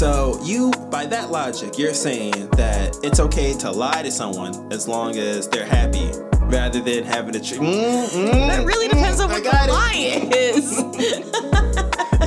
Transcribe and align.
So 0.00 0.40
you, 0.42 0.70
by 0.90 1.04
that 1.04 1.30
logic, 1.30 1.76
you're 1.76 1.92
saying 1.92 2.48
that 2.52 2.96
it's 3.02 3.20
okay 3.20 3.52
to 3.58 3.70
lie 3.70 4.02
to 4.02 4.10
someone 4.10 4.72
as 4.72 4.88
long 4.88 5.18
as 5.18 5.46
they're 5.46 5.66
happy, 5.66 6.10
rather 6.46 6.80
than 6.80 7.04
having 7.04 7.34
to. 7.34 7.38
Tr- 7.40 7.56
mm, 7.56 8.08
mm, 8.08 8.48
That 8.48 8.64
really 8.64 8.88
depends 8.88 9.20
on 9.20 9.28
what 9.28 9.44
the 9.44 9.50
got 9.50 9.68
it. 9.68 9.72
lie 9.72 10.30
is. 10.32 10.78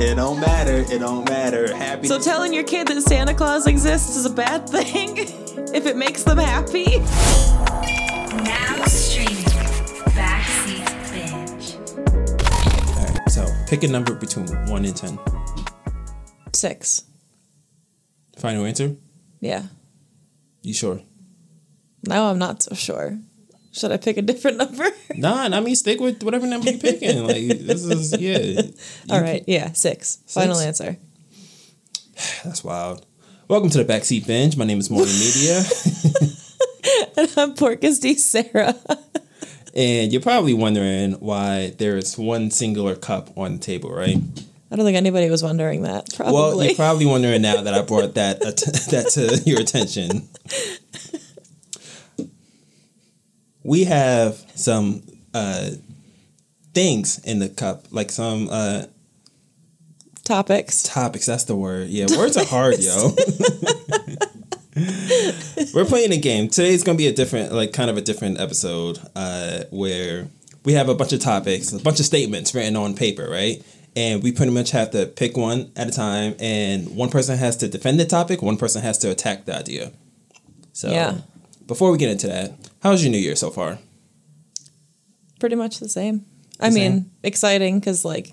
It 0.00 0.14
don't 0.14 0.38
matter. 0.38 0.84
It 0.88 1.00
don't 1.00 1.28
matter. 1.28 1.74
Happy. 1.74 2.06
So 2.06 2.20
telling 2.20 2.54
your 2.54 2.62
kid 2.62 2.86
that 2.86 3.00
Santa 3.02 3.34
Claus 3.34 3.66
exists 3.66 4.14
is 4.14 4.24
a 4.24 4.30
bad 4.30 4.68
thing 4.68 5.16
if 5.74 5.86
it 5.86 5.96
makes 5.96 6.22
them 6.22 6.38
happy. 6.38 6.98
Now 8.44 8.84
streaming. 8.86 9.42
Backseat 10.14 11.10
Binge. 11.10 11.76
All 12.98 13.04
right. 13.04 13.28
So 13.32 13.44
pick 13.66 13.82
a 13.82 13.88
number 13.88 14.14
between 14.14 14.46
one 14.70 14.84
and 14.84 14.94
ten. 14.96 15.18
Six. 16.52 17.02
Final 18.36 18.64
answer. 18.64 18.96
Yeah. 19.40 19.64
You 20.62 20.74
sure? 20.74 21.00
Now 22.06 22.26
I'm 22.30 22.38
not 22.38 22.62
so 22.62 22.74
sure. 22.74 23.18
Should 23.72 23.92
I 23.92 23.96
pick 23.96 24.16
a 24.16 24.22
different 24.22 24.56
number? 24.62 24.86
Nah, 25.16 25.44
I 25.44 25.60
mean 25.60 25.74
stick 25.76 26.00
with 26.00 26.22
whatever 26.22 26.46
number 26.46 26.70
you're 26.70 26.80
picking. 26.80 27.24
Like 27.26 27.48
this 27.58 27.84
is 27.84 28.16
yeah. 28.18 28.62
All 29.14 29.20
right. 29.20 29.44
Yeah. 29.46 29.72
Six. 29.72 30.18
Final 30.26 30.58
answer. 30.58 30.96
That's 32.44 32.62
wild. 32.64 33.04
Welcome 33.48 33.70
to 33.70 33.82
the 33.82 33.92
backseat 33.92 34.26
binge. 34.26 34.56
My 34.56 34.64
name 34.64 34.78
is 34.78 34.90
Morning 34.90 35.12
Media, 35.18 35.62
and 37.16 37.30
I'm 37.36 37.54
Porcus 37.54 37.98
D. 37.98 38.14
Sarah. 38.14 38.74
and 39.74 40.10
you're 40.12 40.22
probably 40.22 40.54
wondering 40.54 41.12
why 41.14 41.74
there's 41.76 42.16
one 42.16 42.50
singular 42.50 42.96
cup 42.96 43.36
on 43.36 43.54
the 43.54 43.58
table, 43.58 43.90
right? 43.92 44.16
I 44.74 44.76
don't 44.76 44.86
think 44.86 44.96
anybody 44.96 45.30
was 45.30 45.40
wondering 45.40 45.82
that. 45.82 46.12
Probably. 46.16 46.34
Well, 46.34 46.64
you're 46.64 46.74
probably 46.74 47.06
wondering 47.06 47.42
now 47.42 47.62
that 47.62 47.72
I 47.74 47.82
brought 47.82 48.14
that 48.14 48.40
that 48.40 49.08
to 49.12 49.48
your 49.48 49.60
attention. 49.60 50.28
We 53.62 53.84
have 53.84 54.34
some 54.56 55.04
uh, 55.32 55.70
things 56.74 57.20
in 57.20 57.38
the 57.38 57.48
cup, 57.50 57.84
like 57.92 58.10
some 58.10 58.48
uh, 58.50 58.86
Topics. 60.24 60.82
topics. 60.82 61.26
That's 61.26 61.44
the 61.44 61.54
word. 61.54 61.90
Yeah, 61.90 62.06
words 62.18 62.36
are 62.36 62.44
hard, 62.44 62.80
yo. 62.80 63.14
We're 65.72 65.84
playing 65.84 66.10
a 66.10 66.16
game. 66.18 66.48
Today's 66.48 66.82
gonna 66.82 66.98
be 66.98 67.06
a 67.06 67.12
different, 67.12 67.52
like, 67.52 67.72
kind 67.72 67.90
of 67.90 67.96
a 67.96 68.00
different 68.00 68.40
episode, 68.40 68.98
uh, 69.14 69.66
where 69.70 70.26
we 70.64 70.72
have 70.72 70.88
a 70.88 70.96
bunch 70.96 71.12
of 71.12 71.20
topics, 71.20 71.72
a 71.72 71.78
bunch 71.78 72.00
of 72.00 72.06
statements 72.06 72.56
written 72.56 72.74
on 72.74 72.96
paper, 72.96 73.30
right? 73.30 73.64
And 73.96 74.22
we 74.24 74.32
pretty 74.32 74.50
much 74.50 74.72
have 74.72 74.90
to 74.90 75.06
pick 75.06 75.36
one 75.36 75.70
at 75.76 75.86
a 75.88 75.90
time, 75.92 76.34
and 76.40 76.96
one 76.96 77.10
person 77.10 77.38
has 77.38 77.56
to 77.58 77.68
defend 77.68 78.00
the 78.00 78.04
topic, 78.04 78.42
one 78.42 78.56
person 78.56 78.82
has 78.82 78.98
to 78.98 79.10
attack 79.10 79.44
the 79.44 79.56
idea. 79.56 79.92
So, 80.72 80.90
Yeah. 80.90 81.18
before 81.68 81.92
we 81.92 81.98
get 81.98 82.10
into 82.10 82.26
that, 82.26 82.52
how's 82.82 83.04
your 83.04 83.12
new 83.12 83.18
year 83.18 83.36
so 83.36 83.50
far? 83.50 83.78
Pretty 85.38 85.54
much 85.56 85.78
the 85.78 85.88
same. 85.88 86.24
I 86.60 86.70
The 86.70 86.74
mean, 86.74 87.10
exciting 87.22 87.78
because 87.78 88.04
like 88.04 88.32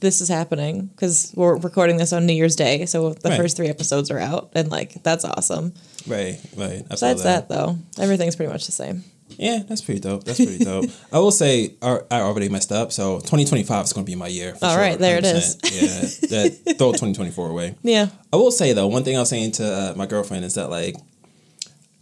this 0.00 0.20
is 0.20 0.28
happening 0.28 0.86
because 0.94 1.32
we're 1.34 1.56
recording 1.56 1.96
this 1.96 2.12
on 2.12 2.26
New 2.26 2.34
Year's 2.34 2.56
Day, 2.56 2.86
so 2.86 3.14
the 3.14 3.30
Right. 3.30 3.36
first 3.36 3.56
three 3.56 3.68
episodes 3.68 4.10
are 4.10 4.18
out, 4.18 4.50
and 4.54 4.70
like 4.70 5.02
that's 5.02 5.24
awesome. 5.24 5.72
Right, 6.06 6.38
right. 6.56 6.82
I 6.84 6.88
Besides 6.90 7.22
that, 7.24 7.48
though, 7.48 7.78
everything's 7.98 8.36
pretty 8.36 8.52
much 8.52 8.66
the 8.66 8.72
same. 8.72 9.04
Yeah, 9.30 9.62
that's 9.68 9.82
pretty 9.82 10.00
dope. 10.00 10.24
That's 10.24 10.38
pretty 10.38 10.64
dope. 10.64 10.86
I 11.12 11.18
will 11.18 11.30
say 11.30 11.74
I 11.82 12.00
already 12.10 12.48
messed 12.48 12.72
up, 12.72 12.92
so 12.92 13.16
2025 13.18 13.84
is 13.84 13.92
going 13.92 14.04
to 14.06 14.10
be 14.10 14.16
my 14.16 14.28
year. 14.28 14.54
For 14.54 14.66
All 14.66 14.72
sure, 14.72 14.80
right, 14.80 14.98
there 14.98 15.18
it 15.18 15.24
100%. 15.24 15.70
Yeah, 15.72 16.28
that, 16.28 16.78
throw 16.78 16.92
2024 16.92 17.50
away. 17.50 17.74
Yeah. 17.82 18.08
I 18.32 18.36
will 18.36 18.50
say 18.50 18.72
though, 18.72 18.86
one 18.88 19.04
thing 19.04 19.16
I 19.16 19.20
was 19.20 19.28
saying 19.28 19.52
to 19.52 19.64
uh, 19.64 19.94
my 19.96 20.06
girlfriend 20.06 20.44
is 20.44 20.54
that 20.54 20.70
like 20.70 20.96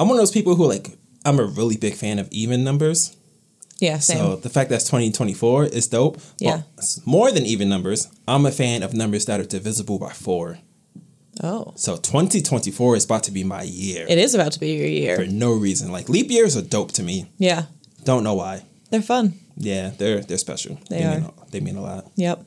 I'm 0.00 0.08
one 0.08 0.16
of 0.16 0.22
those 0.22 0.32
people 0.32 0.54
who 0.54 0.66
like 0.66 0.96
I'm 1.24 1.38
a 1.38 1.44
really 1.44 1.76
big 1.76 1.94
fan 1.94 2.18
of 2.18 2.28
even 2.30 2.64
numbers. 2.64 3.16
Yeah. 3.78 3.98
Same. 3.98 4.18
So 4.18 4.36
the 4.36 4.48
fact 4.48 4.70
that's 4.70 4.84
2024 4.84 5.66
is 5.66 5.88
dope. 5.88 6.18
Yeah. 6.38 6.62
Well, 6.76 6.86
more 7.04 7.32
than 7.32 7.44
even 7.44 7.68
numbers. 7.68 8.08
I'm 8.26 8.46
a 8.46 8.50
fan 8.50 8.82
of 8.82 8.94
numbers 8.94 9.26
that 9.26 9.40
are 9.40 9.44
divisible 9.44 9.98
by 9.98 10.12
four. 10.12 10.58
Oh, 11.42 11.72
So 11.76 11.96
2024 11.96 12.96
is 12.96 13.04
about 13.04 13.24
to 13.24 13.32
be 13.32 13.44
my 13.44 13.62
year 13.62 14.06
it 14.08 14.18
is 14.18 14.34
about 14.34 14.52
to 14.52 14.60
be 14.60 14.72
your 14.74 14.86
year. 14.86 15.16
for 15.16 15.26
no 15.26 15.52
reason. 15.54 15.90
Like 15.92 16.08
leap 16.08 16.30
years 16.30 16.56
are 16.56 16.62
dope 16.62 16.92
to 16.92 17.02
me. 17.02 17.26
Yeah. 17.38 17.64
Don't 18.04 18.22
know 18.24 18.34
why. 18.34 18.62
They're 18.90 19.02
fun. 19.02 19.34
Yeah, 19.56 19.90
they're 19.98 20.20
they're 20.20 20.38
special. 20.38 20.78
They 20.90 20.98
mean 20.98 21.24
are. 21.24 21.28
a- 21.28 21.50
they 21.50 21.60
mean 21.60 21.76
a 21.76 21.82
lot. 21.82 22.10
Yep. 22.16 22.44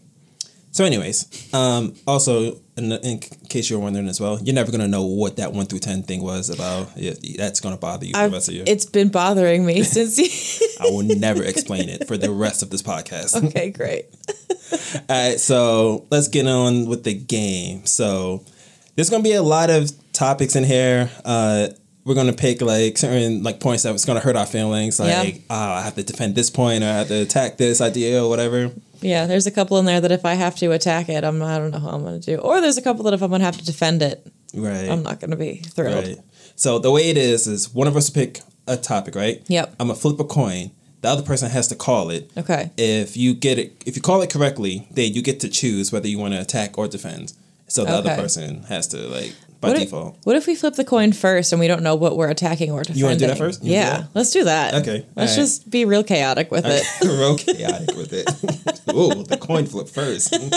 So, 0.72 0.86
anyways, 0.86 1.52
um, 1.56 1.96
also 2.06 2.60
in, 2.78 2.92
in 2.92 3.20
case 3.50 3.68
you're 3.70 3.80
wondering 3.80 4.08
as 4.08 4.22
well, 4.22 4.38
you're 4.44 4.54
never 4.54 4.72
gonna 4.72 4.88
know 4.88 5.06
what 5.06 5.38
that 5.38 5.52
one 5.54 5.66
through 5.66 5.80
ten 5.80 6.04
thing 6.04 6.22
was 6.22 6.50
about. 6.52 6.90
Yeah, 6.96 7.14
that's 7.38 7.60
gonna 7.62 7.78
bother 7.78 8.06
you 8.06 8.14
for 8.14 8.20
the 8.20 8.24
I've, 8.26 8.34
rest 8.34 8.50
of 8.50 8.56
your. 8.56 8.66
it's 8.68 8.86
been 8.86 9.10
bothering 9.10 9.66
me 9.66 9.82
since. 9.96 10.20
You, 10.20 10.68
I 10.80 10.84
will 10.92 11.04
never 11.18 11.42
explain 11.44 11.90
it 11.90 12.08
for 12.08 12.16
the 12.18 12.30
rest 12.30 12.62
of 12.62 12.70
this 12.70 12.84
podcast. 12.84 13.42
okay, 13.48 13.72
great. 13.72 14.06
All 15.10 15.30
right, 15.30 15.40
so 15.40 16.06
let's 16.12 16.28
get 16.28 16.46
on 16.46 16.86
with 16.88 17.04
the 17.04 17.14
game. 17.16 17.86
So 17.88 18.44
there's 18.98 19.10
gonna 19.10 19.24
be 19.24 19.34
a 19.34 19.42
lot 19.44 19.70
of 19.70 19.90
topics 20.12 20.58
in 20.58 20.66
here. 20.66 21.10
Uh, 21.24 21.70
we're 22.04 22.16
gonna 22.16 22.34
pick 22.34 22.62
like 22.62 22.98
certain 22.98 23.44
like 23.44 23.62
points 23.62 23.84
that 23.84 23.94
was 23.94 24.04
gonna 24.04 24.20
hurt 24.20 24.36
our 24.36 24.46
feelings. 24.46 25.00
Yeah. 25.00 25.22
Like, 25.22 25.42
oh, 25.50 25.56
I 25.56 25.82
have 25.84 25.96
to 25.96 26.04
defend 26.04 26.36
this 26.36 26.50
point, 26.50 26.84
or 26.84 26.88
I 26.88 26.98
have 26.98 27.08
to 27.08 27.22
attack 27.22 27.58
this 27.58 27.80
idea, 27.80 28.24
or 28.24 28.28
whatever. 28.30 28.72
Yeah, 29.02 29.28
there's 29.28 29.46
a 29.46 29.52
couple 29.52 29.78
in 29.78 29.86
there 29.86 30.02
that 30.02 30.12
if 30.12 30.26
I 30.26 30.34
have 30.34 30.56
to 30.58 30.72
attack 30.72 31.08
it, 31.10 31.24
I'm 31.24 31.42
I 31.42 31.58
don't 31.60 31.72
know 31.72 31.80
how 31.80 31.90
I'm 31.90 32.04
gonna 32.04 32.20
do. 32.20 32.38
Or 32.38 32.60
there's 32.60 32.78
a 32.78 32.82
couple 32.82 33.04
that 33.04 33.14
if 33.14 33.22
I'm 33.22 33.30
gonna 33.32 33.44
have 33.44 33.58
to 33.58 33.66
defend 33.66 34.02
it, 34.02 34.26
Right. 34.54 34.90
I'm 34.90 35.04
not 35.04 35.20
gonna 35.20 35.36
be 35.36 35.58
thrilled. 35.58 36.06
Right. 36.08 36.18
So 36.56 36.80
the 36.80 36.92
way 36.92 37.10
it 37.10 37.18
is 37.18 37.46
is 37.48 37.74
one 37.74 37.88
of 37.88 37.96
us 37.96 38.10
pick 38.10 38.42
a 38.66 38.76
topic, 38.78 39.14
right? 39.14 39.44
Yep. 39.48 39.76
I'm 39.80 39.88
gonna 39.88 40.00
flip 40.00 40.20
a 40.20 40.24
coin. 40.24 40.72
The 41.02 41.10
other 41.10 41.22
person 41.22 41.52
has 41.52 41.68
to 41.68 41.76
call 41.76 42.10
it. 42.10 42.32
Okay. 42.36 42.72
If 42.76 43.16
you 43.16 43.36
get 43.36 43.60
it, 43.60 43.84
if 43.86 43.96
you 43.96 44.02
call 44.02 44.22
it 44.24 44.32
correctly, 44.32 44.88
then 44.90 45.14
you 45.14 45.22
get 45.22 45.40
to 45.42 45.50
choose 45.50 45.92
whether 45.92 46.08
you 46.08 46.18
want 46.18 46.34
to 46.34 46.42
attack 46.42 46.78
or 46.78 46.88
defend. 46.88 47.34
So 47.68 47.84
the 47.86 47.92
other 47.92 48.16
person 48.16 48.64
has 48.64 48.88
to 48.88 48.98
like 49.08 49.34
by 49.60 49.70
What 49.70 49.78
if, 49.78 49.84
default. 49.86 50.18
what 50.24 50.36
if 50.36 50.48
we 50.48 50.56
flip 50.56 50.76
the 50.76 50.86
coin 50.86 51.12
first 51.12 51.52
and 51.52 51.60
we 51.60 51.68
don't 51.68 51.84
know 51.84 51.96
what 51.96 52.16
we're 52.16 52.30
attacking 52.30 52.72
or 52.72 52.82
defending? 52.84 53.00
You 53.00 53.06
wanna 53.06 53.18
do 53.18 53.28
that 53.28 53.38
first? 53.38 53.64
You 53.64 53.74
Yeah, 53.74 53.98
that? 54.02 54.10
let's 54.14 54.32
do 54.32 54.44
that. 54.46 54.74
Okay, 54.76 55.06
Let's 55.16 55.32
alright. 55.34 55.36
just 55.36 55.70
be 55.70 55.84
real 55.84 56.04
chaotic 56.04 56.50
with 56.52 56.64
it. 56.66 56.84
Real 57.04 57.36
chaotic 57.38 57.96
with 57.98 58.14
it. 58.14 58.30
Ooh, 58.96 59.24
the 59.24 59.38
coin 59.38 59.66
flip 59.66 59.90
first. 59.90 60.34
all 60.34 60.50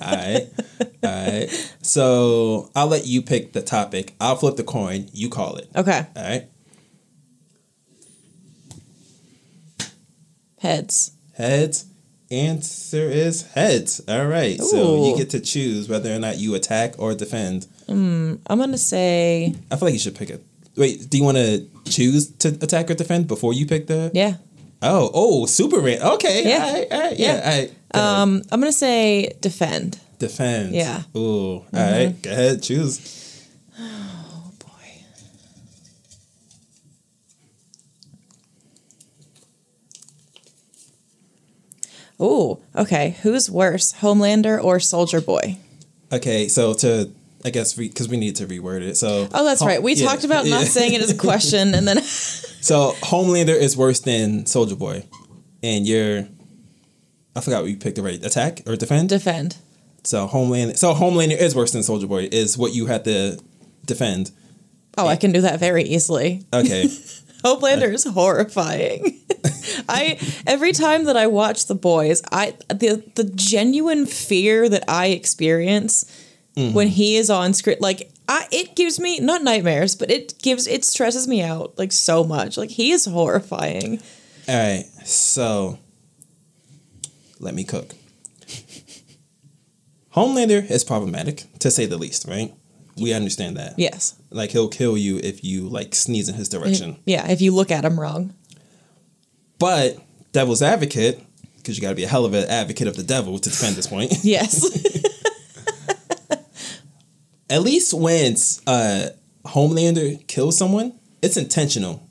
right. 0.00 0.48
All 1.02 1.10
right. 1.32 1.72
So 1.82 2.70
I'll 2.74 2.88
let 2.88 3.06
you 3.06 3.22
pick 3.22 3.52
the 3.52 3.62
topic. 3.62 4.14
I'll 4.20 4.36
flip 4.36 4.56
the 4.56 4.64
coin. 4.64 5.08
You 5.12 5.28
call 5.30 5.56
it. 5.56 5.68
Okay. 5.76 6.06
All 6.16 6.22
right. 6.22 6.48
Heads. 10.58 11.12
Heads. 11.34 11.86
Answer 12.30 13.08
is 13.08 13.42
heads. 13.42 14.00
All 14.08 14.26
right. 14.26 14.60
So 14.60 15.06
you 15.06 15.16
get 15.16 15.30
to 15.30 15.40
choose 15.40 15.88
whether 15.88 16.12
or 16.14 16.18
not 16.18 16.38
you 16.38 16.54
attack 16.54 16.94
or 16.98 17.14
defend. 17.14 17.66
I'm 17.88 18.40
gonna 18.48 18.78
say 18.78 19.54
I 19.70 19.76
feel 19.76 19.86
like 19.86 19.92
you 19.94 20.00
should 20.00 20.16
pick 20.16 20.30
it. 20.30 20.42
Wait, 20.76 21.08
do 21.08 21.16
you 21.18 21.24
want 21.24 21.36
to 21.38 21.66
choose 21.84 22.30
to 22.38 22.48
attack 22.48 22.90
or 22.90 22.94
defend 22.94 23.28
before 23.28 23.54
you 23.54 23.64
pick 23.66 23.86
the? 23.86 24.10
yeah. 24.12 24.34
Oh, 24.82 25.10
oh, 25.14 25.46
Superman. 25.46 26.02
Okay. 26.02 26.46
Yeah. 26.46 26.64
All 26.66 26.72
right. 26.74 26.92
All 26.92 27.00
right. 27.00 27.18
Yeah. 27.18 27.26
Yeah. 27.26 27.40
All 27.50 27.58
right. 27.58 27.68
Go 27.94 27.98
ahead. 28.00 28.18
Um, 28.18 28.42
I'm 28.52 28.60
gonna 28.60 28.72
say 28.72 29.32
defend. 29.40 29.98
defend. 30.18 30.74
yeah. 30.74 30.98
Mm-hmm. 31.14 31.18
Ooh. 31.18 31.54
All 31.54 31.66
right. 31.72 32.22
Go 32.22 32.30
ahead. 32.30 32.62
Choose. 32.62 32.98
Ooh, 42.20 42.58
okay. 42.74 43.16
Who's 43.22 43.50
worse, 43.50 43.94
Homelander 43.94 44.62
or 44.62 44.80
Soldier 44.80 45.20
Boy? 45.20 45.58
Okay. 46.10 46.48
So 46.48 46.74
to, 46.74 47.10
I 47.44 47.50
guess, 47.50 47.74
because 47.74 48.08
we 48.08 48.16
need 48.16 48.36
to 48.36 48.46
reword 48.46 48.82
it. 48.82 48.96
So. 48.96 49.28
Oh, 49.32 49.44
that's 49.44 49.64
right. 49.64 49.82
We 49.82 49.94
yeah, 49.94 50.06
talked 50.06 50.24
about 50.24 50.46
not 50.46 50.64
saying 50.64 50.94
it 50.94 51.02
as 51.02 51.10
a 51.10 51.16
question, 51.16 51.74
and 51.74 51.86
then 51.86 52.02
So 52.66 52.94
Homelander 53.00 53.54
is 53.54 53.76
worse 53.76 54.00
than 54.00 54.44
Soldier 54.44 54.74
Boy, 54.74 55.04
and 55.62 55.86
you're. 55.86 56.26
I 57.36 57.40
forgot 57.40 57.62
what 57.62 57.70
you 57.70 57.76
picked. 57.76 57.94
The 57.94 58.02
right 58.02 58.24
attack 58.24 58.62
or 58.66 58.74
defend. 58.74 59.10
defend. 59.10 59.56
so 60.02 60.26
Homelander. 60.26 60.76
So 60.76 60.92
Homelander 60.92 61.38
is 61.38 61.54
worse 61.54 61.70
than 61.70 61.84
Soldier 61.84 62.08
Boy. 62.08 62.28
Is 62.32 62.58
what 62.58 62.74
you 62.74 62.86
had 62.86 63.04
to 63.04 63.38
defend. 63.84 64.32
Oh, 64.98 65.06
I 65.06 65.14
can 65.14 65.30
do 65.30 65.42
that 65.42 65.60
very 65.60 65.84
easily. 65.84 66.44
Okay. 66.52 66.88
Homelander 67.46 67.92
is 67.92 68.04
horrifying. 68.04 69.20
I 69.88 70.18
every 70.46 70.72
time 70.72 71.04
that 71.04 71.16
I 71.16 71.28
watch 71.28 71.66
The 71.66 71.74
Boys, 71.74 72.22
I 72.32 72.54
the 72.68 73.04
the 73.14 73.24
genuine 73.24 74.06
fear 74.06 74.68
that 74.68 74.84
I 74.88 75.06
experience 75.08 76.04
mm-hmm. 76.56 76.74
when 76.74 76.88
he 76.88 77.16
is 77.16 77.30
on 77.30 77.54
screen, 77.54 77.76
like 77.80 78.10
I, 78.28 78.48
it 78.50 78.74
gives 78.74 78.98
me 78.98 79.20
not 79.20 79.44
nightmares, 79.44 79.94
but 79.94 80.10
it 80.10 80.40
gives 80.42 80.66
it 80.66 80.84
stresses 80.84 81.28
me 81.28 81.40
out 81.40 81.78
like 81.78 81.92
so 81.92 82.24
much. 82.24 82.56
Like 82.56 82.70
he 82.70 82.90
is 82.90 83.04
horrifying. 83.04 84.00
All 84.48 84.56
right, 84.56 84.84
so 85.04 85.78
let 87.38 87.54
me 87.54 87.62
cook. 87.62 87.94
Homelander 90.14 90.68
is 90.68 90.82
problematic 90.82 91.44
to 91.60 91.70
say 91.70 91.86
the 91.86 91.98
least, 91.98 92.26
right? 92.26 92.52
We 93.00 93.12
understand 93.12 93.56
that. 93.58 93.74
Yes. 93.78 94.14
Like 94.30 94.50
he'll 94.50 94.68
kill 94.68 94.96
you 94.96 95.18
if 95.22 95.44
you 95.44 95.68
like 95.68 95.94
sneeze 95.94 96.28
in 96.28 96.34
his 96.34 96.48
direction. 96.48 96.96
Yeah, 97.04 97.30
if 97.30 97.40
you 97.42 97.52
look 97.54 97.70
at 97.70 97.84
him 97.84 97.98
wrong. 98.00 98.34
But 99.58 99.98
devil's 100.32 100.62
advocate, 100.62 101.22
because 101.56 101.76
you 101.76 101.82
got 101.82 101.90
to 101.90 101.94
be 101.94 102.04
a 102.04 102.08
hell 102.08 102.24
of 102.24 102.34
an 102.34 102.48
advocate 102.48 102.88
of 102.88 102.96
the 102.96 103.02
devil 103.02 103.38
to 103.38 103.48
defend 103.50 103.76
this 103.76 103.86
point. 103.86 104.12
Yes. 104.24 104.64
At 107.48 107.62
least 107.62 107.94
when 107.94 108.34
uh, 108.66 109.08
Homelander 109.44 110.26
kills 110.26 110.58
someone, 110.58 110.94
it's 111.22 111.36
intentional, 111.36 112.02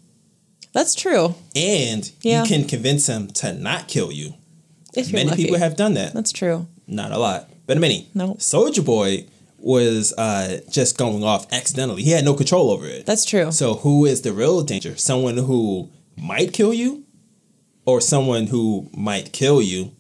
That's 0.72 0.96
true. 0.96 1.36
and 1.56 2.10
Yeah. 2.22 2.44
you 2.44 2.48
can 2.48 2.66
convince 2.68 3.08
him 3.08 3.28
to 3.28 3.54
not 3.54 3.88
kill 3.90 4.12
you. 4.14 4.36
If 4.96 5.10
you're 5.10 5.18
Many 5.20 5.32
lucky. 5.32 5.44
people 5.44 5.60
have 5.60 5.76
done 5.76 5.94
that. 5.96 6.14
That's 6.14 6.32
true. 6.32 6.68
Not 6.88 7.12
a 7.12 7.18
lot, 7.18 7.50
but 7.68 7.78
many. 7.78 8.08
No. 8.14 8.38
Soldier 8.40 8.82
Boy 8.82 9.26
was 9.66 10.14
uh, 10.14 10.60
just 10.70 10.96
going 10.96 11.24
off 11.24 11.52
accidentally. 11.52 12.04
He 12.04 12.12
had 12.12 12.24
no 12.24 12.36
control 12.36 12.70
over 12.70 12.86
it. 12.86 13.08
That's 13.08 13.26
true. 13.26 13.52
So 13.52 13.74
who 13.74 14.06
is 14.06 14.22
the 14.22 14.32
real 14.32 14.62
danger? 14.62 14.96
Someone 14.96 15.38
who 15.38 15.90
might 16.16 16.54
kill 16.54 16.72
you, 16.72 17.04
or 17.84 18.00
someone 18.00 18.48
who 18.48 18.90
might 18.96 19.34
kill 19.34 19.62
you 19.64 19.92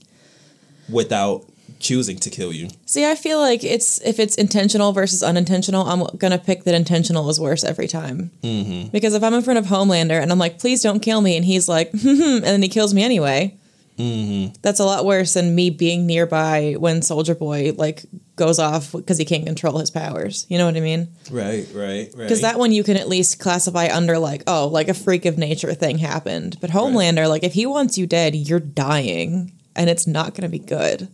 without 0.88 1.46
choosing 1.80 2.18
to 2.18 2.30
kill 2.30 2.54
you? 2.54 2.70
See, 2.86 3.10
I 3.10 3.16
feel 3.16 3.40
like 3.40 3.64
it's 3.64 4.00
if 4.02 4.20
it's 4.20 4.36
intentional 4.36 4.92
versus 4.92 5.24
unintentional, 5.24 5.88
I'm 5.88 6.06
gonna 6.18 6.38
pick 6.38 6.64
that 6.66 6.76
intentional 6.76 7.28
is 7.30 7.40
worse 7.40 7.64
every 7.64 7.88
time. 7.88 8.32
Mm-hmm. 8.44 8.90
Because 8.90 9.16
if 9.16 9.24
I'm 9.24 9.34
in 9.34 9.42
front 9.42 9.58
of 9.60 9.66
Homelander 9.66 10.22
and 10.22 10.32
I'm 10.32 10.40
like, 10.40 10.60
"Please 10.60 10.84
don't 10.84 11.00
kill 11.00 11.22
me," 11.22 11.36
and 11.36 11.44
he's 11.44 11.68
like, 11.68 11.90
"Hmm," 12.00 12.38
and 12.38 12.44
then 12.44 12.62
he 12.62 12.70
kills 12.70 12.94
me 12.94 13.04
anyway, 13.04 13.58
Mm-hmm. 13.98 14.56
that's 14.62 14.82
a 14.82 14.84
lot 14.84 15.06
worse 15.06 15.36
than 15.36 15.56
me 15.56 15.70
being 15.70 16.06
nearby 16.06 16.76
when 16.78 17.02
Soldier 17.02 17.34
Boy 17.34 17.72
like 17.78 18.04
goes 18.36 18.60
off 18.60 18.92
because 18.92 19.18
he 19.18 19.24
can't 19.24 19.46
control 19.46 19.78
his 19.78 19.90
powers. 19.90 20.46
You 20.50 20.58
know 20.58 20.66
what 20.66 20.76
I 20.76 20.82
mean? 20.82 21.08
Right, 21.32 21.66
right, 21.74 22.10
right. 22.14 22.18
Because 22.18 22.42
that 22.42 22.60
one 22.60 22.74
you 22.74 22.84
can 22.84 22.98
at 22.98 23.08
least 23.08 23.40
classify 23.40 23.88
under 23.90 24.18
like, 24.20 24.44
oh, 24.48 24.68
like 24.68 24.90
a 24.90 24.94
freak 24.94 25.26
of 25.26 25.38
nature 25.38 25.74
thing 25.74 26.00
happened. 26.00 26.58
But 26.60 26.72
Homelander, 26.72 27.30
like, 27.30 27.44
if 27.44 27.54
he 27.54 27.66
wants 27.66 27.98
you 27.98 28.06
dead, 28.06 28.36
you're 28.36 28.60
dying, 28.60 29.54
and 29.76 29.90
it's 29.90 30.08
not 30.08 30.36
gonna 30.36 30.50
be 30.50 30.60
good. 30.60 31.08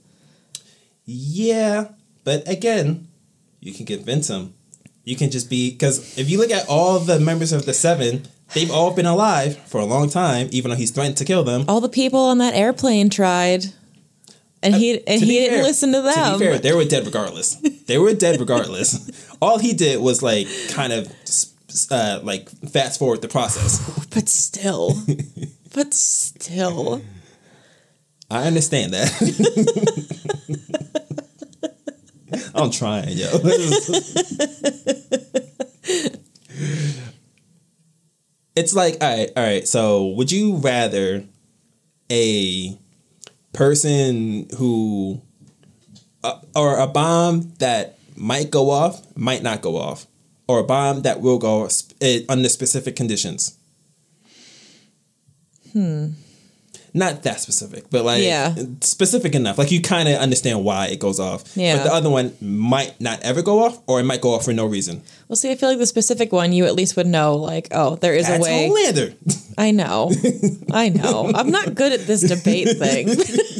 Yeah, 1.06 1.89
but 2.24 2.48
again, 2.48 3.07
you 3.60 3.74
can 3.74 3.86
convince 3.86 4.27
him. 4.27 4.54
You 5.04 5.16
can 5.16 5.30
just 5.30 5.50
be 5.50 5.72
because 5.72 6.18
if 6.18 6.30
you 6.30 6.38
look 6.38 6.51
at 6.51 6.68
all 6.68 7.00
the 7.00 7.19
members 7.19 7.51
of 7.51 7.66
the 7.66 7.74
Seven, 7.74 8.27
they've 8.53 8.71
all 8.71 8.92
been 8.94 9.06
alive 9.06 9.57
for 9.68 9.80
a 9.80 9.86
long 9.86 10.09
time, 10.09 10.48
even 10.51 10.71
though 10.71 10.77
he's 10.77 10.92
threatened 10.92 11.18
to 11.18 11.25
kill 11.25 11.44
them. 11.44 11.65
all 11.68 11.81
the 11.81 11.89
people 11.89 12.19
on 12.19 12.38
that 12.39 12.53
airplane 12.53 13.09
tried 13.09 13.65
and 14.63 14.75
he 14.75 14.98
and 15.07 15.21
Uh, 15.21 15.25
he 15.25 15.39
didn't 15.39 15.56
fair- 15.56 15.63
listen 15.63 15.92
to 15.94 16.01
them 16.01 16.33
To 16.33 16.39
be 16.39 16.45
fair, 16.45 16.59
they 16.59 16.74
were 16.74 16.86
dead 16.86 17.06
regardless. 17.06 17.56
they 17.88 17.98
were 17.98 18.13
dead 18.13 18.39
regardless. 18.39 19.09
all 19.42 19.57
he 19.57 19.74
did 19.74 20.00
was 20.01 20.21
like 20.21 20.48
kind 20.69 20.94
of 20.94 21.12
uh, 21.89 22.19
like 22.24 22.50
fast 22.69 23.00
forward 23.00 23.21
the 23.21 23.27
process. 23.27 23.80
but 24.13 24.27
still 24.30 24.94
but 25.74 25.94
still 25.94 27.01
I 28.30 28.44
understand 28.48 28.94
that. 28.94 29.12
I'm 32.56 32.71
trying, 32.71 33.18
yo. 33.18 33.27
It's 38.62 38.74
like, 38.74 38.98
all 39.02 39.10
right, 39.10 39.30
all 39.36 39.44
right. 39.44 39.68
So, 39.68 40.08
would 40.08 40.31
you 40.31 40.56
rather 40.58 41.24
a 42.12 42.78
person 43.54 44.48
who, 44.58 45.22
uh, 46.24 46.40
or 46.56 46.78
a 46.78 46.88
bomb 46.88 47.54
that 47.60 47.98
might 48.16 48.52
go 48.52 48.69
off, 48.69 49.02
might 49.18 49.42
not 49.44 49.62
go 49.62 49.78
off, 49.78 50.06
or 50.48 50.60
a 50.60 50.63
bomb 50.63 51.02
that 51.02 51.22
will 51.22 51.40
go 51.40 51.68
sp- 51.68 51.98
eh, 52.02 52.22
under 52.30 52.50
specific 52.50 52.96
conditions? 52.96 53.58
Not 56.93 57.23
that 57.23 57.39
specific, 57.39 57.85
but 57.89 58.03
like 58.03 58.21
Yeah. 58.23 58.53
specific 58.81 59.33
enough. 59.35 59.57
Like 59.57 59.71
you 59.71 59.81
kind 59.81 60.09
of 60.09 60.15
understand 60.15 60.63
why 60.63 60.88
it 60.88 60.99
goes 60.99 61.19
off. 61.19 61.43
Yeah. 61.55 61.77
But 61.77 61.83
the 61.85 61.93
other 61.93 62.09
one 62.09 62.33
might 62.41 62.99
not 62.99 63.21
ever 63.21 63.41
go 63.41 63.63
off, 63.63 63.79
or 63.88 63.99
it 63.99 64.03
might 64.03 64.21
go 64.21 64.33
off 64.33 64.43
for 64.45 64.53
no 64.53 64.65
reason. 64.65 65.01
well 65.29 65.38
see 65.38 65.49
i 65.49 65.55
feel 65.55 65.69
like 65.69 65.77
the 65.79 65.85
specific 65.85 66.33
one 66.33 66.51
you 66.51 66.65
at 66.65 66.75
least 66.75 66.97
would 66.97 67.07
know 67.07 67.35
like 67.38 67.69
oh 67.71 67.95
there 67.95 68.13
is 68.13 68.27
That's 68.27 68.39
a 68.39 68.43
way 68.43 68.69
Homelander. 68.69 69.15
i 69.57 69.71
know 69.71 70.11
i 70.71 70.89
know 70.89 71.31
i'm 71.33 71.49
not 71.51 71.73
good 71.73 71.93
at 71.93 72.05
this 72.05 72.21
debate 72.27 72.67
thing 72.77 73.07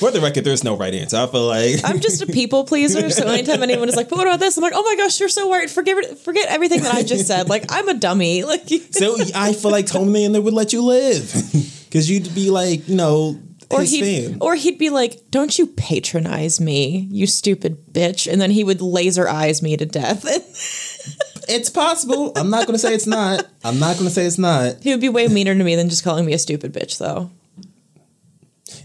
For 0.00 0.10
the 0.10 0.20
record, 0.20 0.44
there's 0.44 0.64
no 0.64 0.76
right 0.76 0.94
answer. 0.94 1.16
I 1.16 1.26
feel 1.26 1.46
like 1.46 1.76
i'm 1.84 2.00
just 2.00 2.22
a 2.22 2.26
people 2.26 2.64
pleaser 2.64 3.10
so 3.10 3.26
anytime 3.26 3.62
anyone 3.62 3.88
is 3.88 3.96
like 3.96 4.08
but 4.08 4.16
what 4.16 4.26
about 4.26 4.40
this 4.40 4.56
i'm 4.56 4.62
like 4.62 4.72
oh 4.74 4.82
my 4.82 4.96
gosh 4.96 5.20
you're 5.20 5.28
so 5.28 5.50
right 5.50 5.68
forget 5.68 6.18
forget 6.18 6.48
everything 6.48 6.82
that 6.82 6.94
i 6.94 7.02
just 7.02 7.26
said 7.26 7.48
like 7.48 7.64
i'm 7.70 7.88
a 7.88 7.94
dummy 7.94 8.42
like 8.44 8.68
so. 8.90 9.16
I 9.34 9.52
feel 9.52 9.70
like 9.70 9.86
Homelander 9.86 10.42
would 10.42 10.54
let 10.54 10.72
you 10.72 10.82
live 10.82 11.32
because 11.88 12.10
you'd 12.10 12.34
be 12.34 12.50
like, 12.50 12.88
you 12.88 12.96
know, 12.96 13.40
or 13.70 13.82
he'd 13.82 14.28
fan. 14.28 14.38
or 14.40 14.54
he'd 14.54 14.78
be 14.78 14.90
like, 14.90 15.30
"Don't 15.30 15.58
you 15.58 15.66
patronize 15.66 16.60
me, 16.60 17.08
you 17.10 17.26
stupid 17.26 17.78
bitch," 17.92 18.30
and 18.30 18.40
then 18.40 18.50
he 18.50 18.64
would 18.64 18.80
laser 18.80 19.28
eyes 19.28 19.62
me 19.62 19.76
to 19.76 19.86
death. 19.86 20.24
it's 21.48 21.70
possible. 21.70 22.32
I'm 22.36 22.50
not 22.50 22.66
gonna 22.66 22.78
say 22.78 22.94
it's 22.94 23.06
not. 23.06 23.46
I'm 23.64 23.78
not 23.78 23.96
gonna 23.96 24.10
say 24.10 24.26
it's 24.26 24.38
not. 24.38 24.76
he 24.82 24.90
would 24.90 25.00
be 25.00 25.08
way 25.08 25.28
meaner 25.28 25.54
to 25.54 25.64
me 25.64 25.76
than 25.76 25.88
just 25.88 26.04
calling 26.04 26.24
me 26.24 26.32
a 26.32 26.38
stupid 26.38 26.72
bitch, 26.72 26.98
though. 26.98 27.30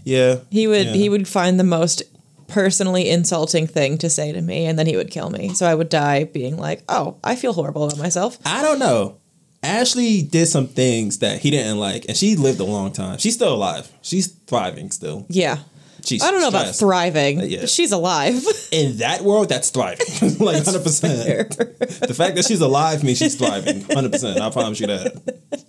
Yeah. 0.06 0.36
He 0.50 0.66
would 0.66 0.86
Yeah. 0.86 0.92
he 0.94 1.08
would 1.10 1.26
find 1.28 1.58
the 1.60 1.64
most 1.64 2.02
personally 2.46 3.10
insulting 3.10 3.66
thing 3.66 3.98
to 3.98 4.08
say 4.08 4.30
to 4.32 4.40
me, 4.40 4.64
and 4.66 4.78
then 4.78 4.86
he 4.86 4.96
would 4.96 5.10
kill 5.10 5.30
me. 5.30 5.52
So 5.54 5.66
I 5.66 5.74
would 5.74 5.88
die 5.88 6.24
being 6.24 6.56
like, 6.56 6.82
"Oh, 6.88 7.16
I 7.24 7.34
feel 7.36 7.52
horrible 7.52 7.84
about 7.84 7.98
myself." 7.98 8.38
I 8.46 8.62
don't 8.62 8.78
know. 8.78 9.16
Ashley 9.64 10.22
did 10.22 10.46
some 10.46 10.68
things 10.68 11.18
that 11.18 11.40
he 11.40 11.50
didn't 11.50 11.78
like, 11.78 12.04
and 12.06 12.16
she 12.16 12.36
lived 12.36 12.60
a 12.60 12.64
long 12.64 12.92
time. 12.92 13.18
She's 13.18 13.34
still 13.34 13.52
alive. 13.52 13.88
She's 14.00 14.28
thriving 14.46 14.92
still. 14.92 15.26
Yeah. 15.28 15.58
She's 16.04 16.22
I 16.22 16.30
don't 16.30 16.40
know 16.40 16.48
about 16.48 16.60
stressed. 16.66 16.78
thriving. 16.78 17.40
Yeah. 17.50 17.60
but 17.62 17.68
She's 17.70 17.90
alive. 17.90 18.40
in 18.70 18.98
that 18.98 19.22
world, 19.22 19.48
that's 19.48 19.70
thriving. 19.70 20.06
like 20.38 20.64
hundred 20.64 20.84
percent. 20.84 21.56
The 21.58 22.14
fact 22.14 22.36
that 22.36 22.44
she's 22.46 22.60
alive 22.60 23.02
means 23.02 23.18
she's 23.18 23.34
thriving. 23.34 23.80
Hundred 23.90 24.12
percent. 24.12 24.40
I 24.40 24.50
promise 24.50 24.78
you 24.78 24.86
that. 24.86 25.34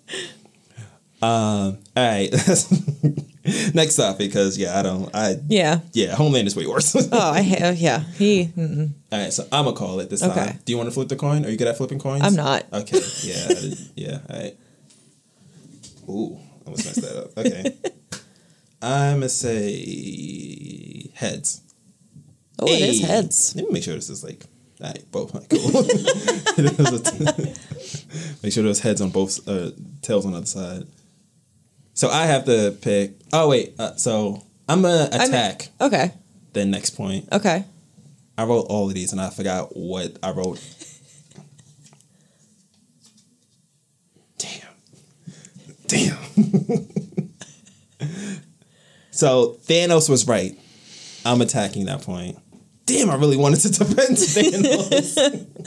Um. 1.19 1.79
All 1.95 2.03
right. 2.03 2.29
Next 3.73 3.95
topic, 3.95 4.29
because 4.29 4.57
yeah, 4.57 4.77
I 4.77 4.83
don't. 4.83 5.09
I 5.15 5.35
yeah. 5.47 5.79
yeah, 5.93 6.15
Homeland 6.15 6.47
is 6.47 6.55
way 6.55 6.67
worse. 6.67 6.95
Oh, 7.11 7.31
I 7.31 7.41
ha- 7.41 7.73
yeah. 7.75 7.99
He. 8.17 8.45
mm-mm. 8.45 8.91
right, 9.11 9.31
so 9.31 9.47
I'm 9.51 9.65
gonna 9.65 9.75
call 9.77 9.99
it 9.99 10.09
this 10.09 10.21
Okay. 10.23 10.33
time. 10.35 10.59
Do 10.65 10.71
you 10.73 10.77
want 10.77 10.87
to 10.87 10.93
flip 10.93 11.07
the 11.07 11.15
coin? 11.15 11.45
Are 11.45 11.49
you 11.49 11.57
good 11.57 11.67
at 11.67 11.77
flipping 11.77 11.99
coins? 11.99 12.23
I'm 12.23 12.35
not. 12.35 12.65
Okay. 12.73 12.99
Yeah. 13.23 13.47
Yeah. 13.95 14.19
All 14.29 14.39
right. 14.39 14.57
Ooh, 16.09 16.37
I 16.61 16.65
almost 16.65 16.85
messed 16.85 17.01
that 17.01 17.17
up. 17.23 17.37
Okay. 17.37 17.75
I'm 18.81 19.15
gonna 19.17 19.29
say 19.29 21.09
heads. 21.15 21.61
Oh, 22.59 22.67
it 22.67 22.81
is 22.81 23.01
heads. 23.01 23.53
Let 23.55 23.65
me 23.65 23.71
make 23.73 23.83
sure 23.83 23.95
this 23.95 24.09
is 24.09 24.23
like, 24.23 24.43
all 24.81 24.87
right, 24.87 25.11
both. 25.11 25.31
Cool. 25.49 25.83
make 28.43 28.53
sure 28.53 28.63
there's 28.63 28.79
heads 28.79 29.01
on 29.01 29.09
both, 29.09 29.47
uh, 29.47 29.71
tails 30.01 30.25
on 30.25 30.31
the 30.31 30.37
other 30.39 30.45
side. 30.47 30.87
So 31.97 32.09
I 32.11 32.27
have 32.27 32.45
to 32.45 32.77
pick. 32.79 33.13
Oh 33.33 33.49
wait, 33.49 33.73
uh, 33.79 33.95
so 33.95 34.43
I'm 34.69 34.83
gonna 34.83 35.09
attack 35.11 35.69
Okay. 35.81 36.11
the 36.53 36.63
next 36.63 36.91
point. 36.91 37.27
Okay. 37.31 37.65
I 38.37 38.43
wrote 38.43 38.67
all 38.69 38.87
of 38.87 38.93
these 38.93 39.13
and 39.13 39.19
I 39.19 39.31
forgot 39.31 39.75
what 39.75 40.15
I 40.21 40.29
wrote. 40.29 40.61
Damn. 44.37 44.69
Damn. 45.87 46.17
so 49.09 49.57
Thanos 49.65 50.07
was 50.07 50.27
right. 50.27 50.55
I'm 51.25 51.41
attacking 51.41 51.85
that 51.85 52.03
point. 52.03 52.37
Damn, 52.85 53.09
I 53.09 53.15
really 53.15 53.37
wanted 53.37 53.61
to 53.61 53.69
defend 53.83 54.17
Thanos. 54.17 55.47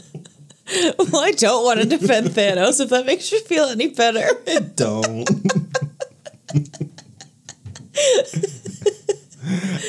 Well, 0.73 1.25
I 1.25 1.33
don't 1.33 1.65
want 1.65 1.81
to 1.81 1.87
defend 1.87 2.29
Thanos 2.29 2.81
if 2.81 2.91
that 2.91 3.05
makes 3.05 3.33
you 3.33 3.41
feel 3.41 3.65
any 3.65 3.89
better. 3.89 4.25
it 4.47 4.77
don't. 4.77 5.29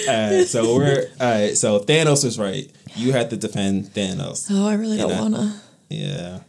Alright, 0.07 0.47
so 0.47 0.75
we're 0.75 1.07
alright, 1.19 1.57
so 1.57 1.79
Thanos 1.79 2.23
was 2.23 2.39
right. 2.39 2.71
You 2.95 3.11
had 3.11 3.29
to 3.29 3.37
defend 3.37 3.85
Thanos. 3.93 4.47
Oh, 4.49 4.67
I 4.67 4.73
really 4.73 4.97
don't 4.97 5.09
Yeah. 5.11 5.21
wanna. 5.21 5.61
Yeah. 5.89 6.39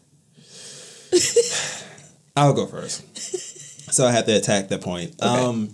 I'll 2.36 2.54
go 2.54 2.66
first. 2.66 3.02
So 3.92 4.06
I 4.06 4.12
have 4.12 4.26
to 4.26 4.32
attack 4.36 4.68
that 4.68 4.80
point. 4.80 5.14
Um 5.22 5.70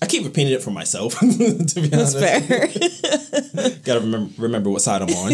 I 0.00 0.06
keep 0.06 0.24
repeating 0.24 0.52
it 0.52 0.62
for 0.62 0.70
myself, 0.70 1.18
to 1.20 1.26
be 1.26 1.88
That's 1.88 2.14
honest. 2.14 2.18
fair. 2.18 2.68
Gotta 3.84 4.00
remember 4.00 4.30
remember 4.40 4.70
what 4.70 4.82
side 4.82 5.02
I'm 5.02 5.08
on. 5.10 5.32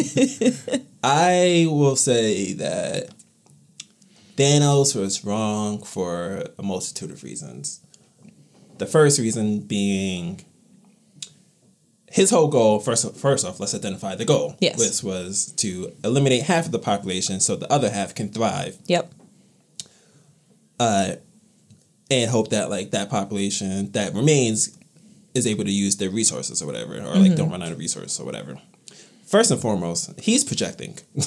I 1.02 1.66
will 1.68 1.96
say 1.96 2.54
that 2.54 3.10
Thanos 4.36 4.96
was 4.98 5.24
wrong 5.24 5.82
for 5.82 6.44
a 6.58 6.62
multitude 6.62 7.10
of 7.10 7.22
reasons. 7.22 7.80
The 8.78 8.86
first 8.86 9.18
reason 9.18 9.60
being 9.60 10.44
his 12.10 12.30
whole 12.30 12.48
goal 12.48 12.78
first 12.80 13.16
first 13.16 13.44
off, 13.46 13.58
let's 13.60 13.74
identify 13.74 14.14
the 14.14 14.24
goal. 14.24 14.56
Yes. 14.60 14.78
Which 14.78 15.02
was 15.02 15.52
to 15.56 15.92
eliminate 16.04 16.42
half 16.44 16.66
of 16.66 16.72
the 16.72 16.78
population 16.78 17.40
so 17.40 17.56
the 17.56 17.70
other 17.72 17.90
half 17.90 18.14
can 18.14 18.28
thrive 18.30 18.76
Yep. 18.86 19.12
uh 20.78 21.12
and 22.10 22.30
hope 22.30 22.50
that 22.50 22.70
like 22.70 22.90
that 22.92 23.10
population 23.10 23.90
that 23.92 24.14
remains 24.14 24.78
is 25.34 25.46
able 25.46 25.64
to 25.64 25.70
use 25.72 25.96
their 25.96 26.10
resources 26.10 26.62
or 26.62 26.66
whatever, 26.66 26.94
or 26.98 27.16
like 27.16 27.34
don't 27.34 27.50
run 27.50 27.62
out 27.62 27.72
of 27.72 27.78
resources 27.78 28.20
or 28.20 28.24
whatever. 28.26 28.56
First 29.26 29.50
and 29.50 29.60
foremost, 29.60 30.20
he's 30.20 30.44
projecting. 30.44 30.96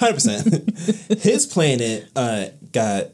Hundred 0.00 0.14
percent. 0.14 0.78
His 1.20 1.44
planet 1.46 2.08
uh, 2.16 2.46
got 2.72 3.08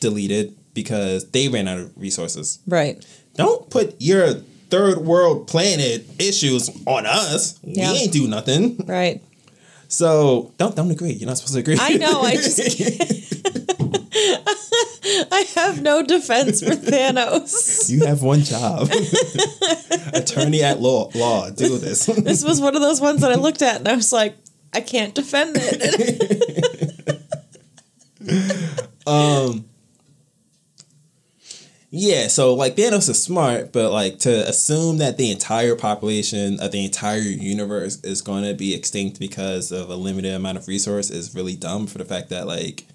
deleted 0.00 0.54
because 0.74 1.30
they 1.30 1.48
ran 1.48 1.68
out 1.68 1.78
of 1.78 1.92
resources. 1.96 2.58
Right. 2.66 3.04
Don't 3.34 3.68
put 3.70 3.96
your 3.98 4.34
third 4.70 4.98
world 4.98 5.48
planet 5.48 6.06
issues 6.18 6.70
on 6.86 7.06
us. 7.06 7.58
Yeah. 7.62 7.92
We 7.92 7.98
ain't 7.98 8.12
do 8.12 8.28
nothing. 8.28 8.84
Right. 8.86 9.22
So 9.88 10.52
don't 10.56 10.74
don't 10.74 10.90
agree. 10.90 11.12
You're 11.12 11.28
not 11.28 11.38
supposed 11.38 11.54
to 11.54 11.60
agree. 11.60 11.76
I 11.78 11.94
know. 11.94 12.22
I 12.22 12.36
just. 12.36 12.58
I 15.32 15.44
have 15.56 15.82
no 15.82 16.02
defense 16.02 16.62
for 16.62 16.70
Thanos. 16.70 17.90
you 17.90 18.06
have 18.06 18.22
one 18.22 18.40
job. 18.40 18.88
Attorney 20.14 20.62
at 20.62 20.80
law. 20.80 21.10
Law. 21.14 21.50
Do 21.50 21.76
this. 21.78 22.06
This 22.06 22.44
was 22.44 22.60
one 22.60 22.74
of 22.74 22.82
those 22.82 23.00
ones 23.00 23.20
that 23.20 23.32
I 23.32 23.34
looked 23.34 23.62
at 23.62 23.76
and 23.76 23.88
I 23.88 23.94
was 23.94 24.12
like, 24.12 24.36
I 24.72 24.80
can't 24.80 25.14
defend 25.14 25.56
it. 25.58 27.22
Um, 29.06 29.64
Yeah, 31.94 32.28
so 32.28 32.54
like 32.54 32.74
Thanos 32.74 33.10
is 33.10 33.22
smart, 33.22 33.70
but 33.70 33.92
like 33.92 34.18
to 34.20 34.48
assume 34.48 34.96
that 34.96 35.18
the 35.18 35.30
entire 35.30 35.76
population 35.76 36.58
of 36.58 36.72
the 36.72 36.86
entire 36.86 37.18
universe 37.18 38.02
is 38.02 38.22
going 38.22 38.44
to 38.44 38.54
be 38.54 38.74
extinct 38.74 39.20
because 39.20 39.70
of 39.70 39.90
a 39.90 39.94
limited 39.94 40.32
amount 40.32 40.56
of 40.56 40.66
resource 40.66 41.10
is 41.10 41.34
really 41.34 41.54
dumb 41.54 41.86
for 41.86 41.98
the 41.98 42.06
fact 42.06 42.30
that 42.30 42.46
like 42.46 42.86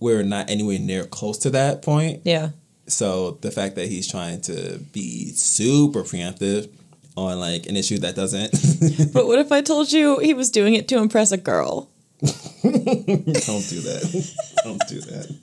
we're 0.00 0.22
not 0.22 0.50
anywhere 0.50 0.78
near 0.78 1.04
close 1.04 1.38
to 1.38 1.50
that 1.50 1.80
point. 1.80 2.20
yeah. 2.24 2.50
So 2.88 3.38
the 3.40 3.50
fact 3.50 3.76
that 3.76 3.88
he's 3.88 4.06
trying 4.06 4.42
to 4.42 4.78
be 4.92 5.32
super 5.32 6.02
preemptive 6.02 6.68
on 7.16 7.40
like 7.40 7.64
an 7.66 7.76
issue 7.76 7.98
that 7.98 8.16
doesn't 8.16 8.50
But 9.14 9.28
what 9.28 9.38
if 9.38 9.50
I 9.50 9.62
told 9.62 9.92
you 9.92 10.18
he 10.18 10.34
was 10.34 10.50
doing 10.50 10.74
it 10.74 10.88
to 10.88 10.98
impress 10.98 11.32
a 11.32 11.38
girl? 11.38 11.88
don't 12.20 12.32
do 12.60 13.80
that. 13.80 14.34
don't 14.62 14.82
do 14.88 15.00
that. 15.00 15.38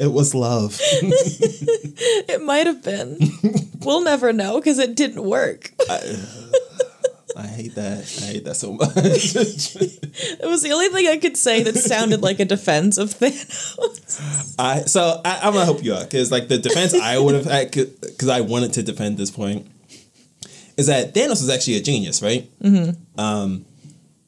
It 0.00 0.12
was 0.12 0.34
love. 0.34 0.80
It 2.30 2.42
might 2.42 2.66
have 2.66 2.82
been. 2.84 3.18
we'll 3.80 4.02
never 4.02 4.32
know 4.32 4.58
because 4.58 4.78
it 4.78 4.94
didn't 4.94 5.24
work. 5.24 5.72
I 7.36 7.46
hate 7.46 7.74
that. 7.74 7.98
I 8.22 8.26
hate 8.32 8.44
that 8.44 8.54
so 8.56 8.72
much. 8.72 8.90
It 10.40 10.46
was 10.46 10.62
the 10.62 10.72
only 10.72 10.88
thing 10.88 11.06
I 11.06 11.16
could 11.16 11.36
say 11.36 11.62
that 11.62 11.76
sounded 11.76 12.22
like 12.22 12.40
a 12.40 12.44
defense 12.44 12.98
of 12.98 13.10
Thanos. 13.10 14.54
I 14.58 14.80
so 14.82 15.20
I, 15.24 15.40
I'm 15.42 15.52
gonna 15.52 15.64
help 15.64 15.82
you 15.84 15.94
out 15.94 16.02
because 16.04 16.30
like 16.30 16.48
the 16.48 16.58
defense 16.58 16.94
I 16.94 17.18
would 17.18 17.34
have 17.34 17.44
had 17.44 17.70
because 17.70 18.28
I 18.28 18.40
wanted 18.40 18.72
to 18.74 18.82
defend 18.82 19.16
this 19.18 19.30
point 19.30 19.66
is 20.76 20.86
that 20.86 21.14
Thanos 21.14 21.42
is 21.42 21.48
actually 21.50 21.76
a 21.76 21.82
genius, 21.82 22.22
right? 22.22 22.48
Mm-hmm. 22.60 23.20
Um, 23.20 23.64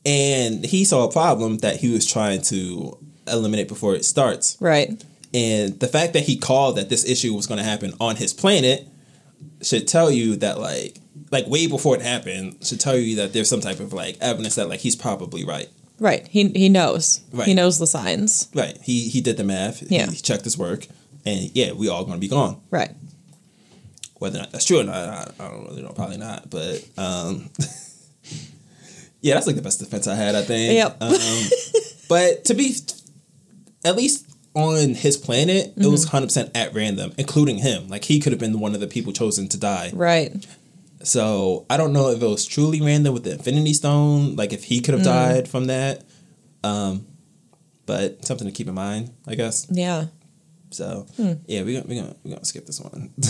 and 0.04 0.64
he 0.64 0.84
saw 0.84 1.04
a 1.04 1.12
problem 1.12 1.58
that 1.58 1.76
he 1.76 1.92
was 1.92 2.06
trying 2.06 2.42
to 2.42 2.98
eliminate 3.26 3.68
before 3.68 3.94
it 3.94 4.04
starts. 4.04 4.56
Right. 4.60 5.02
And 5.32 5.78
the 5.78 5.86
fact 5.86 6.12
that 6.14 6.24
he 6.24 6.36
called 6.36 6.76
that 6.76 6.88
this 6.88 7.08
issue 7.08 7.34
was 7.34 7.46
going 7.46 7.58
to 7.58 7.64
happen 7.64 7.92
on 8.00 8.16
his 8.16 8.32
planet 8.32 8.88
should 9.62 9.86
tell 9.86 10.10
you 10.10 10.36
that 10.36 10.58
like 10.58 10.96
like 11.30 11.46
way 11.46 11.66
before 11.66 11.94
it 11.96 12.02
happened 12.02 12.56
should 12.62 12.80
tell 12.80 12.96
you 12.96 13.16
that 13.16 13.32
there's 13.32 13.48
some 13.48 13.60
type 13.60 13.80
of 13.80 13.92
like 13.92 14.16
evidence 14.20 14.56
that 14.56 14.68
like 14.68 14.80
he's 14.80 14.96
probably 14.96 15.44
right. 15.44 15.68
Right. 15.98 16.26
He 16.28 16.48
he 16.48 16.68
knows. 16.68 17.20
Right. 17.32 17.46
He 17.46 17.54
knows 17.54 17.78
the 17.78 17.86
signs. 17.86 18.48
Right. 18.54 18.76
He 18.82 19.08
he 19.08 19.20
did 19.20 19.36
the 19.36 19.44
math. 19.44 19.82
Yeah. 19.90 20.10
He 20.10 20.16
checked 20.16 20.44
his 20.44 20.58
work, 20.58 20.86
and 21.24 21.50
yeah, 21.54 21.72
we 21.72 21.88
all 21.88 22.04
going 22.04 22.16
to 22.16 22.20
be 22.20 22.28
gone. 22.28 22.60
Right. 22.70 22.90
Whether 24.18 24.38
or 24.38 24.42
not 24.42 24.52
that's 24.52 24.64
true 24.64 24.80
or 24.80 24.84
not, 24.84 24.94
I, 24.96 25.30
I 25.38 25.48
don't 25.48 25.64
really 25.66 25.82
know. 25.82 25.92
Probably 25.92 26.18
not. 26.18 26.50
But 26.50 26.86
um, 26.98 27.50
yeah, 29.20 29.34
that's 29.34 29.46
like 29.46 29.56
the 29.56 29.62
best 29.62 29.78
defense 29.78 30.06
I 30.06 30.14
had. 30.14 30.34
I 30.34 30.42
think. 30.42 30.74
Yep. 30.74 30.96
Um, 31.02 31.14
but 32.08 32.44
to 32.46 32.54
be, 32.54 32.74
at 33.84 33.96
least 33.96 34.29
on 34.54 34.94
his 34.94 35.16
planet, 35.16 35.72
it 35.76 35.86
was 35.86 36.04
Mm-hmm. 36.04 36.10
hundred 36.10 36.26
percent 36.26 36.50
at 36.56 36.74
random, 36.74 37.12
including 37.18 37.58
him. 37.58 37.88
Like 37.88 38.04
he 38.04 38.18
could 38.20 38.32
have 38.32 38.40
been 38.40 38.58
one 38.60 38.74
of 38.74 38.80
the 38.80 38.86
people 38.88 39.12
chosen 39.12 39.48
to 39.48 39.58
die. 39.58 39.90
Right. 39.94 40.32
So 41.02 41.64
I 41.70 41.76
don't 41.76 41.92
know 41.92 42.10
if 42.10 42.20
it 42.22 42.26
was 42.26 42.44
truly 42.44 42.80
random 42.82 43.14
with 43.14 43.24
the 43.24 43.32
Infinity 43.32 43.72
Stone, 43.74 44.36
like 44.36 44.52
if 44.52 44.64
he 44.64 44.80
could 44.80 44.94
have 44.94 45.02
Mm. 45.02 45.04
died 45.04 45.48
from 45.48 45.66
that. 45.66 46.02
Um, 46.64 47.06
but 47.86 48.24
something 48.26 48.46
to 48.46 48.52
keep 48.52 48.68
in 48.68 48.74
mind, 48.74 49.10
I 49.26 49.34
guess. 49.34 49.66
Yeah. 49.70 50.06
So 50.72 51.06
Hmm. 51.16 51.32
yeah, 51.46 51.62
we're 51.62 51.80
gonna 51.80 51.86
we're 51.88 52.02
gonna 52.02 52.16
we're 52.22 52.32
gonna 52.34 52.44
skip 52.44 52.66
this 52.66 52.80
one. 52.80 53.10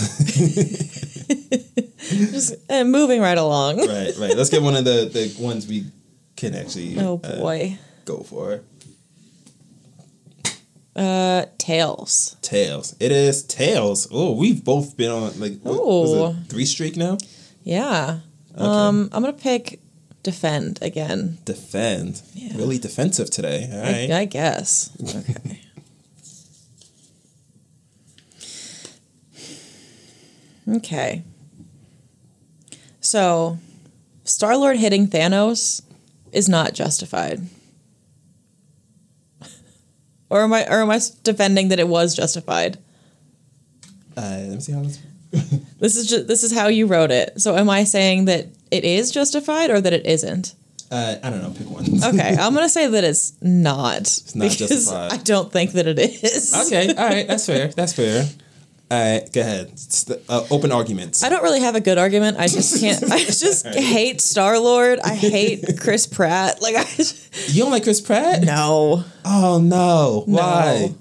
Just 2.11 2.55
uh, 2.69 2.83
moving 2.83 3.21
right 3.21 3.37
along. 3.37 3.77
right, 3.77 4.13
right. 4.17 4.35
Let's 4.35 4.49
get 4.49 4.61
one 4.61 4.75
of 4.75 4.83
the 4.85 5.09
the 5.11 5.33
ones 5.43 5.67
we 5.67 5.85
can 6.35 6.55
actually 6.55 6.99
Oh 6.99 7.19
uh, 7.23 7.37
boy. 7.39 7.77
go 8.05 8.17
for. 8.23 8.61
Uh, 10.95 11.45
tails. 11.57 12.35
Tails. 12.41 12.95
It 12.99 13.11
is 13.11 13.43
tails. 13.43 14.07
Oh, 14.11 14.33
we've 14.33 14.63
both 14.63 14.97
been 14.97 15.11
on 15.11 15.39
like 15.39 15.59
what, 15.61 16.35
it 16.35 16.49
three 16.49 16.65
streak 16.65 16.97
now. 16.97 17.17
Yeah. 17.63 18.19
Um, 18.55 19.09
I'm 19.13 19.21
gonna 19.21 19.33
pick 19.33 19.79
defend 20.23 20.79
again. 20.81 21.37
Defend. 21.45 22.21
Yeah. 22.33 22.57
Really 22.57 22.77
defensive 22.77 23.29
today. 23.29 23.69
All 23.71 23.79
I, 23.79 23.91
right. 23.91 24.11
I 24.11 24.25
guess. 24.25 24.91
Okay. 25.01 25.61
okay. 30.77 31.23
So, 32.99 33.57
Star 34.25 34.57
Lord 34.57 34.77
hitting 34.77 35.07
Thanos 35.07 35.81
is 36.31 36.47
not 36.47 36.73
justified. 36.73 37.41
Or 40.31 40.43
am 40.43 40.53
I 40.53 40.65
or 40.65 40.81
am 40.81 40.89
I 40.89 40.99
defending 41.23 41.67
that 41.67 41.79
it 41.79 41.89
was 41.89 42.15
justified? 42.15 42.77
Uh, 44.15 44.37
let 44.47 44.49
me 44.51 44.59
see 44.61 44.71
how 44.71 44.81
this. 44.81 44.99
This 45.79 45.95
is 45.95 46.07
just 46.07 46.27
this 46.27 46.43
is 46.43 46.53
how 46.53 46.67
you 46.67 46.85
wrote 46.85 47.11
it. 47.11 47.41
So 47.41 47.57
am 47.57 47.69
I 47.69 47.83
saying 47.83 48.25
that 48.25 48.47
it 48.69 48.83
is 48.85 49.11
justified 49.11 49.69
or 49.71 49.81
that 49.81 49.91
it 49.93 50.05
isn't? 50.05 50.53
Uh, 50.91 51.15
I 51.23 51.29
don't 51.29 51.41
know. 51.41 51.49
Pick 51.51 51.69
one. 51.69 51.83
Okay, 52.13 52.35
I'm 52.39 52.53
gonna 52.53 52.69
say 52.69 52.87
that 52.87 53.03
it's 53.03 53.33
not. 53.41 54.01
It's 54.01 54.35
not 54.35 54.43
because 54.43 54.57
justified. 54.57 55.13
I 55.13 55.17
don't 55.17 55.51
think 55.51 55.71
that 55.73 55.87
it 55.87 55.99
is. 55.99 56.53
okay. 56.65 56.93
All 56.93 57.07
right. 57.07 57.27
That's 57.27 57.45
fair. 57.45 57.67
That's 57.69 57.93
fair. 57.93 58.25
Right. 58.91 59.31
Go 59.31 59.39
ahead. 59.39 59.69
It's 59.71 60.03
the, 60.03 60.21
uh, 60.27 60.45
open 60.51 60.71
arguments. 60.71 61.23
I 61.23 61.29
don't 61.29 61.43
really 61.43 61.61
have 61.61 61.75
a 61.75 61.79
good 61.81 61.97
argument. 61.97 62.37
I 62.37 62.47
just 62.47 62.81
can't. 62.81 63.01
I 63.11 63.19
just 63.23 63.65
hate 63.65 64.19
Star 64.19 64.59
Lord. 64.59 64.99
I 64.99 65.15
hate 65.15 65.79
Chris 65.79 66.05
Pratt. 66.07 66.61
Like 66.61 66.75
I 66.75 66.85
You 67.47 67.63
don't 67.63 67.71
like 67.71 67.83
Chris 67.83 68.01
Pratt? 68.01 68.43
no, 68.43 69.05
Oh 69.23 69.59
no. 69.63 70.23
Why? 70.25 70.93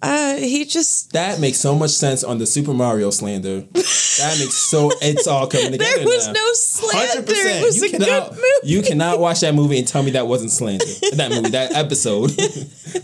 Uh, 0.00 0.36
he 0.36 0.64
just 0.64 1.12
That 1.12 1.40
makes 1.40 1.58
so 1.58 1.74
much 1.74 1.90
sense 1.90 2.22
on 2.22 2.38
the 2.38 2.46
Super 2.46 2.72
Mario 2.72 3.10
slander. 3.10 3.62
That 3.62 4.36
makes 4.38 4.54
so 4.54 4.90
it's 5.02 5.26
all 5.26 5.48
coming 5.48 5.72
together. 5.72 5.96
there 5.96 6.04
was 6.06 6.26
now. 6.28 6.32
no 6.34 6.52
slander. 6.52 7.22
100%. 7.22 7.26
It 7.60 7.64
was 7.64 7.76
you 7.80 7.86
a 7.88 7.90
cannot, 7.90 8.28
good 8.30 8.36
movie. 8.36 8.44
You 8.74 8.82
cannot 8.82 9.18
watch 9.18 9.40
that 9.40 9.54
movie 9.56 9.78
and 9.78 9.88
tell 9.88 10.04
me 10.04 10.12
that 10.12 10.28
wasn't 10.28 10.52
slander. 10.52 10.84
That 11.16 11.30
movie, 11.32 11.50
that 11.50 11.72
episode, 11.72 12.30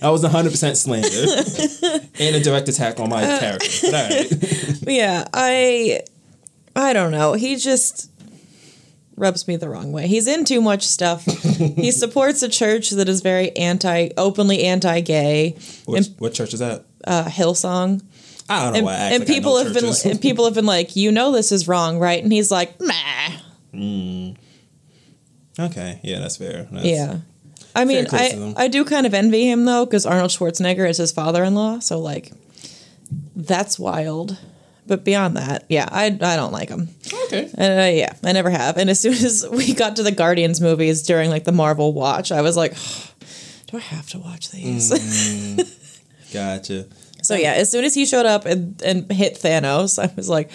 that 0.01 0.09
was 0.09 0.25
hundred 0.25 0.51
percent 0.51 0.77
slander 0.77 1.09
and 2.21 2.37
a 2.37 2.41
direct 2.41 2.69
attack 2.69 3.01
on 3.01 3.09
my 3.09 3.25
Uh, 3.25 3.39
character. 3.41 3.69
But 3.91 3.95
all 3.95 4.09
right. 4.11 4.79
yeah, 4.87 5.25
I 5.35 6.01
I 6.77 6.93
don't 6.93 7.11
know. 7.11 7.33
He 7.33 7.57
just 7.57 8.09
rubs 9.17 9.47
me 9.47 9.57
the 9.57 9.69
wrong 9.69 9.93
way. 9.93 10.07
He's 10.07 10.27
in 10.27 10.45
too 10.45 10.61
much 10.61 10.83
stuff. 10.87 11.25
he 11.77 11.91
supports 11.91 12.43
a 12.43 12.49
church 12.49 12.91
that 12.91 13.09
is 13.09 13.21
very 13.21 13.57
anti 13.57 14.11
openly 14.17 14.65
anti-gay. 14.65 15.57
Which, 15.87 16.07
and 16.09 16.17
what 16.21 16.35
church 16.35 16.53
is 16.55 16.61
that? 16.61 16.85
uh 17.07 17.25
Hillsong. 17.25 18.03
I 18.49 18.63
don't 18.63 18.73
know 18.73 18.77
And, 18.79 18.87
why. 18.87 18.95
And 18.95 19.19
like 19.21 19.29
people 19.29 19.59
have 19.59 19.73
been 19.73 19.93
and 20.05 20.21
people 20.21 20.45
have 20.45 20.55
been 20.55 20.67
like, 20.67 20.97
"You 20.97 21.11
know 21.13 21.33
this 21.33 21.51
is 21.53 21.67
wrong, 21.67 21.99
right?" 21.99 22.23
And 22.23 22.33
he's 22.33 22.51
like, 22.51 22.79
"Meh." 22.81 24.35
okay, 25.59 26.01
yeah, 26.03 26.19
that's 26.21 26.37
fair. 26.37 26.69
That's, 26.71 26.85
Yeah. 26.85 27.19
I 27.77 27.85
mean, 27.85 28.07
I. 28.13 28.55
I 28.57 28.69
do 28.69 28.85
kind 28.85 29.07
of 29.07 29.15
envy 29.15 29.51
him 29.51 29.65
though, 29.65 29.85
because 29.85 30.07
Arnold 30.07 30.31
Schwarzenegger 30.31 30.89
is 30.89 30.97
his 30.99 31.11
father 31.11 31.43
in 31.43 31.55
law. 31.55 31.81
So, 31.81 31.99
like, 31.99 32.33
that's 33.35 33.79
wild. 33.79 34.39
But 34.87 35.05
beyond 35.05 35.37
that, 35.37 35.65
yeah, 35.69 35.89
I, 35.91 36.07
I 36.07 36.37
don't 36.37 36.53
like 36.53 36.69
them. 36.69 36.89
Okay. 37.27 37.51
Uh, 37.57 37.91
yeah, 37.91 38.13
I 38.23 38.33
never 38.33 38.51
have. 38.51 38.77
And 38.77 38.91
as 38.91 39.01
soon 39.01 39.15
as 39.15 39.47
we 39.51 39.73
got 39.73 39.97
to 39.97 40.03
the 40.03 40.13
Guardians 40.13 40.61
movies 40.61 41.03
during 41.03 41.31
like 41.31 41.45
the 41.45 41.53
Marvel 41.53 41.93
watch, 41.93 42.31
I 42.31 42.43
was 42.43 42.57
like, 42.57 42.75
do 43.67 43.79
I 43.79 43.81
have 43.81 44.09
to 44.11 44.19
watch 44.19 44.51
these? 44.51 44.91
Gotcha. 46.33 46.87
so, 47.23 47.35
yeah, 47.35 47.53
as 47.53 47.71
soon 47.71 47.85
as 47.85 47.95
he 47.95 48.05
showed 48.05 48.27
up 48.27 48.45
and, 48.45 48.81
and 48.83 49.11
hit 49.11 49.37
Thanos, 49.37 49.99
I 50.03 50.13
was 50.17 50.29
like, 50.29 50.51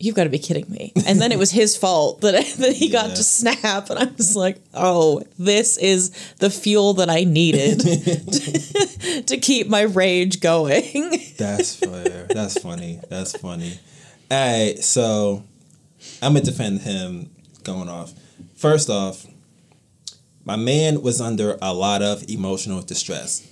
You've 0.00 0.16
got 0.16 0.24
to 0.24 0.30
be 0.30 0.38
kidding 0.38 0.68
me. 0.70 0.92
And 1.06 1.20
then 1.20 1.30
it 1.30 1.38
was 1.38 1.50
his 1.50 1.76
fault 1.76 2.22
that, 2.22 2.32
that 2.58 2.72
he 2.72 2.88
got 2.88 3.10
to 3.16 3.22
snap. 3.22 3.90
And 3.90 3.98
I 3.98 4.04
was 4.04 4.34
like, 4.34 4.60
oh, 4.74 5.22
this 5.38 5.76
is 5.76 6.10
the 6.38 6.50
fuel 6.50 6.94
that 6.94 7.10
I 7.10 7.24
needed 7.24 7.80
to 9.26 9.36
keep 9.36 9.68
my 9.68 9.82
rage 9.82 10.40
going. 10.40 11.10
That's 11.38 11.76
fair. 11.76 12.26
That's 12.30 12.60
funny. 12.60 13.00
That's 13.08 13.36
funny. 13.36 13.78
All 14.30 14.38
right, 14.38 14.78
so 14.78 15.42
I'm 16.22 16.34
gonna 16.34 16.44
defend 16.44 16.82
him 16.82 17.30
going 17.64 17.88
off. 17.88 18.14
First 18.54 18.88
off, 18.88 19.26
my 20.44 20.56
man 20.56 21.02
was 21.02 21.20
under 21.20 21.58
a 21.60 21.74
lot 21.74 22.00
of 22.00 22.28
emotional 22.28 22.80
distress, 22.80 23.46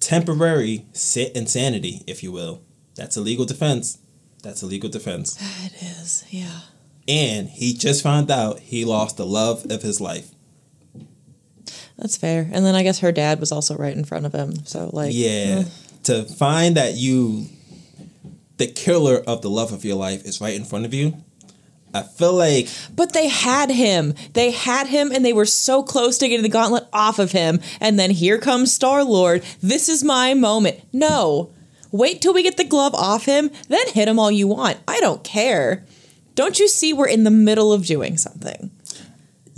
temporary 0.00 0.84
sit 0.92 1.34
insanity, 1.34 2.02
if 2.06 2.22
you 2.22 2.30
will. 2.30 2.62
That's 2.94 3.16
a 3.16 3.20
legal 3.20 3.46
defense. 3.46 3.98
That's 4.42 4.62
a 4.62 4.66
legal 4.66 4.88
defense. 4.90 5.38
It 5.64 5.82
is, 5.82 6.24
yeah. 6.30 6.60
And 7.06 7.48
he 7.48 7.72
just 7.74 8.02
found 8.02 8.30
out 8.30 8.60
he 8.60 8.84
lost 8.84 9.16
the 9.16 9.26
love 9.26 9.66
of 9.70 9.82
his 9.82 10.00
life. 10.00 10.30
That's 11.96 12.16
fair. 12.16 12.48
And 12.52 12.64
then 12.64 12.74
I 12.74 12.82
guess 12.82 13.00
her 13.00 13.10
dad 13.10 13.40
was 13.40 13.50
also 13.50 13.76
right 13.76 13.96
in 13.96 14.04
front 14.04 14.26
of 14.26 14.32
him. 14.32 14.64
So, 14.64 14.90
like, 14.92 15.12
Yeah. 15.12 15.28
Eh. 15.28 15.64
To 16.04 16.24
find 16.24 16.76
that 16.76 16.94
you, 16.94 17.46
the 18.56 18.66
killer 18.66 19.16
of 19.26 19.42
the 19.42 19.50
love 19.50 19.72
of 19.72 19.84
your 19.84 19.96
life, 19.96 20.24
is 20.24 20.40
right 20.40 20.54
in 20.54 20.64
front 20.64 20.84
of 20.84 20.94
you, 20.94 21.14
I 21.92 22.02
feel 22.02 22.34
like 22.34 22.68
But 22.94 23.12
they 23.12 23.28
had 23.28 23.70
him. 23.70 24.14
They 24.34 24.50
had 24.50 24.86
him 24.86 25.10
and 25.10 25.24
they 25.24 25.32
were 25.32 25.46
so 25.46 25.82
close 25.82 26.18
to 26.18 26.28
getting 26.28 26.42
the 26.42 26.48
gauntlet 26.48 26.86
off 26.92 27.18
of 27.18 27.32
him. 27.32 27.60
And 27.80 27.98
then 27.98 28.10
here 28.10 28.38
comes 28.38 28.72
Star 28.72 29.02
Lord. 29.02 29.42
This 29.62 29.88
is 29.88 30.04
my 30.04 30.34
moment. 30.34 30.80
No. 30.92 31.50
Wait 31.90 32.20
till 32.20 32.34
we 32.34 32.42
get 32.42 32.56
the 32.56 32.64
glove 32.64 32.94
off 32.94 33.24
him, 33.24 33.50
then 33.68 33.86
hit 33.88 34.08
him 34.08 34.18
all 34.18 34.30
you 34.30 34.46
want. 34.46 34.78
I 34.86 35.00
don't 35.00 35.24
care. 35.24 35.84
Don't 36.34 36.58
you 36.58 36.68
see 36.68 36.92
we're 36.92 37.08
in 37.08 37.24
the 37.24 37.30
middle 37.30 37.72
of 37.72 37.86
doing 37.86 38.16
something? 38.16 38.70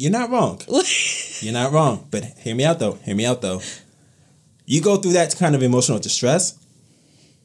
you're 0.00 0.10
not 0.10 0.30
wrong. 0.30 0.58
you're 1.40 1.52
not 1.52 1.72
wrong. 1.72 2.08
But 2.10 2.24
hear 2.38 2.54
me 2.54 2.64
out 2.64 2.78
though. 2.78 2.94
Hear 3.04 3.14
me 3.14 3.26
out 3.26 3.42
though. 3.42 3.60
You 4.64 4.80
go 4.80 4.96
through 4.96 5.12
that 5.12 5.36
kind 5.36 5.54
of 5.54 5.62
emotional 5.62 5.98
distress, 5.98 6.58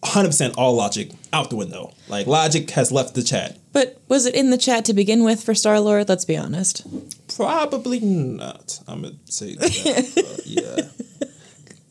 100% 0.03 0.53
all 0.57 0.73
logic 0.73 1.11
out 1.33 1.49
the 1.49 1.57
window. 1.57 1.93
Like 2.07 2.27
logic 2.27 2.69
has 2.71 2.93
left 2.93 3.13
the 3.13 3.23
chat. 3.23 3.57
But 3.73 3.99
was 4.07 4.25
it 4.25 4.35
in 4.35 4.51
the 4.51 4.57
chat 4.57 4.85
to 4.85 4.93
begin 4.93 5.23
with 5.25 5.43
for 5.43 5.53
Star 5.53 5.81
Lord? 5.81 6.07
Let's 6.07 6.23
be 6.23 6.37
honest. 6.37 6.87
Probably 7.35 7.99
not. 7.99 8.79
I'm 8.87 9.01
gonna 9.01 9.15
say 9.25 9.55
that. 9.55 10.41
yeah. 10.45 10.87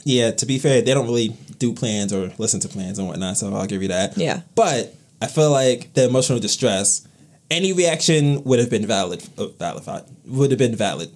Yeah, 0.07 0.33
to 0.33 0.45
be 0.45 0.59
fair, 0.59 0.83
they 0.83 0.93
don't 0.93 1.07
really 1.07 1.35
do 1.59 1.73
plans 1.73 2.13
or 2.13 2.33
listen 2.39 2.61
to 2.61 2.69
plans 2.69 2.99
and 2.99 3.09
whatnot, 3.09 3.37
so 3.37 3.55
I'll 3.55 3.67
give 3.67 3.83
you 3.83 3.89
that. 3.89 4.17
Yeah. 4.17 4.43
But 4.55 4.95
I 5.21 5.27
feel 5.27 5.51
like 5.51 5.95
the 5.95 6.07
emotional 6.07 6.39
distress, 6.39 7.07
any 7.51 7.73
reaction 7.73 8.43
would 8.45 8.59
have 8.59 8.71
been 8.71 8.87
valid, 8.87 9.27
uh, 9.39 9.49
valid, 9.49 10.05
would 10.27 10.51
have 10.51 10.59
been 10.59 10.77
valid, 10.77 11.15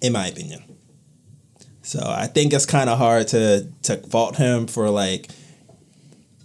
in 0.00 0.12
my 0.12 0.26
opinion. 0.26 0.62
So 1.82 2.00
I 2.04 2.26
think 2.26 2.52
it's 2.52 2.66
kind 2.66 2.90
of 2.90 2.98
hard 2.98 3.28
to 3.28 3.66
to 3.84 3.96
fault 4.08 4.36
him 4.36 4.66
for 4.66 4.90
like 4.90 5.28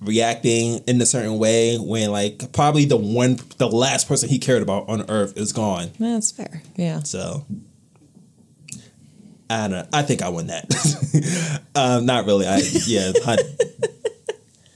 reacting 0.02 0.80
in 0.88 1.02
a 1.02 1.06
certain 1.06 1.38
way 1.38 1.78
when 1.78 2.12
like 2.12 2.52
probably 2.54 2.86
the 2.86 2.98
one 2.98 3.40
the 3.58 3.68
last 3.68 4.08
person 4.08 4.30
he 4.30 4.40
cared 4.40 4.62
about 4.62 4.88
on 4.88 5.10
earth 5.10 5.38
is 5.38 5.52
gone. 5.52 5.92
That's 6.00 6.32
fair. 6.32 6.62
Yeah. 6.78 7.04
So 7.04 7.46
I 9.54 9.68
don't 9.68 9.72
know. 9.72 9.88
I 9.94 10.02
think 10.04 10.22
I 10.22 10.30
won 10.30 10.48
that. 10.48 11.62
um, 11.76 12.06
not 12.06 12.26
really. 12.26 12.48
I 12.48 12.62
yeah. 12.88 13.12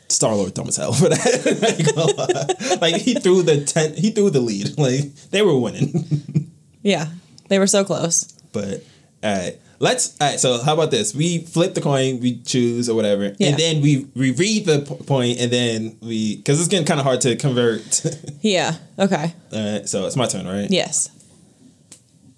Star 0.09 0.35
Lord 0.35 0.53
dumb 0.53 0.67
as 0.69 0.77
hell 0.77 0.93
for 0.93 1.09
that. 1.09 1.93
Gonna 1.95 2.77
like 2.81 2.95
he 3.01 3.15
threw 3.15 3.43
the 3.43 3.63
ten, 3.65 3.93
he 3.95 4.11
threw 4.11 4.29
the 4.29 4.39
lead. 4.39 4.77
Like 4.77 5.13
they 5.31 5.41
were 5.41 5.57
winning. 5.57 6.49
Yeah. 6.81 7.07
They 7.49 7.59
were 7.59 7.67
so 7.67 7.83
close. 7.83 8.23
but 8.53 8.83
all 9.23 9.33
right, 9.35 9.57
let's. 9.79 10.15
All 10.21 10.29
right. 10.29 10.39
So 10.39 10.61
how 10.63 10.73
about 10.75 10.91
this? 10.91 11.13
We 11.15 11.39
flip 11.39 11.73
the 11.73 11.81
coin, 11.81 12.19
we 12.19 12.39
choose 12.41 12.87
or 12.89 12.95
whatever, 12.95 13.33
Yeah. 13.37 13.49
and 13.49 13.57
then 13.57 13.81
we 13.81 14.07
we 14.15 14.31
read 14.31 14.65
the 14.65 14.79
po- 14.81 14.95
point, 14.95 15.39
and 15.39 15.51
then 15.51 15.97
we 16.01 16.37
because 16.37 16.59
it's 16.59 16.69
getting 16.69 16.85
kind 16.85 16.99
of 16.99 17.05
hard 17.05 17.21
to 17.21 17.35
convert. 17.35 18.05
Yeah. 18.41 18.75
Okay. 18.99 19.33
all 19.51 19.71
right. 19.73 19.89
So 19.89 20.05
it's 20.05 20.15
my 20.15 20.27
turn, 20.27 20.45
right? 20.47 20.69
Yes. 20.69 21.09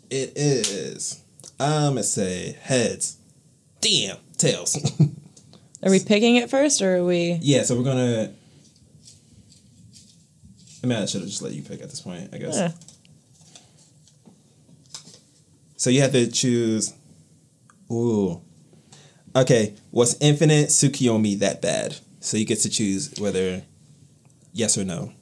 It 0.09 0.33
is. 0.35 1.21
I'm 1.59 1.91
gonna 1.91 2.03
say 2.03 2.57
heads. 2.61 3.17
Damn, 3.81 4.17
tails. 4.37 4.77
Are 5.83 5.89
we 5.89 5.99
picking 5.99 6.35
it 6.35 6.49
first 6.49 6.81
or 6.81 6.97
are 6.97 7.05
we 7.05 7.39
yeah, 7.41 7.63
so 7.63 7.77
we're 7.77 7.85
gonna. 7.85 8.33
I 10.83 10.87
mean, 10.87 10.97
I 10.97 11.05
should 11.05 11.21
have 11.21 11.29
just 11.29 11.41
let 11.41 11.53
you 11.53 11.61
pick 11.61 11.81
at 11.81 11.89
this 11.89 12.01
point. 12.01 12.29
I 12.33 12.37
guess. 12.37 12.57
Yeah. 12.57 12.71
So 15.77 15.89
you 15.89 16.01
have 16.01 16.11
to 16.11 16.29
choose. 16.29 16.93
Ooh. 17.89 18.41
Okay, 19.35 19.75
was 19.91 20.17
Infinite 20.19 20.67
Tsukuyomi 20.67 21.39
that 21.39 21.61
bad? 21.61 21.95
So 22.19 22.35
you 22.35 22.45
get 22.45 22.59
to 22.59 22.69
choose 22.69 23.13
whether 23.17 23.61
yes 24.51 24.77
or 24.77 24.83
no. 24.83 25.13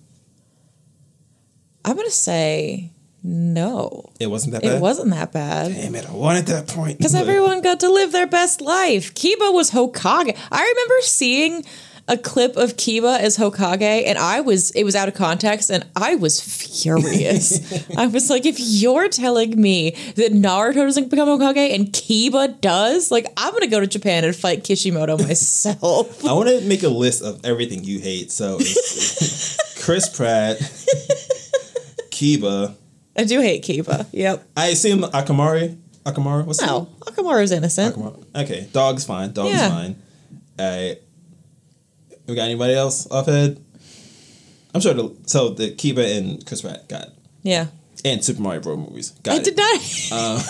I'm 1.86 1.96
gonna 1.96 2.10
say 2.10 2.94
no. 3.28 4.10
It 4.20 4.28
wasn't 4.28 4.54
that 4.54 4.64
bad. 4.64 4.76
It 4.76 4.82
wasn't 4.82 5.12
that 5.12 5.34
bad. 5.34 5.74
Damn 5.74 5.96
it! 5.96 6.08
I 6.08 6.14
wanted 6.14 6.46
that 6.48 6.68
point. 6.68 6.98
Because 6.98 7.14
everyone 7.14 7.62
got 7.62 7.82
to 7.82 7.90
live 7.90 8.12
their 8.14 8.28
best 8.28 8.62
life. 8.62 9.14
Kiba 9.14 9.54
was 9.54 9.72
Hokage. 9.72 10.38
I 10.52 10.62
remember 10.62 11.02
seeing 11.02 11.66
a 12.08 12.18
clip 12.18 12.56
of 12.56 12.78
Kiba 12.78 13.20
as 13.20 13.38
Hokage, 13.38 13.82
and 14.06 14.18
I 14.18 14.40
was 14.40 14.72
it 14.72 14.86
was 14.86 14.96
out 14.96 15.10
of 15.10 15.14
context, 15.14 15.70
and 15.70 15.86
I 15.96 16.16
was 16.16 16.40
furious. 16.40 17.60
I 17.98 18.08
was 18.08 18.30
like, 18.30 18.46
if 18.46 18.56
you're 18.60 19.10
telling 19.10 19.60
me 19.60 19.92
that 20.16 20.32
Naruto 20.32 20.76
doesn't 20.76 21.10
become 21.10 21.28
Hokage 21.28 21.76
and 21.76 21.88
Kiba 21.88 22.62
does, 22.62 23.12
like, 23.12 23.28
I'm 23.36 23.52
gonna 23.52 23.68
go 23.68 23.82
to 23.82 23.88
Japan 23.88 24.24
and 24.24 24.34
fight 24.36 24.64
Kishimoto 24.64 25.18
myself. 25.28 26.26
I 26.26 26.32
want 26.32 26.48
to 26.48 26.62
make 26.62 26.84
a 26.84 26.90
list 26.90 27.24
of 27.24 27.44
everything 27.44 27.84
you 27.84 28.00
hate. 28.00 28.32
So 28.32 28.58
Chris 29.82 30.08
Pratt, 30.08 30.60
Kiba. 32.10 32.76
I 33.18 33.24
do 33.24 33.42
hate 33.42 33.64
Kiba. 33.64 34.06
Yep. 34.12 34.48
I 34.56 34.68
assume 34.68 35.02
Akamari. 35.02 35.78
Akamara. 36.06 36.46
What's 36.46 36.62
No, 36.62 36.88
Akamaru's 37.02 37.52
innocent. 37.52 37.96
Akamara. 37.96 38.24
Okay, 38.44 38.68
dog's 38.72 39.04
fine. 39.06 39.34
Dog's 39.34 39.52
Yeah. 39.54 39.70
fine. 39.70 39.96
Alright. 40.60 41.02
We 42.28 42.36
got 42.36 42.44
anybody 42.44 42.74
else 42.74 43.10
off 43.10 43.26
head? 43.28 43.60
I'm 44.74 44.82
sure. 44.82 44.94
The, 44.94 45.16
so 45.26 45.50
the 45.50 45.72
Kiba 45.72 46.18
and 46.18 46.46
Chris 46.46 46.62
Pratt 46.62 46.88
got 46.90 47.10
Yeah. 47.44 47.68
and 48.06 48.24
Super 48.24 48.42
Mario 48.42 48.62
Bros. 48.62 48.78
movies. 48.78 49.12
Got 49.24 49.36
I 49.36 49.38
it. 49.38 49.44
did 49.44 49.58
not. 49.58 49.82
Uh, 50.12 50.44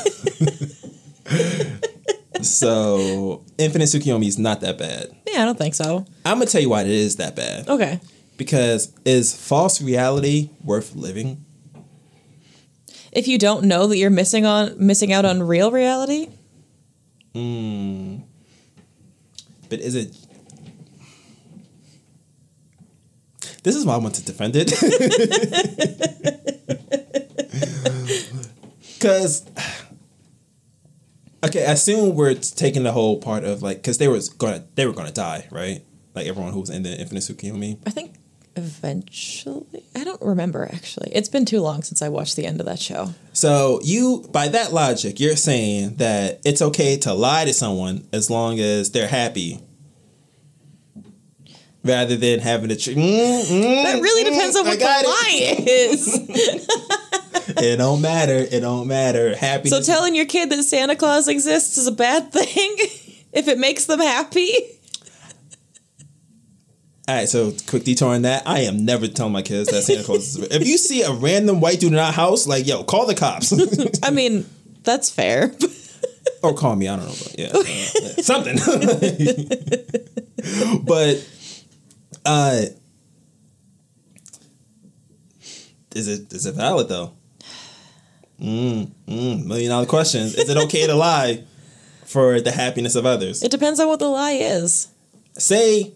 so 2.42 3.44
Infinite 3.58 3.86
Tsukuyomi 3.86 4.28
is 4.28 4.38
not 4.38 4.62
that 4.62 4.78
bad. 4.78 5.08
yeah, 5.28 5.42
I 5.42 5.46
don't 5.46 5.58
think 5.58 5.76
so. 5.76 6.06
I'm 6.26 6.38
gonna 6.40 6.46
tell 6.48 6.62
you 6.62 6.70
why 6.70 6.82
it 6.82 6.88
is 6.90 7.16
that 7.18 7.36
bad. 7.36 7.68
Okay. 7.68 8.00
Because 8.38 8.92
is 9.06 9.36
false 9.36 9.82
reality 9.82 10.50
worth 10.64 10.96
living? 10.96 11.44
If 13.12 13.28
you 13.28 13.38
don't 13.38 13.66
know 13.66 13.88
that 13.88 13.98
you're 13.98 14.10
missing 14.10 14.46
on 14.46 14.76
missing 14.78 15.12
out 15.14 15.26
on 15.26 15.44
real 15.44 15.72
reality, 15.72 16.30
Mm. 17.38 18.24
But 19.70 19.80
is 19.80 19.94
it? 19.94 20.16
This 23.64 23.76
is 23.76 23.86
why 23.86 23.94
I 23.94 23.98
want 23.98 24.16
to 24.16 24.26
defend 24.26 24.56
it. 24.56 24.74
Because, 28.98 29.46
okay, 31.46 31.68
I 31.68 31.74
assume 31.74 32.16
we're 32.16 32.34
taking 32.34 32.82
the 32.82 32.92
whole 32.92 33.20
part 33.20 33.44
of 33.44 33.62
like, 33.62 33.78
because 33.78 34.00
they 34.00 34.08
was 34.08 34.30
gonna, 34.30 34.66
they 34.74 34.88
were 34.88 34.92
gonna 34.92 35.12
die, 35.12 35.48
right? 35.52 35.84
Like 36.16 36.26
everyone 36.26 36.52
who 36.52 36.62
was 36.62 36.72
in 36.72 36.82
the 36.82 37.00
Infinite 37.00 37.22
Tsukuyomi. 37.22 37.78
I 37.86 37.92
think 37.92 38.16
eventually. 38.58 39.84
I 39.96 40.04
don't 40.04 40.22
remember 40.22 40.66
actually. 40.72 41.12
It's 41.14 41.30
been 41.30 41.46
too 41.46 41.62
long 41.62 41.84
since 41.84 42.02
I 42.02 42.10
watched 42.10 42.36
the 42.36 42.46
end 42.46 42.60
of 42.60 42.66
that 42.66 42.80
show. 42.80 43.14
So 43.34 43.80
you, 43.84 44.26
by 44.32 44.48
that 44.50 44.74
logic, 44.74 45.20
you're 45.20 45.36
saying 45.36 45.96
that 45.98 46.42
it's 46.44 46.62
okay 46.62 46.98
to 47.00 47.14
lie 47.14 47.46
to 47.46 47.54
someone 47.54 48.08
as 48.12 48.30
long 48.30 48.60
as 48.60 48.92
they're 48.92 49.08
happy, 49.08 49.62
rather 51.84 52.16
than 52.16 52.40
having 52.40 52.70
to. 52.70 52.76
Tr- 52.76 52.92
mm, 52.92 52.98
mm, 52.98 53.84
That 53.84 54.02
really 54.02 54.24
mm, 54.30 54.34
depends 54.34 54.56
on 54.58 54.66
what 54.66 54.80
the 54.80 54.86
it. 54.86 55.06
lie 55.06 55.56
is. 55.68 56.68
It 57.50 57.78
don't 57.78 58.02
matter. 58.02 58.36
It 58.40 58.60
don't 58.60 58.88
matter. 58.88 59.34
Happy. 59.36 59.70
So 59.70 59.82
telling 59.82 60.16
your 60.16 60.26
kid 60.26 60.50
that 60.50 60.62
Santa 60.64 60.98
Claus 60.98 61.30
exists 61.30 61.78
is 61.78 61.88
a 61.88 61.94
bad 61.94 62.32
thing 62.34 62.46
if 63.32 63.48
it 63.48 63.58
makes 63.58 63.86
them 63.86 64.02
happy. 64.02 64.52
All 67.08 67.16
right. 67.16 67.30
So 67.30 67.54
quick 67.68 67.84
detour 67.86 68.14
on 68.14 68.24
that. 68.24 68.44
I 68.46 68.60
am 68.62 68.84
never 68.86 69.08
telling 69.08 69.32
my 69.34 69.42
kids 69.42 69.70
that 69.70 69.84
Santa 69.84 70.04
Claus 70.04 70.36
is. 70.36 70.42
real. 70.42 70.52
If 70.52 70.68
you 70.68 70.78
see 70.78 71.02
a 71.04 71.12
random 71.12 71.62
white 71.62 71.80
dude 71.80 71.94
in 71.94 72.00
our 72.00 72.12
house, 72.12 72.46
like 72.48 72.68
yo, 72.68 72.84
call 72.84 73.06
the 73.06 73.16
cops 73.16 73.54
I 74.04 74.12
mean, 74.12 74.46
that's 74.84 75.10
fair. 75.10 75.54
or 76.44 76.54
call 76.54 76.76
me. 76.76 76.90
I 76.90 76.98
don't 76.98 77.06
know, 77.06 77.14
but 77.24 77.36
yeah, 77.40 77.52
uh, 77.54 77.64
something. 78.22 78.58
but 80.86 81.26
uh, 82.26 82.62
is 85.96 86.08
it 86.10 86.34
is 86.34 86.46
it 86.46 86.56
valid 86.56 86.90
though? 86.90 87.14
Mm, 88.42 88.92
mm, 89.08 89.46
million 89.46 89.70
dollar 89.72 89.86
question. 89.86 90.24
Is 90.24 90.50
it 90.50 90.58
okay 90.58 90.88
to 90.88 90.94
lie 90.94 91.46
for 92.06 92.42
the 92.42 92.52
happiness 92.52 92.96
of 92.96 93.06
others? 93.06 93.44
It 93.44 93.50
depends 93.50 93.80
on 93.80 93.88
what 93.88 94.00
the 94.00 94.10
lie 94.10 94.34
is. 94.34 94.90
Say 95.38 95.94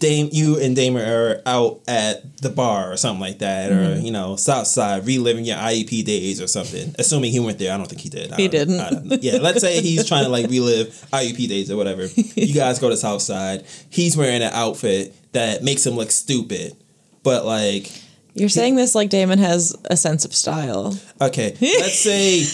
Dame 0.00 0.30
you 0.32 0.58
and 0.58 0.74
Damer 0.74 1.04
are 1.04 1.42
out 1.46 1.80
at 1.86 2.38
the 2.38 2.48
bar 2.48 2.90
or 2.92 2.96
something 2.96 3.20
like 3.20 3.38
that, 3.38 3.70
or 3.70 3.74
Mm-hmm. 3.74 4.04
you 4.06 4.10
know, 4.10 4.34
Southside 4.36 5.06
reliving 5.06 5.44
your 5.44 5.58
IEP 5.58 6.04
days 6.04 6.40
or 6.40 6.48
something. 6.48 6.92
Assuming 6.98 7.30
he 7.30 7.38
went 7.38 7.58
there, 7.58 7.72
I 7.72 7.76
don't 7.76 7.86
think 7.86 8.00
he 8.00 8.08
did. 8.08 8.32
I 8.32 8.36
He 8.36 8.48
didn't. 8.48 9.22
Yeah, 9.22 9.38
let's 9.40 9.60
say 9.60 9.80
he's 9.80 10.08
trying 10.08 10.24
to 10.24 10.30
like 10.30 10.48
relive 10.50 10.88
IEP 11.12 11.48
days 11.48 11.70
or 11.70 11.76
whatever. 11.76 12.08
You 12.34 12.54
guys 12.54 12.78
go 12.80 12.88
to 12.88 12.96
Southside. 12.96 13.64
He's 13.90 14.16
wearing 14.16 14.42
an 14.42 14.50
outfit 14.52 15.14
that 15.32 15.62
makes 15.62 15.86
him 15.86 15.94
look 15.94 16.10
stupid, 16.10 16.74
but 17.22 17.44
like, 17.44 17.90
You're 18.34 18.48
saying 18.48 18.76
this 18.76 18.94
like 18.94 19.10
Damon 19.10 19.38
has 19.38 19.76
a 19.90 19.96
sense 19.96 20.24
of 20.24 20.34
style. 20.34 20.98
okay, 21.20 21.56
let's 21.60 21.98
say, 22.08 22.44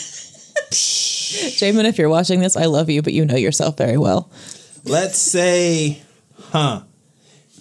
Damon, 1.59 1.87
if 1.87 1.99
you're 1.99 2.09
watching 2.09 2.41
this, 2.41 2.57
I 2.57 2.67
love 2.67 2.91
you, 2.91 3.03
but 3.03 3.13
you 3.13 3.25
know 3.25 3.37
yourself 3.37 3.77
very 3.79 3.97
well. 3.97 4.31
let's 4.85 5.19
say, 5.19 6.03
huh. 6.51 6.83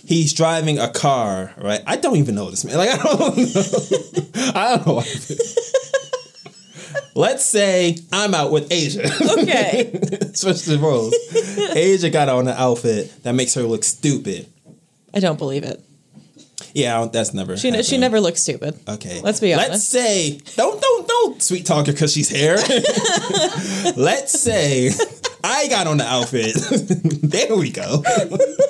He's 0.06 0.34
driving 0.34 0.78
a 0.80 0.88
car, 0.90 1.54
right? 1.58 1.82
I 1.88 1.96
don't 1.98 2.18
even 2.18 2.36
know 2.36 2.50
this 2.50 2.64
man. 2.64 2.78
Like 2.78 2.90
I 2.90 2.98
don't 2.98 3.38
know. 3.38 4.52
I 4.56 4.76
don't 4.78 4.88
know. 4.88 4.94
why. 4.96 5.06
Let's 7.18 7.46
say 7.46 7.98
I'm 8.12 8.34
out 8.36 8.52
with 8.52 8.72
Asia. 8.72 9.06
Okay. 9.40 9.92
Switch 10.34 10.64
the 10.66 10.78
roles. 10.80 11.16
Asia 11.76 12.10
got 12.10 12.28
on 12.30 12.48
an 12.48 12.56
outfit 12.58 13.24
that 13.24 13.34
makes 13.34 13.54
her 13.54 13.64
look 13.64 13.84
stupid. 13.84 14.48
I 15.14 15.20
don't 15.20 15.38
believe 15.40 15.64
it. 15.64 15.82
Yeah, 16.74 17.08
that's 17.12 17.34
never. 17.34 17.56
She, 17.56 17.84
she 17.84 17.98
never 17.98 18.20
looks 18.20 18.42
stupid. 18.42 18.78
Okay. 18.88 19.22
Let's 19.22 19.40
be 19.40 19.54
honest. 19.54 19.70
Let's 19.72 19.84
say 19.88 20.40
don't 20.58 20.82
don't 20.82 21.08
don't 21.08 21.42
sweet 21.42 21.66
talk 21.66 21.88
her 21.88 21.94
because 21.94 22.12
she's 22.12 22.28
here. 22.28 22.56
Let's 23.96 24.38
say 24.38 24.92
I 25.46 25.68
got 25.68 25.88
on 25.88 25.98
the 25.98 26.06
outfit. 26.06 26.56
there 27.24 27.56
we 27.56 27.72
go. 27.72 28.04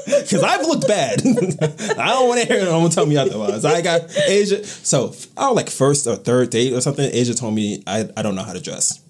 Because 0.06 0.44
I've 0.44 0.62
looked 0.62 0.88
bad. 0.88 1.20
I 2.00 2.10
don't 2.10 2.28
want 2.28 2.42
to 2.42 2.48
hear 2.48 2.64
no 2.64 2.80
one 2.80 2.90
tell 2.90 3.06
me 3.06 3.18
otherwise. 3.18 3.66
I 3.66 3.82
got 3.82 4.02
Asia. 4.28 4.64
So 4.64 5.14
our 5.38 5.54
like 5.54 5.70
first 5.70 6.08
or 6.08 6.16
third 6.16 6.50
date 6.50 6.74
or 6.74 6.82
something. 6.82 7.08
Asia 7.12 7.34
told 7.36 7.54
me 7.54 7.84
I 7.86 8.10
I 8.16 8.22
don't 8.22 8.36
know 8.36 8.44
how 8.44 8.54
to 8.54 8.62
dress. 8.62 9.02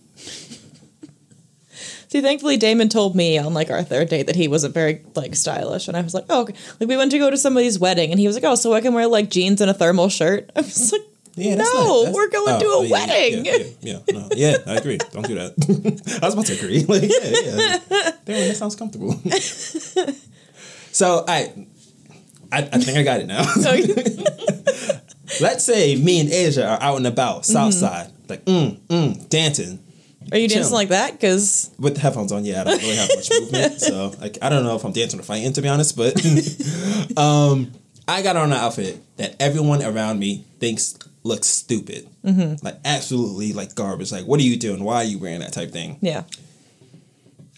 See, 2.10 2.22
thankfully, 2.22 2.58
Damon 2.58 2.90
told 2.90 3.16
me 3.16 3.38
on 3.38 3.54
like 3.54 3.70
our 3.70 3.84
third 3.84 4.10
date 4.10 4.28
that 4.28 4.36
he 4.36 4.48
wasn't 4.48 4.74
very 4.74 5.04
like 5.16 5.36
stylish, 5.36 5.88
and 5.88 5.96
I 5.96 6.02
was 6.02 6.14
like, 6.14 6.26
oh, 6.30 6.42
okay. 6.42 6.56
like 6.80 6.90
we 6.90 6.98
went 6.98 7.12
to 7.12 7.20
go 7.20 7.30
to 7.30 7.38
somebody's 7.38 7.78
wedding, 7.80 8.12
and 8.12 8.20
he 8.20 8.28
was 8.28 8.36
like, 8.36 8.46
oh, 8.46 8.56
so 8.56 8.74
I 8.74 8.82
can 8.82 8.94
wear 8.94 9.08
like 9.08 9.30
jeans 9.30 9.62
and 9.62 9.70
a 9.70 9.74
thermal 9.74 10.10
shirt. 10.10 10.52
I 10.56 10.62
was 10.62 10.92
like, 10.92 11.02
Yeah, 11.36 11.56
no, 11.56 12.12
we're 12.14 12.30
going 12.30 12.60
to 12.60 12.66
oh, 12.66 12.82
a 12.82 12.86
yeah, 12.86 12.92
wedding. 12.92 13.46
Yeah, 13.46 13.58
yeah, 13.58 14.00
yeah, 14.08 14.14
no, 14.14 14.30
yeah, 14.36 14.58
I 14.66 14.76
agree. 14.76 14.98
Don't 14.98 15.28
do 15.28 15.36
that. 15.36 16.20
I 16.22 16.26
was 16.26 16.34
about 16.34 16.46
to 16.46 16.54
agree. 16.54 16.86
Like, 16.88 17.02
yeah, 17.04 17.80
yeah. 17.92 18.12
Damn, 18.24 18.48
that 18.48 18.56
sounds 18.56 18.78
comfortable. 18.78 19.12
so 20.94 21.26
I, 21.28 21.54
I, 22.54 22.60
I 22.60 22.80
think 22.80 22.98
I 22.98 23.04
got 23.04 23.20
it 23.20 23.28
now. 23.28 23.42
Let's 25.42 25.66
say 25.66 25.98
me 25.98 26.22
and 26.22 26.30
Asia 26.30 26.66
are 26.66 26.82
out 26.82 26.98
and 26.98 27.08
about, 27.08 27.46
south 27.46 27.74
side, 27.74 28.12
like 28.30 28.46
mm, 28.46 28.80
mm, 28.88 29.28
dancing 29.28 29.80
Are 30.32 30.38
you 30.38 30.48
dancing 30.48 30.74
like 30.74 30.90
that? 30.90 31.14
Because 31.14 31.72
with 31.78 31.96
the 31.96 32.00
headphones 32.00 32.32
on. 32.32 32.46
Yeah, 32.46 32.62
I 32.62 32.64
don't 32.64 32.82
really 32.82 32.96
have 32.96 33.10
much 33.14 33.30
movement, 33.30 33.82
so 33.82 34.14
like 34.22 34.38
I 34.42 34.48
don't 34.48 34.64
know 34.64 34.78
if 34.78 34.86
I'm 34.86 34.94
dancing 34.94 35.20
or 35.20 35.24
fighting 35.24 35.52
to 35.52 35.62
be 35.62 35.68
honest. 35.68 35.98
But 35.98 36.16
um, 37.18 37.74
I 38.08 38.22
got 38.22 38.38
on 38.38 38.54
an 38.54 38.58
outfit 38.58 39.02
that 39.18 39.36
everyone 39.42 39.84
around 39.84 40.20
me 40.20 40.46
thinks 40.60 40.98
looks 41.26 41.48
stupid, 41.48 42.08
like 42.64 42.78
absolutely 42.86 43.52
like 43.52 43.76
garbage. 43.76 44.12
Like, 44.12 44.26
what 44.26 44.40
are 44.40 44.44
you 44.44 44.56
doing? 44.58 44.84
Why 44.84 44.98
are 44.98 45.04
you 45.04 45.20
wearing 45.20 45.40
that 45.40 45.52
type 45.54 45.72
thing? 45.72 45.98
yeah, 46.02 46.24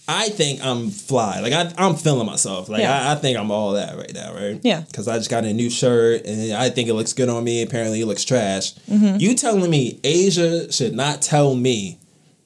I 0.08 0.30
think 0.30 0.64
I'm 0.64 0.90
fly. 0.90 1.42
Like 1.42 1.52
I, 1.52 1.72
I'm 1.78 1.96
feeling 1.96 2.26
myself. 2.26 2.70
Like 2.70 2.80
Yeah. 2.82 3.10
I, 3.10 3.12
I 3.12 3.16
think 3.16 3.38
I'm 3.38 3.52
all 3.52 3.74
that 3.74 3.98
right 3.98 4.14
now, 4.14 4.34
right? 4.34 4.58
Yeah. 4.64 4.82
Because 4.82 5.10
I 5.10 5.18
just 5.18 5.30
got 5.30 5.44
a 5.44 5.54
new 5.54 5.70
shirt 5.70 6.26
and 6.26 6.54
I 6.54 6.70
think 6.70 6.88
it 6.88 6.94
looks 6.94 7.12
good 7.12 7.28
on 7.28 7.44
me. 7.44 7.62
Apparently, 7.62 8.00
it 8.00 8.06
looks 8.06 8.24
trash. 8.24 8.74
Mm-hmm. 8.90 9.18
You 9.20 9.36
telling 9.36 9.70
me 9.70 10.00
Asia 10.06 10.72
should 10.72 10.94
not 10.94 11.22
tell 11.22 11.54
me 11.56 12.00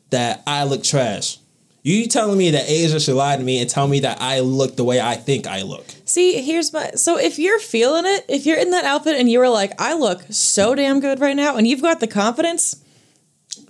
that 0.10 0.41
I 0.47 0.63
look 0.63 0.84
trash? 0.84 1.38
You 1.84 2.08
telling 2.08 2.38
me 2.38 2.52
that 2.52 2.70
Asia 2.70 3.00
should 3.00 3.15
lie 3.15 3.36
to 3.38 3.44
me 3.44 3.60
and 3.60 3.70
tell 3.70 3.88
me 3.88 4.02
that 4.02 4.22
I 4.22 4.41
look 4.41 4.76
the 4.76 4.84
way 4.84 5.02
I 5.02 5.15
think 5.15 5.48
I 5.48 5.63
look? 5.63 5.86
See, 6.06 6.41
here's 6.41 6.72
my. 6.72 6.91
So 6.91 7.17
if 7.17 7.39
you're 7.39 7.60
feeling 7.60 8.06
it, 8.06 8.26
if 8.30 8.46
you're 8.46 8.60
in 8.60 8.70
that 8.72 8.86
outfit 8.86 9.15
and 9.20 9.30
you 9.30 9.39
were 9.39 9.50
like, 9.50 9.80
I 9.82 9.94
look 9.94 10.22
so 10.30 10.76
damn 10.76 11.00
good 11.00 11.20
right 11.20 11.36
now, 11.36 11.58
and 11.58 11.67
you've 11.67 11.82
got 11.82 12.00
the 12.00 12.08
confidence, 12.08 12.84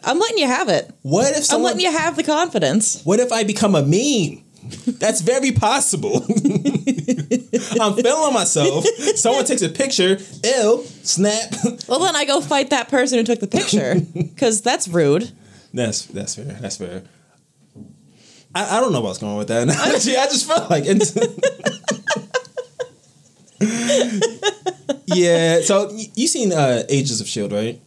I'm 0.04 0.20
letting 0.20 0.40
you 0.40 0.48
have 0.48 0.68
it. 0.68 0.94
What 1.04 1.36
if 1.38 1.52
I'm 1.54 1.62
letting 1.62 1.82
you 1.82 1.92
have 1.92 2.18
the 2.18 2.24
confidence. 2.24 3.02
What 3.04 3.20
if 3.20 3.32
I 3.32 3.44
become 3.44 3.76
a 3.76 3.82
meme? 3.82 4.44
That's 5.00 5.22
very 5.22 5.52
possible. 5.52 6.18
I'm 7.82 7.94
feeling 7.96 8.34
myself. 8.34 8.86
Someone 9.16 9.46
takes 9.46 9.62
a 9.62 9.70
picture. 9.70 10.18
Ew. 10.44 10.84
Snap. 11.04 11.54
Well, 11.88 12.00
then 12.00 12.16
I 12.16 12.26
go 12.26 12.42
fight 12.42 12.70
that 12.70 12.90
person 12.90 13.18
who 13.18 13.24
took 13.24 13.40
the 13.40 13.48
picture 13.48 13.96
because 14.14 14.62
that's 14.62 14.88
rude. 14.88 15.32
That's 15.74 16.06
that's 16.06 16.36
fair. 16.36 16.58
That's 16.60 16.78
fair. 16.78 17.04
I, 18.54 18.78
I 18.78 18.82
don't 18.82 18.92
know 18.94 19.02
what's 19.02 19.20
going 19.20 19.32
on 19.34 19.38
with 19.38 19.48
that. 19.50 19.70
Actually, 19.96 20.18
I 20.18 20.26
just 20.26 20.48
felt 20.48 20.70
like 20.70 20.84
yeah. 25.06 25.62
So 25.62 25.92
you 26.16 26.28
seen 26.28 26.52
uh, 26.52 26.84
Agents 26.90 27.22
of 27.22 27.28
S.H.I.E.L.D., 27.28 27.56
right? 27.56 27.82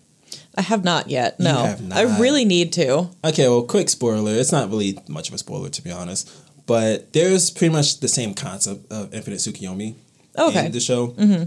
I 0.57 0.63
have 0.63 0.85
not 0.85 1.11
yet. 1.11 1.41
No, 1.41 1.65
have 1.65 1.93
I 1.93 2.19
really 2.21 2.45
need 2.45 2.73
to. 2.75 3.11
Okay. 3.25 3.49
Well, 3.49 3.65
quick 3.65 3.89
spoiler. 3.89 4.33
It's 4.33 4.53
not 4.53 4.71
really 4.71 4.99
much 5.09 5.29
of 5.29 5.35
a 5.35 5.39
spoiler 5.39 5.69
to 5.69 5.83
be 5.83 5.91
honest, 5.91 6.31
but 6.67 7.13
there's 7.13 7.51
pretty 7.51 7.73
much 7.73 8.01
the 8.01 8.09
same 8.09 8.35
concept 8.35 8.91
of 8.93 9.13
Infinite 9.13 9.41
Tsukuyomi 9.41 9.95
Okay. 10.39 10.67
in 10.67 10.73
the 10.73 10.81
show. 10.81 11.09
Mm-hmm. 11.09 11.45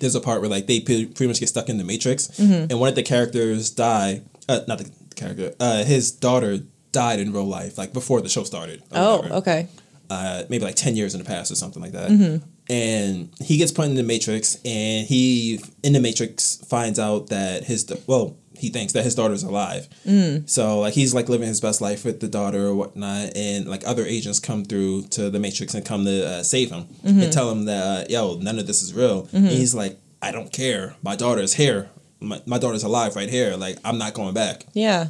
There's 0.00 0.14
a 0.14 0.20
part 0.20 0.40
where 0.40 0.50
like 0.50 0.66
they 0.66 0.80
pretty 0.80 1.26
much 1.26 1.40
get 1.40 1.48
stuck 1.48 1.68
in 1.68 1.78
the 1.78 1.84
Matrix, 1.84 2.38
and 2.38 2.78
one 2.78 2.88
of 2.88 2.94
the 2.94 3.02
characters 3.02 3.70
die. 3.70 4.22
Uh, 4.48 4.60
not 4.68 4.78
the 4.78 4.90
character. 5.14 5.54
Uh, 5.60 5.84
his 5.84 6.10
daughter 6.10 6.58
died 6.92 7.18
in 7.20 7.32
real 7.32 7.44
life, 7.46 7.76
like 7.78 7.92
before 7.92 8.20
the 8.20 8.28
show 8.28 8.44
started. 8.44 8.82
Oh, 8.92 9.16
whatever. 9.16 9.34
okay. 9.36 9.68
uh, 10.10 10.42
maybe 10.48 10.64
like 10.64 10.76
10 10.76 10.94
years 10.96 11.14
in 11.14 11.18
the 11.22 11.26
past 11.26 11.50
or 11.50 11.54
something 11.56 11.82
like 11.82 11.92
that. 11.92 12.10
Mm-hmm. 12.10 12.46
And 12.70 13.30
he 13.40 13.56
gets 13.56 13.72
put 13.72 13.86
in 13.86 13.96
the 13.96 14.02
Matrix, 14.02 14.56
and 14.64 15.06
he, 15.06 15.60
in 15.82 15.92
the 15.94 16.00
Matrix, 16.00 16.56
finds 16.68 16.98
out 16.98 17.28
that 17.28 17.64
his, 17.64 17.90
well, 18.06 18.36
he 18.56 18.68
thinks 18.68 18.92
that 18.92 19.02
his 19.02 19.14
daughter's 19.16 19.42
alive. 19.42 19.88
Mm. 20.06 20.48
So, 20.48 20.78
like, 20.80 20.94
he's 20.94 21.12
like 21.12 21.28
living 21.28 21.48
his 21.48 21.60
best 21.60 21.80
life 21.80 22.04
with 22.04 22.20
the 22.20 22.28
daughter 22.28 22.66
or 22.68 22.74
whatnot, 22.76 23.36
and 23.36 23.66
like 23.66 23.82
other 23.86 24.04
agents 24.06 24.38
come 24.38 24.64
through 24.64 25.02
to 25.08 25.28
the 25.30 25.40
Matrix 25.40 25.74
and 25.74 25.84
come 25.84 26.04
to 26.04 26.26
uh, 26.26 26.42
save 26.44 26.70
him 26.70 26.84
Mm-hmm. 27.04 27.20
and 27.22 27.32
tell 27.32 27.50
him 27.50 27.64
that, 27.64 27.82
uh, 27.82 28.04
yo, 28.08 28.36
none 28.36 28.58
of 28.60 28.66
this 28.68 28.80
is 28.82 28.94
real. 28.94 29.28
And 29.32 29.48
he's 29.48 29.74
like, 29.74 29.98
I 30.22 30.30
don't 30.30 30.52
care. 30.52 30.94
My 31.02 31.16
daughter's 31.16 31.54
here. 31.54 31.90
My, 32.20 32.40
my 32.46 32.58
daughter's 32.58 32.84
alive 32.84 33.16
right 33.16 33.28
here. 33.28 33.56
Like, 33.56 33.78
I'm 33.84 33.98
not 33.98 34.14
going 34.14 34.34
back 34.34 34.66
Yeah. 34.72 35.08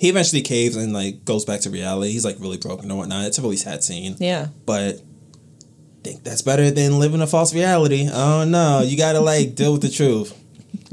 He 0.00 0.08
eventually 0.08 0.40
caves 0.40 0.76
and 0.76 0.94
like 0.94 1.26
goes 1.26 1.44
back 1.44 1.60
to 1.60 1.70
reality. 1.70 2.10
He's 2.10 2.24
like 2.24 2.36
really 2.40 2.56
broken 2.56 2.90
or 2.90 2.96
whatnot. 2.96 3.26
It's 3.26 3.36
a 3.36 3.42
really 3.42 3.58
sad 3.58 3.84
scene. 3.84 4.16
Yeah. 4.18 4.46
But 4.64 4.94
I 4.94 6.02
think 6.02 6.24
that's 6.24 6.40
better 6.40 6.70
than 6.70 6.98
living 6.98 7.20
a 7.20 7.26
false 7.26 7.54
reality. 7.54 8.08
Oh 8.10 8.44
no, 8.44 8.80
you 8.80 8.96
gotta 8.96 9.20
like 9.20 9.54
deal 9.56 9.72
with 9.72 9.82
the 9.82 9.90
truth. 9.90 10.34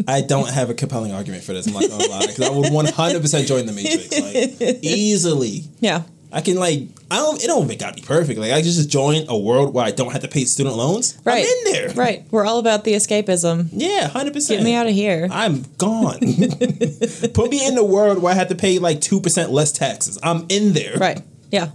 I 0.10 0.20
don't 0.20 0.50
have 0.50 0.70
a 0.70 0.74
compelling 0.74 1.14
argument 1.14 1.46
for 1.46 1.54
this. 1.54 1.68
I'm 1.68 1.74
not 1.74 1.90
gonna 1.90 2.06
lie, 2.06 2.28
because 2.28 2.42
I 2.42 2.50
would 2.50 2.74
100 2.74 3.22
percent 3.22 3.48
join 3.48 3.66
the 3.66 3.72
Matrix, 3.72 4.20
like 4.62 4.80
easily. 4.84 5.64
Yeah. 5.80 6.04
I 6.30 6.42
can 6.42 6.58
like 6.58 6.90
I 7.10 7.18
don't. 7.18 7.42
It 7.42 7.48
don't 7.48 7.80
gotta 7.80 7.96
be 7.96 8.02
perfect. 8.02 8.40
Like 8.40 8.52
I 8.52 8.62
just 8.62 8.90
join 8.90 9.26
a 9.30 9.38
world 9.38 9.74
where 9.74 9.86
I 9.86 9.92
don't 9.92 10.12
have 10.12 10.22
to 10.22 10.28
pay 10.28 10.46
student 10.46 10.76
loans. 10.76 11.18
Right. 11.24 11.46
I'm 11.46 11.46
in 11.46 11.74
there. 11.74 11.90
Right. 11.94 12.26
We're 12.32 12.46
all 12.46 12.60
about 12.60 12.84
the 12.84 12.94
escapism. 12.94 13.70
Yeah, 13.72 14.08
hundred 14.08 14.34
percent. 14.34 14.60
Get 14.60 14.66
me 14.66 14.74
out 14.76 14.88
of 14.88 14.94
here. 14.94 15.28
I'm 15.32 15.64
gone. 15.78 16.20
Put 17.34 17.50
me 17.50 17.66
in 17.66 17.76
the 17.76 17.88
world 17.88 18.22
where 18.22 18.34
I 18.34 18.36
have 18.36 18.50
to 18.50 18.56
pay 18.56 18.80
like 18.80 19.02
two 19.02 19.22
percent 19.22 19.52
less 19.52 19.72
taxes. 19.72 20.20
I'm 20.22 20.46
in 20.50 20.74
there. 20.74 20.98
Right. 20.98 21.22
Yeah. 21.52 21.70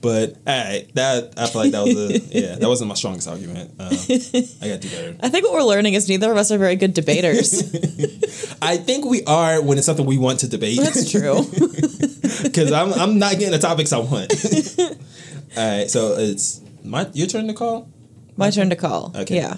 But 0.00 0.36
all 0.46 0.64
right, 0.64 0.88
that 0.94 1.34
I 1.36 1.46
feel 1.48 1.62
like 1.62 1.72
that 1.72 1.84
was 1.84 1.96
a 1.96 2.18
yeah, 2.30 2.54
that 2.54 2.68
wasn't 2.68 2.88
my 2.88 2.94
strongest 2.94 3.26
argument. 3.26 3.72
Um, 3.80 3.88
I 3.88 4.68
gotta 4.68 4.78
do 4.78 4.88
better. 4.90 5.16
I 5.20 5.28
think 5.28 5.44
what 5.44 5.54
we're 5.54 5.64
learning 5.64 5.94
is 5.94 6.08
neither 6.08 6.30
of 6.30 6.36
us 6.36 6.52
are 6.52 6.58
very 6.58 6.76
good 6.76 6.94
debaters. 6.94 7.62
I 8.62 8.76
think 8.76 9.04
we 9.06 9.24
are 9.24 9.60
when 9.60 9.76
it's 9.76 9.86
something 9.86 10.06
we 10.06 10.16
want 10.16 10.40
to 10.40 10.48
debate. 10.48 10.78
That's 10.78 11.10
true. 11.10 11.44
Because 12.42 12.70
I'm 12.70 12.92
I'm 12.92 13.18
not 13.18 13.32
getting 13.32 13.50
the 13.50 13.58
topics 13.58 13.92
I 13.92 13.98
want. 13.98 14.30
all 15.56 15.78
right, 15.78 15.90
so 15.90 16.14
it's 16.18 16.60
my 16.84 17.08
your 17.12 17.26
turn 17.26 17.48
to 17.48 17.54
call. 17.54 17.88
My 18.36 18.50
turn 18.50 18.70
to 18.70 18.76
call. 18.76 19.12
Okay. 19.16 19.36
Yeah. 19.36 19.56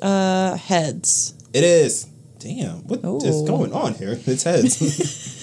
Uh, 0.00 0.56
heads. 0.56 1.34
It 1.52 1.62
is. 1.64 2.06
Damn, 2.38 2.86
what 2.88 3.00
is 3.22 3.42
Ooh. 3.42 3.46
going 3.46 3.72
on 3.74 3.94
here? 3.94 4.18
It's 4.26 4.44
heads. 4.44 5.40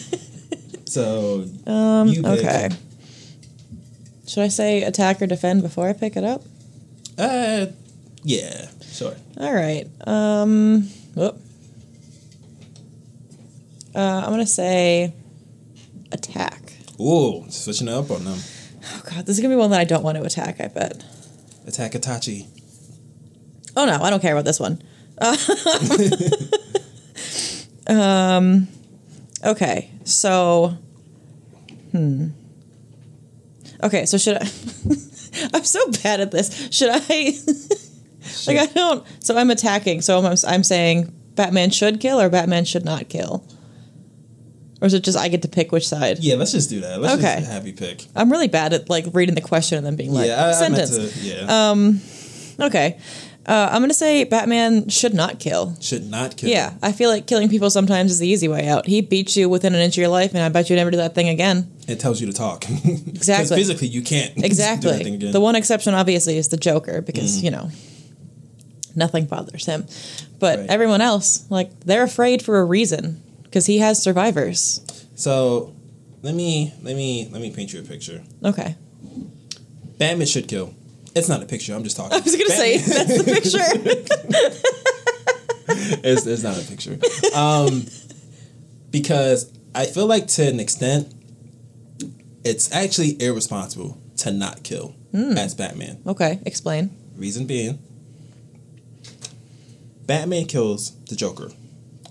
So 0.89 1.45
Um. 1.65 2.09
Okay. 2.25 2.69
Should 4.27 4.43
I 4.43 4.47
say 4.49 4.83
attack 4.83 5.21
or 5.21 5.27
defend 5.27 5.63
before 5.63 5.89
I 5.89 5.93
pick 5.93 6.15
it 6.15 6.23
up? 6.23 6.43
Uh, 7.17 7.67
yeah, 8.23 8.67
Sure. 8.91 9.15
All 9.37 9.53
right. 9.53 9.87
Um. 10.05 10.89
Whoop. 11.15 11.39
Uh, 13.95 14.21
I'm 14.23 14.29
gonna 14.29 14.45
say 14.45 15.13
attack. 16.11 16.73
Ooh, 16.99 17.45
switching 17.49 17.87
it 17.87 17.93
up 17.93 18.11
on 18.11 18.25
them. 18.25 18.37
Oh 18.83 19.01
god, 19.09 19.25
this 19.25 19.37
is 19.37 19.41
gonna 19.41 19.55
be 19.55 19.59
one 19.59 19.71
that 19.71 19.79
I 19.79 19.85
don't 19.85 20.03
want 20.03 20.17
to 20.17 20.23
attack. 20.23 20.59
I 20.59 20.67
bet. 20.67 21.03
Attack 21.65 21.93
Itachi. 21.93 22.45
Oh 23.77 23.85
no, 23.85 24.01
I 24.01 24.09
don't 24.09 24.21
care 24.21 24.33
about 24.33 24.45
this 24.45 24.59
one. 24.59 24.81
um, 27.87 28.67
okay, 29.43 29.89
so, 30.03 30.77
hmm. 31.91 32.27
Okay, 33.83 34.05
so 34.05 34.17
should 34.17 34.37
I? 34.37 34.41
I'm 35.53 35.63
so 35.63 35.91
bad 36.03 36.19
at 36.19 36.31
this. 36.31 36.69
Should 36.71 36.89
I? 36.91 36.97
like 38.47 38.57
I 38.57 38.65
don't. 38.73 39.05
So 39.23 39.37
I'm 39.37 39.49
attacking. 39.51 40.01
So 40.01 40.19
I'm 40.19 40.35
I'm 40.47 40.63
saying 40.63 41.13
Batman 41.35 41.69
should 41.69 41.99
kill 42.01 42.19
or 42.19 42.29
Batman 42.29 42.65
should 42.65 42.83
not 42.83 43.07
kill. 43.07 43.45
Or 44.81 44.87
is 44.87 44.93
it 44.93 45.03
just 45.03 45.17
I 45.17 45.27
get 45.27 45.41
to 45.43 45.47
pick 45.47 45.71
which 45.71 45.87
side? 45.87 46.19
Yeah, 46.19 46.35
let's 46.35 46.51
just 46.51 46.69
do 46.69 46.81
that. 46.81 46.99
Let's 46.99 47.15
Okay. 47.15 47.39
just 47.39 47.51
have 47.51 47.67
you 47.67 47.73
pick. 47.73 48.05
I'm 48.15 48.31
really 48.31 48.47
bad 48.47 48.73
at 48.73 48.89
like 48.89 49.05
reading 49.13 49.35
the 49.35 49.41
question 49.41 49.77
and 49.77 49.85
then 49.85 49.95
being 49.95 50.13
like 50.13 50.27
yeah, 50.27 50.45
I, 50.45 50.49
I 50.49 50.53
sentence. 50.53 50.91
to. 50.97 51.19
Yeah, 51.19 52.65
Okay. 52.65 52.97
Uh, 53.49 53.67
I'm 53.71 53.81
gonna 53.81 53.95
say 53.95 54.23
Batman 54.25 54.89
should 54.89 55.15
not 55.15 55.39
kill. 55.39 55.75
should 55.81 56.05
not 56.09 56.37
kill. 56.37 56.49
Yeah, 56.49 56.73
I 56.83 56.91
feel 56.91 57.09
like 57.09 57.25
killing 57.25 57.49
people 57.49 57.71
sometimes 57.71 58.11
is 58.11 58.19
the 58.19 58.27
easy 58.27 58.47
way 58.47 58.67
out. 58.67 58.85
He 58.85 59.01
beats 59.01 59.35
you 59.35 59.49
within 59.49 59.73
an 59.73 59.81
inch 59.81 59.95
of 59.95 60.01
your 60.01 60.07
life, 60.09 60.35
and 60.35 60.43
I 60.43 60.49
bet 60.49 60.69
you 60.69 60.75
never 60.75 60.91
do 60.91 60.97
that 60.97 61.15
thing 61.15 61.29
again. 61.29 61.71
it 61.87 61.99
tells 61.99 62.21
you 62.21 62.27
to 62.27 62.33
talk. 62.33 62.63
Exactly. 63.19 63.57
Physically, 63.57 63.87
you 63.87 64.01
can't. 64.03 64.35
do 64.35 64.41
that 64.41 64.41
thing 64.41 64.51
Exactly. 64.51 65.13
again. 65.15 65.31
The 65.31 65.41
one 65.41 65.55
exception, 65.55 65.93
obviously, 65.95 66.37
is 66.37 66.49
the 66.49 66.57
Joker 66.57 67.01
because 67.01 67.41
you 67.43 67.49
know 67.51 67.69
nothing 68.95 69.25
bothers 69.25 69.65
him, 69.65 69.85
but 70.39 70.59
Right. 70.59 70.69
everyone 70.69 71.01
else, 71.01 71.45
like, 71.49 71.71
they're 71.81 72.03
afraid 72.03 72.41
for 72.43 72.59
a 72.59 72.65
reason 72.65 73.21
because 73.43 73.65
he 73.65 73.79
has 73.79 74.01
survivors. 74.01 74.81
So, 75.15 75.73
let 76.21 76.35
me 76.35 76.71
let 76.83 76.95
me 76.95 77.27
let 77.31 77.41
me 77.41 77.49
paint 77.51 77.73
you 77.73 77.79
a 77.79 77.83
picture. 77.83 78.23
Okay, 78.45 78.75
Batman 79.97 80.27
should 80.27 80.47
kill. 80.47 80.73
It's 81.15 81.29
not 81.29 81.41
a 81.41 81.45
picture. 81.45 81.73
I'm 81.73 81.83
just 81.83 81.97
talking. 81.97 82.13
I 82.17 82.19
was 82.21 82.35
gonna 82.35 82.49
say 82.49 82.77
that's 82.77 83.17
the 83.17 83.23
picture. 83.23 83.59
it's, 86.03 86.25
it's 86.25 86.43
not 86.43 86.57
a 86.57 86.67
picture. 86.67 86.97
Um, 87.35 87.85
because 88.91 89.51
I 89.75 89.85
feel 89.85 90.07
like 90.07 90.27
to 90.27 90.47
an 90.47 90.59
extent, 90.59 91.13
it's 92.43 92.71
actually 92.71 93.21
irresponsible 93.21 93.97
to 94.17 94.31
not 94.31 94.63
kill 94.63 94.95
Hmm. 95.11 95.37
as 95.37 95.55
Batman. 95.55 96.01
okay, 96.05 96.39
explain. 96.45 96.91
Reason 97.15 97.45
being, 97.47 97.79
Batman 100.05 100.45
kills 100.45 100.91
the 101.05 101.15
Joker. 101.15 101.49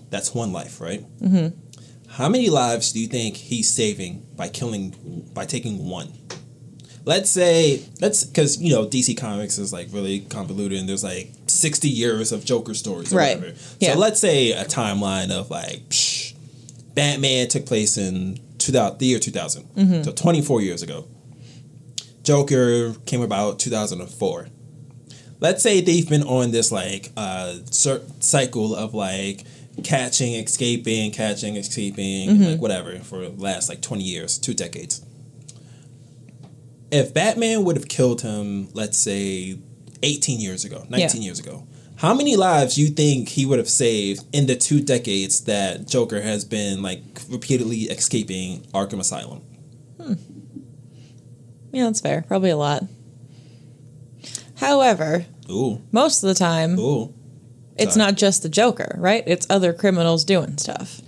That's 0.09 0.33
one 0.33 0.51
life, 0.51 0.81
right? 0.81 1.05
Mm-hmm. 1.21 1.57
How 2.11 2.27
many 2.29 2.49
lives 2.49 2.91
do 2.91 2.99
you 2.99 3.07
think 3.07 3.37
he's 3.37 3.69
saving 3.69 4.25
by 4.35 4.49
killing, 4.49 5.29
by 5.33 5.45
taking 5.45 5.87
one? 5.87 6.11
Let's 7.05 7.29
say, 7.31 7.83
let's, 8.01 8.23
because, 8.23 8.61
you 8.61 8.71
know, 8.73 8.85
DC 8.85 9.17
Comics 9.17 9.57
is 9.57 9.71
like 9.73 9.87
really 9.91 10.19
convoluted 10.21 10.79
and 10.79 10.87
there's 10.87 11.03
like 11.03 11.31
60 11.47 11.87
years 11.89 12.31
of 12.31 12.45
Joker 12.45 12.73
stories 12.73 13.11
or 13.13 13.17
Right. 13.17 13.37
whatever. 13.39 13.57
Yeah. 13.79 13.93
So 13.93 13.99
let's 13.99 14.19
say 14.19 14.51
a 14.51 14.65
timeline 14.65 15.31
of 15.31 15.49
like, 15.49 15.87
psh, 15.89 16.33
Batman 16.93 17.47
took 17.47 17.65
place 17.65 17.97
in 17.97 18.39
2000, 18.57 18.99
the 18.99 19.05
year 19.05 19.19
2000. 19.19 19.63
Mm-hmm. 19.75 20.03
So 20.03 20.11
24 20.11 20.61
years 20.61 20.83
ago. 20.83 21.05
Joker 22.23 22.93
came 23.05 23.21
about 23.21 23.59
2004. 23.59 24.47
Let's 25.39 25.63
say 25.63 25.79
they've 25.81 26.07
been 26.07 26.23
on 26.23 26.51
this 26.51 26.71
like 26.71 27.11
uh 27.15 27.55
cycle 28.19 28.75
of 28.75 28.93
like 28.93 29.45
catching, 29.83 30.33
escaping, 30.33 31.11
catching, 31.11 31.55
escaping, 31.55 32.43
like 32.43 32.59
whatever 32.61 32.97
for 32.99 33.19
the 33.19 33.29
last 33.29 33.69
like 33.69 33.81
20 33.81 34.03
years, 34.03 34.37
two 34.37 34.53
decades. 34.53 35.01
If 36.91 37.13
Batman 37.13 37.63
would 37.65 37.75
have 37.75 37.87
killed 37.87 38.21
him, 38.21 38.69
let's 38.73 38.97
say 38.97 39.59
18 40.01 40.39
years 40.39 40.65
ago, 40.65 40.85
19 40.89 41.21
years 41.21 41.39
ago, 41.39 41.67
how 41.97 42.13
many 42.13 42.35
lives 42.35 42.77
you 42.77 42.87
think 42.87 43.29
he 43.29 43.45
would 43.45 43.59
have 43.59 43.69
saved 43.69 44.23
in 44.33 44.47
the 44.47 44.55
two 44.55 44.81
decades 44.81 45.41
that 45.45 45.87
Joker 45.87 46.21
has 46.21 46.45
been 46.45 46.81
like 46.81 47.01
repeatedly 47.29 47.81
escaping 47.83 48.61
Arkham 48.73 48.99
Asylum? 48.99 49.41
Hmm. 50.01 50.13
Yeah, 51.71 51.83
that's 51.85 52.01
fair. 52.01 52.23
Probably 52.27 52.49
a 52.49 52.57
lot. 52.57 52.83
However, 54.55 55.25
Ooh, 55.49 55.81
most 55.91 56.23
of 56.23 56.27
the 56.27 56.35
time, 56.35 56.77
ooh. 56.79 57.13
it's 57.77 57.95
not 57.95 58.15
just 58.15 58.43
the 58.43 58.49
Joker, 58.49 58.95
right? 58.97 59.23
It's 59.27 59.45
other 59.49 59.73
criminals 59.73 60.23
doing 60.23 60.57
stuff. 60.57 61.01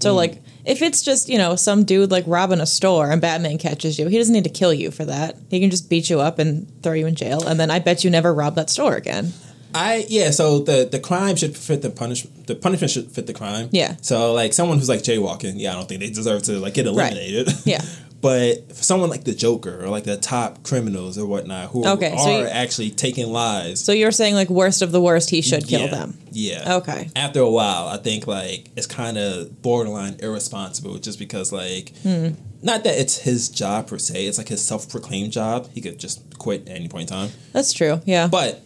So, 0.00 0.10
Hmm. 0.12 0.16
like, 0.16 0.42
if 0.66 0.82
it's 0.82 1.02
just, 1.02 1.28
you 1.28 1.38
know, 1.38 1.56
some 1.56 1.84
dude 1.84 2.10
like 2.10 2.24
robbing 2.26 2.60
a 2.60 2.66
store 2.66 3.10
and 3.10 3.20
Batman 3.20 3.58
catches 3.58 3.98
you, 3.98 4.08
he 4.08 4.18
doesn't 4.18 4.32
need 4.32 4.44
to 4.44 4.50
kill 4.50 4.74
you 4.74 4.90
for 4.90 5.04
that. 5.04 5.36
He 5.50 5.60
can 5.60 5.70
just 5.70 5.88
beat 5.88 6.10
you 6.10 6.20
up 6.20 6.38
and 6.38 6.66
throw 6.82 6.92
you 6.92 7.06
in 7.06 7.14
jail, 7.14 7.46
and 7.46 7.58
then 7.60 7.70
I 7.70 7.78
bet 7.78 8.04
you 8.04 8.10
never 8.10 8.34
rob 8.34 8.54
that 8.56 8.68
store 8.70 8.94
again. 8.96 9.32
I 9.74 10.06
yeah, 10.08 10.30
so 10.30 10.60
the 10.60 10.88
the 10.90 10.98
crime 10.98 11.36
should 11.36 11.54
fit 11.56 11.82
the 11.82 11.90
punish 11.90 12.22
the 12.46 12.54
punishment 12.54 12.90
should 12.90 13.10
fit 13.10 13.26
the 13.26 13.34
crime. 13.34 13.68
Yeah. 13.72 13.96
So 14.00 14.32
like 14.32 14.52
someone 14.54 14.78
who's 14.78 14.88
like 14.88 15.00
jaywalking, 15.02 15.54
yeah, 15.56 15.72
I 15.72 15.74
don't 15.74 15.86
think 15.88 16.00
they 16.00 16.08
deserve 16.10 16.42
to 16.44 16.52
like 16.58 16.74
get 16.74 16.86
Right. 16.86 17.12
eliminated. 17.12 17.48
Yeah. 17.66 17.82
But 18.20 18.74
for 18.74 18.82
someone 18.82 19.10
like 19.10 19.24
the 19.24 19.34
Joker 19.34 19.84
or 19.84 19.88
like 19.88 20.04
the 20.04 20.16
top 20.16 20.62
criminals 20.64 21.18
or 21.18 21.26
whatnot 21.26 21.68
who 21.70 21.86
Okay, 21.86 22.12
are 22.12 22.18
so 22.18 22.40
you- 22.40 22.46
actually 22.46 22.90
taking 22.90 23.30
lives. 23.30 23.84
So 23.84 23.92
you're 23.92 24.10
saying, 24.10 24.34
like, 24.34 24.48
worst 24.48 24.80
of 24.82 24.90
the 24.90 25.00
worst, 25.00 25.30
he 25.30 25.42
should 25.42 25.68
kill 25.68 25.82
yeah, 25.82 25.86
them. 25.88 26.18
Yeah. 26.32 26.76
Okay. 26.76 27.10
After 27.14 27.40
a 27.40 27.50
while, 27.50 27.86
I 27.88 27.98
think 27.98 28.26
like 28.26 28.70
it's 28.74 28.86
kind 28.86 29.18
of 29.18 29.60
borderline 29.62 30.16
irresponsible 30.20 30.98
just 30.98 31.18
because 31.18 31.52
like 31.52 31.92
Hmm. 32.02 32.30
not 32.62 32.84
that 32.84 32.98
it's 32.98 33.18
his 33.18 33.48
job 33.48 33.86
per 33.88 33.98
se, 33.98 34.26
it's 34.26 34.38
like 34.38 34.48
his 34.48 34.62
self-proclaimed 34.62 35.32
job. 35.32 35.68
He 35.74 35.80
could 35.80 35.98
just 35.98 36.38
quit 36.38 36.68
at 36.68 36.74
any 36.76 36.88
point 36.88 37.10
in 37.10 37.16
time. 37.16 37.30
That's 37.52 37.72
true. 37.72 38.00
Yeah. 38.06 38.26
But 38.28 38.62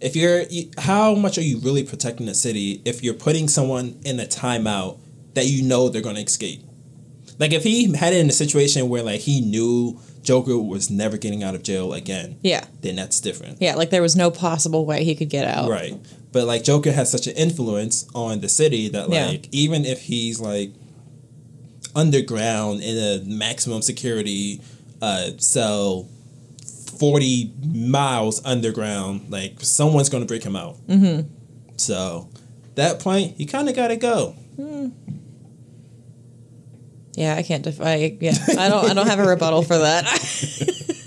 if 0.00 0.16
you're, 0.16 0.44
how 0.78 1.14
much 1.14 1.38
are 1.38 1.42
you 1.42 1.58
really 1.60 1.82
protecting 1.84 2.26
the 2.26 2.34
city 2.34 2.82
if 2.84 3.02
you're 3.02 3.14
putting 3.14 3.48
someone 3.48 3.98
in 4.04 4.18
a 4.20 4.24
timeout 4.26 4.98
that 5.34 5.46
you 5.46 5.62
know 5.62 5.88
they're 5.88 6.02
going 6.02 6.16
to 6.16 6.22
escape? 6.22 6.62
Like 7.42 7.52
if 7.52 7.64
he 7.64 7.92
had 7.92 8.12
it 8.12 8.20
in 8.20 8.28
a 8.28 8.32
situation 8.32 8.88
where 8.88 9.02
like 9.02 9.20
he 9.22 9.40
knew 9.40 9.98
Joker 10.22 10.56
was 10.56 10.90
never 10.90 11.16
getting 11.16 11.42
out 11.42 11.56
of 11.56 11.64
jail 11.64 11.92
again, 11.92 12.38
yeah. 12.40 12.64
then 12.82 12.94
that's 12.94 13.18
different. 13.18 13.60
Yeah. 13.60 13.74
Like, 13.74 13.90
there 13.90 14.00
was 14.00 14.14
no 14.14 14.30
possible 14.30 14.86
way 14.86 15.02
he 15.02 15.16
could 15.16 15.28
get 15.28 15.48
out. 15.48 15.68
Right. 15.68 15.98
But 16.30 16.46
like 16.46 16.62
Joker 16.62 16.92
has 16.92 17.10
such 17.10 17.26
an 17.26 17.34
influence 17.34 18.06
on 18.14 18.42
the 18.42 18.48
city 18.48 18.88
that 18.90 19.10
Yeah. 19.10 19.26
like 19.26 19.48
even 19.50 19.84
if 19.84 20.02
he's 20.02 20.38
like 20.38 20.70
underground 21.96 22.80
in 22.80 22.96
a 22.96 23.24
maximum 23.24 23.82
security 23.82 24.60
uh 25.02 25.30
cell 25.38 26.08
40 27.00 27.52
miles 27.74 28.40
underground, 28.44 29.32
like 29.32 29.54
someone's 29.62 30.08
going 30.08 30.22
to 30.22 30.28
break 30.28 30.44
him 30.44 30.54
out. 30.54 30.76
Mm-hmm. 30.86 31.26
So 31.76 32.28
that 32.76 33.00
point, 33.00 33.40
you 33.40 33.48
kind 33.48 33.68
of 33.68 33.74
got 33.74 33.88
to 33.88 33.96
go. 33.96 34.36
Yeah, 37.14 37.34
I 37.34 37.42
can't 37.42 37.62
defy. 37.62 38.16
Yeah, 38.20 38.32
I 38.58 38.68
don't. 38.68 38.90
I 38.90 38.94
don't 38.94 39.06
have 39.06 39.18
a 39.18 39.26
rebuttal 39.26 39.62
for 39.62 39.78
that. 39.78 40.04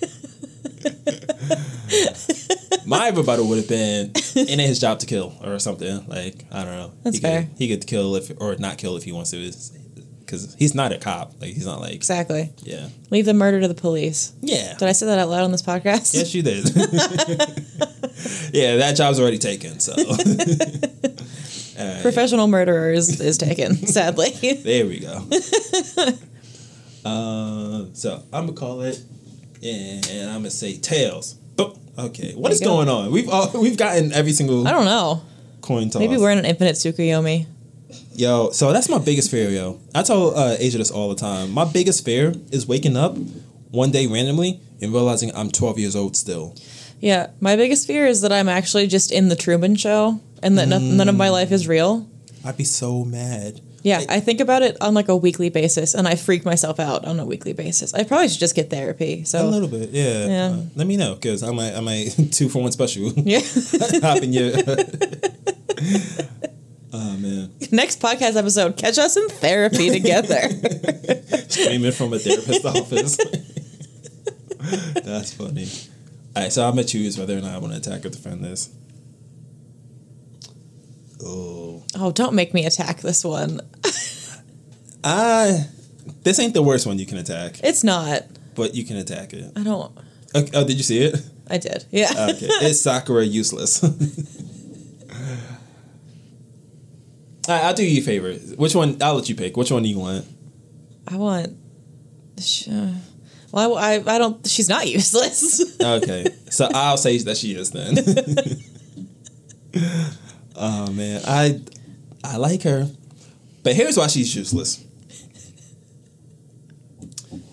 My 2.85 3.09
rebuttal 3.09 3.47
would 3.47 3.57
have 3.57 3.67
been, 3.67 4.11
ain't 4.35 4.61
his 4.61 4.79
job 4.79 4.99
to 4.99 5.05
kill 5.07 5.35
or 5.43 5.57
something. 5.59 6.05
Like, 6.07 6.45
I 6.51 6.63
don't 6.63 6.75
know. 6.75 6.91
That's 7.03 7.17
he 7.17 7.21
fair. 7.21 7.41
Could, 7.43 7.51
he 7.57 7.67
could 7.67 7.87
kill 7.87 8.15
if, 8.15 8.31
or 8.39 8.55
not 8.57 8.77
kill 8.77 8.95
if 8.95 9.03
he 9.03 9.11
wants 9.11 9.31
to. 9.31 9.51
Because 10.19 10.55
he's 10.55 10.75
not 10.75 10.91
a 10.91 10.97
cop. 10.97 11.33
Like, 11.39 11.53
he's 11.53 11.65
not 11.65 11.81
like, 11.81 11.93
exactly. 11.93 12.51
yeah. 12.63 12.89
Leave 13.11 13.25
the 13.25 13.33
murder 13.33 13.61
to 13.61 13.67
the 13.67 13.75
police. 13.75 14.33
Yeah. 14.41 14.75
Did 14.77 14.87
I 14.87 14.91
say 14.91 15.05
that 15.07 15.19
out 15.19 15.29
loud 15.29 15.43
on 15.43 15.51
this 15.51 15.61
podcast? 15.61 16.13
Yes, 16.13 16.33
you 16.33 16.43
did. 16.43 16.65
yeah, 18.53 18.77
that 18.77 18.95
job's 18.95 19.19
already 19.19 19.37
taken. 19.37 19.79
So 19.79 19.93
Professional 22.01 22.47
murderer 22.47 22.91
is, 22.91 23.19
is 23.19 23.37
taken, 23.37 23.75
sadly. 23.87 24.29
there 24.63 24.85
we 24.85 24.99
go. 24.99 25.25
uh, 27.05 27.85
so 27.93 28.23
I'm 28.33 28.45
gonna 28.47 28.53
call 28.53 28.81
it, 28.81 29.01
and 29.63 30.29
I'm 30.29 30.39
gonna 30.39 30.49
say 30.49 30.77
tails. 30.77 31.33
Boom. 31.55 31.77
Okay, 31.97 32.33
what 32.33 32.51
is 32.51 32.59
go. 32.59 32.67
going 32.67 32.89
on? 32.89 33.11
We've 33.11 33.29
all, 33.29 33.51
we've 33.61 33.77
gotten 33.77 34.11
every 34.13 34.31
single 34.33 34.67
I 34.67 34.71
don't 34.71 34.85
know. 34.85 35.21
coin 35.61 35.89
toss. 35.89 35.99
Maybe 35.99 36.17
we're 36.17 36.31
in 36.31 36.39
an 36.39 36.45
infinite 36.45 36.75
Tsukuyomi. 36.75 37.47
Yo, 38.13 38.51
so 38.51 38.71
that's 38.71 38.89
my 38.89 38.97
biggest 38.97 39.29
fear, 39.29 39.49
yo. 39.49 39.79
I 39.93 40.01
tell 40.01 40.37
uh, 40.37 40.55
Asia 40.57 40.77
this 40.77 40.91
all 40.91 41.09
the 41.09 41.15
time. 41.15 41.51
My 41.51 41.65
biggest 41.65 42.05
fear 42.05 42.33
is 42.51 42.65
waking 42.65 42.95
up 42.95 43.17
one 43.71 43.91
day 43.91 44.07
randomly 44.07 44.59
and 44.81 44.93
realizing 44.93 45.31
I'm 45.35 45.51
12 45.51 45.79
years 45.79 45.95
old 45.95 46.15
still. 46.15 46.55
Yeah, 47.01 47.31
my 47.41 47.55
biggest 47.57 47.85
fear 47.87 48.05
is 48.05 48.21
that 48.21 48.31
I'm 48.31 48.47
actually 48.47 48.87
just 48.87 49.11
in 49.11 49.27
the 49.27 49.35
Truman 49.35 49.75
Show 49.75 50.21
and 50.43 50.57
that 50.57 50.67
no- 50.67 50.79
none 50.79 51.09
of 51.09 51.15
my 51.15 51.29
life 51.29 51.51
is 51.51 51.67
real. 51.67 52.07
I'd 52.43 52.57
be 52.57 52.63
so 52.63 53.03
mad. 53.03 53.61
Yeah, 53.85 54.01
I 54.09 54.19
think 54.19 54.39
about 54.39 54.63
it 54.63 54.77
on 54.81 54.95
like 54.95 55.09
a 55.09 55.15
weekly 55.15 55.49
basis, 55.49 55.93
and 55.93 56.07
I 56.07 56.15
freak 56.15 56.43
myself 56.43 56.79
out 56.79 57.05
on 57.05 57.19
a 57.19 57.25
weekly 57.25 57.53
basis. 57.53 57.93
I 57.93 58.03
probably 58.03 58.29
should 58.29 58.39
just 58.39 58.55
get 58.55 58.71
therapy. 58.71 59.23
So 59.25 59.45
a 59.45 59.49
little 59.49 59.67
bit, 59.67 59.91
yeah. 59.91 60.25
Yeah. 60.25 60.45
Uh, 60.47 60.61
let 60.75 60.87
me 60.87 60.97
know 60.97 61.13
because 61.13 61.43
I 61.43 61.51
might, 61.51 61.75
I 61.75 61.81
might 61.81 62.15
two 62.31 62.49
for 62.49 62.63
one 62.63 62.71
special. 62.71 63.03
yeah, 63.15 63.39
Hop 64.01 64.23
in 64.23 64.33
your. 64.33 64.53
oh 66.93 67.17
man, 67.17 67.51
next 67.71 68.01
podcast 68.01 68.35
episode, 68.35 68.75
catch 68.75 68.97
us 68.97 69.17
in 69.17 69.29
therapy 69.29 69.91
together. 69.91 70.49
screaming 71.47 71.91
from 71.91 72.13
a 72.13 72.17
therapist's 72.17 72.65
office. 72.65 73.17
That's 75.03 75.31
funny. 75.33 75.67
All 76.35 76.41
right, 76.41 76.51
so 76.51 76.63
I'm 76.67 76.71
gonna 76.71 76.85
choose 76.85 77.19
whether 77.19 77.37
or 77.37 77.41
not 77.41 77.53
I 77.53 77.59
want 77.59 77.73
to 77.73 77.79
attack 77.79 78.03
or 78.03 78.09
defend 78.09 78.43
this. 78.43 78.69
Oh, 81.23 81.83
oh, 81.95 82.11
don't 82.11 82.33
make 82.33 82.53
me 82.53 82.65
attack 82.65 83.01
this 83.01 83.23
one. 83.23 83.61
I. 85.03 85.65
This 86.23 86.39
ain't 86.39 86.53
the 86.53 86.61
worst 86.63 86.85
one 86.87 86.99
you 86.99 87.05
can 87.05 87.17
attack, 87.17 87.59
It's 87.63 87.83
not. 87.83 88.23
but 88.55 88.73
you 88.75 88.83
can 88.83 88.97
attack 88.97 89.33
it. 89.33 89.51
I 89.55 89.63
don't. 89.63 89.95
Okay, 90.35 90.51
oh, 90.53 90.65
did 90.65 90.77
you 90.77 90.83
see 90.83 90.99
it? 90.99 91.15
I 91.49 91.57
did. 91.57 91.85
Yeah. 91.91 92.11
Okay, 92.31 92.45
is 92.65 92.81
Sakura 92.81 93.23
useless? 93.23 93.83
All 97.47 97.53
right, 97.55 97.63
I'll 97.65 97.73
do 97.75 97.83
you 97.85 98.01
a 98.01 98.03
favor. 98.03 98.33
Which 98.55 98.73
one? 98.75 98.97
I'll 99.01 99.15
let 99.15 99.29
you 99.29 99.35
pick. 99.35 99.55
Which 99.55 99.71
one 99.71 99.83
do 99.83 99.89
you 99.89 99.99
want? 99.99 100.25
I 101.07 101.15
want. 101.17 101.55
uh, 102.71 102.93
Well, 103.51 103.77
I, 103.77 103.93
I, 103.97 104.15
I 104.15 104.17
don't. 104.17 104.45
She's 104.47 104.67
not 104.67 104.87
useless. 104.87 105.61
Okay, 105.79 106.25
so 106.49 106.67
I'll 106.73 106.97
say 106.97 107.17
that 107.19 107.37
she 107.37 107.53
is 107.53 107.69
then. 107.71 107.95
Oh 110.57 110.91
man, 110.91 111.21
I 111.25 111.61
I 112.23 112.37
like 112.37 112.63
her, 112.63 112.89
but 113.63 113.73
here's 113.75 113.97
why 113.97 114.07
she's 114.07 114.35
useless. 114.35 114.83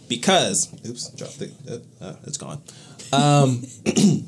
Because 0.09 0.69
oops, 0.87 1.11
dropped 1.11 1.41
it. 1.41 1.53
Uh, 1.69 1.79
uh, 2.05 2.17
it's 2.25 2.37
gone. 2.37 2.63
Um, 3.13 3.63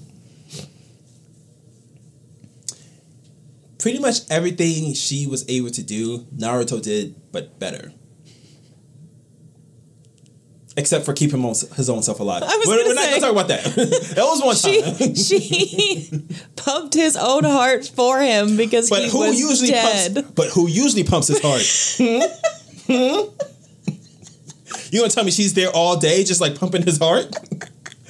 pretty 3.78 3.98
much 3.98 4.20
everything 4.30 4.94
she 4.94 5.26
was 5.26 5.44
able 5.48 5.70
to 5.70 5.82
do, 5.82 6.20
Naruto 6.34 6.82
did, 6.82 7.14
but 7.32 7.58
better. 7.58 7.92
Except 10.76 11.04
for 11.04 11.12
keeping 11.12 11.38
him 11.38 11.46
on 11.46 11.54
his 11.76 11.88
own 11.88 12.02
self 12.02 12.18
alive. 12.18 12.42
I 12.42 12.56
was 12.56 12.66
we're, 12.66 12.84
we're 12.84 12.94
not 12.94 13.04
say- 13.04 13.20
gonna 13.20 13.20
talk 13.20 13.30
about 13.32 13.48
that. 13.48 13.64
that 14.16 14.24
was 14.24 14.42
one 14.42 14.56
time. 14.56 15.14
she 15.14 16.08
she 16.10 16.20
pumped 16.56 16.94
his 16.94 17.16
own 17.16 17.44
heart 17.44 17.86
for 17.94 18.18
him 18.20 18.56
because 18.56 18.90
But 18.90 19.02
he 19.04 19.08
who 19.10 19.20
was 19.20 19.38
usually 19.38 19.70
dead. 19.70 20.14
pumps? 20.14 20.30
But 20.32 20.48
who 20.48 20.68
usually 20.68 21.04
pumps 21.04 21.28
his 21.28 21.40
heart? 21.40 21.62
Hmm? 21.96 22.92
Hmm? 22.92 23.30
You 24.90 25.00
gonna 25.00 25.10
tell 25.12 25.24
me 25.24 25.30
she's 25.30 25.54
there 25.54 25.70
all 25.70 25.96
day, 25.96 26.24
just 26.24 26.40
like 26.40 26.58
pumping 26.58 26.82
his 26.82 26.98
heart? 26.98 27.26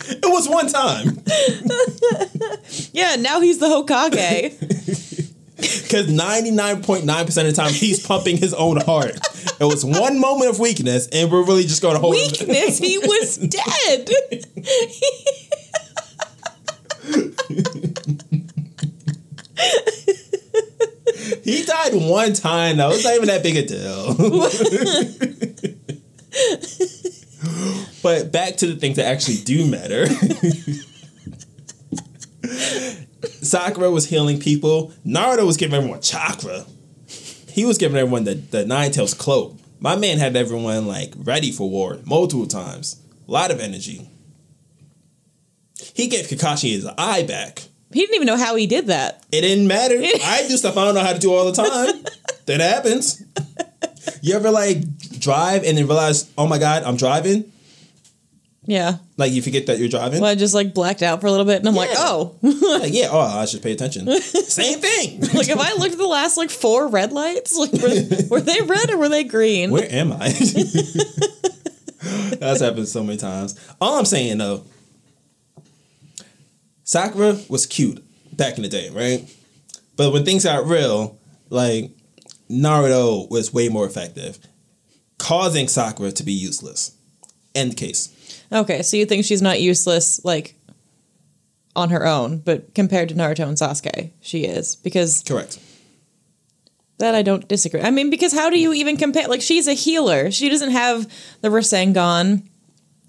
It 0.06 0.20
was 0.24 0.46
one 0.48 0.68
time 0.68 1.18
Yeah, 2.92 3.16
now 3.16 3.40
he's 3.40 3.58
the 3.58 3.66
Hokage. 3.66 4.52
Because 5.82 6.10
ninety 6.10 6.50
nine 6.50 6.82
point 6.82 7.04
nine 7.04 7.26
percent 7.26 7.48
of 7.48 7.54
the 7.54 7.62
time 7.62 7.72
he's 7.72 8.04
pumping 8.04 8.36
his 8.36 8.54
own 8.54 8.80
heart. 8.80 9.18
It 9.60 9.64
was 9.64 9.84
one 9.84 10.20
moment 10.20 10.50
of 10.50 10.58
weakness, 10.58 11.08
and 11.12 11.30
we're 11.30 11.44
really 11.44 11.64
just 11.64 11.82
gonna 11.82 11.98
hold 11.98 12.14
him. 12.14 12.48
Weakness. 12.48 12.78
He 12.78 12.98
was 12.98 13.36
dead. 13.36 14.10
He 21.44 21.64
died 21.64 21.94
one 21.94 22.32
time. 22.32 22.78
though. 22.78 22.90
It's 22.90 23.04
not 23.04 23.14
even 23.14 23.28
that 23.28 23.42
big 23.42 23.56
a 23.56 23.66
deal. 23.66 24.14
but 28.02 28.32
back 28.32 28.56
to 28.56 28.66
the 28.66 28.76
things 28.76 28.96
that 28.96 29.06
actually 29.06 29.36
do 29.38 29.66
matter. 29.66 30.06
Sakura 33.44 33.90
was 33.90 34.06
healing 34.06 34.40
people. 34.40 34.92
Naruto 35.06 35.46
was 35.46 35.56
giving 35.56 35.76
everyone 35.76 36.00
chakra. 36.00 36.64
He 37.48 37.64
was 37.64 37.78
giving 37.78 37.96
everyone 37.96 38.24
the, 38.24 38.34
the 38.34 38.64
Nine 38.66 38.90
Tails 38.90 39.14
cloak. 39.14 39.56
My 39.78 39.96
man 39.96 40.18
had 40.18 40.34
everyone 40.34 40.86
like 40.86 41.12
ready 41.16 41.52
for 41.52 41.68
war 41.68 41.98
multiple 42.04 42.46
times. 42.46 43.00
A 43.28 43.30
lot 43.30 43.50
of 43.50 43.60
energy. 43.60 44.08
He 45.94 46.08
gave 46.08 46.26
Kakashi 46.26 46.72
his 46.72 46.86
eye 46.98 47.22
back. 47.22 47.62
He 47.92 48.00
didn't 48.00 48.16
even 48.16 48.26
know 48.26 48.36
how 48.36 48.56
he 48.56 48.66
did 48.66 48.88
that. 48.88 49.24
It 49.30 49.42
didn't 49.42 49.68
matter. 49.68 49.94
I 50.24 50.44
do 50.48 50.56
stuff 50.56 50.76
I 50.76 50.84
don't 50.84 50.94
know 50.94 51.04
how 51.04 51.12
to 51.12 51.18
do 51.18 51.32
all 51.32 51.50
the 51.50 51.52
time. 51.52 52.02
that 52.46 52.60
happens. 52.60 53.22
You 54.20 54.34
ever 54.34 54.50
like 54.50 54.78
drive 55.20 55.64
and 55.64 55.78
then 55.78 55.86
realize, 55.86 56.30
oh 56.36 56.46
my 56.46 56.58
god, 56.58 56.82
I'm 56.82 56.96
driving? 56.96 57.52
Yeah. 58.66 58.96
Like 59.16 59.32
you 59.32 59.42
forget 59.42 59.66
that 59.66 59.78
you're 59.78 59.88
driving? 59.88 60.20
Well, 60.20 60.30
I 60.30 60.34
just 60.34 60.54
like 60.54 60.72
blacked 60.74 61.02
out 61.02 61.20
for 61.20 61.26
a 61.26 61.30
little 61.30 61.46
bit, 61.46 61.58
and 61.58 61.68
I'm 61.68 61.74
like, 61.74 61.90
oh, 61.92 62.34
Like, 62.42 62.92
yeah, 62.92 63.08
oh, 63.10 63.20
I 63.20 63.44
should 63.44 63.62
pay 63.62 63.72
attention. 63.72 64.10
Same 64.20 64.80
thing. 64.80 65.20
like 65.20 65.48
if 65.48 65.58
I 65.58 65.74
looked 65.74 65.92
at 65.92 65.98
the 65.98 66.06
last 66.06 66.36
like 66.36 66.50
four 66.50 66.88
red 66.88 67.12
lights, 67.12 67.56
like 67.56 67.72
were, 67.72 68.28
were 68.36 68.40
they 68.40 68.60
red 68.62 68.90
or 68.90 68.96
were 68.98 69.08
they 69.08 69.24
green? 69.24 69.70
Where 69.70 69.90
am 69.90 70.12
I? 70.12 70.28
That's 72.38 72.60
happened 72.60 72.88
so 72.88 73.02
many 73.02 73.18
times. 73.18 73.58
All 73.80 73.98
I'm 73.98 74.04
saying 74.04 74.38
though, 74.38 74.64
Sakura 76.84 77.38
was 77.48 77.66
cute 77.66 78.02
back 78.36 78.56
in 78.56 78.62
the 78.62 78.68
day, 78.68 78.90
right? 78.90 79.28
But 79.96 80.12
when 80.12 80.24
things 80.24 80.44
got 80.44 80.66
real, 80.66 81.18
like 81.50 81.90
Naruto 82.50 83.28
was 83.30 83.52
way 83.52 83.68
more 83.68 83.86
effective, 83.86 84.38
causing 85.18 85.68
Sakura 85.68 86.12
to 86.12 86.22
be 86.22 86.32
useless. 86.32 86.96
End 87.54 87.76
case. 87.76 88.10
Okay, 88.52 88.82
so 88.82 88.96
you 88.96 89.06
think 89.06 89.24
she's 89.24 89.42
not 89.42 89.60
useless, 89.60 90.24
like 90.24 90.54
on 91.76 91.90
her 91.90 92.06
own, 92.06 92.38
but 92.38 92.74
compared 92.74 93.08
to 93.08 93.14
Naruto 93.14 93.48
and 93.48 93.56
Sasuke, 93.56 94.10
she 94.20 94.44
is 94.44 94.76
because 94.76 95.22
Correct. 95.26 95.58
that 96.98 97.14
I 97.14 97.22
don't 97.22 97.48
disagree. 97.48 97.80
I 97.80 97.90
mean, 97.90 98.10
because 98.10 98.32
how 98.32 98.50
do 98.50 98.58
you 98.58 98.72
even 98.72 98.96
compare? 98.96 99.26
Like, 99.26 99.42
she's 99.42 99.66
a 99.66 99.72
healer. 99.72 100.30
She 100.30 100.48
doesn't 100.48 100.70
have 100.70 101.10
the 101.40 101.48
Rasengan 101.48 102.46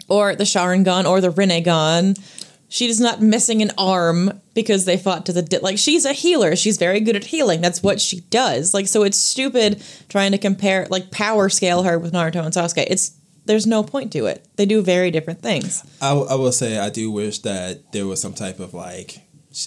or 0.07 0.35
the 0.35 0.43
Sharingan 0.45 1.05
or 1.05 1.21
the 1.21 1.29
Rinnegan. 1.31 2.19
She's 2.67 2.99
not 2.99 3.21
missing 3.21 3.61
an 3.61 3.71
arm 3.77 4.41
because 4.55 4.85
they 4.85 4.97
fought 4.97 5.27
to 5.27 5.33
the 5.33 5.43
di- 5.43 5.59
like. 5.59 5.77
She's 5.77 6.03
a 6.03 6.13
healer. 6.13 6.55
She's 6.55 6.77
very 6.77 6.99
good 6.99 7.15
at 7.15 7.25
healing. 7.25 7.61
That's 7.61 7.83
what 7.83 8.01
she 8.01 8.21
does. 8.21 8.73
Like, 8.73 8.87
so 8.87 9.03
it's 9.03 9.17
stupid 9.17 9.83
trying 10.09 10.31
to 10.31 10.39
compare 10.39 10.87
like 10.89 11.11
power 11.11 11.47
scale 11.49 11.83
her 11.83 11.99
with 11.99 12.11
Naruto 12.13 12.43
and 12.43 12.53
Sasuke. 12.53 12.85
It's 12.89 13.11
there's 13.45 13.65
no 13.67 13.83
point 13.83 14.11
to 14.13 14.25
it. 14.25 14.45
They 14.55 14.65
do 14.65 14.81
very 14.81 15.11
different 15.11 15.41
things. 15.41 15.83
I 16.01 16.13
will 16.13 16.51
say 16.51 16.77
I 16.77 16.89
do 16.89 17.11
wish 17.11 17.39
that 17.39 17.91
there 17.91 18.05
was 18.05 18.21
some 18.21 18.33
type 18.33 18.59
of 18.59 18.73
like 18.73 19.19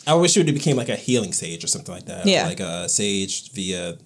I 0.07 0.15
wish 0.15 0.37
it 0.37 0.41
would 0.41 0.49
have 0.49 0.57
became 0.57 0.77
like 0.77 0.89
a 0.91 0.97
healing 0.97 1.33
sage 1.33 1.65
or 1.65 1.67
something 1.67 1.95
like 1.95 2.07
that. 2.07 2.27
Yeah. 2.27 2.47
Like 2.47 2.61
a 2.61 2.89
sage 2.89 3.51
via 3.53 3.97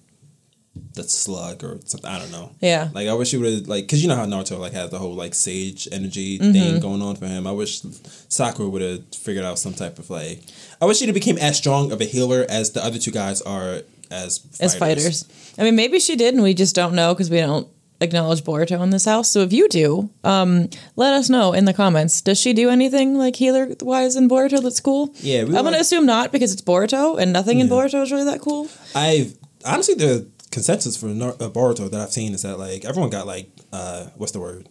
the 0.95 1.03
slug 1.03 1.63
or 1.63 1.79
something. 1.85 2.09
I 2.09 2.17
don't 2.19 2.31
know. 2.31 2.51
Yeah. 2.61 2.89
Like 2.93 3.07
I 3.07 3.13
wish 3.13 3.33
it 3.33 3.37
would 3.37 3.53
have 3.53 3.67
like 3.67 3.83
because 3.85 4.01
you 4.01 4.07
know 4.09 4.15
how 4.15 4.25
Naruto 4.25 4.57
like 4.59 4.73
has 4.73 4.89
the 4.89 4.97
whole 4.99 5.13
like 5.13 5.35
sage 5.35 5.87
energy 5.91 6.39
Mm-hmm. 6.39 6.51
thing 6.53 6.79
going 6.79 7.01
on 7.01 7.15
for 7.15 7.25
him. 7.27 7.45
I 7.45 7.51
wish 7.51 7.81
Sakura 8.29 8.69
would 8.69 8.81
have 8.81 9.03
figured 9.15 9.45
out 9.45 9.59
some 9.59 9.73
type 9.73 9.99
of 9.99 10.09
like. 10.09 10.43
I 10.81 10.85
wish 10.85 10.97
she 10.97 11.05
would 11.05 11.09
have 11.15 11.21
became 11.21 11.37
as 11.37 11.57
strong 11.57 11.91
of 11.91 11.99
a 12.01 12.05
healer 12.05 12.45
as 12.49 12.71
the 12.71 12.83
other 12.83 12.97
two 12.97 13.11
guys 13.11 13.41
are 13.41 13.81
as 14.11 14.37
fighters. 14.39 14.59
as 14.61 14.75
fighters. 14.75 15.53
I 15.57 15.63
mean, 15.63 15.75
maybe 15.75 15.99
she 15.99 16.15
did, 16.15 16.33
and 16.33 16.43
we 16.43 16.53
just 16.53 16.75
don't 16.75 16.93
know 16.95 17.13
because 17.13 17.29
we 17.29 17.37
don't 17.37 17.67
acknowledge 18.03 18.43
Boruto 18.43 18.81
in 18.83 18.89
this 18.91 19.05
house. 19.05 19.31
So 19.31 19.39
if 19.39 19.51
you 19.53 19.67
do, 19.69 20.09
um, 20.23 20.69
let 20.95 21.13
us 21.13 21.29
know 21.29 21.53
in 21.53 21.65
the 21.65 21.73
comments. 21.73 22.21
Does 22.21 22.39
she 22.39 22.53
do 22.53 22.69
anything 22.69 23.17
like 23.17 23.35
healer 23.35 23.69
wise 23.81 24.15
in 24.15 24.29
Boruto 24.29 24.61
that's 24.61 24.79
cool? 24.79 25.13
Yeah, 25.17 25.41
I'm 25.41 25.51
gonna 25.51 25.77
assume 25.77 26.05
not 26.05 26.31
because 26.31 26.51
it's 26.53 26.61
Boruto, 26.61 27.19
and 27.19 27.33
nothing 27.33 27.59
in 27.59 27.67
Boruto 27.69 28.01
is 28.03 28.11
really 28.11 28.25
that 28.25 28.41
cool. 28.41 28.67
I've 28.93 29.35
honestly 29.65 29.95
the 29.95 30.27
consensus 30.51 30.95
for 30.95 31.07
Nar- 31.07 31.31
uh, 31.39 31.49
Boruto 31.49 31.89
that 31.89 31.99
I've 31.99 32.11
seen 32.11 32.33
is 32.33 32.43
that 32.43 32.59
like 32.59 32.85
everyone 32.85 33.09
got 33.09 33.25
like 33.25 33.49
uh 33.71 34.07
what's 34.17 34.31
the 34.31 34.39
word? 34.39 34.69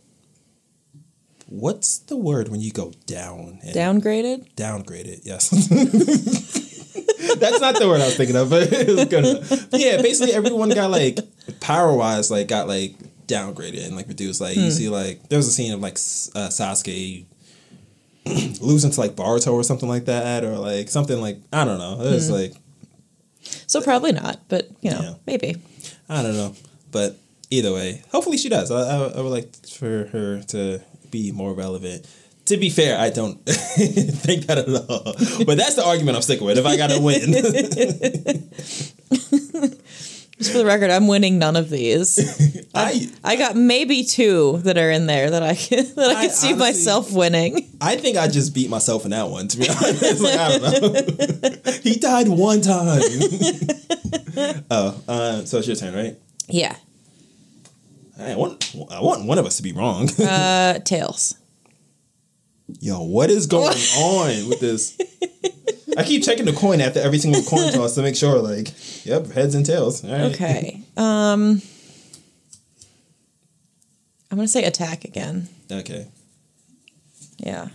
What's 1.49 1.99
the 1.99 2.17
word 2.17 2.49
when 2.49 2.61
you 2.61 2.71
go 2.73 2.93
down? 3.07 3.59
Downgraded. 3.75 4.55
downgraded. 4.55 5.21
Yes. 5.25 5.51
That's 7.39 7.61
not 7.61 7.79
the 7.79 7.89
word 7.89 8.01
I 8.01 8.07
was 8.07 8.17
thinking 8.17 8.37
of, 8.37 8.49
but 8.49 8.73
it 8.73 8.89
was 8.89 9.05
good. 9.05 9.69
But 9.71 9.81
yeah, 9.81 10.01
basically 10.01 10.33
everyone 10.35 10.71
got 10.71 10.91
like 10.91 11.19
power 11.61 11.93
wise, 11.95 12.31
like 12.31 12.49
got 12.49 12.69
like 12.69 12.95
downgraded 13.33 13.87
and 13.87 13.97
like 13.97 14.09
reduced. 14.09 14.41
Like 14.41 14.57
you 14.57 14.71
see, 14.71 14.89
like 14.89 15.29
there 15.29 15.39
was 15.39 15.49
a 15.49 15.53
scene 15.53 15.73
of 15.73 15.81
like 15.81 15.95
uh, 15.95 16.49
Sasuke 16.49 17.25
losing 18.61 18.91
to 18.91 19.01
like 19.01 19.13
Boruto 19.17 19.53
or 19.53 19.65
something 19.65 19.89
like 19.89 20.05
that, 20.07 20.45
or 20.45 20.57
like 20.59 20.89
something 20.89 21.21
like 21.21 21.39
I 21.53 21.65
don't 21.65 21.79
know. 21.79 22.01
It 22.05 22.11
was 22.13 22.31
like 22.31 22.55
So 23.67 23.81
probably 23.81 24.13
not, 24.13 24.41
but 24.49 24.69
you 24.81 24.91
know, 24.91 25.01
Yeah. 25.03 25.15
maybe. 25.27 25.57
I 26.09 26.23
don't 26.23 26.37
know, 26.37 26.55
but 26.91 27.17
either 27.51 27.73
way, 27.73 28.03
hopefully 28.13 28.37
she 28.37 28.49
does. 28.49 28.71
I, 28.71 28.81
I, 28.81 28.97
I 29.19 29.21
would 29.21 29.31
like 29.31 29.55
for 29.67 30.07
her 30.13 30.43
to 30.49 30.81
be 31.11 31.33
more 31.33 31.55
relevant. 31.55 32.07
To 32.47 32.57
be 32.57 32.71
fair, 32.71 32.99
I 32.99 33.11
don't 33.11 33.37
think 33.47 34.47
that 34.47 34.59
at 34.59 34.69
all. 34.69 35.15
But 35.47 35.57
that's 35.59 35.77
the 35.77 35.85
argument 35.87 36.17
I'm 36.17 36.23
sticking 36.23 36.47
with. 36.47 36.59
If 36.59 36.67
I 36.67 36.77
gotta 36.77 37.01
win, 37.01 37.33
Just 40.43 40.53
for 40.53 40.59
the 40.59 40.67
record, 40.67 40.91
I'm 40.91 41.07
winning 41.07 41.39
none 41.39 41.57
of 41.57 41.71
these. 41.71 42.19
I 42.75 43.09
I 43.23 43.37
got 43.37 43.55
maybe 43.57 44.05
two 44.05 44.59
that 44.65 44.77
are 44.79 44.91
in 44.91 45.07
there 45.07 45.31
that 45.31 45.43
I 45.43 45.55
can 45.55 45.85
that 45.97 46.09
I 46.17 46.21
I 46.21 46.27
can 46.27 46.31
see 46.31 46.49
honestly- 46.49 46.55
myself 46.59 47.13
winning. 47.13 47.69
I 47.81 47.97
think 47.97 48.17
I 48.17 48.29
just 48.29 48.55
beat 48.55 48.71
myself 48.71 49.05
in 49.05 49.11
that 49.13 49.29
one. 49.29 49.49
To 49.49 49.57
be 49.59 49.69
honest, 49.69 50.21
like, 50.21 50.39
I 50.39 50.59
don't 50.59 50.93
know. 50.93 51.73
he 51.83 51.97
died 51.97 52.29
one 52.29 52.61
time. 52.61 53.03
oh, 54.71 55.03
uh, 55.09 55.45
so 55.45 55.59
it's 55.59 55.67
your 55.67 55.77
turn, 55.77 55.95
right? 55.95 56.17
Yeah. 56.49 56.77
I 58.19 58.37
want 58.37 58.75
I 58.91 59.01
want 59.01 59.25
one 59.27 59.39
of 59.39 59.47
us 59.47 59.57
to 59.57 59.63
be 59.63 59.73
wrong. 59.73 60.09
Uh, 60.21 60.79
tails. 60.81 61.35
Yo, 62.81 63.03
what 63.03 63.31
is 63.31 63.47
going 63.47 63.77
on 63.99 64.49
with 64.49 64.61
this? 64.61 64.97
I 65.97 66.05
keep 66.05 66.23
checking 66.25 66.47
the 66.47 66.53
coin 66.53 66.81
after 66.81 67.01
every 67.01 67.19
single 67.19 67.43
coin 67.43 67.73
toss 67.73 67.95
to 67.97 68.03
make 68.03 68.17
sure, 68.17 68.39
like, 68.41 68.73
yep, 69.05 69.27
heads 69.29 69.55
and 69.55 69.65
tails. 69.67 70.05
All 70.05 70.11
right. 70.11 70.33
Okay. 70.33 70.81
Um, 70.97 71.61
I'm 74.31 74.39
gonna 74.39 74.49
say 74.49 74.65
attack 74.65 75.05
again. 75.05 75.49
Okay. 75.71 76.09
Yeah. 77.39 77.69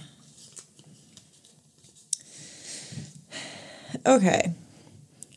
Okay. 4.05 4.53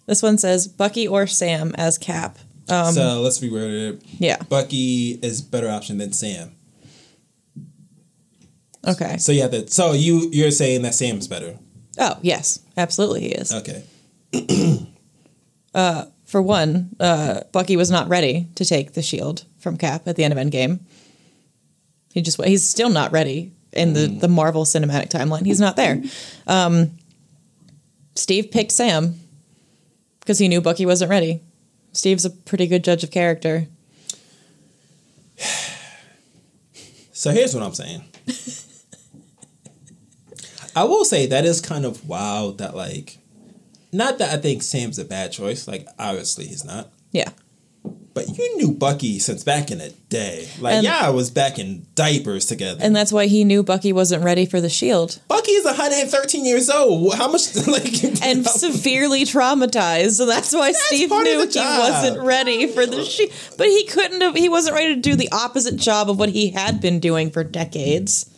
This 0.06 0.22
one 0.22 0.38
says 0.38 0.66
Bucky 0.66 1.06
or 1.06 1.26
Sam 1.26 1.74
as 1.76 1.98
Cap. 1.98 2.38
Um, 2.68 2.92
so 2.94 3.20
let's 3.20 3.40
reword 3.40 3.94
it. 3.94 4.02
yeah. 4.18 4.42
Bucky 4.48 5.18
is 5.22 5.42
better 5.42 5.68
option 5.68 5.98
than 5.98 6.12
Sam. 6.12 6.52
Okay. 8.86 9.18
So 9.18 9.32
yeah, 9.32 9.46
that. 9.48 9.72
So 9.72 9.92
you 9.92 10.28
you're 10.32 10.50
saying 10.50 10.82
that 10.82 10.94
Sam's 10.94 11.28
better. 11.28 11.58
Oh 11.98 12.18
yes, 12.22 12.60
absolutely 12.76 13.20
he 13.20 13.28
is. 13.28 13.52
Okay. 13.52 13.84
For 16.30 16.40
one, 16.40 16.90
uh, 17.00 17.40
Bucky 17.50 17.76
was 17.76 17.90
not 17.90 18.08
ready 18.08 18.46
to 18.54 18.64
take 18.64 18.92
the 18.92 19.02
shield 19.02 19.44
from 19.58 19.76
Cap 19.76 20.06
at 20.06 20.14
the 20.14 20.22
end 20.22 20.32
of 20.32 20.38
Endgame. 20.38 20.78
He 22.12 22.22
just 22.22 22.40
he's 22.44 22.62
still 22.62 22.88
not 22.88 23.10
ready 23.10 23.50
in 23.72 23.94
the 23.94 24.06
the 24.06 24.28
Marvel 24.28 24.64
Cinematic 24.64 25.08
timeline. 25.10 25.44
He's 25.44 25.58
not 25.58 25.74
there. 25.74 26.00
Um, 26.46 26.92
Steve 28.14 28.52
picked 28.52 28.70
Sam 28.70 29.18
because 30.20 30.38
he 30.38 30.46
knew 30.46 30.60
Bucky 30.60 30.86
wasn't 30.86 31.10
ready. 31.10 31.40
Steve's 31.92 32.24
a 32.24 32.30
pretty 32.30 32.68
good 32.68 32.84
judge 32.84 33.02
of 33.02 33.10
character. 33.10 33.66
So 37.12 37.32
here's 37.32 37.54
what 37.54 37.62
I'm 37.62 37.74
saying. 37.74 38.02
I 40.76 40.84
will 40.84 41.04
say 41.04 41.26
that 41.26 41.44
is 41.44 41.60
kind 41.60 41.84
of 41.84 42.08
wild 42.08 42.58
that 42.58 42.74
like 42.76 43.18
not 43.92 44.18
that 44.18 44.32
I 44.32 44.40
think 44.40 44.62
Sam's 44.62 44.98
a 44.98 45.04
bad 45.04 45.32
choice, 45.32 45.66
like 45.66 45.86
obviously 45.98 46.46
he's 46.46 46.64
not. 46.64 46.90
Yeah. 47.12 47.30
But 48.12 48.36
you 48.36 48.56
knew 48.56 48.72
Bucky 48.72 49.20
since 49.20 49.44
back 49.44 49.70
in 49.70 49.78
the 49.78 49.90
day. 50.08 50.48
Like 50.60 50.74
And- 50.74 50.84
yeah, 50.84 50.98
I 51.00 51.10
was 51.10 51.30
back 51.30 51.58
in 51.60 51.86
diapers 51.94 52.44
together. 52.44 52.80
And 52.82 52.94
that's 52.94 53.12
why 53.12 53.26
he 53.26 53.44
knew 53.44 53.62
Bucky 53.62 53.92
wasn't 53.92 54.24
ready 54.24 54.46
for 54.46 54.60
the 54.60 54.68
shield. 54.68 55.20
Bucky 55.28 55.52
is 55.52 55.64
113 55.64 56.44
years 56.44 56.68
old. 56.68 57.14
How 57.14 57.30
much 57.30 57.54
like 57.68 58.02
And 58.22 58.44
severely 58.46 59.24
traumatized. 59.24 60.20
And 60.20 60.28
that's 60.28 60.52
why 60.52 60.72
Steve 60.72 61.10
knew 61.10 61.40
he 61.40 61.46
job. 61.52 61.78
wasn't 61.78 62.22
ready 62.26 62.66
for 62.66 62.84
the 62.84 63.04
shield. 63.04 63.30
But 63.56 63.68
he 63.68 63.86
couldn't 63.86 64.20
have, 64.20 64.34
he 64.36 64.48
wasn't 64.48 64.74
ready 64.76 64.94
to 64.96 65.00
do 65.00 65.14
the 65.14 65.30
opposite 65.32 65.76
job 65.76 66.10
of 66.10 66.18
what 66.18 66.30
he 66.30 66.50
had 66.50 66.80
been 66.80 67.00
doing 67.00 67.30
for 67.30 67.44
decades. 67.44 68.29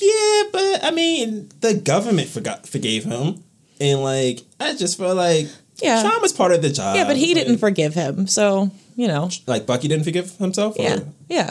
Yeah, 0.00 0.42
but 0.52 0.84
I 0.84 0.90
mean, 0.92 1.50
the 1.60 1.74
government 1.74 2.28
forgot 2.28 2.66
forgave 2.66 3.04
him, 3.04 3.42
and 3.80 4.02
like 4.02 4.42
I 4.60 4.74
just 4.74 4.98
feel 4.98 5.14
like 5.14 5.48
Yeah. 5.82 6.02
trauma's 6.02 6.32
part 6.32 6.52
of 6.52 6.62
the 6.62 6.70
job. 6.70 6.96
Yeah, 6.96 7.04
but 7.06 7.16
he 7.16 7.34
Like- 7.34 7.44
didn't 7.44 7.58
forgive 7.58 7.94
him. 7.94 8.26
So, 8.26 8.70
you 8.96 9.08
know. 9.08 9.30
Like 9.46 9.66
Bucky 9.66 9.88
didn't 9.88 10.04
forgive 10.04 10.32
himself. 10.38 10.78
or- 10.78 10.82
Yeah. 10.82 11.00
Yeah. 11.28 11.50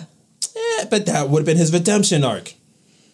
yeah, 0.56 0.86
but 0.90 1.06
that 1.06 1.30
would 1.30 1.40
have 1.42 1.46
been 1.46 1.58
his 1.58 1.72
redemption 1.72 2.24
arc. 2.24 2.54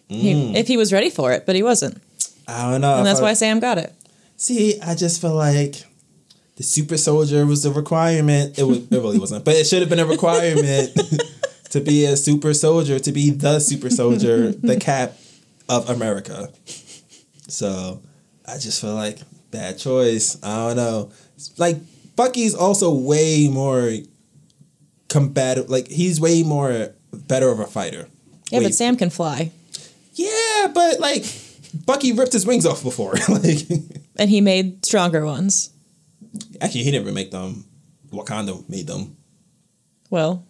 He, 0.08 0.32
Mm. 0.34 0.56
if 0.56 0.68
he 0.68 0.76
was 0.76 0.92
ready 0.92 1.08
for 1.10 1.32
it, 1.32 1.44
but 1.46 1.54
he 1.56 1.62
wasn't. 1.62 2.00
I 2.48 2.70
don't 2.70 2.80
know. 2.82 2.96
And 2.96 3.06
that's 3.06 3.20
I- 3.20 3.22
why 3.22 3.34
Sam 3.34 3.60
got 3.60 3.78
it. 3.78 3.92
See, 4.36 4.78
I 4.80 4.94
just 4.94 5.20
feel 5.20 5.34
like 5.34 5.84
the 6.56 6.62
super 6.62 6.96
soldier 6.96 7.46
was 7.46 7.64
a 7.64 7.70
requirement. 7.70 8.58
It 8.58 8.64
was. 8.64 8.78
It 8.78 8.86
really 8.90 9.18
wasn't, 9.18 9.44
but 9.44 9.54
it 9.56 9.66
should 9.66 9.80
have 9.80 9.88
been 9.88 9.98
a 10.00 10.06
requirement 10.06 10.90
to 11.70 11.80
be 11.80 12.04
a 12.04 12.16
super 12.16 12.52
soldier, 12.52 12.98
to 12.98 13.12
be 13.12 13.30
the 13.30 13.58
super 13.60 13.88
soldier, 13.90 14.52
the 14.52 14.76
cap 14.88 15.16
of 15.68 15.88
America. 15.90 16.50
So, 17.48 18.02
I 18.46 18.54
just 18.58 18.80
feel 18.80 18.94
like 18.94 19.18
bad 19.50 19.78
choice. 19.78 20.42
I 20.42 20.68
don't 20.68 20.76
know. 20.76 21.10
Like 21.58 21.76
Bucky's 22.16 22.54
also 22.54 22.92
way 22.94 23.48
more 23.50 23.90
combative. 25.08 25.68
Like 25.70 25.88
he's 25.88 26.20
way 26.20 26.42
more 26.42 26.90
better 27.12 27.48
of 27.50 27.60
a 27.60 27.66
fighter. 27.66 28.08
Yeah, 28.50 28.58
Way- 28.58 28.64
but 28.66 28.74
Sam 28.74 28.96
can 28.96 29.10
fly. 29.10 29.50
Yeah, 30.14 30.68
but 30.74 31.00
like 31.00 31.24
Bucky 31.86 32.12
ripped 32.12 32.32
his 32.32 32.46
wings 32.46 32.66
off 32.66 32.82
before. 32.82 33.14
like. 33.28 33.58
And 34.16 34.28
he 34.28 34.40
made 34.40 34.84
stronger 34.84 35.24
ones. 35.24 35.70
Actually, 36.60 36.84
he 36.84 36.90
didn't 36.90 37.14
make 37.14 37.30
them. 37.30 37.64
Wakanda 38.10 38.68
made 38.68 38.86
them. 38.86 39.16
Well, 40.10 40.44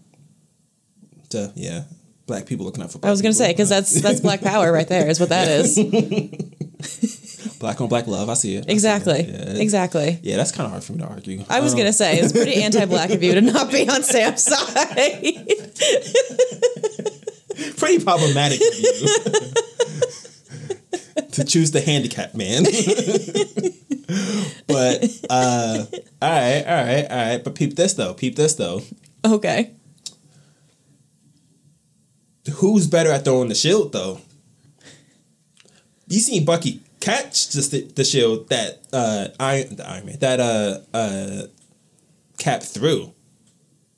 To, 1.30 1.52
yeah, 1.54 1.84
black 2.32 2.46
people 2.46 2.64
looking 2.64 2.82
out 2.82 2.90
for. 2.90 2.98
Black 2.98 3.08
I 3.08 3.10
was 3.10 3.20
gonna 3.20 3.34
say 3.34 3.52
because 3.52 3.68
that's 3.68 4.00
that's 4.00 4.20
Black 4.20 4.40
Power 4.50 4.72
right 4.72 4.88
there, 4.88 5.06
is 5.08 5.20
what 5.20 5.28
that 5.28 5.48
is. 5.48 5.76
black 7.58 7.78
on 7.80 7.88
black 7.88 8.06
love. 8.06 8.28
I 8.30 8.34
see 8.34 8.54
it. 8.56 8.60
I 8.60 8.62
see 8.62 8.68
it. 8.68 8.72
Exactly. 8.72 9.22
Yeah. 9.24 9.60
Exactly. 9.60 10.18
Yeah, 10.22 10.36
that's 10.38 10.50
kind 10.52 10.64
of 10.64 10.70
hard 10.70 10.82
for 10.82 10.92
me 10.94 10.98
to 11.00 11.06
argue. 11.08 11.44
I 11.50 11.60
was 11.60 11.72
Um, 11.74 11.78
gonna 11.80 11.92
say 11.92 12.18
it's 12.18 12.32
pretty 12.32 12.62
anti-black 12.66 13.10
of 13.10 13.22
you 13.22 13.34
to 13.34 13.40
not 13.42 13.70
be 13.70 13.86
on 13.88 14.02
Sam's 14.02 14.42
side. 14.44 15.36
pretty 17.76 18.02
problematic 18.02 18.60
of 18.60 18.78
you 18.78 19.08
to 21.32 21.44
choose 21.44 21.70
the 21.72 21.80
handicap 21.82 22.34
man. 22.34 22.62
but 24.66 25.04
uh, 25.30 25.84
all 26.22 26.30
right, 26.30 26.64
all 26.66 26.84
right, 26.84 27.06
all 27.10 27.16
right. 27.16 27.44
But 27.44 27.54
peep 27.54 27.76
this 27.76 27.92
though. 27.94 28.14
Peep 28.14 28.36
this 28.36 28.54
though. 28.54 28.80
okay. 29.24 29.72
Who's 32.50 32.86
better 32.86 33.10
at 33.10 33.24
throwing 33.24 33.48
the 33.48 33.54
shield 33.54 33.92
though? 33.92 34.20
You 36.08 36.18
seen 36.18 36.44
Bucky 36.44 36.82
catch 37.00 37.50
just 37.50 37.70
the, 37.70 37.82
the 37.82 38.04
shield 38.04 38.48
that 38.48 38.82
uh 38.92 39.28
Iron 39.38 39.76
the 39.76 39.88
Iron 39.88 40.06
Man 40.06 40.18
that 40.20 40.40
uh 40.40 40.78
uh 40.94 41.46
Cap 42.38 42.62
threw. 42.62 43.14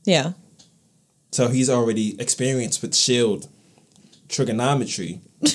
Yeah. 0.04 0.32
So 1.32 1.48
he's 1.48 1.70
already 1.70 2.20
experienced 2.20 2.82
with 2.82 2.94
shield 2.94 3.48
trigonometry. 4.28 5.20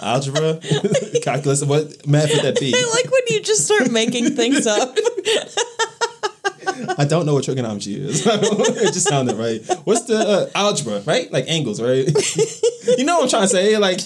Algebra, 0.00 0.60
calculus, 1.22 1.64
what 1.64 2.06
math 2.06 2.30
would 2.30 2.42
that 2.42 2.60
be? 2.60 2.72
I 2.74 2.90
like 2.94 3.10
when 3.10 3.22
you 3.28 3.40
just 3.40 3.64
start 3.64 3.90
making 3.90 4.36
things 4.36 4.66
up. 4.66 4.94
I 6.98 7.04
don't 7.04 7.26
know 7.26 7.34
what 7.34 7.44
trigonometry 7.44 7.94
is. 7.94 8.26
it 8.26 8.92
just 8.92 9.08
sounded 9.08 9.36
right. 9.36 9.62
What's 9.84 10.02
the 10.02 10.16
uh, 10.16 10.50
algebra, 10.54 11.00
right? 11.00 11.30
Like 11.30 11.46
angles, 11.48 11.80
right? 11.80 12.06
you 12.98 13.04
know 13.04 13.16
what 13.16 13.24
I'm 13.24 13.28
trying 13.28 13.42
to 13.42 13.48
say? 13.48 13.76
Like 13.78 14.00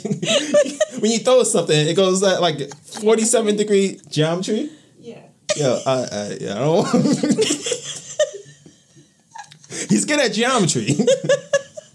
when 1.01 1.11
you 1.12 1.19
throw 1.19 1.43
something, 1.45 1.77
it 1.89 1.95
goes 1.95 2.23
at 2.23 2.41
like 2.41 2.75
47 2.75 3.57
degree 3.57 4.01
geometry. 4.09 4.71
Yeah. 5.01 5.21
Yeah, 5.57 5.79
I, 5.87 5.93
I, 5.93 6.37
yeah, 6.41 6.55
I 6.57 6.59
don't. 6.59 6.87
He's 9.89 10.05
good 10.05 10.21
at 10.21 10.33
geometry. 10.33 10.97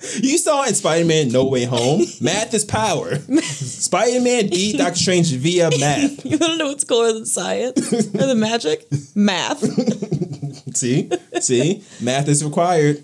you 0.21 0.37
saw 0.37 0.63
in 0.65 0.73
Spider 0.73 1.05
Man 1.05 1.29
No 1.29 1.45
Way 1.45 1.65
Home, 1.65 2.01
math 2.21 2.53
is 2.53 2.65
power. 2.65 3.15
Spider 3.41 4.21
Man 4.21 4.49
beat 4.49 4.77
Doctor 4.77 4.95
Strange 4.99 5.31
via 5.33 5.69
math. 5.79 6.25
You 6.25 6.37
wanna 6.37 6.57
know 6.57 6.67
what's 6.67 6.83
cooler 6.83 7.13
than 7.13 7.25
science? 7.25 7.79
or 7.93 8.25
the 8.27 8.35
magic? 8.35 8.85
Math. 9.15 9.61
See, 10.75 11.09
see, 11.39 11.83
math 12.01 12.27
is 12.27 12.43
required. 12.43 13.03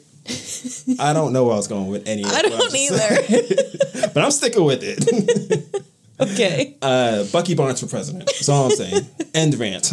I 1.00 1.14
don't 1.14 1.34
know 1.34 1.46
where 1.46 1.54
I 1.54 1.58
was 1.58 1.68
going 1.68 1.88
with 1.88 2.08
any. 2.08 2.24
of 2.24 2.32
I 2.32 2.42
don't 2.42 2.76
either. 2.76 4.10
but 4.14 4.24
I'm 4.24 4.32
sticking 4.32 4.64
with 4.64 4.82
it. 4.84 5.84
okay. 6.20 6.76
Uh, 6.82 7.24
Bucky 7.26 7.56
Barnes 7.56 7.80
for 7.80 7.88
president. 7.88 8.26
That's 8.26 8.50
all 8.50 8.66
I'm 8.66 8.72
saying. 8.72 9.08
End 9.34 9.56
rant. 9.56 9.92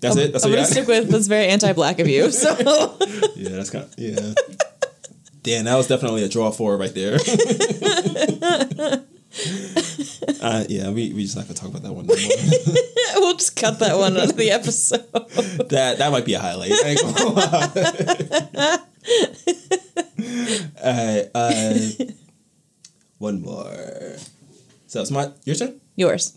That's 0.00 0.16
it. 0.16 0.32
That's 0.32 0.44
I'm 0.44 0.52
gonna 0.52 0.64
stick 0.64 0.86
with 0.86 1.08
that's 1.08 1.26
very 1.26 1.46
anti-black 1.48 1.98
of 1.98 2.08
you. 2.08 2.30
So 2.30 2.50
Yeah, 3.36 3.50
that's 3.50 3.70
kind 3.70 3.84
of 3.84 3.94
yeah. 3.98 4.34
Damn, 5.42 5.64
that 5.64 5.76
was 5.76 5.86
definitely 5.88 6.24
a 6.24 6.28
draw 6.28 6.50
for 6.50 6.76
right 6.76 6.94
there. 6.94 7.14
uh, 10.40 10.64
yeah, 10.68 10.90
we 10.90 11.12
we 11.12 11.22
just 11.22 11.36
not 11.36 11.46
gonna 11.46 11.54
talk 11.54 11.70
about 11.70 11.82
that 11.82 11.92
one. 11.92 12.06
No 12.06 12.14
we'll 13.16 13.36
just 13.36 13.56
cut 13.56 13.78
that 13.80 13.96
one 13.96 14.16
out 14.16 14.30
of 14.30 14.36
the 14.36 14.50
episode. 14.50 15.10
that 15.70 15.98
that 15.98 16.12
might 16.12 16.24
be 16.24 16.34
a 16.34 16.40
highlight. 16.40 16.72
I 16.72 16.88
ain't 16.88 17.00
gonna 17.00 17.28
lie. 17.30 18.78
Alright, 20.84 21.30
uh, 21.34 21.74
one 23.18 23.40
more. 23.42 24.16
So 24.86 25.00
it's 25.00 25.10
my 25.10 25.32
your 25.44 25.56
turn. 25.56 25.80
Yours. 25.96 26.36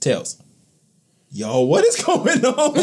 Tails. 0.00 0.42
Yo, 1.30 1.60
what 1.62 1.84
is 1.84 2.02
going 2.04 2.44
on? 2.44 2.74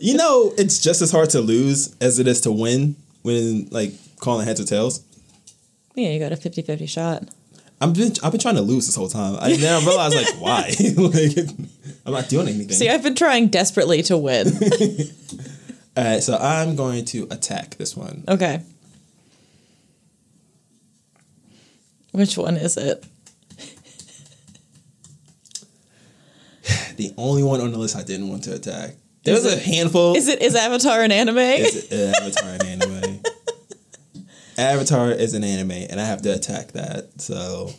you 0.00 0.14
know, 0.14 0.52
it's 0.58 0.78
just 0.80 1.02
as 1.02 1.10
hard 1.10 1.30
to 1.30 1.40
lose 1.40 1.96
as 2.00 2.18
it 2.18 2.26
is 2.26 2.40
to 2.42 2.52
win 2.52 2.96
when 3.22 3.68
like 3.70 3.92
calling 4.20 4.46
heads 4.46 4.60
or 4.60 4.64
tails. 4.64 5.02
Yeah, 5.94 6.10
you 6.10 6.20
got 6.20 6.32
a 6.32 6.36
50-50 6.36 6.88
shot. 6.88 7.28
I've 7.80 7.94
been 7.94 8.12
I've 8.22 8.32
been 8.32 8.40
trying 8.40 8.56
to 8.56 8.62
lose 8.62 8.86
this 8.86 8.96
whole 8.96 9.08
time. 9.08 9.36
I 9.40 9.54
then 9.56 9.82
I 9.82 9.86
realized 9.86 10.16
like 10.16 10.40
why? 10.40 10.74
like 10.96 11.38
I'm 12.04 12.12
not 12.12 12.28
doing 12.28 12.48
anything. 12.48 12.70
See, 12.70 12.88
I've 12.88 13.02
been 13.02 13.14
trying 13.14 13.48
desperately 13.48 14.02
to 14.04 14.16
win. 14.18 14.48
All 15.96 16.04
right, 16.04 16.22
so 16.22 16.36
I'm 16.36 16.76
going 16.76 17.04
to 17.06 17.26
attack 17.30 17.76
this 17.76 17.96
one. 17.96 18.24
Okay. 18.28 18.62
Which 22.12 22.36
one 22.36 22.56
is 22.56 22.76
it? 22.76 23.04
The 26.98 27.14
only 27.16 27.44
one 27.44 27.60
on 27.60 27.70
the 27.70 27.78
list 27.78 27.94
I 27.94 28.02
didn't 28.02 28.28
want 28.28 28.42
to 28.44 28.54
attack. 28.56 28.96
There 29.22 29.36
Is 29.36 29.44
was 29.44 29.54
a 29.54 29.56
handful. 29.56 30.16
Is 30.16 30.26
it 30.26 30.42
is 30.42 30.56
Avatar 30.56 31.00
an 31.00 31.12
anime? 31.12 31.38
It's 31.38 31.92
an 31.92 32.12
Avatar 32.12 32.48
an 32.48 32.66
anime. 32.66 33.20
Avatar 34.58 35.12
is 35.12 35.32
an 35.32 35.44
anime, 35.44 35.70
and 35.70 36.00
I 36.00 36.04
have 36.04 36.22
to 36.22 36.34
attack 36.34 36.72
that. 36.72 37.20
So 37.20 37.70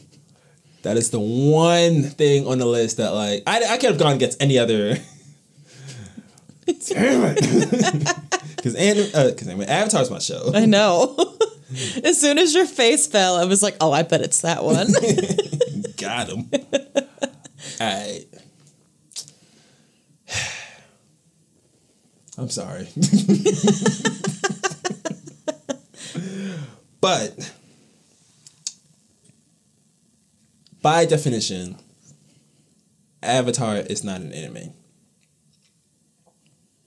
that 0.84 0.95
is 0.95 1.09
the 1.09 1.20
one 1.20 2.03
thing 2.03 2.47
on 2.47 2.59
the 2.59 2.65
list 2.65 2.95
that 2.95 3.09
like 3.09 3.43
I, 3.45 3.74
I 3.74 3.78
could 3.78 3.89
have 3.89 3.99
gone 3.99 4.15
against 4.15 4.41
any 4.41 4.57
other. 4.57 4.95
Damn 6.88 7.36
it! 7.38 8.15
Because 8.59 8.76
uh, 8.76 9.34
cause, 9.38 9.47
anyway, 9.47 9.65
Avatar's 9.67 10.11
my 10.11 10.20
show. 10.20 10.51
I 10.53 10.65
know. 10.65 11.15
as 12.03 12.20
soon 12.20 12.38
as 12.38 12.53
your 12.53 12.65
face 12.65 13.07
fell, 13.07 13.38
I 13.38 13.45
was 13.45 13.63
like, 13.63 13.78
"Oh, 13.80 13.93
I 13.93 14.03
bet 14.03 14.20
it's 14.20 14.41
that 14.41 14.65
one." 14.65 14.88
Got 15.95 16.28
him. 16.28 16.49
All 17.80 17.88
right. 17.88 18.26
I'm 22.39 22.49
sorry. 22.49 22.87
but 27.01 27.53
by 30.81 31.03
definition, 31.03 31.75
Avatar 33.21 33.75
is 33.75 34.05
not 34.05 34.21
an 34.21 34.31
anime. 34.31 34.71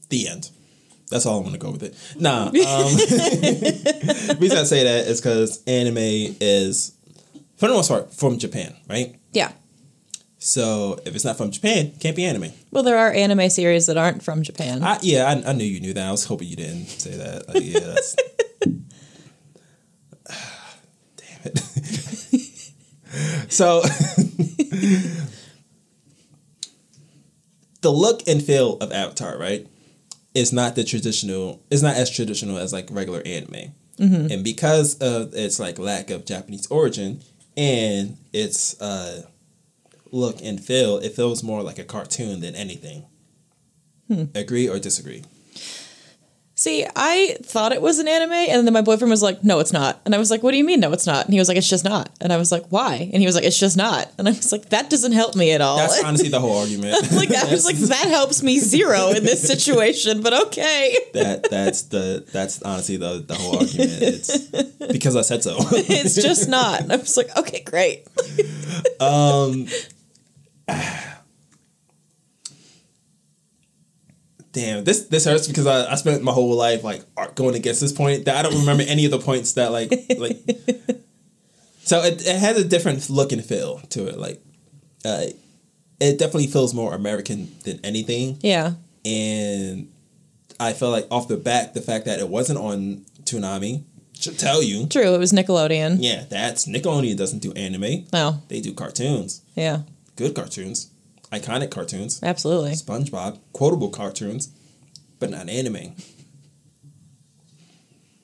The 0.08 0.28
end. 0.28 0.48
That's 1.10 1.26
all 1.26 1.40
I 1.40 1.42
want 1.42 1.52
to 1.52 1.58
go 1.58 1.70
with 1.70 1.82
it. 1.82 1.94
Nah. 2.18 2.46
Um, 2.46 2.52
the 2.54 4.36
reason 4.40 4.56
I 4.56 4.62
say 4.62 4.84
that 4.84 5.06
is 5.06 5.20
because 5.20 5.62
anime 5.66 5.98
is, 5.98 6.92
for 7.56 7.68
the 7.68 7.74
most 7.74 7.88
part, 7.88 8.14
from 8.14 8.38
Japan, 8.38 8.74
right? 8.88 9.16
yeah. 9.32 9.52
So 10.44 10.98
if 11.06 11.14
it's 11.14 11.24
not 11.24 11.36
from 11.36 11.52
Japan, 11.52 11.86
it 11.86 12.00
can't 12.00 12.16
be 12.16 12.24
anime. 12.24 12.50
Well, 12.72 12.82
there 12.82 12.98
are 12.98 13.12
anime 13.12 13.48
series 13.48 13.86
that 13.86 13.96
aren't 13.96 14.24
from 14.24 14.42
Japan. 14.42 14.82
I, 14.82 14.98
yeah, 15.00 15.26
I, 15.26 15.50
I 15.50 15.52
knew 15.52 15.62
you 15.62 15.78
knew 15.80 15.94
that. 15.94 16.04
I 16.04 16.10
was 16.10 16.24
hoping 16.24 16.48
you 16.48 16.56
didn't 16.56 16.86
say 16.86 17.16
that. 17.16 17.46
Like, 17.46 17.62
yeah, 17.62 17.78
that's, 17.78 18.16
damn 21.16 21.42
it. 21.44 21.58
so 23.52 23.82
the 27.82 27.90
look 27.92 28.26
and 28.26 28.42
feel 28.42 28.78
of 28.78 28.90
Avatar, 28.90 29.38
right, 29.38 29.68
is 30.34 30.52
not 30.52 30.74
the 30.74 30.82
traditional. 30.82 31.62
It's 31.70 31.82
not 31.82 31.94
as 31.94 32.10
traditional 32.10 32.58
as 32.58 32.72
like 32.72 32.88
regular 32.90 33.22
anime, 33.24 33.74
and 33.96 34.42
because 34.42 34.98
of 34.98 35.34
its 35.34 35.60
like 35.60 35.78
lack 35.78 36.10
of 36.10 36.24
Japanese 36.24 36.66
origin 36.66 37.20
and 37.56 38.16
its 38.32 38.80
uh, 38.80 39.22
look 40.12 40.40
and 40.42 40.62
feel, 40.62 40.98
it 40.98 41.16
feels 41.16 41.42
more 41.42 41.62
like 41.62 41.78
a 41.78 41.84
cartoon 41.84 42.40
than 42.40 42.54
anything. 42.54 43.06
Hmm. 44.06 44.24
Agree 44.34 44.68
or 44.68 44.78
disagree? 44.78 45.24
See, 46.62 46.86
I 46.94 47.38
thought 47.42 47.72
it 47.72 47.82
was 47.82 47.98
an 47.98 48.06
anime, 48.06 48.30
and 48.30 48.64
then 48.64 48.72
my 48.72 48.82
boyfriend 48.82 49.10
was 49.10 49.20
like, 49.20 49.42
"No, 49.42 49.58
it's 49.58 49.72
not." 49.72 50.00
And 50.04 50.14
I 50.14 50.18
was 50.18 50.30
like, 50.30 50.44
"What 50.44 50.52
do 50.52 50.58
you 50.58 50.62
mean, 50.62 50.78
no, 50.78 50.92
it's 50.92 51.08
not?" 51.08 51.24
And 51.24 51.32
he 51.32 51.40
was 51.40 51.48
like, 51.48 51.56
"It's 51.56 51.68
just 51.68 51.82
not." 51.82 52.10
And 52.20 52.32
I 52.32 52.36
was 52.36 52.52
like, 52.52 52.66
"Why?" 52.68 53.10
And 53.12 53.20
he 53.20 53.26
was 53.26 53.34
like, 53.34 53.42
"It's 53.42 53.58
just 53.58 53.76
not." 53.76 54.12
And 54.16 54.28
I 54.28 54.30
was 54.30 54.52
like, 54.52 54.68
"That 54.68 54.88
doesn't 54.88 55.10
help 55.10 55.34
me 55.34 55.50
at 55.50 55.60
all." 55.60 55.78
That's 55.78 56.04
honestly 56.04 56.28
the 56.28 56.38
whole 56.38 56.58
argument. 56.58 57.10
like 57.16 57.34
I 57.34 57.50
was 57.50 57.64
like, 57.64 57.74
"That 57.94 58.06
helps 58.06 58.44
me 58.44 58.60
zero 58.60 59.08
in 59.08 59.24
this 59.24 59.44
situation," 59.44 60.22
but 60.22 60.34
okay. 60.48 60.96
that 61.14 61.50
that's 61.50 61.82
the 61.82 62.24
that's 62.30 62.62
honestly 62.62 62.96
the 62.96 63.24
the 63.26 63.34
whole 63.34 63.58
argument. 63.58 64.00
It's 64.00 64.38
because 64.92 65.16
I 65.16 65.22
said 65.22 65.42
so. 65.42 65.56
It's 65.58 66.14
just 66.14 66.48
not. 66.48 66.82
And 66.82 66.92
I 66.92 66.96
was 66.96 67.16
like, 67.16 67.36
"Okay, 67.36 67.62
great." 67.64 68.06
Um, 69.00 69.66
Damn, 74.52 74.84
this 74.84 75.06
this 75.06 75.24
hurts 75.24 75.48
because 75.48 75.66
I, 75.66 75.90
I 75.90 75.94
spent 75.94 76.22
my 76.22 76.32
whole 76.32 76.54
life 76.54 76.84
like 76.84 77.02
going 77.34 77.54
against 77.54 77.80
this 77.80 77.92
point 77.92 78.26
that 78.26 78.36
I 78.36 78.42
don't 78.42 78.60
remember 78.60 78.84
any 78.86 79.06
of 79.06 79.10
the 79.10 79.18
points 79.18 79.54
that 79.54 79.72
like 79.72 79.90
like. 80.18 80.38
So 81.84 82.00
it, 82.04 82.24
it 82.24 82.36
has 82.36 82.56
a 82.56 82.64
different 82.64 83.10
look 83.10 83.32
and 83.32 83.44
feel 83.44 83.80
to 83.90 84.06
it. 84.06 84.16
Like, 84.16 84.40
uh, 85.04 85.24
it 86.00 86.16
definitely 86.16 86.46
feels 86.46 86.72
more 86.72 86.94
American 86.94 87.52
than 87.64 87.80
anything. 87.84 88.38
Yeah. 88.40 88.74
and 89.04 89.90
I 90.60 90.74
felt 90.74 90.92
like 90.92 91.08
off 91.10 91.26
the 91.26 91.36
bat, 91.36 91.74
the 91.74 91.82
fact 91.82 92.04
that 92.04 92.20
it 92.20 92.28
wasn't 92.28 92.60
on 92.60 93.04
Toonami 93.24 93.82
should 94.18 94.38
tell 94.38 94.62
you. 94.62 94.86
True, 94.86 95.12
it 95.12 95.18
was 95.18 95.32
Nickelodeon. 95.32 95.96
Yeah, 95.98 96.22
that's 96.30 96.66
Nickelodeon 96.66 97.16
doesn't 97.16 97.40
do 97.40 97.52
anime. 97.54 98.06
No. 98.12 98.40
They 98.46 98.60
do 98.60 98.72
cartoons, 98.74 99.42
Yeah. 99.56 99.80
Good 100.16 100.34
cartoons, 100.34 100.90
iconic 101.30 101.70
cartoons, 101.70 102.22
Absolutely. 102.22 102.72
SpongeBob, 102.72 103.38
quotable 103.52 103.90
cartoons, 103.90 104.50
but 105.18 105.30
not 105.30 105.48
anime. 105.48 105.94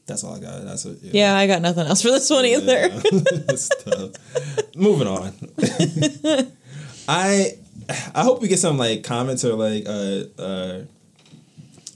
That's 0.07 0.25
all 0.25 0.37
I 0.37 0.41
got. 0.41 0.65
That's 0.65 0.87
it. 0.87 0.99
Yeah, 1.03 1.37
I 1.37 1.47
got 1.47 1.61
nothing 1.61 1.87
else 1.87 2.01
for 2.01 2.11
this 2.11 2.31
one 2.31 2.47
either. 2.47 2.89
Moving 4.75 5.07
on. 5.07 5.35
I 7.09 7.53
I 8.15 8.23
hope 8.23 8.41
we 8.41 8.49
get 8.49 8.59
some 8.59 8.79
like 8.79 9.05
comments 9.05 9.45
or 9.45 9.53
like 9.55 9.87
uh 9.87 10.23
uh 10.41 10.81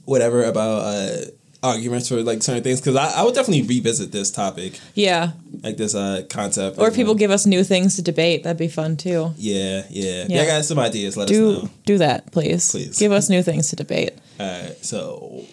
whatever 0.04 0.44
about 0.44 0.82
uh 0.82 1.16
arguments 1.62 2.08
for 2.08 2.22
like 2.22 2.42
certain 2.42 2.62
things 2.62 2.80
because 2.80 2.96
I, 2.96 3.20
I 3.20 3.22
would 3.24 3.34
definitely 3.34 3.62
revisit 3.62 4.10
this 4.10 4.30
topic 4.32 4.80
Yeah. 4.94 5.32
like 5.62 5.76
this 5.76 5.94
uh 5.94 6.22
concept 6.28 6.78
Or 6.78 6.88
of, 6.88 6.94
people 6.94 7.14
give 7.14 7.30
us 7.30 7.46
new 7.46 7.62
things 7.62 7.94
to 7.96 8.02
debate. 8.02 8.42
That'd 8.42 8.58
be 8.58 8.66
fun 8.68 8.96
too. 8.96 9.32
yeah 9.36 9.84
yeah 9.88 10.26
Yeah. 10.28 10.42
I 10.42 10.46
got 10.46 10.64
some 10.64 10.78
ideas 10.80 11.16
let 11.16 11.24
us 11.24 11.30
Do 11.30 11.52
know 11.52 11.70
do 11.86 11.98
that, 11.98 12.32
please. 12.32 12.70
Please. 12.72 12.98
Give 12.98 13.12
us 13.12 13.28
new 13.30 13.42
things 13.42 13.68
to 13.70 13.76
debate. 13.76 14.12
all 14.40 14.46
right 14.46 14.76
so 14.84 15.44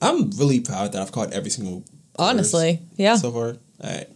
I'm 0.00 0.30
really 0.32 0.60
proud 0.60 0.92
that 0.92 1.02
I've 1.02 1.12
caught 1.12 1.32
every 1.32 1.50
single 1.50 1.82
Honestly. 2.16 2.80
Yeah. 2.96 3.16
so 3.16 3.32
far 3.32 3.46
all 3.48 3.56
right 3.82 4.08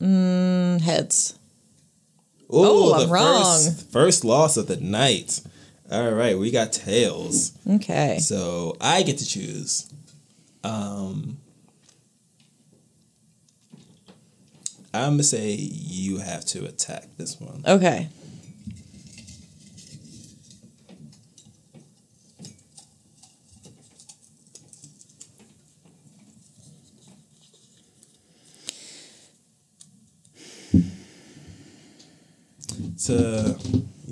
Mm, 0.00 0.82
Heads. 0.82 1.38
Ooh, 2.52 2.60
Oh, 2.60 2.94
I'm 2.94 3.10
wrong. 3.10 3.42
First, 3.42 3.90
first 3.90 4.24
loss 4.26 4.58
of 4.58 4.66
the 4.66 4.76
night. 4.76 5.40
All 5.90 6.10
right, 6.12 6.36
we 6.36 6.50
got 6.50 6.72
tails. 6.72 7.52
Okay. 7.68 8.18
So 8.18 8.76
I 8.80 9.02
get 9.02 9.18
to 9.18 9.26
choose. 9.26 9.92
Um, 10.64 11.38
I'm 14.92 15.12
gonna 15.12 15.22
say 15.22 15.52
you 15.52 16.18
have 16.18 16.44
to 16.46 16.64
attack 16.64 17.04
this 17.16 17.40
one. 17.40 17.62
Okay. 17.66 18.08
So, 32.96 33.56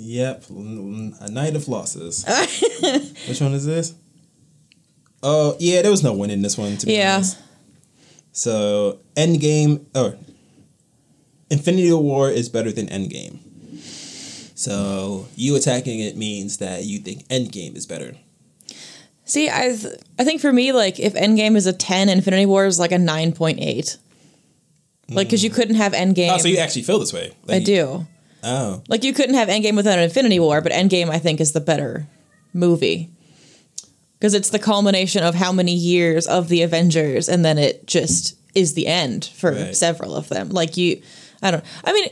yep, 0.05 0.43
a 0.49 1.29
night 1.29 1.55
of 1.55 1.67
losses. 1.67 2.23
Which 3.27 3.41
one 3.41 3.53
is 3.53 3.65
this? 3.65 3.93
Oh 5.23 5.55
yeah, 5.59 5.81
there 5.81 5.91
was 5.91 6.03
no 6.03 6.13
win 6.13 6.29
in 6.29 6.41
this 6.41 6.57
one. 6.57 6.77
To 6.77 6.85
be 6.85 6.93
Yeah. 6.93 7.15
honest. 7.15 7.37
So 8.31 8.99
Endgame 9.15 9.85
or 9.95 10.17
Infinity 11.49 11.91
War 11.93 12.29
is 12.29 12.49
better 12.49 12.71
than 12.71 12.87
Endgame. 12.87 13.39
So 14.55 15.27
you 15.35 15.55
attacking 15.55 15.99
it 15.99 16.15
means 16.15 16.57
that 16.57 16.85
you 16.85 16.99
think 16.99 17.27
Endgame 17.27 17.75
is 17.75 17.85
better. 17.85 18.15
See, 19.25 19.49
I 19.49 19.75
th- 19.75 19.99
I 20.19 20.23
think 20.23 20.41
for 20.41 20.53
me, 20.53 20.71
like 20.71 20.99
if 20.99 21.13
Endgame 21.15 21.55
is 21.55 21.65
a 21.65 21.73
ten, 21.73 22.09
Infinity 22.09 22.45
War 22.45 22.65
is 22.65 22.77
like 22.79 22.91
a 22.91 22.99
nine 22.99 23.31
point 23.31 23.59
eight. 23.59 23.97
Like, 25.07 25.27
because 25.27 25.43
you 25.43 25.51
mm. 25.51 25.55
couldn't 25.55 25.75
have 25.75 25.93
Endgame. 25.93 26.31
Oh, 26.31 26.37
so 26.37 26.47
you 26.47 26.57
actually 26.57 26.81
feel 26.81 26.97
this 26.99 27.13
way? 27.13 27.31
I 27.47 27.59
do. 27.59 28.07
Oh, 28.47 28.83
Like 28.87 29.03
you 29.03 29.11
couldn't 29.11 29.33
have 29.35 29.47
Endgame 29.49 29.75
without 29.75 29.97
Infinity 29.99 30.39
War, 30.39 30.61
but 30.61 30.71
Endgame 30.71 31.09
I 31.09 31.17
think 31.19 31.41
is 31.41 31.51
the 31.53 31.59
better 31.59 32.05
movie. 32.53 33.09
Because 34.19 34.33
it's 34.35 34.49
the 34.51 34.59
culmination 34.59 35.23
of 35.23 35.35
how 35.35 35.51
many 35.51 35.73
years 35.73 36.27
of 36.27 36.47
the 36.47 36.61
Avengers, 36.61 37.27
and 37.27 37.43
then 37.43 37.57
it 37.57 37.85
just 37.87 38.35
is 38.53 38.73
the 38.73 38.87
end 38.87 39.25
for 39.25 39.51
Right. 39.51 39.75
several 39.75 40.15
of 40.15 40.29
them. 40.29 40.49
Like 40.49 40.77
you, 40.77 41.01
I 41.41 41.51
don't. 41.51 41.63
I 41.83 41.91
mean, 41.91 42.07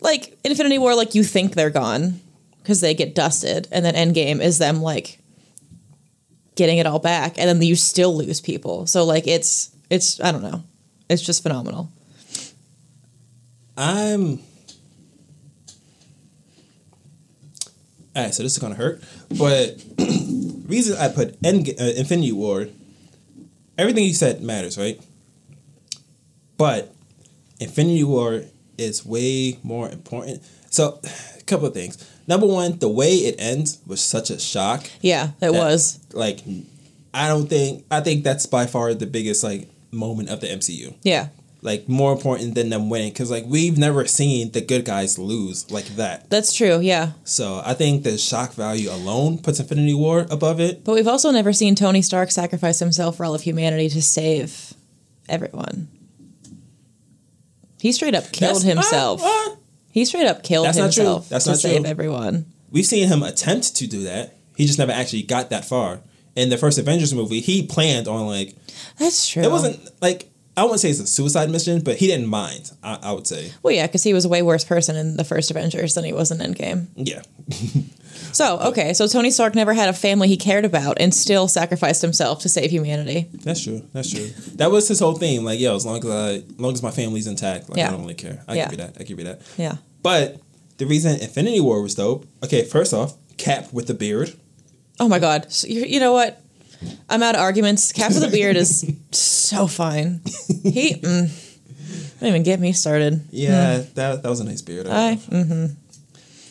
like 0.00 0.36
Infinity 0.44 0.78
War, 0.78 0.94
like 0.94 1.14
you 1.14 1.22
think 1.22 1.54
they're 1.54 1.70
gone 1.70 2.20
because 2.62 2.80
they 2.80 2.94
get 2.94 3.14
dusted, 3.14 3.68
and 3.70 3.84
then 3.84 3.94
Endgame 3.94 4.40
is 4.42 4.58
them 4.58 4.80
like 4.82 5.18
getting 6.56 6.78
it 6.78 6.86
all 6.86 6.98
back, 6.98 7.38
and 7.38 7.48
then 7.48 7.62
you 7.62 7.76
still 7.76 8.16
lose 8.16 8.40
people. 8.40 8.86
So 8.86 9.04
like 9.04 9.26
it's 9.28 9.70
it's 9.90 10.20
I 10.20 10.32
don't 10.32 10.42
know, 10.42 10.62
it's 11.08 11.22
just 11.22 11.42
phenomenal. 11.42 11.90
I'm. 13.76 14.40
All 18.16 18.22
right, 18.22 18.34
so 18.34 18.42
this 18.42 18.52
is 18.52 18.58
gonna 18.58 18.74
hurt, 18.76 19.02
but 19.36 19.84
reason 20.66 20.96
I 20.96 21.08
put 21.08 21.36
End 21.44 21.68
uh, 21.78 21.84
Infinity 21.84 22.32
War, 22.32 22.66
everything 23.76 24.04
you 24.04 24.14
said 24.14 24.42
matters, 24.42 24.78
right? 24.78 24.98
But 26.56 26.94
Infinity 27.60 28.04
War 28.04 28.44
is 28.78 29.04
way 29.04 29.58
more 29.62 29.90
important. 29.90 30.42
So, 30.70 30.98
a 31.04 31.42
couple 31.46 31.66
of 31.66 31.74
things. 31.74 32.10
Number 32.26 32.46
one, 32.46 32.78
the 32.78 32.88
way 32.88 33.16
it 33.16 33.36
ends 33.38 33.82
was 33.86 34.00
such 34.00 34.30
a 34.30 34.40
shock. 34.40 34.86
Yeah, 35.02 35.32
it 35.40 35.40
that, 35.40 35.52
was. 35.52 36.00
like, 36.14 36.40
I 37.12 37.28
don't 37.28 37.48
think 37.48 37.84
I 37.90 38.00
think 38.00 38.24
that's 38.24 38.46
by 38.46 38.64
far 38.64 38.94
the 38.94 39.06
biggest 39.06 39.44
like 39.44 39.68
moment 39.90 40.30
of 40.30 40.40
the 40.40 40.46
MCU 40.46 40.94
Yeah, 41.02 41.28
like 41.66 41.88
more 41.88 42.12
important 42.12 42.54
than 42.54 42.70
them 42.70 42.88
winning 42.88 43.10
because 43.10 43.30
like 43.30 43.44
we've 43.46 43.76
never 43.76 44.06
seen 44.06 44.52
the 44.52 44.60
good 44.62 44.84
guys 44.84 45.18
lose 45.18 45.68
like 45.70 45.84
that 45.96 46.30
that's 46.30 46.54
true. 46.54 46.78
Yeah, 46.80 47.12
so 47.24 47.60
i 47.66 47.74
think 47.74 48.04
the 48.04 48.16
shock 48.16 48.54
value 48.54 48.88
alone 48.90 49.36
puts 49.38 49.60
infinity 49.60 49.92
war 49.92 50.26
above 50.30 50.60
it 50.60 50.84
but 50.84 50.94
we've 50.94 51.08
also 51.08 51.30
never 51.32 51.52
seen 51.52 51.74
Tony 51.74 52.00
Stark 52.02 52.30
sacrifice 52.30 52.78
himself 52.78 53.16
for 53.18 53.24
all 53.26 53.34
of 53.34 53.42
humanity 53.42 53.88
to 53.90 54.00
save 54.00 54.72
everyone. 55.28 55.88
He 57.80 57.92
straight 57.92 58.14
up 58.14 58.32
killed 58.32 58.62
That's- 58.62 58.74
himself. 58.74 59.22
uh, 59.22 59.26
uh, 59.26 59.56
He 59.92 60.04
straight 60.04 60.26
up 60.26 60.42
killed 60.42 60.66
That's 60.66 60.78
not 60.78 60.92
true. 60.92 61.02
himself 61.04 61.28
That's 61.28 61.44
to 61.44 61.50
not 61.50 61.58
save 61.58 61.80
true. 61.82 61.90
everyone. 61.90 62.46
we've 62.70 62.86
seen 62.86 63.08
him 63.08 63.22
attempt 63.22 63.76
to 63.76 63.86
do 63.86 64.02
that 64.04 64.36
he 64.56 64.66
just 64.66 64.78
never 64.78 64.92
actually 64.92 65.22
got 65.22 65.50
that 65.50 65.64
far 65.64 66.00
in 66.34 66.48
the 66.48 66.56
first 66.58 66.78
avengers 66.78 67.12
movie 67.14 67.40
he 67.40 67.66
planned 67.66 68.06
on 68.08 68.26
like 68.26 68.54
That's 68.98 69.28
true. 69.28 69.42
it 69.42 69.50
wasn't 69.50 69.78
like 70.02 70.30
i 70.56 70.62
wouldn't 70.62 70.80
say 70.80 70.90
it's 70.90 71.00
a 71.00 71.06
suicide 71.06 71.50
mission 71.50 71.80
but 71.82 71.96
he 71.96 72.06
didn't 72.06 72.26
mind 72.26 72.72
i, 72.82 72.98
I 73.02 73.12
would 73.12 73.26
say 73.26 73.52
Well, 73.62 73.74
yeah, 73.74 73.86
because 73.86 74.02
he 74.02 74.12
was 74.14 74.24
a 74.24 74.28
way 74.28 74.42
worse 74.42 74.64
person 74.64 74.96
in 74.96 75.16
the 75.16 75.24
first 75.24 75.50
Avengers 75.50 75.94
than 75.94 76.04
he 76.04 76.12
was 76.12 76.30
in 76.30 76.38
Endgame. 76.38 76.86
yeah 76.96 77.22
So, 78.32 78.58
okay, 78.58 78.92
so 78.92 79.06
Tony 79.08 79.30
Stark 79.30 79.54
never 79.54 79.72
had 79.72 79.88
a 79.88 79.92
family 79.94 80.28
he 80.28 80.36
cared 80.36 80.64
about 80.64 80.98
and 81.00 81.12
still 81.14 81.48
sacrificed 81.48 82.02
himself 82.02 82.40
to 82.40 82.48
save 82.50 82.70
humanity. 82.70 83.28
that's 83.32 83.62
true 83.62 83.82
that's 83.92 84.10
true 84.10 84.26
that 84.56 84.70
was 84.70 84.88
his 84.88 85.00
whole 85.00 85.14
theme 85.14 85.44
like 85.44 85.58
yo 85.60 85.74
as 85.74 85.86
long 85.86 85.98
as 85.98 86.10
I, 86.10 86.30
as 86.34 86.58
long 86.60 86.72
as 86.72 86.82
my 86.82 86.90
family's 86.90 87.26
intact 87.26 87.68
like 87.68 87.78
Yeah. 87.78 87.88
i 87.88 87.90
don't 87.92 88.00
really 88.02 88.14
care 88.14 88.42
i 88.48 88.54
Yeah. 88.54 88.64
give 88.64 88.72
you 88.72 88.84
that 88.84 88.96
i 89.00 89.04
give 89.04 89.18
you 89.18 89.24
that 89.26 89.40
Yeah. 89.56 89.76
But 90.02 90.40
the 90.78 90.86
reason 90.86 91.18
Infinity 91.20 91.60
War 91.60 91.80
was 91.82 91.94
dope, 91.94 92.26
okay, 92.44 92.62
first 92.64 92.92
off, 92.94 93.14
Cap 93.38 93.72
with 93.72 93.86
the 93.86 93.94
beard. 93.94 94.34
Oh 95.00 95.08
my 95.08 95.18
God. 95.18 95.50
So 95.50 95.66
you, 95.68 95.84
you 95.84 96.00
know 96.00 96.12
what? 96.12 96.40
I'm 97.08 97.22
out 97.22 97.34
of 97.34 97.40
arguments. 97.40 97.92
Cap 97.92 98.12
with 98.12 98.22
a 98.24 98.28
beard 98.28 98.56
is 98.56 98.84
so 99.12 99.66
fine. 99.66 100.20
He, 100.62 100.94
mm, 100.94 102.20
don't 102.20 102.28
even 102.28 102.42
get 102.42 102.60
me 102.60 102.72
started. 102.72 103.22
Yeah, 103.30 103.82
that 103.94 104.22
that 104.22 104.28
was 104.28 104.40
a 104.40 104.44
nice 104.44 104.62
beard. 104.62 104.86
I, 104.86 105.16
mm-hmm. 105.16 105.66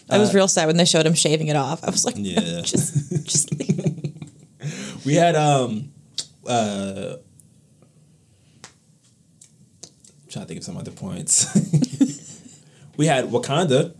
I 0.10 0.18
was 0.18 0.30
Uh, 0.32 0.34
real 0.38 0.48
sad 0.48 0.68
when 0.68 0.78
they 0.78 0.86
showed 0.86 1.06
him 1.06 1.14
shaving 1.14 1.48
it 1.48 1.56
off. 1.56 1.84
I 1.84 1.90
was 1.90 2.06
like, 2.06 2.16
Yeah. 2.18 2.62
just, 2.64 3.26
just 3.26 3.52
leave 3.58 3.80
it. 3.80 5.06
we 5.06 5.16
had 5.16 5.36
um 5.36 5.92
uh 6.48 7.16
I'm 8.64 10.30
trying 10.30 10.46
to 10.46 10.48
think 10.48 10.58
of 10.60 10.64
some 10.64 10.78
other 10.78 10.92
points. 10.92 11.48
we 12.98 13.06
had 13.08 13.26
Wakanda. 13.26 13.94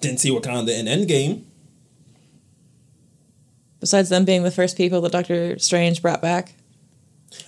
Didn't 0.00 0.20
see 0.20 0.30
Wakanda 0.30 0.78
in 0.78 0.86
Endgame. 0.86 1.42
Besides 3.84 4.08
them 4.08 4.24
being 4.24 4.44
the 4.44 4.50
first 4.50 4.78
people 4.78 5.02
that 5.02 5.12
Doctor 5.12 5.58
Strange 5.58 6.00
brought 6.00 6.22
back. 6.22 6.54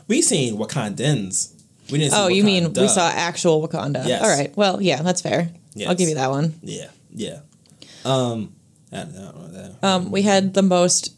We 0.07 0.21
seen 0.21 0.59
Wakandans. 0.59 1.55
We 1.91 1.97
didn't 1.97 2.13
see 2.13 2.19
Oh, 2.19 2.29
you 2.29 2.45
mean 2.45 2.75
we 2.75 2.89
saw 2.89 3.09
actual 3.09 3.67
Wakanda? 3.67 4.07
Yes. 4.07 4.23
All 4.23 4.29
right. 4.29 4.55
Well, 4.55 4.83
yeah, 4.83 5.01
that's 5.01 5.23
fair. 5.23 5.49
Yes. 5.73 5.89
I'll 5.89 5.95
give 5.95 6.11
you 6.11 6.17
that 6.17 6.29
one. 6.29 6.53
Yeah, 6.63 6.91
yeah. 7.15 7.39
Um 8.05 8.53
I 8.93 8.97
don't, 8.99 9.17
I 9.17 9.23
don't 9.31 9.53
know. 9.55 9.75
Um, 9.83 10.11
we 10.11 10.23
had 10.23 10.53
the 10.53 10.61
most 10.61 11.15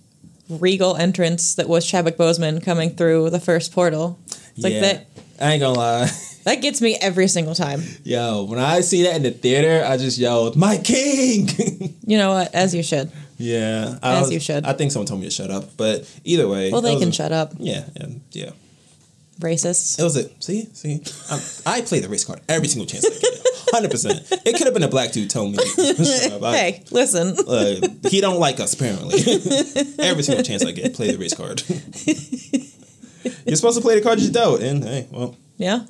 regal 0.48 0.94
entrance 0.94 1.56
that 1.56 1.68
was 1.68 1.84
Chadwick 1.84 2.16
Boseman 2.16 2.64
coming 2.64 2.90
through 2.90 3.30
the 3.30 3.40
first 3.40 3.72
portal. 3.72 4.20
It's 4.54 4.62
like 4.62 4.74
that. 4.74 5.06
I 5.40 5.54
ain't 5.54 5.60
gonna 5.62 5.76
lie. 5.76 6.10
That 6.48 6.62
gets 6.62 6.80
me 6.80 6.96
every 7.00 7.28
single 7.28 7.54
time. 7.54 7.82
Yo, 8.04 8.44
when 8.44 8.58
I 8.58 8.80
see 8.80 9.02
that 9.02 9.16
in 9.16 9.22
the 9.22 9.30
theater, 9.30 9.84
I 9.86 9.98
just 9.98 10.16
yelled, 10.16 10.56
"My 10.56 10.78
king!" 10.78 11.48
You 12.08 12.16
know 12.16 12.30
what? 12.32 12.54
As 12.54 12.74
you 12.74 12.82
should. 12.82 13.12
yeah, 13.36 13.98
I 14.02 14.14
As 14.14 14.20
was- 14.22 14.32
you 14.32 14.40
should. 14.40 14.64
I 14.64 14.72
think 14.72 14.90
someone 14.92 15.06
told 15.06 15.20
me 15.20 15.26
to 15.26 15.30
shut 15.30 15.50
up, 15.50 15.76
but 15.76 16.08
either 16.24 16.48
way, 16.48 16.72
Well, 16.72 16.80
they 16.80 16.96
can 16.98 17.10
a- 17.10 17.12
shut 17.12 17.32
up, 17.32 17.52
Yeah, 17.58 17.84
and 17.96 18.22
yeah, 18.32 18.52
racists. 19.40 19.98
it 20.00 20.04
was 20.04 20.16
a 20.16 20.30
see, 20.40 20.68
see. 20.72 21.02
I'm, 21.30 21.40
I 21.66 21.82
play 21.82 22.00
the 22.00 22.08
race 22.08 22.24
card 22.24 22.40
every 22.48 22.66
single 22.68 22.86
chance 22.86 23.04
I 23.04 23.10
get. 23.10 23.38
Hundred 23.74 23.90
percent. 23.90 24.26
It 24.46 24.56
could 24.56 24.64
have 24.66 24.72
been 24.72 24.82
a 24.84 24.88
black 24.88 25.12
dude 25.12 25.28
telling 25.28 25.52
me. 25.52 25.58
to 25.58 26.04
shut 26.04 26.32
up. 26.32 26.42
I- 26.44 26.52
Hey, 26.56 26.84
listen. 26.90 27.36
uh, 27.46 28.08
he 28.08 28.22
don't 28.22 28.40
like 28.40 28.58
us 28.58 28.72
apparently. 28.72 29.18
every 29.98 30.22
single 30.22 30.42
chance 30.42 30.64
I 30.64 30.72
get, 30.72 30.94
play 30.94 31.10
the 31.12 31.18
race 31.18 31.34
card. 31.34 31.62
You're 33.44 33.56
supposed 33.56 33.76
to 33.76 33.82
play 33.82 33.96
the 33.96 34.02
card 34.02 34.20
you 34.20 34.30
dealt, 34.30 34.62
and 34.62 34.82
hey, 34.82 35.06
well. 35.10 35.36
Yeah. 35.58 35.80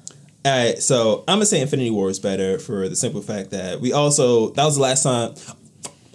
All 0.48 0.56
right, 0.64 0.82
so 0.82 1.24
I'm 1.28 1.34
gonna 1.36 1.44
say 1.46 1.60
Infinity 1.60 1.90
War 1.90 2.08
is 2.08 2.18
better 2.18 2.58
for 2.58 2.88
the 2.88 2.96
simple 2.96 3.20
fact 3.20 3.50
that 3.50 3.82
we 3.82 3.92
also 3.92 4.48
that 4.52 4.64
was 4.64 4.76
the 4.76 4.80
last 4.82 5.02
time. 5.02 5.34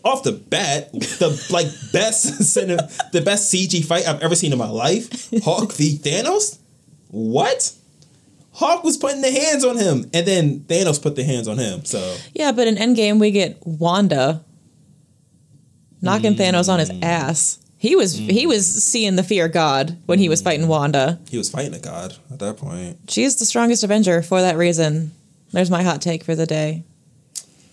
Off 0.03 0.23
the 0.23 0.31
bat, 0.31 0.91
the 0.91 1.29
like 1.51 1.67
best 1.93 2.55
the 2.55 3.21
best 3.23 3.53
CG 3.53 3.85
fight 3.85 4.07
I've 4.07 4.21
ever 4.21 4.35
seen 4.35 4.51
in 4.51 4.57
my 4.57 4.69
life. 4.69 5.29
Hulk 5.43 5.71
v 5.73 5.99
Thanos. 5.99 6.57
What? 7.11 7.73
Hulk 8.53 8.83
was 8.83 8.97
putting 8.97 9.21
the 9.21 9.29
hands 9.31 9.63
on 9.63 9.77
him, 9.77 10.09
and 10.15 10.25
then 10.25 10.61
Thanos 10.61 10.99
put 10.99 11.15
the 11.15 11.23
hands 11.23 11.47
on 11.47 11.59
him. 11.59 11.85
So 11.85 12.15
Yeah, 12.33 12.51
but 12.53 12.67
in 12.67 12.75
Endgame 12.75 13.19
we 13.19 13.29
get 13.29 13.59
Wanda 13.67 14.43
knocking 16.01 16.33
Thanos 16.33 16.69
on 16.73 16.79
his 16.79 16.89
Mm. 16.89 17.03
ass. 17.03 17.59
He 17.83 17.97
was 17.97 18.13
he 18.15 18.47
was 18.47 18.81
seeing 18.81 19.17
the 19.17 19.23
fear 19.23 19.49
God 19.49 19.97
when 20.05 20.17
he 20.17 20.29
was 20.29 20.41
fighting 20.41 20.69
Wanda. 20.69 21.19
he 21.29 21.37
was 21.37 21.49
fighting 21.49 21.73
a 21.73 21.79
god 21.79 22.15
at 22.31 22.39
that 22.39 22.55
point. 22.55 22.97
She's 23.09 23.35
the 23.35 23.43
strongest 23.43 23.83
Avenger 23.83 24.21
for 24.21 24.39
that 24.39 24.55
reason. 24.55 25.11
There's 25.51 25.69
my 25.69 25.83
hot 25.83 26.01
take 26.01 26.23
for 26.23 26.33
the 26.33 26.45
day. 26.45 26.85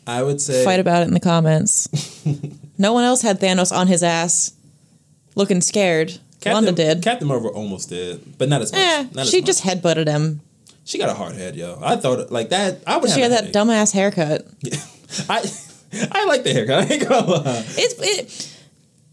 I 0.09 0.25
would 0.25 0.41
say 0.41 0.65
Fight 0.65 0.81
about 0.81 1.03
it 1.03 1.07
in 1.07 1.15
the 1.15 1.21
comments. 1.21 1.87
no 2.79 2.93
one 2.93 3.05
else 3.05 3.23
had 3.23 3.39
Thanos 3.39 3.71
on 3.71 3.87
his 3.87 4.03
ass, 4.03 4.53
looking 5.37 5.61
scared. 5.61 6.19
Captain, 6.41 6.55
Wanda 6.55 6.73
did. 6.73 7.05
Captain 7.05 7.29
Marvel 7.29 7.51
almost 7.51 7.89
did, 7.89 8.37
but 8.37 8.49
not 8.49 8.63
as 8.63 8.73
much. 8.73 8.81
Eh, 8.81 9.03
not 9.15 9.19
as 9.19 9.31
she 9.31 9.39
much. 9.39 9.47
just 9.47 9.63
headbutted 9.63 10.09
him. 10.09 10.41
she 10.85 10.99
got 10.99 11.09
a 11.09 11.15
hard 11.15 11.37
head, 11.37 11.55
yo. 11.55 11.79
I 11.81 11.95
thought 11.95 12.33
like 12.33 12.49
that. 12.49 12.81
I 12.85 12.97
would 12.97 13.11
She 13.11 13.21
had 13.21 13.31
that 13.31 13.53
dumbass 13.53 13.93
haircut. 13.93 14.45
I 15.29 15.49
I 16.11 16.25
like 16.25 16.43
the 16.43 16.53
haircut. 16.53 16.91
I 16.91 16.95
ain't 16.95 17.09
gonna 17.09 17.27
lie. 17.31 17.65
It, 17.77 17.95
it, 18.01 18.57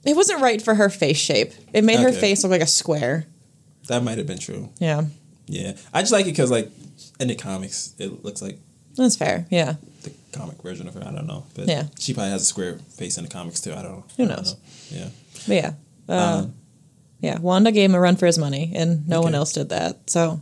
it 0.07 0.15
wasn't 0.15 0.41
right 0.41 0.61
for 0.61 0.75
her 0.75 0.89
face 0.89 1.17
shape. 1.17 1.51
It 1.73 1.83
made 1.83 1.99
her 1.99 2.09
Okay. 2.09 2.19
face 2.19 2.43
look 2.43 2.51
like 2.51 2.61
a 2.61 2.67
square. 2.67 3.25
That 3.87 4.03
might 4.03 4.17
have 4.17 4.27
been 4.27 4.39
true. 4.39 4.69
Yeah, 4.79 5.05
Yeah, 5.47 5.73
I 5.93 6.01
just 6.01 6.11
like 6.11 6.25
it 6.25 6.31
because 6.31 6.51
like 6.51 6.69
in 7.19 7.27
the 7.29 7.35
comics, 7.35 7.93
it 7.97 8.23
looks 8.25 8.41
like 8.41 8.59
that's 8.95 9.15
fair. 9.15 9.45
Yeah. 9.49 9.75
the 10.03 10.11
comic 10.31 10.61
version 10.61 10.87
of 10.87 10.93
her. 10.95 11.01
I 11.05 11.11
don't 11.11 11.27
know, 11.27 11.45
but 11.55 11.67
Yeah. 11.67 11.85
she 11.99 12.13
probably 12.13 12.31
has 12.31 12.41
a 12.41 12.45
square 12.45 12.79
face 12.97 13.17
in 13.17 13.23
the 13.23 13.29
comics 13.29 13.59
too. 13.61 13.71
I 13.73 13.81
don't 13.81 13.91
know. 13.91 14.03
Who 14.17 14.23
I 14.23 14.27
don't 14.27 14.37
knows? 14.37 14.53
know. 14.91 14.99
Yeah, 14.99 15.09
But 15.47 15.55
yeah. 15.55 15.71
Uh, 16.09 16.13
Um, 16.43 16.53
yeah. 17.21 17.37
Wanda 17.39 17.71
gave 17.71 17.89
him 17.89 17.95
a 17.95 17.99
run 17.99 18.15
for 18.15 18.25
his 18.25 18.37
money, 18.37 18.71
and 18.75 19.07
no 19.07 19.21
one 19.21 19.29
Okay. 19.33 19.37
else 19.37 19.53
did 19.53 19.69
that. 19.69 20.09
So, 20.09 20.41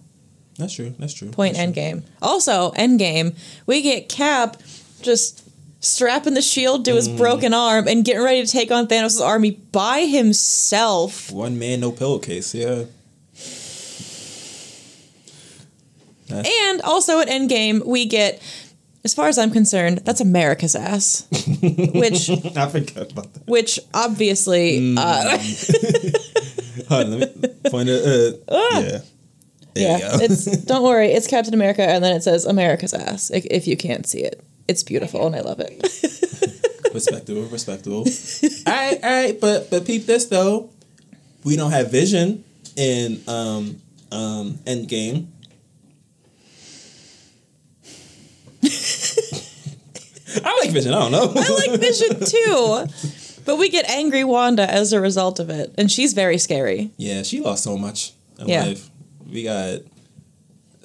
that's 0.57 0.73
true. 0.73 0.93
That's 0.99 1.13
true. 1.13 1.29
point 1.29 1.55
That's 1.55 1.71
true. 1.73 1.83
Endgame. 1.83 2.03
Also, 2.21 2.71
Endgame, 2.77 3.35
we 3.65 3.81
get 3.81 4.09
Cap 4.09 4.61
just 5.01 5.43
strapping 5.85 6.33
the 6.33 6.41
shield 6.41 6.85
to 6.85 6.91
Mm. 6.91 6.95
his 6.95 7.07
broken 7.09 7.53
arm 7.53 7.87
and 7.87 8.03
getting 8.03 8.21
ready 8.23 8.45
to 8.45 8.51
take 8.51 8.71
on 8.71 8.87
Thanos' 8.87 9.21
army 9.21 9.51
by 9.51 10.01
himself. 10.05 11.31
One 11.31 11.57
man, 11.59 11.79
no 11.81 11.91
pillowcase. 11.91 12.53
Yeah. 12.55 12.83
That's- 16.27 16.51
And 16.69 16.81
also 16.81 17.19
at 17.19 17.27
Endgame, 17.27 17.85
we 17.85 18.05
get, 18.05 18.41
as 19.03 19.13
far 19.13 19.27
as 19.27 19.37
I'm 19.37 19.51
concerned, 19.51 19.99
that's 20.05 20.21
America's 20.21 20.75
ass. 20.75 21.25
which, 21.61 22.29
I 22.29 22.67
forgot 22.67 23.11
about 23.11 23.33
that. 23.33 23.43
which 23.47 23.79
obviously, 23.93 24.79
Mm. 24.79 24.97
uh, 24.97 25.37
Hold 26.89 27.05
on, 27.13 27.19
let 27.19 27.35
me 27.41 27.69
point 27.69 27.89
it. 27.89 28.43
Uh, 28.47 28.59
yeah. 28.73 28.99
There 29.73 29.99
yeah, 29.99 30.13
you 30.13 30.17
go. 30.19 30.23
it's 30.25 30.45
don't 30.65 30.83
worry, 30.83 31.11
it's 31.11 31.27
Captain 31.27 31.53
America, 31.53 31.81
and 31.83 32.03
then 32.03 32.15
it 32.15 32.23
says 32.23 32.45
America's 32.45 32.93
ass. 32.93 33.29
If, 33.31 33.45
if 33.51 33.67
you 33.67 33.75
can't 33.77 34.07
see 34.07 34.19
it, 34.23 34.43
it's 34.67 34.83
beautiful, 34.83 35.25
and 35.27 35.35
I 35.35 35.41
love 35.41 35.59
it. 35.59 35.71
respectable, 36.93 37.43
respectable. 37.43 37.97
all 38.67 38.73
right, 38.73 38.99
all 39.03 39.09
right, 39.09 39.39
but 39.39 39.69
but 39.69 39.85
peep 39.85 40.05
this 40.05 40.25
though. 40.25 40.69
We 41.43 41.55
don't 41.55 41.71
have 41.71 41.91
Vision 41.91 42.43
in 42.75 43.21
um 43.27 43.81
um 44.11 44.53
Endgame. 44.65 45.27
I 50.43 50.59
like 50.63 50.71
Vision. 50.71 50.93
I 50.93 50.99
don't 50.99 51.11
know. 51.11 51.31
I 51.35 51.67
like 51.67 51.79
Vision 51.79 52.19
too. 52.19 52.85
But 53.45 53.57
we 53.57 53.69
get 53.69 53.87
angry 53.89 54.23
Wanda 54.23 54.69
as 54.69 54.91
a 54.91 54.99
result 54.99 55.39
of 55.39 55.49
it, 55.49 55.73
and 55.77 55.91
she's 55.91 56.13
very 56.13 56.37
scary. 56.39 56.91
Yeah, 56.97 57.21
she 57.23 57.41
lost 57.41 57.63
so 57.63 57.77
much 57.77 58.13
in 58.39 58.47
Yeah. 58.49 58.63
life. 58.65 58.89
We 59.31 59.43
got 59.43 59.79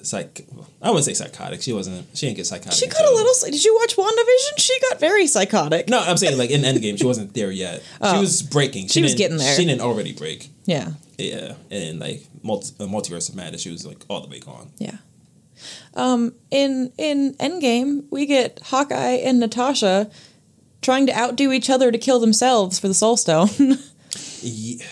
psych. 0.05 0.45
I 0.81 0.89
wouldn't 0.89 1.05
say 1.05 1.13
psychotic. 1.13 1.61
She 1.61 1.73
wasn't. 1.73 2.05
She 2.15 2.25
didn't 2.27 2.37
get 2.37 2.47
psychotic. 2.47 2.73
She 2.73 2.87
got 2.87 3.03
a 3.05 3.11
little. 3.13 3.31
Did 3.45 3.63
you 3.63 3.75
watch 3.75 3.95
WandaVision? 3.95 4.57
She 4.59 4.79
got 4.89 4.99
very 4.99 5.27
psychotic. 5.27 5.89
No, 5.89 5.99
I'm 5.99 6.17
saying 6.17 6.37
like 6.37 6.49
in 6.49 6.61
Endgame, 6.71 6.97
she 6.97 7.05
wasn't 7.05 7.33
there 7.33 7.51
yet. 7.51 7.81
She 7.81 7.87
Oh. 8.01 8.19
was 8.21 8.41
breaking. 8.41 8.87
She 8.87 9.01
was 9.01 9.11
didn't- 9.13 9.17
getting 9.17 9.37
there. 9.37 9.55
She 9.55 9.65
didn't 9.65 9.81
already 9.81 10.13
break. 10.13 10.49
Yeah, 10.65 10.91
Yeah, 11.17 11.53
and 11.69 11.99
like 11.99 12.23
multi- 12.43 12.73
uh, 12.79 12.85
multiverse 12.87 13.29
of 13.29 13.35
madness, 13.35 13.61
she 13.61 13.71
was 13.71 13.85
like 13.85 14.05
all 14.09 14.21
the 14.21 14.27
way 14.29 14.39
gone. 14.39 14.71
yeah. 14.77 14.97
Um, 15.93 16.33
in 16.49 16.91
in 16.97 17.33
Endgame, 17.35 18.03
we 18.09 18.25
get 18.25 18.59
Hawkeye 18.65 19.17
and 19.23 19.39
Natasha 19.39 20.09
trying 20.81 21.05
to 21.07 21.13
outdo 21.15 21.51
each 21.51 21.69
other 21.69 21.91
to 21.91 21.97
kill 21.97 22.19
themselves 22.19 22.79
for 22.79 22.87
the 22.87 22.93
Soul 22.93 23.17
Stone. 23.17 23.49
Yeah. 24.43 24.85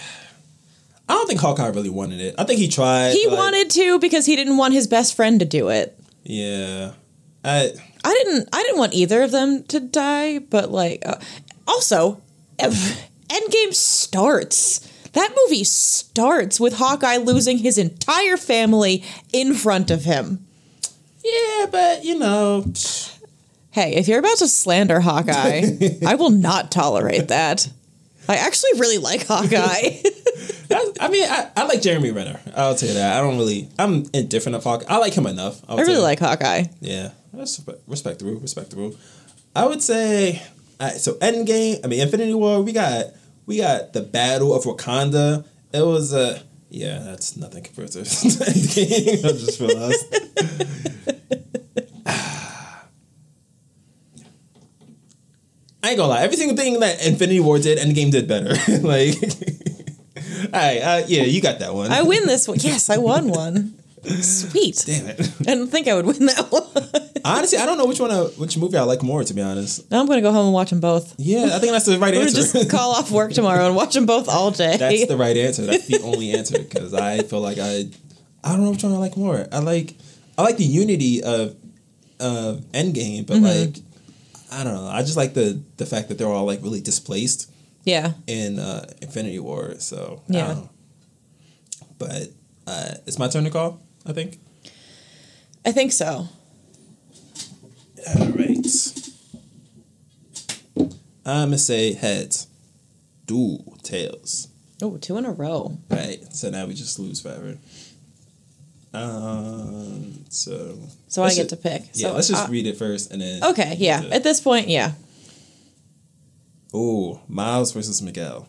I 1.10 1.14
don't 1.14 1.28
think 1.28 1.40
Hawkeye 1.40 1.68
really 1.68 1.90
wanted 1.90 2.22
it. 2.22 2.36
I 2.38 2.44
think 2.44 2.60
he 2.60 2.68
tried. 2.68 3.14
he 3.14 3.28
like, 3.28 3.38
wanted 3.38 3.70
to 3.72 4.00
because 4.00 4.26
he 4.26 4.36
didn't 4.36 4.58
want 4.58 4.74
his 4.74 4.88
best 4.88 5.16
friend 5.16 5.40
to 5.40 5.46
do 5.46 5.70
it. 5.70 6.00
Yeah, 6.24 6.94
I 7.44 7.74
I 8.04 8.14
didn't. 8.24 8.50
I 8.54 8.62
didn't 8.64 8.78
want 8.78 8.94
either 8.94 9.24
of 9.24 9.32
them 9.32 9.64
to 9.64 9.80
die, 9.80 10.40
but 10.40 10.72
like, 10.72 11.04
uh, 11.06 11.20
also, 11.68 12.22
Endgame 12.60 13.74
starts. 13.74 14.88
That 15.14 15.36
movie 15.36 15.64
starts 15.64 16.60
with 16.60 16.76
Hawkeye 16.78 17.18
losing 17.18 17.58
his 17.58 17.80
entire 17.80 18.38
family 18.38 19.04
in 19.34 19.56
front 19.56 19.90
of 19.90 20.04
him. 20.04 20.46
yeah, 21.24 21.66
but 21.72 22.06
you 22.06 22.20
know, 22.20 22.64
Hey, 23.72 23.96
if 23.96 24.08
you're 24.08 24.20
about 24.20 24.38
to 24.40 24.48
slander 24.48 25.00
Hawkeye, 25.00 25.62
I 26.06 26.16
will 26.16 26.32
not 26.32 26.72
tolerate 26.72 27.28
that. 27.28 27.70
I 28.28 28.36
actually 28.36 28.80
really 28.80 28.98
like 28.98 29.26
Hawkeye. 29.28 30.02
I, 30.72 30.92
I 31.00 31.08
mean, 31.10 31.26
I, 31.30 31.50
I 31.56 31.66
like 31.66 31.82
Jeremy 31.82 32.12
Renner. 32.12 32.40
I'll 32.56 32.76
tell 32.76 32.90
you 32.90 32.96
that. 32.96 33.18
I 33.18 33.22
don't 33.22 33.38
really. 33.38 33.70
I'm 33.80 34.06
indifferent 34.14 34.56
of 34.56 34.64
Hawkeye. 34.64 34.86
I 34.88 34.98
like 34.98 35.14
him 35.14 35.26
enough. 35.26 35.62
I 35.68 35.76
really 35.76 35.98
like 35.98 36.20
Hawkeye. 36.20 36.66
Yeah, 36.80 37.12
that's 37.34 37.60
respe- 37.60 37.80
respectable. 37.88 38.36
Respectable. 38.36 38.96
I 39.56 39.66
would 39.66 39.82
say. 39.82 40.42
Right, 40.80 40.94
so 40.94 41.14
Endgame. 41.16 41.84
I 41.84 41.88
mean, 41.88 42.00
Infinity 42.02 42.34
War. 42.34 42.62
We 42.62 42.72
got 42.72 43.06
we 43.46 43.58
got 43.58 43.94
the 43.94 44.02
Battle 44.02 44.54
of 44.54 44.64
Wakanda. 44.64 45.46
It 45.74 45.82
was 45.82 46.14
a. 46.14 46.20
Uh, 46.20 46.40
yeah, 46.72 47.00
that's 47.00 47.36
nothing 47.36 47.64
compared 47.64 47.92
to 47.94 48.00
Endgame. 48.04 49.26
I 49.26 49.32
just 49.32 49.60
realized. 49.60 50.06
I 55.82 55.90
ain't 55.90 55.98
gonna 55.98 56.10
lie. 56.10 56.22
Every 56.22 56.38
single 56.38 56.56
thing 56.56 56.80
that 56.82 57.06
Infinity 57.06 57.40
War 57.40 57.58
did, 57.58 57.80
Endgame 57.80 58.12
did 58.12 58.28
better. 58.28 58.50
like, 58.88 59.16
right, 60.54 60.80
uh, 60.80 61.02
yeah, 61.08 61.24
you 61.24 61.42
got 61.42 61.60
that 61.60 61.74
one. 61.74 61.92
I 61.92 62.02
win 62.04 62.26
this 62.26 62.48
one. 62.48 62.58
Yes, 62.60 62.90
I 62.90 62.98
won 62.98 63.30
one. 63.30 63.76
Sweet. 64.22 64.82
Damn 64.86 65.08
it. 65.08 65.20
I 65.42 65.44
didn't 65.44 65.68
think 65.68 65.88
I 65.90 65.94
would 65.94 66.06
win 66.06 66.26
that 66.28 66.48
one. 66.50 66.64
Honestly, 67.26 67.58
I 67.58 67.66
don't 67.66 67.78
know 67.78 67.86
which 67.86 68.00
one, 68.00 68.12
uh, 68.12 68.26
which 68.38 68.58
movie 68.58 68.78
I 68.78 68.84
like 68.84 69.04
more. 69.04 69.24
To 69.24 69.34
be 69.34 69.42
honest, 69.42 69.92
now 69.92 70.00
I'm 70.00 70.06
going 70.06 70.18
to 70.18 70.22
go 70.22 70.32
home 70.32 70.46
and 70.46 70.54
watch 70.54 70.70
them 70.70 70.80
both. 70.80 71.16
yeah, 71.18 71.50
I 71.54 71.60
think 71.60 71.74
that's 71.74 71.86
the 71.86 72.00
right 72.00 72.14
I'm 72.14 72.22
answer. 72.22 72.38
just 72.42 72.70
call 72.70 72.92
off 72.92 73.12
work 73.12 73.34
tomorrow 73.34 73.66
and 73.66 73.76
watch 73.76 73.94
them 73.94 74.06
both 74.06 74.30
all 74.30 74.52
day. 74.52 74.78
That's 74.78 75.08
the 75.08 75.18
right 75.18 75.36
answer. 75.36 75.64
That's 75.64 75.88
the 75.88 76.00
only 76.02 76.32
answer 76.32 76.58
because 76.60 76.94
I 76.94 77.20
feel 77.24 77.42
like 77.42 77.58
I, 77.60 77.90
I 78.44 78.54
don't 78.54 78.64
know 78.64 78.72
which 78.72 78.84
one 78.84 78.94
I 78.94 78.98
like 78.98 79.18
more. 79.18 79.46
I 79.52 79.60
like, 79.60 79.96
I 80.38 80.44
like 80.44 80.56
the 80.58 80.64
unity 80.64 81.22
of, 81.22 81.58
of 82.22 82.62
Endgame, 82.72 83.28
but 83.28 83.40
like, 83.40 83.78
I 84.52 84.64
don't 84.64 84.74
know. 84.76 84.88
I 84.88 85.02
just 85.02 85.18
like 85.18 85.34
the 85.34 85.62
the 85.78 85.86
fact 85.86 86.08
that 86.08 86.18
they're 86.18 86.28
all 86.28 86.46
like 86.46 86.64
really 86.64 86.82
displaced 86.82 87.52
yeah. 87.90 88.14
in 88.28 88.60
uh, 88.60 88.86
Infinity 89.02 89.40
War. 89.40 89.76
So 89.80 90.22
Yeah. 90.28 90.48
don't. 90.54 90.70
But 91.98 92.30
uh, 92.68 92.94
it's 93.06 93.20
my 93.20 93.28
turn 93.28 93.44
to 93.44 93.50
call. 93.50 93.82
I 94.06 94.14
think. 94.14 94.40
I 95.66 95.72
think 95.72 95.92
so. 95.92 96.28
All 98.18 98.28
right. 98.28 98.66
I'm 101.26 101.50
gonna 101.50 101.58
say 101.58 101.94
heads. 101.94 102.48
Do 103.26 103.60
tails. 103.84 104.48
Oh, 104.82 104.98
two 104.98 105.18
in 105.18 105.26
a 105.26 105.32
row. 105.32 105.78
Right. 105.90 106.20
So 106.34 106.50
now 106.50 106.66
we 106.66 106.74
just 106.74 106.98
lose 107.00 107.22
forever. 107.22 107.58
Um. 108.94 110.26
So. 110.30 110.80
So 111.08 111.22
I 111.24 111.30
get 111.34 111.50
ju- 111.50 111.56
to 111.56 111.58
pick. 111.58 111.82
Yeah. 111.94 112.10
so 112.10 112.14
let's 112.16 112.28
just 112.30 112.48
uh, 112.48 112.52
read 112.52 112.66
it 112.66 112.78
first 112.78 113.12
and 113.12 113.22
then. 113.22 113.44
Okay, 113.44 113.76
yeah. 113.78 114.02
At 114.12 114.24
this 114.24 114.40
point, 114.40 114.68
yeah. 114.68 114.94
Ooh, 116.76 117.20
Miles 117.28 117.72
versus 117.72 118.02
Miguel. 118.02 118.48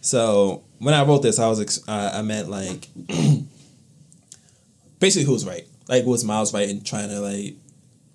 So 0.00 0.62
when 0.78 0.94
I 0.94 1.04
wrote 1.04 1.22
this, 1.22 1.38
I 1.38 1.48
was 1.48 1.60
ex- 1.60 1.86
I, 1.88 2.18
I 2.18 2.22
meant 2.22 2.48
like 2.48 2.88
basically 5.00 5.24
who's 5.26 5.46
right. 5.46 5.66
Like 5.88 6.04
was 6.04 6.24
Miles 6.24 6.52
right 6.54 6.68
in 6.68 6.82
trying 6.82 7.08
to 7.08 7.20
like 7.20 7.54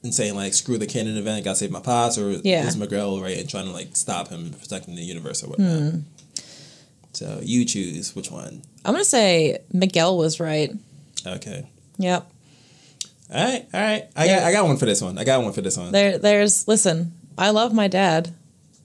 and 0.04 0.14
saying 0.14 0.36
like 0.36 0.54
screw 0.54 0.78
the 0.78 0.88
canon 0.88 1.18
event, 1.18 1.46
gotta 1.46 1.56
save 1.58 1.72
my 1.72 1.80
pops, 1.80 2.18
or 2.18 2.32
Yeah. 2.44 2.66
was 2.66 2.78
Miguel 2.78 3.22
right 3.22 3.38
in 3.38 3.48
trying 3.48 3.66
to 3.66 3.72
like 3.72 3.96
stop 3.96 4.30
him 4.30 4.46
and 4.46 4.60
protecting 4.60 4.96
the 4.96 5.02
universe 5.04 5.44
or 5.44 5.48
whatnot. 5.50 5.80
Hmm. 5.82 6.00
So 7.14 7.40
you 7.44 7.66
choose 7.66 8.16
which 8.16 8.32
one. 8.32 8.62
I'm 8.86 8.96
to 8.96 9.04
say 9.06 9.60
Miguel 9.74 10.18
was 10.18 10.40
right. 10.40 10.72
Okay. 11.26 11.68
Yep. 11.98 12.32
All 13.34 13.44
right, 13.44 13.66
all 13.74 13.80
right. 13.82 14.04
I 14.16 14.28
got 14.28 14.44
I 14.44 14.52
got 14.52 14.66
one 14.66 14.78
for 14.78 14.86
this 14.86 15.02
one. 15.02 15.18
I 15.18 15.24
got 15.24 15.42
one 15.44 15.54
for 15.54 15.62
this 15.62 15.78
one. 15.78 15.92
There 15.92 16.18
there's 16.18 16.68
listen, 16.68 17.14
I 17.38 17.52
love 17.52 17.74
my 17.74 17.88
dad. 17.88 18.34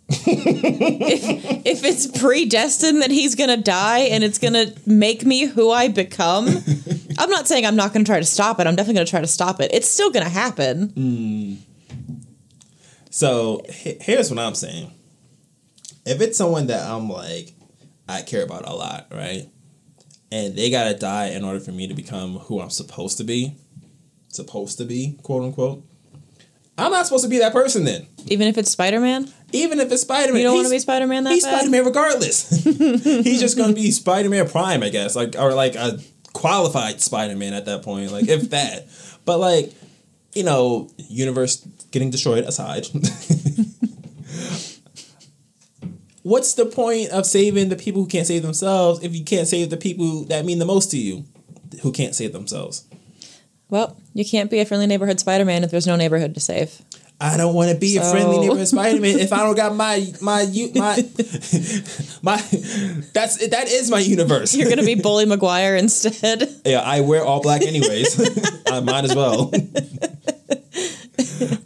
If, 0.08 1.66
if 1.66 1.84
it's 1.84 2.06
predestined 2.18 3.02
that 3.02 3.10
he's 3.10 3.34
gonna 3.34 3.56
die 3.56 4.00
and 4.00 4.22
it's 4.22 4.38
gonna 4.38 4.66
make 4.86 5.24
me 5.24 5.46
who 5.46 5.70
I 5.70 5.88
become, 5.88 6.48
I'm 7.18 7.30
not 7.30 7.48
saying 7.48 7.66
I'm 7.66 7.76
not 7.76 7.92
gonna 7.92 8.04
try 8.04 8.18
to 8.18 8.24
stop 8.24 8.60
it. 8.60 8.66
I'm 8.66 8.76
definitely 8.76 8.94
gonna 8.94 9.06
try 9.06 9.20
to 9.20 9.26
stop 9.26 9.60
it. 9.60 9.70
It's 9.74 9.88
still 9.88 10.10
gonna 10.10 10.28
happen. 10.28 10.88
Mm. 10.90 11.56
So 13.10 13.62
he- 13.68 13.96
here's 14.00 14.30
what 14.30 14.38
I'm 14.38 14.54
saying. 14.54 14.92
If 16.04 16.20
it's 16.20 16.38
someone 16.38 16.68
that 16.68 16.88
I'm 16.88 17.08
like, 17.10 17.54
I 18.08 18.22
care 18.22 18.44
about 18.44 18.68
a 18.68 18.72
lot, 18.74 19.08
right? 19.10 19.48
And 20.30 20.54
they 20.56 20.70
gotta 20.70 20.94
die 20.94 21.28
in 21.30 21.44
order 21.44 21.58
for 21.60 21.72
me 21.72 21.88
to 21.88 21.94
become 21.94 22.38
who 22.40 22.60
I'm 22.60 22.70
supposed 22.70 23.16
to 23.18 23.24
be, 23.24 23.56
supposed 24.28 24.78
to 24.78 24.84
be, 24.84 25.18
quote 25.22 25.42
unquote. 25.42 25.84
I'm 26.78 26.92
not 26.92 27.06
supposed 27.06 27.24
to 27.24 27.30
be 27.30 27.38
that 27.38 27.52
person 27.52 27.84
then. 27.84 28.06
Even 28.26 28.48
if 28.48 28.58
it's 28.58 28.70
Spider 28.70 29.00
Man, 29.00 29.32
Even 29.52 29.80
if 29.80 29.90
it's 29.90 30.02
Spider 30.02 30.32
Man, 30.32 30.42
you 30.42 30.48
don't 30.48 30.56
want 30.56 30.66
to 30.66 30.70
be 30.70 30.78
Spider 30.78 31.06
Man 31.06 31.24
that 31.24 31.32
He's. 31.32 31.44
Spider 31.44 31.70
Man 31.70 31.84
regardless. 31.84 32.50
he's 32.64 33.40
just 33.40 33.56
gonna 33.56 33.72
be 33.72 33.90
Spider 33.90 34.28
Man 34.28 34.48
Prime, 34.48 34.82
I 34.82 34.90
guess, 34.90 35.16
like 35.16 35.36
or 35.38 35.54
like 35.54 35.74
a 35.74 35.98
qualified 36.32 37.00
Spider 37.00 37.34
Man 37.36 37.54
at 37.54 37.64
that 37.64 37.82
point, 37.82 38.12
like 38.12 38.28
if 38.28 38.50
that. 38.50 38.86
But 39.24 39.38
like, 39.38 39.72
you 40.34 40.44
know, 40.44 40.90
universe 40.98 41.66
getting 41.90 42.10
destroyed 42.10 42.44
aside. 42.44 42.86
What's 46.22 46.54
the 46.54 46.66
point 46.66 47.10
of 47.10 47.24
saving 47.24 47.68
the 47.68 47.76
people 47.76 48.02
who 48.02 48.08
can't 48.08 48.26
save 48.26 48.42
themselves 48.42 49.02
if 49.02 49.14
you 49.14 49.24
can't 49.24 49.46
save 49.46 49.70
the 49.70 49.76
people 49.76 50.24
that 50.24 50.44
mean 50.44 50.58
the 50.58 50.64
most 50.64 50.90
to 50.90 50.98
you, 50.98 51.24
who 51.82 51.92
can't 51.92 52.16
save 52.16 52.32
themselves? 52.32 52.84
Well, 53.70 53.96
you 54.16 54.24
can't 54.24 54.50
be 54.50 54.60
a 54.60 54.64
friendly 54.64 54.86
neighborhood 54.86 55.20
Spider 55.20 55.44
Man 55.44 55.62
if 55.62 55.70
there's 55.70 55.86
no 55.86 55.94
neighborhood 55.94 56.34
to 56.34 56.40
save. 56.40 56.80
I 57.20 57.36
don't 57.36 57.54
want 57.54 57.70
to 57.70 57.76
be 57.76 57.98
a 57.98 58.02
friendly 58.02 58.38
neighborhood 58.38 58.66
Spider 58.66 58.98
Man 58.98 59.18
if 59.18 59.30
I 59.30 59.38
don't 59.38 59.54
got 59.54 59.74
my 59.74 60.06
my 60.22 60.40
you 60.40 60.72
my 60.74 60.96
my 62.22 62.36
that's 63.12 63.46
that 63.48 63.68
is 63.68 63.90
my 63.90 63.98
universe. 63.98 64.54
You're 64.54 64.70
gonna 64.70 64.84
be 64.84 64.94
Bully 65.02 65.26
Maguire 65.26 65.76
instead. 65.76 66.48
Yeah, 66.64 66.80
I 66.80 67.02
wear 67.02 67.24
all 67.24 67.42
black 67.42 67.60
anyways. 67.60 68.18
I 68.66 68.80
might 68.80 69.04
as 69.04 69.14
well. 69.14 69.52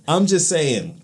I'm 0.08 0.26
just 0.26 0.48
saying. 0.48 1.00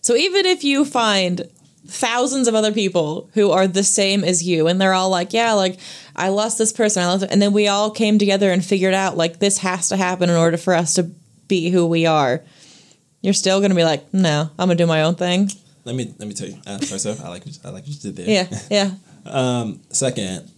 So 0.00 0.16
even 0.16 0.46
if 0.46 0.64
you 0.64 0.84
find 0.84 1.48
thousands 1.86 2.48
of 2.48 2.54
other 2.54 2.72
people 2.72 3.30
who 3.34 3.50
are 3.50 3.66
the 3.66 3.84
same 3.84 4.24
as 4.24 4.42
you 4.42 4.66
and 4.66 4.80
they're 4.80 4.92
all 4.94 5.10
like, 5.10 5.32
yeah, 5.32 5.52
like 5.52 5.78
I 6.14 6.28
lost 6.28 6.58
this 6.58 6.72
person, 6.72 7.02
I 7.02 7.06
lost 7.06 7.24
and 7.30 7.40
then 7.40 7.52
we 7.52 7.68
all 7.68 7.90
came 7.90 8.18
together 8.18 8.50
and 8.50 8.64
figured 8.64 8.94
out 8.94 9.16
like 9.16 9.38
this 9.38 9.58
has 9.58 9.88
to 9.90 9.96
happen 9.96 10.28
in 10.30 10.36
order 10.36 10.56
for 10.56 10.74
us 10.74 10.94
to 10.94 11.04
be 11.48 11.70
who 11.70 11.86
we 11.86 12.06
are. 12.06 12.42
You're 13.22 13.34
still 13.34 13.60
gonna 13.60 13.74
be 13.74 13.84
like, 13.84 14.12
no, 14.12 14.50
I'm 14.58 14.68
gonna 14.68 14.74
do 14.76 14.86
my 14.86 15.02
own 15.02 15.14
thing. 15.14 15.50
Let 15.84 15.94
me 15.94 16.12
let 16.18 16.26
me 16.28 16.34
tell 16.34 16.48
you. 16.48 16.58
Uh, 16.66 16.78
first 16.78 17.06
off, 17.06 17.24
I 17.24 17.28
like 17.28 17.44
I 17.64 17.68
like 17.70 17.84
what 17.84 17.88
you 17.88 17.94
did 17.94 18.16
there. 18.16 18.28
Yeah, 18.28 18.58
yeah. 18.70 18.90
Um. 19.26 19.80
Second, 19.90 20.48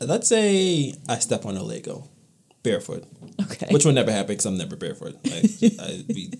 let's 0.00 0.28
say 0.28 0.94
I 1.08 1.18
step 1.20 1.46
on 1.46 1.56
a 1.56 1.62
Lego, 1.62 2.08
barefoot, 2.64 3.04
Okay. 3.40 3.66
which 3.70 3.84
will 3.84 3.92
never 3.92 4.10
happen 4.10 4.28
because 4.28 4.46
I'm 4.46 4.58
never 4.58 4.74
barefoot. 4.76 5.14
Like, 5.24 5.44
I, 5.80 6.04
we, 6.08 6.32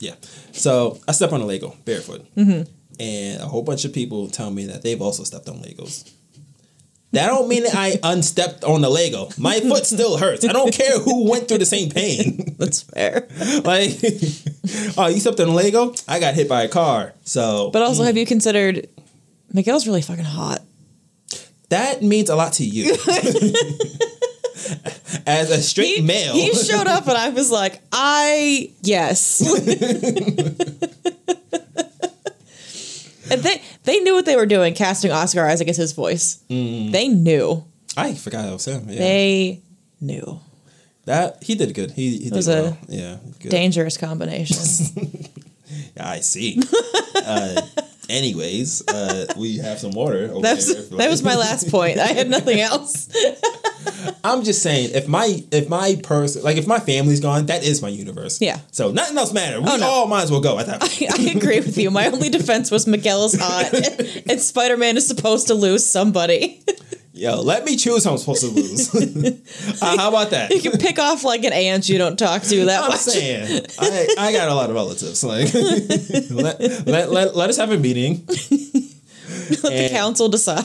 yeah. 0.00 0.14
So 0.52 0.98
I 1.06 1.12
step 1.12 1.32
on 1.32 1.40
a 1.40 1.46
Lego 1.46 1.76
barefoot, 1.84 2.26
Mm-hmm. 2.36 2.62
and 2.98 3.40
a 3.42 3.46
whole 3.46 3.62
bunch 3.62 3.84
of 3.84 3.92
people 3.92 4.28
tell 4.28 4.50
me 4.50 4.66
that 4.66 4.82
they've 4.82 5.00
also 5.00 5.22
stepped 5.24 5.48
on 5.48 5.60
Legos. 5.62 6.10
That 7.12 7.26
don't 7.26 7.48
mean 7.48 7.64
that 7.64 7.74
I 7.74 7.98
unstepped 8.04 8.62
on 8.62 8.82
the 8.82 8.88
Lego. 8.90 9.28
My 9.36 9.58
foot 9.68 9.84
still 9.84 10.16
hurts. 10.16 10.44
I 10.44 10.52
don't 10.52 10.72
care 10.72 10.98
who 11.00 11.28
went 11.28 11.48
through 11.48 11.58
the 11.58 11.66
same 11.66 11.90
pain. 11.90 12.54
That's 12.58 12.82
fair. 12.82 13.26
like 13.64 13.98
oh, 14.96 15.08
you 15.08 15.18
stepped 15.20 15.40
on 15.40 15.48
a 15.48 15.52
Lego? 15.54 15.92
I 16.06 16.20
got 16.20 16.34
hit 16.34 16.48
by 16.48 16.62
a 16.62 16.68
car. 16.68 17.12
So 17.24 17.70
But 17.72 17.82
also, 17.82 18.04
have 18.04 18.16
you 18.16 18.26
considered 18.26 18.88
Miguel's 19.52 19.86
really 19.88 20.02
fucking 20.02 20.24
hot? 20.24 20.60
that 21.70 22.02
means 22.02 22.30
a 22.30 22.36
lot 22.36 22.52
to 22.54 22.64
you. 22.64 22.96
As 25.26 25.50
a 25.50 25.60
straight 25.62 25.96
He, 25.96 26.02
male. 26.02 26.32
he 26.34 26.52
showed 26.54 26.86
up 26.86 27.06
and 27.08 27.16
I 27.16 27.30
was 27.30 27.50
like, 27.50 27.80
I 27.92 28.72
yes. 28.82 29.40
and 33.30 33.42
they 33.42 33.62
they 33.84 34.00
knew 34.00 34.14
what 34.14 34.26
they 34.26 34.36
were 34.36 34.46
doing, 34.46 34.74
casting 34.74 35.10
Oscar 35.12 35.44
Isaac 35.46 35.68
as 35.68 35.76
his 35.76 35.92
voice. 35.92 36.36
They 36.48 37.08
knew. 37.08 37.64
I 37.96 38.14
forgot 38.14 38.48
it 38.48 38.52
was 38.52 38.64
him. 38.66 38.88
Yeah. 38.88 38.98
They 38.98 39.60
knew. 40.00 40.40
that 41.06 41.42
he 41.42 41.54
did 41.54 41.74
good. 41.74 41.90
He, 41.92 42.18
he 42.18 42.24
did 42.24 42.34
was 42.36 42.48
a 42.48 42.62
well. 42.62 42.78
Yeah. 42.88 43.16
Good. 43.40 43.50
Dangerous 43.50 43.96
combination. 43.96 44.56
I 46.00 46.20
see. 46.20 46.60
uh, 47.26 47.60
anyways, 48.10 48.86
uh, 48.88 49.26
we 49.38 49.58
have 49.58 49.78
some 49.78 49.92
water 49.92 50.24
over 50.30 50.42
That 50.42 50.58
there. 50.58 50.76
was, 50.76 50.90
that 50.90 51.08
was 51.10 51.22
my 51.22 51.36
last 51.36 51.70
point. 51.70 51.98
I 51.98 52.08
had 52.08 52.28
nothing 52.28 52.60
else. 52.70 53.08
I'm 54.24 54.42
just 54.44 54.62
saying, 54.62 54.90
if 54.94 55.08
my 55.08 55.42
if 55.50 55.68
my 55.68 55.96
person 56.02 56.42
like 56.42 56.56
if 56.56 56.66
my 56.66 56.78
family's 56.78 57.20
gone, 57.20 57.46
that 57.46 57.62
is 57.64 57.80
my 57.82 57.88
universe. 57.88 58.40
Yeah. 58.40 58.58
So 58.72 58.90
nothing 58.90 59.16
else 59.16 59.32
matters. 59.32 59.60
We 59.62 59.70
Oh, 59.70 59.76
no. 59.76 59.86
all 59.86 60.06
might 60.06 60.22
as 60.24 60.30
well 60.30 60.40
go 60.40 60.58
at 60.58 60.66
that 60.66 60.80
point. 60.80 61.18
I 61.18 61.30
agree 61.30 61.60
with 61.60 61.78
you. 61.78 61.90
My 61.90 62.06
only 62.08 62.28
defense 62.28 62.70
was 62.70 62.86
Miguel 62.86 63.24
is 63.24 63.38
hot, 63.40 63.72
and 64.28 64.40
Spider 64.40 64.76
Man 64.76 64.96
is 64.96 65.06
supposed 65.08 65.46
to 65.48 65.54
lose 65.54 65.86
somebody. 65.86 66.62
Yo, 67.12 67.40
let 67.42 67.64
me 67.64 67.76
choose 67.76 68.04
who 68.04 68.10
I'm 68.10 68.18
supposed 68.18 68.42
to 68.42 68.48
lose. 68.48 68.94
uh, 69.82 69.96
how 69.96 70.08
about 70.10 70.30
that? 70.30 70.50
You 70.52 70.60
can 70.60 70.78
pick 70.78 70.98
off 70.98 71.24
like 71.24 71.42
an 71.44 71.52
aunt 71.52 71.88
you 71.88 71.98
don't 71.98 72.16
talk 72.18 72.42
to 72.42 72.64
that 72.66 72.82
I'm 72.84 72.88
much. 72.90 73.00
saying, 73.00 73.66
I, 73.80 74.14
I 74.16 74.32
got 74.32 74.48
a 74.48 74.54
lot 74.54 74.70
of 74.70 74.76
relatives. 74.76 75.24
Like, 75.24 75.52
let, 76.30 76.60
let, 76.86 77.10
let, 77.10 77.36
let 77.36 77.50
us 77.50 77.56
have 77.56 77.72
a 77.72 77.78
meeting. 77.78 78.24
Let 78.28 78.36
the 79.62 79.70
And- 79.72 79.90
council 79.92 80.28
decide. 80.28 80.64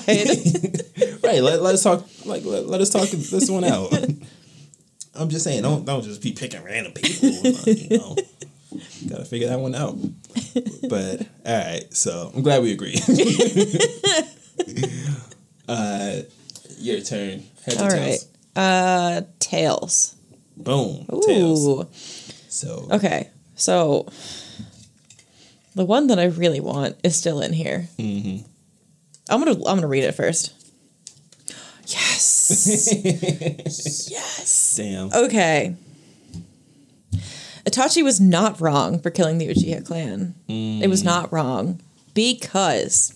Right. 1.23 1.41
Let, 1.41 1.63
let 1.63 1.73
us 1.73 1.81
talk. 1.83 2.05
Like, 2.25 2.45
let, 2.45 2.67
let 2.67 2.79
us 2.79 2.91
talk 2.91 3.09
this 3.09 3.49
one 3.49 3.63
out. 3.63 3.91
I'm 5.15 5.29
just 5.29 5.43
saying, 5.45 5.63
don't 5.63 5.83
don't 5.85 6.03
just 6.03 6.21
be 6.21 6.33
picking 6.33 6.63
random 6.63 6.91
people. 6.93 7.29
like, 7.31 7.67
you 7.89 7.97
know, 7.97 8.15
gotta 9.09 9.25
figure 9.25 9.47
that 9.47 9.59
one 9.59 9.73
out. 9.73 9.97
But 10.87 11.27
all 11.45 11.57
right, 11.57 11.85
so 11.91 12.31
I'm 12.35 12.43
glad 12.43 12.61
we 12.61 12.71
agree. 12.73 12.95
uh, 15.67 16.17
your 16.77 17.01
turn. 17.01 17.43
Heads 17.65 17.81
All 17.81 17.89
right. 17.89 18.19
tails? 18.19 18.27
Uh, 18.55 19.21
tails. 19.39 20.15
Boom. 20.57 21.05
Tails. 21.25 21.67
Ooh. 21.67 21.87
So 22.49 22.87
Okay. 22.91 23.29
So 23.55 24.07
the 25.75 25.85
one 25.85 26.07
that 26.07 26.19
I 26.19 26.25
really 26.25 26.59
want 26.59 26.97
is 27.03 27.15
still 27.15 27.41
in 27.41 27.53
here. 27.53 27.87
Mm-hmm. 27.97 28.45
I'm 29.29 29.39
gonna 29.39 29.51
I'm 29.51 29.77
gonna 29.77 29.87
read 29.87 30.03
it 30.03 30.13
first. 30.13 30.53
Yes. 31.87 32.89
yes. 34.09 34.75
damn. 34.77 35.11
Okay. 35.13 35.75
Itachi 37.65 38.03
was 38.03 38.21
not 38.21 38.61
wrong 38.61 38.99
for 38.99 39.09
killing 39.09 39.39
the 39.39 39.47
Uchiha 39.47 39.83
clan. 39.85 40.35
It 40.47 40.87
was 40.87 41.03
not 41.03 41.33
wrong 41.33 41.81
because 42.13 43.14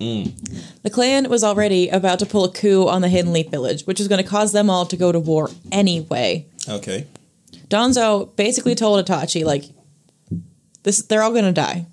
Mm. 0.00 0.82
the 0.82 0.90
clan 0.90 1.28
was 1.28 1.42
already 1.42 1.88
about 1.88 2.20
to 2.20 2.26
pull 2.26 2.44
a 2.44 2.52
coup 2.52 2.86
on 2.86 3.02
the 3.02 3.08
Hidden 3.08 3.32
Leaf 3.32 3.50
Village, 3.50 3.82
which 3.82 3.98
was 3.98 4.06
going 4.06 4.22
to 4.22 4.28
cause 4.28 4.52
them 4.52 4.70
all 4.70 4.86
to 4.86 4.96
go 4.96 5.10
to 5.10 5.18
war 5.18 5.50
anyway. 5.72 6.46
Okay. 6.68 7.06
Danzo 7.68 8.34
basically 8.36 8.76
told 8.76 9.04
Itachi 9.04 9.44
like 9.44 9.64
this 10.84 11.02
they're 11.02 11.22
all 11.22 11.32
going 11.32 11.44
to 11.44 11.52
die. 11.52 11.86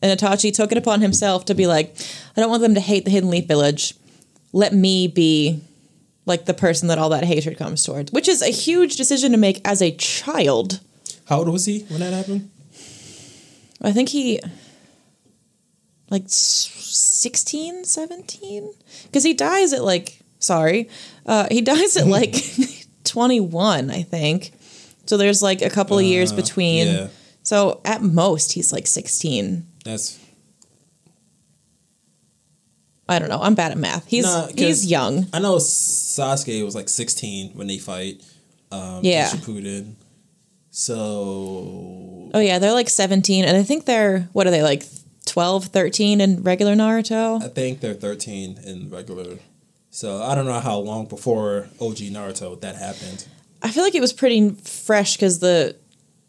And 0.00 0.18
Itachi 0.18 0.52
took 0.52 0.72
it 0.72 0.78
upon 0.78 1.00
himself 1.00 1.44
to 1.44 1.54
be 1.54 1.68
like 1.68 1.94
I 2.36 2.40
don't 2.40 2.50
want 2.50 2.62
them 2.62 2.74
to 2.74 2.80
hate 2.80 3.04
the 3.04 3.12
Hidden 3.12 3.30
Leaf 3.30 3.46
Village. 3.46 3.94
Let 4.52 4.74
me 4.74 5.06
be 5.06 5.60
like 6.26 6.46
the 6.46 6.54
person 6.54 6.88
that 6.88 6.98
all 6.98 7.08
that 7.10 7.24
hatred 7.24 7.58
comes 7.58 7.84
towards, 7.84 8.12
which 8.12 8.28
is 8.28 8.42
a 8.42 8.48
huge 8.48 8.96
decision 8.96 9.32
to 9.32 9.38
make 9.38 9.60
as 9.66 9.80
a 9.80 9.92
child. 9.92 10.80
How 11.26 11.38
old 11.38 11.48
was 11.48 11.66
he 11.66 11.80
when 11.88 12.00
that 12.00 12.12
happened? 12.12 12.50
I 13.80 13.92
think 13.92 14.10
he 14.10 14.40
like 16.12 16.24
s- 16.26 16.70
16, 17.22 17.84
17 17.84 18.72
cuz 19.12 19.24
he 19.24 19.34
dies 19.34 19.72
at 19.72 19.82
like 19.82 20.20
sorry. 20.38 20.88
Uh 21.26 21.46
he 21.50 21.60
dies 21.72 21.96
at 21.96 22.06
like 22.06 22.34
21, 23.04 23.90
I 23.90 24.02
think. 24.02 24.52
So 25.06 25.16
there's 25.16 25.42
like 25.42 25.62
a 25.62 25.70
couple 25.70 25.98
of 25.98 26.04
years 26.04 26.30
Uh, 26.32 26.36
between. 26.36 26.86
yeah. 26.86 27.08
So 27.42 27.80
at 27.84 28.02
most 28.02 28.52
he's 28.52 28.72
like 28.72 28.86
16. 28.86 29.66
That's 29.84 30.18
I 33.08 33.18
don't 33.18 33.28
know. 33.28 33.40
I'm 33.42 33.54
bad 33.54 33.72
at 33.72 33.78
math. 33.78 34.06
He's 34.06 34.24
Nah, 34.24 34.46
he's 34.56 34.86
young. 34.86 35.26
I 35.32 35.38
know 35.40 35.56
Sasuke 35.56 36.64
was 36.64 36.74
like 36.74 36.88
16 36.88 37.50
when 37.54 37.66
they 37.66 37.78
fight. 37.78 38.22
Um, 38.70 39.00
Yeah. 39.02 39.28
Shippuden. 39.28 39.94
So 40.70 42.30
Oh 42.34 42.38
yeah, 42.40 42.58
they're 42.58 42.72
like 42.72 42.88
17 42.88 43.44
and 43.44 43.56
I 43.56 43.62
think 43.62 43.84
they're 43.84 44.28
what 44.32 44.46
are 44.46 44.50
they 44.50 44.62
like 44.62 44.84
12, 45.26 45.66
13 45.66 46.20
in 46.20 46.42
regular 46.42 46.74
Naruto? 46.74 47.42
I 47.42 47.48
think 47.48 47.80
they're 47.80 47.94
13 47.94 48.58
in 48.64 48.90
regular. 48.90 49.38
So 49.90 50.22
I 50.22 50.34
don't 50.34 50.46
know 50.46 50.60
how 50.60 50.78
long 50.78 51.06
before 51.06 51.68
OG 51.80 51.96
Naruto 52.12 52.60
that 52.60 52.76
happened. 52.76 53.26
I 53.62 53.70
feel 53.70 53.84
like 53.84 53.94
it 53.94 54.00
was 54.00 54.12
pretty 54.12 54.50
fresh 54.50 55.16
cuz 55.16 55.38
the 55.38 55.76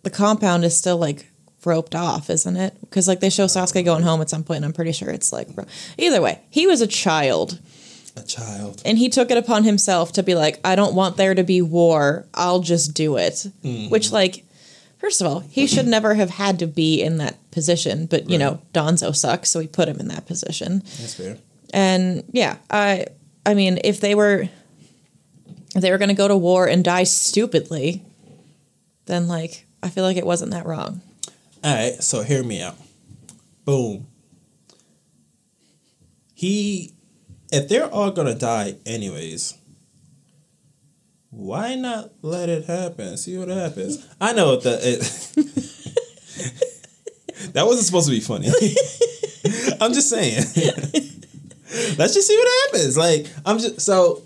the 0.04 0.10
compound 0.10 0.66
is 0.66 0.76
still 0.78 0.98
like 0.98 1.32
roped 1.66 1.96
off, 1.96 2.30
isn't 2.30 2.58
it? 2.58 2.74
Cuz 2.91 3.08
like 3.08 3.22
they 3.22 3.30
show 3.30 3.46
Sasuke 3.46 3.84
going 3.86 4.04
home 4.04 4.22
at 4.22 4.30
some 4.30 4.44
point 4.44 4.58
and 4.58 4.66
I'm 4.66 4.74
pretty 4.74 4.91
sure 4.91 5.10
it's 5.10 5.32
like 5.32 5.48
Either 5.98 6.22
way, 6.22 6.39
he 6.50 6.68
was 6.68 6.82
a 6.82 6.88
child 6.88 7.60
A 8.18 8.22
child. 8.22 8.82
and 8.86 8.98
he 8.98 9.10
took 9.10 9.32
it 9.32 9.38
upon 9.38 9.64
himself 9.64 10.12
to 10.14 10.24
be 10.24 10.36
like 10.36 10.60
I 10.66 10.76
don't 10.76 10.94
want 10.94 11.16
there 11.18 11.34
to 11.34 11.44
be 11.44 11.62
war. 11.62 12.26
I'll 12.34 12.60
just 12.60 12.94
do 12.94 13.16
it. 13.18 13.48
Mm-hmm. 13.64 13.89
Which 13.89 14.12
like 14.12 14.44
First 15.04 15.20
of 15.20 15.28
all, 15.28 15.41
he 15.41 15.68
should 15.68 15.86
never 15.86 16.14
have 16.14 16.30
had 16.30 16.60
to 16.60 16.66
be 16.66 17.01
in 17.01 17.18
that 17.18 17.36
position, 17.51 18.06
but 18.06 18.30
you 18.30 18.38
know, 18.38 18.62
Danzo 18.74 19.14
sucks, 19.14 19.49
so 19.49 19.60
he 19.60 19.68
put 19.68 19.89
him 19.89 19.99
in 19.99 20.08
that 20.08 20.26
position. 20.26 20.80
That's 20.80 21.16
fair. 21.16 21.38
And 21.74 22.24
yeah, 22.32 22.56
I 22.70 23.08
I 23.45 23.54
mean, 23.54 23.80
if 23.84 23.99
they 23.99 24.16
were 24.16 24.47
if 25.76 25.82
they 25.82 25.91
were 25.91 25.97
going 25.97 26.08
to 26.08 26.16
go 26.16 26.30
to 26.30 26.38
war 26.38 26.70
and 26.70 26.86
die 26.86 27.04
stupidly, 27.04 28.01
then 29.08 29.28
like 29.28 29.66
I 29.84 29.89
feel 29.89 30.06
like 30.06 30.16
it 30.16 30.26
wasn't 30.26 30.51
that 30.51 30.66
wrong. 30.66 31.01
All 31.66 31.76
right, 31.76 32.01
so 32.01 32.24
hear 32.24 32.41
me 32.41 32.62
out. 32.62 32.78
Boom. 33.66 34.08
He, 36.34 36.93
if 37.51 37.68
they're 37.68 37.89
all 37.89 38.12
gonna 38.12 38.36
die 38.36 38.76
anyways, 38.86 39.56
why 41.36 41.75
not 41.75 42.11
let 42.21 42.49
it 42.49 42.65
happen? 42.65 43.17
See 43.17 43.38
what 43.38 43.49
happens. 43.49 44.05
I 44.21 44.34
know 44.34 44.55
that 44.55 44.79
it. 44.84 45.01
that 47.53 47.65
wasn't 47.65 47.86
supposed 47.86 48.07
to 48.07 48.13
be 48.13 48.19
funny. 48.19 48.47
I'm 49.81 49.93
just 49.93 50.09
saying. 50.09 50.36
Let's 51.97 52.13
just 52.13 52.27
see 52.27 52.38
what 52.38 52.71
happens. 52.71 52.97
Like 52.97 53.27
I'm 53.45 53.59
just 53.59 53.81
so. 53.81 54.23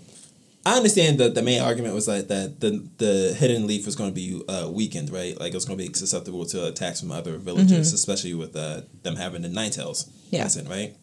I 0.66 0.76
understand 0.76 1.18
that 1.20 1.34
the 1.34 1.40
main 1.40 1.62
argument 1.62 1.94
was 1.94 2.06
like 2.06 2.28
that 2.28 2.60
the 2.60 2.86
the 2.98 3.34
hidden 3.38 3.66
leaf 3.66 3.86
was 3.86 3.96
going 3.96 4.10
to 4.10 4.14
be 4.14 4.42
uh, 4.46 4.68
weakened, 4.70 5.10
right? 5.10 5.38
Like 5.40 5.52
it 5.52 5.56
was 5.56 5.64
going 5.64 5.78
to 5.78 5.86
be 5.86 5.92
susceptible 5.94 6.44
to 6.46 6.66
attacks 6.66 7.00
from 7.00 7.10
other 7.10 7.38
villages, 7.38 7.94
especially 7.94 8.34
with 8.34 8.54
uh, 8.54 8.82
them 9.02 9.16
having 9.16 9.42
the 9.42 9.48
nine 9.48 9.70
tails. 9.70 10.10
Yeah. 10.30 10.42
present, 10.42 10.68
right. 10.68 10.94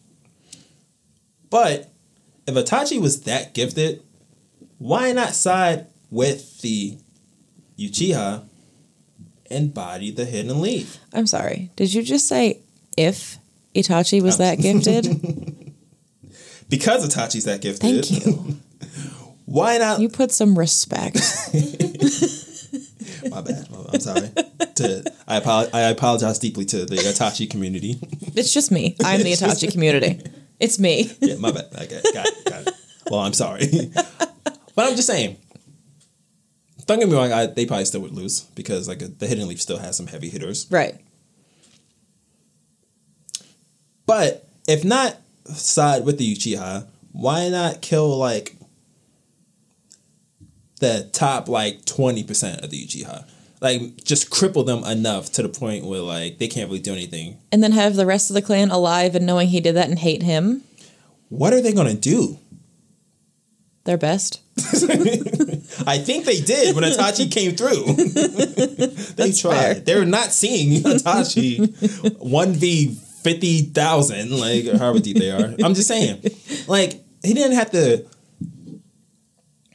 But 1.50 1.90
if 2.46 2.54
Itachi 2.54 3.00
was 3.00 3.22
that 3.22 3.54
gifted, 3.54 4.04
why 4.78 5.10
not 5.10 5.34
side 5.34 5.88
with 6.10 6.60
the 6.60 6.98
Uchiha 7.78 8.44
and 9.50 9.72
body 9.74 10.10
the 10.10 10.24
hidden 10.24 10.60
leaf? 10.60 10.98
I'm 11.12 11.26
sorry. 11.26 11.70
Did 11.76 11.92
you 11.94 12.02
just 12.02 12.26
say 12.28 12.60
if 12.96 13.38
Itachi 13.74 14.22
was 14.22 14.38
that 14.38 14.58
gifted? 14.58 15.06
Because 16.68 17.06
Itachi's 17.08 17.44
that 17.44 17.60
gifted. 17.60 18.04
Thank 18.04 18.26
you. 18.26 18.56
Why 19.44 19.78
not? 19.78 20.00
You 20.00 20.08
put 20.08 20.32
some 20.32 20.58
respect. 20.58 21.14
My 23.30 23.40
bad. 23.40 23.68
I'm 23.92 24.00
sorry. 24.00 24.30
to, 24.74 25.12
I, 25.28 25.40
apolo- 25.40 25.72
I 25.72 25.82
apologize 25.82 26.38
deeply 26.40 26.64
to 26.66 26.84
the 26.84 26.96
Itachi 26.96 27.48
community. 27.48 27.98
It's 28.34 28.52
just 28.52 28.72
me. 28.72 28.96
I'm 29.04 29.22
the 29.22 29.32
Itachi 29.32 29.70
community. 29.70 30.20
It's 30.58 30.78
me. 30.80 31.12
yeah, 31.20 31.36
my 31.36 31.52
bad. 31.52 31.66
Okay, 31.72 32.00
got 32.12 32.26
it. 32.26 32.44
Got 32.44 32.66
it. 32.66 32.74
Well, 33.10 33.20
I'm 33.20 33.32
sorry. 33.32 33.66
but 34.74 34.88
I'm 34.88 34.96
just 34.96 35.06
saying. 35.06 35.36
Don't 36.86 37.00
get 37.00 37.08
me 37.08 37.14
wrong. 37.14 37.32
I, 37.32 37.46
they 37.46 37.66
probably 37.66 37.84
still 37.84 38.00
would 38.02 38.12
lose 38.12 38.40
because 38.40 38.88
like 38.88 39.18
the 39.18 39.26
hidden 39.26 39.48
leaf 39.48 39.60
still 39.60 39.78
has 39.78 39.96
some 39.96 40.06
heavy 40.06 40.28
hitters. 40.28 40.66
Right. 40.70 40.96
But 44.06 44.48
if 44.68 44.84
not 44.84 45.16
side 45.46 46.04
with 46.04 46.18
the 46.18 46.34
Uchiha, 46.34 46.86
why 47.12 47.48
not 47.48 47.82
kill 47.82 48.16
like 48.16 48.56
the 50.80 51.08
top 51.12 51.48
like 51.48 51.84
twenty 51.84 52.22
percent 52.22 52.62
of 52.62 52.70
the 52.70 52.84
Uchiha? 52.84 53.26
like 53.60 54.04
just 54.04 54.30
cripple 54.30 54.64
them 54.66 54.84
enough 54.84 55.32
to 55.32 55.42
the 55.42 55.48
point 55.48 55.84
where 55.84 56.00
like 56.00 56.38
they 56.38 56.48
can't 56.48 56.68
really 56.68 56.80
do 56.80 56.92
anything. 56.92 57.38
And 57.50 57.62
then 57.62 57.72
have 57.72 57.96
the 57.96 58.06
rest 58.06 58.30
of 58.30 58.34
the 58.34 58.42
clan 58.42 58.70
alive 58.70 59.14
and 59.14 59.26
knowing 59.26 59.48
he 59.48 59.60
did 59.60 59.74
that 59.76 59.88
and 59.88 59.98
hate 59.98 60.22
him. 60.22 60.62
What 61.28 61.52
are 61.52 61.60
they 61.60 61.72
gonna 61.72 61.94
do? 61.94 62.38
Their 63.86 63.96
best. 63.96 64.40
I 65.86 65.98
think 65.98 66.24
they 66.24 66.40
did 66.40 66.74
when 66.74 66.84
Itachi 66.84 67.30
came 67.32 67.54
through. 67.56 67.84
they 67.94 68.86
That's 69.14 69.40
tried. 69.40 69.54
fair. 69.56 69.74
They're 69.74 70.04
not 70.04 70.32
seeing 70.32 70.82
Itachi 70.82 72.16
one 72.18 72.52
v 72.52 72.94
fifty 73.22 73.62
thousand, 73.62 74.30
like 74.38 74.64
however 74.66 74.98
deep 74.98 75.18
they 75.18 75.30
are. 75.30 75.54
I'm 75.64 75.74
just 75.74 75.88
saying, 75.88 76.22
like 76.68 77.00
he 77.22 77.34
didn't 77.34 77.56
have 77.56 77.70
to. 77.72 78.06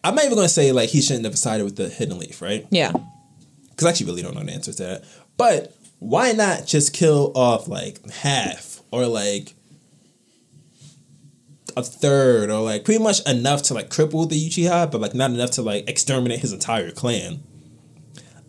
I'm 0.04 0.16
not 0.16 0.26
even 0.26 0.36
gonna 0.36 0.50
say 0.50 0.72
like 0.72 0.90
he 0.90 1.02
shouldn't 1.02 1.26
have 1.26 1.38
sided 1.38 1.64
with 1.64 1.76
the 1.76 1.88
hidden 1.90 2.18
leaf, 2.20 2.42
right? 2.42 2.66
Yeah. 2.72 2.92
Because 3.70 3.86
I 3.86 3.90
actually 3.92 4.08
really 4.08 4.22
don't 4.24 4.36
know 4.36 4.44
the 4.44 4.52
answer 4.52 4.74
to 4.74 4.84
that. 4.84 5.04
But 5.38 5.76
why 6.00 6.32
not 6.34 6.66
just 6.66 6.94
kill 6.94 7.32
off 7.36 7.68
like 7.68 8.10
half 8.10 8.82
or 8.92 9.06
like 9.06 9.54
a 11.78 11.84
third 11.84 12.50
or 12.50 12.62
like 12.62 12.86
pretty 12.86 13.04
much 13.04 13.28
enough 13.28 13.64
to 13.64 13.74
like 13.74 13.90
cripple 13.90 14.28
the 14.30 14.36
Uchiha, 14.50 14.92
but 14.92 15.02
like 15.02 15.14
not 15.14 15.32
enough 15.32 15.52
to 15.52 15.62
like 15.62 15.90
exterminate 15.90 16.40
his 16.40 16.54
entire 16.54 16.92
clan. 16.92 17.42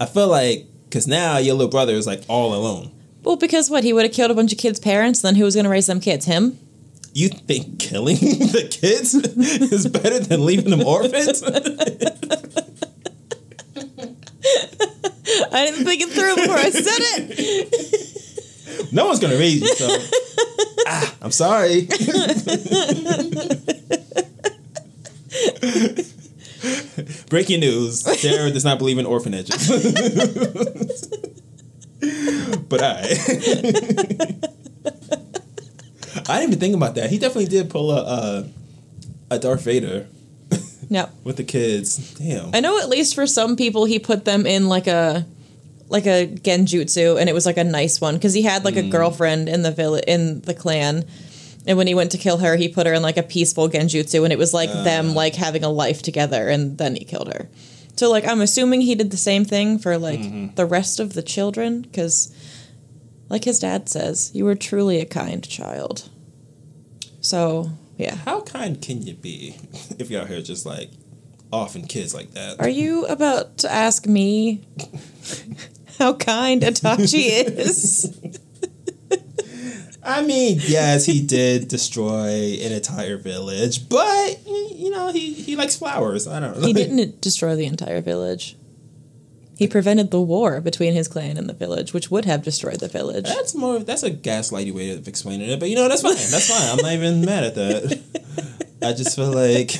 I 0.01 0.07
feel 0.07 0.29
like 0.29 0.67
because 0.85 1.07
now 1.07 1.39
your 1.39 1.55
little 1.55 1.71
brother 1.71 1.95
is 1.95 2.07
like 2.07 2.23
all 2.29 2.55
alone. 2.55 2.93
Well, 3.23 3.37
because 3.37 3.71
what? 3.71 3.85
He 3.85 3.93
would 3.93 4.05
have 4.05 4.13
killed 4.13 4.31
a 4.31 4.35
bunch 4.35 4.53
of 4.53 4.59
kids' 4.59 4.81
parents, 4.81 5.23
then 5.23 5.37
who 5.37 5.45
was 5.45 5.55
going 5.55 5.65
to 5.65 5.71
raise 5.71 5.87
them 5.87 6.01
kids? 6.01 6.27
Him? 6.27 6.59
You 7.15 7.29
think 7.29 7.79
killing 7.79 8.17
the 8.17 8.69
kids 8.71 9.15
is 9.73 9.87
better 9.87 10.19
than 10.19 10.45
leaving 10.45 10.71
them 10.71 10.83
orphans? 10.83 11.43
I 15.55 15.67
didn't 15.67 15.85
think 15.85 16.03
it 16.03 16.09
through 16.11 16.37
before 16.37 16.57
I 16.57 16.71
said 16.71 17.29
it. 17.29 18.12
no 18.93 19.07
one's 19.07 19.21
gonna 19.21 19.37
raise 19.37 19.63
you, 19.63 19.75
so 19.75 19.89
ah, 20.87 21.15
I'm 21.23 21.31
sorry. 21.31 21.89
Breaking 27.29 27.61
news: 27.61 28.01
Sarah 28.21 28.51
does 28.51 28.65
not 28.65 28.79
believe 28.79 28.99
in 28.99 29.07
orphanages. 29.07 29.69
but 32.69 32.83
I, 32.83 33.03
I 36.29 36.41
didn't 36.41 36.49
even 36.49 36.59
think 36.61 36.75
about 36.75 36.95
that. 36.97 37.09
He 37.11 37.19
definitely 37.19 37.47
did 37.47 37.71
pull 37.71 37.91
a 37.91 38.03
uh, 38.03 38.45
a 39.31 39.39
Darth 39.39 39.65
Vader 39.65 40.07
Yep. 40.91 41.11
with 41.25 41.37
the 41.39 41.45
kids. 41.45 42.15
Damn. 42.15 42.55
I 42.55 42.61
know 42.61 42.79
at 42.79 42.89
least 42.91 43.15
for 43.15 43.27
some 43.27 43.57
people 43.57 43.87
he 43.87 43.99
put 43.99 44.27
them 44.27 44.45
in 44.47 44.69
like 44.69 44.87
a 44.87 45.27
like 45.93 46.07
a 46.07 46.27
genjutsu 46.27 47.21
and 47.21 47.29
it 47.29 47.35
was 47.35 47.45
like 47.45 47.59
a 47.59 47.65
nice 47.65 48.01
one 48.01 48.15
because 48.15 48.33
he 48.33 48.41
had 48.41 48.65
like 48.65 48.77
a 48.77 48.83
mm. 48.83 48.91
girlfriend 48.91 49.47
in 49.47 49.61
the 49.61 49.71
village 49.71 50.05
in 50.09 50.41
the 50.41 50.55
clan 50.55 51.05
and 51.67 51.77
when 51.77 51.87
he 51.87 51.95
went 51.95 52.11
to 52.11 52.19
kill 52.19 52.39
her 52.39 52.57
he 52.57 52.67
put 52.67 52.87
her 52.87 52.95
in 52.95 53.03
like 53.03 53.19
a 53.19 53.23
peaceful 53.23 53.69
genjutsu 53.69 54.25
and 54.25 54.33
it 54.33 54.39
was 54.39 54.55
like 54.55 54.71
ah. 54.73 54.83
them 54.85 55.15
like 55.15 55.35
having 55.35 55.63
a 55.63 55.69
life 55.69 56.01
together 56.01 56.49
and 56.49 56.79
then 56.79 56.97
he 56.97 57.05
killed 57.05 57.33
her. 57.33 57.49
So 57.95 58.11
like 58.11 58.27
i'm 58.27 58.41
assuming 58.41 58.81
he 58.81 58.95
did 58.95 59.11
the 59.11 59.19
same 59.19 59.45
thing 59.45 59.79
for 59.79 59.99
like 59.99 60.21
mm-hmm. 60.21 60.55
the 60.55 60.65
rest 60.65 60.99
of 60.99 61.13
the 61.13 61.23
children 61.23 61.83
because 61.83 62.35
like 63.29 63.45
his 63.45 63.59
dad 63.59 63.91
says 63.91 64.31
you 64.33 64.47
were 64.47 64.55
truly 64.55 64.99
a 64.99 65.05
kind 65.05 65.47
child. 65.47 66.09
So 67.21 67.71
yeah. 67.99 68.17
How 68.17 68.41
kind 68.41 68.81
can 68.81 69.03
you 69.03 69.13
be 69.13 69.57
if 69.99 70.11
you're 70.11 70.23
out 70.23 70.29
here 70.29 70.41
just 70.41 70.65
like 70.65 70.91
offing 71.53 71.87
kids 71.87 72.15
like 72.15 72.31
that? 72.31 72.61
Are 72.61 72.69
you 72.69 73.05
about 73.07 73.59
to 73.59 73.71
ask 73.71 74.07
me 74.07 74.65
how 75.99 76.15
kind 76.15 76.63
Itachi 76.63 77.59
is? 77.59 78.39
I 80.05 80.23
mean, 80.23 80.59
yes, 80.67 81.07
he 81.07 81.25
did 81.25 81.69
destroy 81.69 82.59
an 82.61 82.73
entire 82.73 83.17
village, 83.17 83.89
but 83.89 84.45
you 84.47 84.91
know, 84.91 85.13
he, 85.13 85.33
he 85.33 85.55
likes 85.55 85.77
flowers. 85.77 86.27
I 86.27 86.41
don't 86.41 86.61
know. 86.61 86.67
He 86.67 86.73
didn't 86.73 87.21
destroy 87.21 87.55
the 87.55 87.67
entire 87.67 88.01
village. 88.01 88.57
He 89.57 89.69
prevented 89.69 90.11
the 90.11 90.21
war 90.21 90.61
between 90.61 90.93
his 90.95 91.07
clan 91.07 91.37
and 91.37 91.49
the 91.49 91.55
village, 91.55 91.93
which 91.93 92.11
would 92.11 92.25
have 92.25 92.43
destroyed 92.43 92.81
the 92.81 92.89
village. 92.89 93.27
That's 93.27 93.55
more. 93.55 93.79
That's 93.79 94.03
a 94.03 94.11
gaslighty 94.11 94.73
way 94.73 94.91
of 94.91 95.07
explaining 95.07 95.49
it, 95.51 95.61
but 95.61 95.71
you 95.71 95.77
know 95.77 95.89
that's 95.89 96.03
fine. 96.03 96.15
That's 96.15 96.51
fine. 96.51 96.71
I'm 96.71 96.83
not 96.83 96.93
even 96.93 97.25
mad 97.25 97.45
at 97.45 97.55
that. 97.55 98.03
I 98.83 98.93
just 98.95 99.15
feel 99.15 99.33
like 99.33 99.71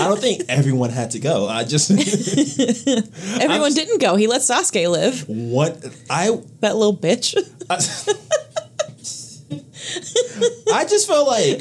I 0.00 0.04
don't 0.08 0.20
think 0.20 0.42
everyone 0.48 0.90
had 0.90 1.12
to 1.12 1.18
go. 1.20 1.46
I 1.48 1.64
just 1.64 1.90
Everyone 3.40 3.62
I'm- 3.62 3.74
didn't 3.74 4.00
go. 4.00 4.16
He 4.16 4.26
let 4.26 4.40
Sasuke 4.42 4.90
live. 4.90 5.24
what 5.28 5.84
I 6.10 6.30
That 6.60 6.76
little 6.76 6.96
bitch. 6.96 7.36
I, 7.70 7.76
I 10.74 10.84
just 10.84 11.06
felt 11.06 11.26
like 11.28 11.60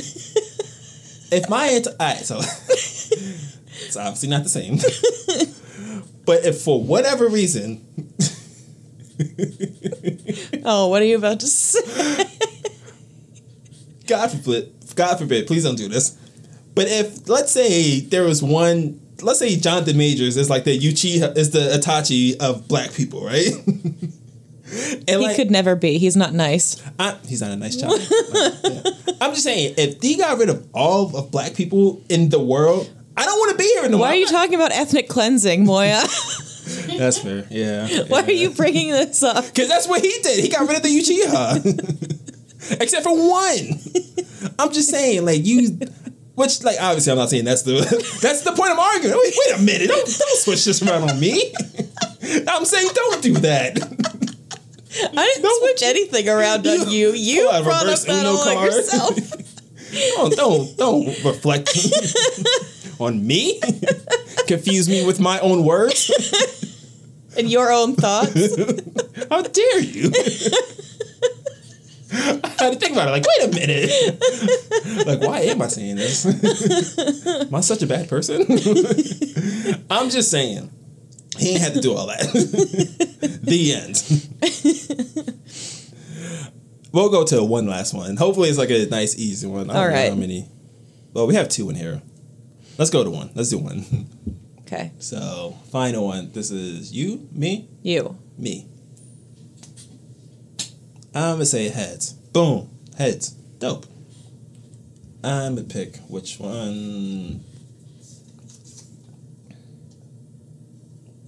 if 1.31 1.49
my 1.49 1.67
ent- 1.69 1.87
all 1.87 1.95
right, 1.99 2.17
so 2.25 2.37
it's 2.39 3.95
obviously 3.97 4.29
not 4.29 4.43
the 4.43 4.49
same. 4.49 4.77
but 6.25 6.45
if 6.45 6.61
for 6.61 6.81
whatever 6.83 7.27
reason, 7.27 7.83
Oh, 10.63 10.87
what 10.87 11.01
are 11.01 11.05
you 11.05 11.17
about 11.17 11.39
to 11.41 11.47
say? 11.47 12.25
God 14.05 14.27
forbid, 14.31 14.73
God 14.95 15.17
forbid, 15.17 15.47
please 15.47 15.63
don't 15.63 15.75
do 15.77 15.87
this. 15.89 16.17
But 16.77 16.89
if 16.89 17.27
let's 17.27 17.51
say 17.51 18.01
there 18.01 18.23
was 18.23 18.43
one, 18.43 19.01
let's 19.23 19.39
say 19.39 19.55
Jonathan 19.55 19.97
Majors 19.97 20.37
is 20.37 20.47
like 20.47 20.63
the 20.63 20.77
Uchiha 20.77 21.35
is 21.35 21.49
the 21.49 21.75
Itachi 21.75 22.37
of 22.39 22.67
black 22.67 22.93
people, 22.93 23.25
right? 23.25 23.47
and 23.67 25.09
He 25.09 25.17
like, 25.17 25.35
could 25.35 25.49
never 25.49 25.75
be. 25.75 25.97
He's 25.97 26.15
not 26.15 26.35
nice. 26.35 26.79
I, 26.99 27.17
he's 27.27 27.41
not 27.41 27.49
a 27.49 27.55
nice 27.55 27.77
child. 27.77 27.99
Like, 27.99 28.09
yeah. 28.63 29.15
I'm 29.19 29.31
just 29.31 29.43
saying, 29.43 29.73
if 29.75 29.99
he 30.03 30.17
got 30.17 30.37
rid 30.37 30.49
of 30.49 30.67
all 30.71 31.17
of 31.17 31.31
black 31.31 31.55
people 31.55 32.03
in 32.09 32.29
the 32.29 32.39
world, 32.39 32.87
I 33.17 33.25
don't 33.25 33.39
want 33.39 33.53
to 33.53 33.57
be 33.57 33.63
here 33.63 33.83
in 33.83 33.89
the 33.89 33.97
Why 33.97 34.01
world. 34.01 34.11
Why 34.11 34.17
are 34.17 34.19
you 34.19 34.27
talking 34.27 34.53
about 34.53 34.71
ethnic 34.71 35.09
cleansing, 35.09 35.65
Moya? 35.65 36.03
That's 36.95 37.17
fair. 37.17 37.47
Yeah. 37.49 38.03
Why 38.03 38.21
are 38.21 38.31
you 38.31 38.51
bringing 38.51 38.91
this 38.91 39.23
up? 39.23 39.45
Because 39.45 39.67
that's 39.67 39.87
what 39.87 40.01
he 40.01 40.13
did. 40.21 40.43
He 40.43 40.49
got 40.49 40.67
rid 40.67 40.77
of 40.77 40.83
the 40.83 40.89
Uchiha, 40.89 42.81
except 42.81 43.03
for 43.03 43.15
one. 43.17 43.79
I'm 44.59 44.73
just 44.73 44.89
saying, 44.89 45.23
like 45.25 45.45
you, 45.45 45.79
which 46.37 46.63
like 46.63 46.77
obviously 46.79 47.11
I'm 47.11 47.17
not 47.17 47.31
saying 47.31 47.45
that's 47.45 47.63
the 47.63 47.81
that's 48.21 48.41
the 48.41 48.51
point 48.51 48.71
I'm 48.71 48.79
arguing. 48.79 49.17
Wait, 49.17 49.33
wait 49.35 49.59
a 49.59 49.61
minute, 49.61 49.87
don't, 49.87 50.05
don't 50.05 50.37
switch 50.37 50.63
this 50.65 50.81
around 50.83 51.09
on 51.09 51.19
me. 51.19 51.51
I'm 52.47 52.63
saying 52.63 52.89
don't 52.93 53.23
do 53.23 53.33
that. 53.41 53.77
I 55.01 55.33
didn't 55.35 55.59
switch 55.59 55.83
anything 55.83 56.29
around 56.29 56.67
on 56.67 56.89
you. 56.91 57.11
You 57.13 57.49
a 57.49 57.63
brought 57.63 57.87
up 57.87 57.99
that 57.99 58.25
all 58.25 58.57
on 58.57 58.65
yourself. 58.65 59.15
Don't 60.15 60.35
don't 60.35 60.77
don't 60.77 61.07
reflect 61.25 61.75
on 62.99 63.25
me. 63.25 63.59
Confuse 64.45 64.87
me 64.87 65.05
with 65.05 65.19
my 65.19 65.39
own 65.39 65.63
words. 65.65 66.11
and 67.35 67.49
your 67.49 67.71
own 67.71 67.95
thoughts. 67.95 68.55
How 69.29 69.41
dare 69.41 69.79
you? 69.79 70.11
I 72.13 72.47
had 72.59 72.73
to 72.73 72.79
think 72.79 72.93
about 72.93 73.09
it. 73.09 73.11
Like, 73.11 73.25
wait 73.27 73.47
a 73.49 73.55
minute. 73.55 75.05
like, 75.07 75.21
why 75.21 75.39
am 75.41 75.61
I 75.61 75.67
saying 75.67 75.95
this? 75.97 76.25
am 77.27 77.53
I 77.53 77.59
such 77.61 77.81
a 77.83 77.87
bad 77.87 78.07
person? 78.09 78.41
I'm 79.89 80.09
just 80.09 80.31
saying. 80.31 80.71
He 81.37 81.51
ain't 81.51 81.61
had 81.61 81.73
to 81.73 81.81
do 81.81 81.93
all 81.93 82.07
that. 82.07 82.21
the 83.43 83.73
end. 83.73 84.03
we'll 86.91 87.09
go 87.09 87.23
to 87.25 87.43
one 87.43 87.67
last 87.67 87.93
one. 87.93 88.15
Hopefully, 88.17 88.49
it's 88.49 88.57
like 88.57 88.71
a 88.71 88.85
nice, 88.87 89.17
easy 89.17 89.47
one. 89.47 89.69
I 89.69 89.73
don't 89.73 89.75
All 89.75 89.87
know 89.89 89.93
right. 89.93 90.09
how 90.09 90.15
many. 90.15 90.49
Well, 91.13 91.27
we 91.27 91.35
have 91.35 91.49
two 91.49 91.69
in 91.69 91.75
here. 91.75 92.01
Let's 92.77 92.89
go 92.91 93.03
to 93.03 93.09
one. 93.09 93.31
Let's 93.35 93.49
do 93.49 93.57
one. 93.59 93.85
Okay, 94.61 94.91
So, 94.99 95.57
final 95.71 96.05
one. 96.05 96.31
This 96.31 96.51
is 96.51 96.91
you, 96.91 97.27
me, 97.31 97.69
you. 97.83 98.17
me. 98.37 98.67
I'm 101.17 101.35
gonna 101.35 101.45
say 101.45 101.69
heads. 101.69 102.13
Boom. 102.13 102.69
Heads. 102.97 103.31
Dope. 103.59 103.85
I'm 105.23 105.55
gonna 105.55 105.67
pick 105.67 105.97
which 106.07 106.39
one. 106.39 107.43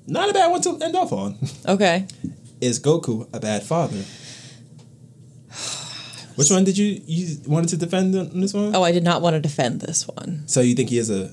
Not 0.05 0.29
a 0.29 0.33
bad 0.33 0.51
one 0.51 0.61
to 0.61 0.77
end 0.81 0.95
off 0.95 1.11
on. 1.11 1.37
Okay. 1.67 2.05
Is 2.61 2.79
Goku 2.79 3.27
a 3.33 3.39
bad 3.39 3.63
father? 3.63 4.03
Which 6.35 6.51
one 6.51 6.63
did 6.63 6.77
you 6.77 7.01
you 7.05 7.37
wanted 7.47 7.69
to 7.69 7.77
defend 7.77 8.15
on 8.15 8.39
this 8.39 8.53
one? 8.53 8.75
Oh, 8.75 8.83
I 8.83 8.91
did 8.91 9.03
not 9.03 9.21
want 9.21 9.33
to 9.33 9.39
defend 9.39 9.81
this 9.81 10.07
one. 10.07 10.47
So 10.47 10.61
you 10.61 10.75
think 10.75 10.89
he 10.89 10.97
is 10.99 11.09
a 11.09 11.31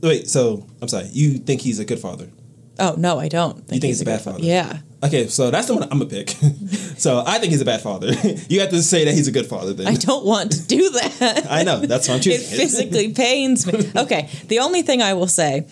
wait? 0.00 0.28
So 0.30 0.66
I'm 0.80 0.88
sorry. 0.88 1.08
You 1.12 1.38
think 1.38 1.60
he's 1.60 1.78
a 1.80 1.84
good 1.84 1.98
father? 1.98 2.30
Oh 2.78 2.94
no, 2.96 3.18
I 3.18 3.28
don't. 3.28 3.66
think 3.66 3.82
he's 3.82 4.00
a 4.00 4.04
bad 4.04 4.18
good 4.18 4.24
fa- 4.24 4.30
father? 4.32 4.44
Yeah. 4.44 4.78
Okay, 5.04 5.26
so 5.26 5.50
that's 5.50 5.66
the 5.66 5.74
one 5.74 5.82
I'm 5.84 5.98
gonna 5.98 6.06
pick. 6.06 6.28
so 6.96 7.22
I 7.26 7.38
think 7.38 7.50
he's 7.50 7.60
a 7.60 7.64
bad 7.64 7.80
father. 7.80 8.08
you 8.48 8.60
have 8.60 8.70
to 8.70 8.82
say 8.82 9.04
that 9.04 9.12
he's 9.14 9.26
a 9.28 9.32
good 9.32 9.46
father. 9.46 9.72
Then 9.72 9.88
I 9.88 9.94
don't 9.94 10.24
want 10.24 10.52
to 10.52 10.62
do 10.66 10.90
that. 10.90 11.46
I 11.50 11.64
know 11.64 11.80
that's 11.80 12.08
why 12.08 12.14
I'm 12.14 12.20
it 12.20 12.40
physically 12.40 13.12
pains 13.12 13.66
me. 13.66 13.90
Okay, 13.96 14.28
the 14.48 14.60
only 14.60 14.82
thing 14.82 15.02
I 15.02 15.14
will 15.14 15.26
say 15.26 15.66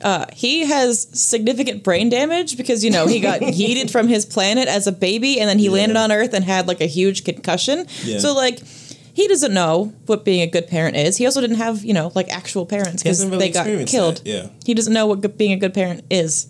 Uh, 0.00 0.26
he 0.32 0.64
has 0.64 1.08
significant 1.12 1.82
brain 1.82 2.08
damage 2.08 2.56
because 2.56 2.84
you 2.84 2.90
know 2.90 3.06
he 3.08 3.18
got 3.20 3.40
yeeted 3.40 3.90
from 3.90 4.06
his 4.06 4.24
planet 4.26 4.68
as 4.68 4.86
a 4.86 4.92
baby, 4.92 5.40
and 5.40 5.48
then 5.48 5.58
he 5.58 5.64
Yeah. 5.66 5.72
landed 5.78 5.96
on 5.96 6.12
Earth 6.12 6.34
and 6.34 6.44
had 6.44 6.68
like 6.68 6.80
a 6.80 6.86
huge 6.86 7.24
concussion. 7.24 7.86
Yeah. 8.04 8.18
So 8.20 8.34
like. 8.34 8.60
He 9.14 9.26
doesn't 9.26 9.52
know 9.52 9.92
what 10.06 10.24
being 10.24 10.42
a 10.42 10.46
good 10.46 10.68
parent 10.68 10.94
is. 10.96 11.16
He 11.16 11.26
also 11.26 11.40
didn't 11.40 11.56
have, 11.56 11.84
you 11.84 11.92
know, 11.92 12.12
like 12.14 12.28
actual 12.28 12.64
parents 12.66 13.02
because 13.02 13.24
really 13.26 13.38
they 13.38 13.50
got 13.50 13.66
killed. 13.88 14.18
that, 14.18 14.26
yeah. 14.26 14.46
He 14.64 14.74
doesn't 14.74 14.92
know 14.92 15.08
what 15.08 15.36
being 15.36 15.50
a 15.50 15.56
good 15.56 15.74
parent 15.74 16.04
is. 16.08 16.46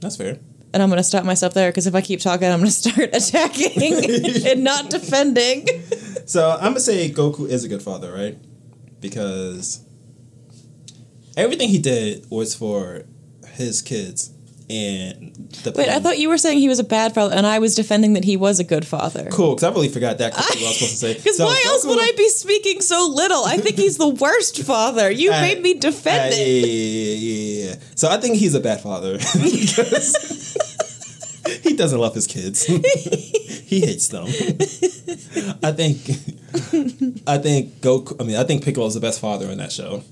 That's 0.00 0.16
fair. 0.16 0.40
And 0.76 0.82
I'm 0.82 0.90
going 0.90 0.98
to 0.98 1.04
stop 1.04 1.24
myself 1.24 1.54
there 1.54 1.70
because 1.70 1.86
if 1.86 1.94
I 1.94 2.02
keep 2.02 2.20
talking, 2.20 2.48
I'm 2.48 2.58
going 2.58 2.66
to 2.66 2.70
start 2.70 3.08
attacking 3.14 4.46
and 4.46 4.62
not 4.62 4.90
defending. 4.90 5.66
So 6.26 6.50
I'm 6.50 6.72
gonna 6.72 6.80
say 6.80 7.08
Goku 7.08 7.48
is 7.48 7.62
a 7.62 7.68
good 7.68 7.82
father, 7.82 8.12
right? 8.12 8.36
Because 9.00 9.80
everything 11.36 11.68
he 11.68 11.78
did 11.78 12.28
was 12.28 12.52
for 12.52 13.04
his 13.52 13.80
kids 13.80 14.32
and 14.68 15.32
the. 15.62 15.72
Wait, 15.76 15.88
I 15.88 16.00
thought 16.00 16.18
you 16.18 16.28
were 16.28 16.38
saying 16.38 16.58
he 16.58 16.68
was 16.68 16.78
a 16.80 16.84
bad 16.84 17.14
father, 17.14 17.34
and 17.34 17.46
I 17.46 17.58
was 17.60 17.74
defending 17.74 18.14
that 18.14 18.24
he 18.24 18.36
was 18.36 18.58
a 18.58 18.64
good 18.64 18.84
father. 18.86 19.28
Cool, 19.30 19.54
because 19.54 19.64
I 19.64 19.70
really 19.70 19.88
forgot 19.88 20.18
that. 20.18 20.32
Because 20.36 20.48
what 20.56 20.62
I 20.62 20.66
was 20.68 20.76
supposed 20.78 20.92
to 20.92 20.96
say. 20.98 21.14
Because 21.14 21.36
So 21.36 21.44
why 21.46 21.62
else 21.66 21.84
Goku- 21.84 21.88
would 21.90 22.00
I 22.02 22.12
be 22.16 22.28
speaking 22.28 22.80
so 22.80 23.06
little? 23.14 23.44
I 23.44 23.58
think 23.58 23.76
he's 23.76 23.96
the 23.98 24.08
worst 24.08 24.60
father. 24.62 25.10
You 25.10 25.30
Uh, 25.36 25.40
made 25.40 25.62
me 25.62 25.74
defend 25.74 26.34
yeah, 26.34 26.40
it. 26.40 26.66
yeah, 26.66 27.14
yeah, 27.14 27.68
yeah. 27.70 27.76
So 27.94 28.08
I 28.08 28.16
think 28.18 28.36
he's 28.36 28.54
a 28.54 28.60
bad 28.60 28.80
father 28.80 29.12
because 29.42 30.56
he 31.62 31.76
doesn't 31.76 31.98
love 31.98 32.14
his 32.14 32.26
kids. 32.26 32.64
he 32.64 33.80
hates 33.80 34.08
them. 34.08 34.24
I 35.62 35.70
think. 35.72 35.98
I 37.28 37.38
think 37.38 37.80
Goku. 37.80 38.20
I 38.20 38.24
mean, 38.24 38.36
I 38.36 38.44
think 38.44 38.64
Piccolo 38.64 38.86
is 38.86 38.94
the 38.94 39.00
best 39.00 39.20
father 39.20 39.48
in 39.50 39.58
that 39.58 39.70
show, 39.72 40.02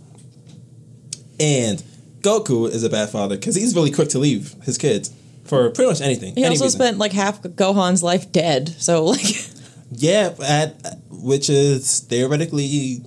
and 1.41 1.83
Goku 2.25 2.69
is 2.69 2.83
a 2.83 2.91
bad 2.91 3.11
father 3.11 3.37
because 3.37 3.55
he's 3.55 3.75
really 3.75 3.91
quick 3.93 4.09
to 4.11 4.19
leave 4.19 4.55
his 4.65 4.79
kids 4.79 5.13
for 5.45 5.69
pretty 5.71 5.91
much 5.91 6.01
anything. 6.01 6.35
He 6.35 6.43
any 6.43 6.55
also 6.55 6.65
reason. 6.65 6.81
spent 6.81 6.99
like 6.99 7.13
half 7.13 7.43
Gohan's 7.43 8.03
life 8.03 8.33
dead. 8.33 8.71
So 8.79 9.05
like, 9.05 9.25
Yeah, 9.93 10.35
at, 10.45 10.97
which 11.11 11.49
is 11.51 12.01
theoretically, 12.01 13.03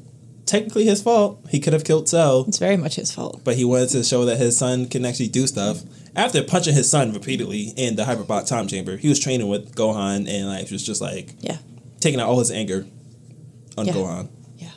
technically 0.45 0.85
his 0.85 1.01
fault. 1.01 1.43
He 1.49 1.59
could 1.59 1.73
have 1.73 1.83
killed 1.83 2.07
Cell. 2.07 2.45
it's 2.47 2.59
very 2.59 2.77
much 2.77 2.95
his 2.95 3.11
fault. 3.11 3.41
but 3.43 3.55
he 3.55 3.65
wanted 3.65 3.89
to 3.89 4.03
show 4.03 4.23
that 4.25 4.37
his 4.37 4.57
son 4.57 4.87
can 4.87 5.03
actually 5.03 5.27
do 5.29 5.47
stuff. 5.47 5.81
After 6.15 6.41
punching 6.43 6.73
his 6.73 6.89
son 6.89 7.11
repeatedly 7.13 7.73
in 7.75 7.95
the 7.95 8.05
hyperbolic 8.05 8.45
time 8.45 8.67
chamber, 8.67 8.97
he 8.97 9.09
was 9.09 9.19
training 9.19 9.47
with 9.49 9.75
Gohan 9.75 10.27
and 10.29 10.47
like 10.47 10.69
was 10.71 10.83
just 10.85 11.01
like 11.01 11.33
Yeah, 11.41 11.57
taking 11.99 12.19
out 12.19 12.27
all 12.29 12.39
his 12.39 12.51
anger 12.51 12.85
on 13.77 13.85
Yeah. 13.87 13.93
Gohan. 13.93 14.29
yeah. 14.57 14.71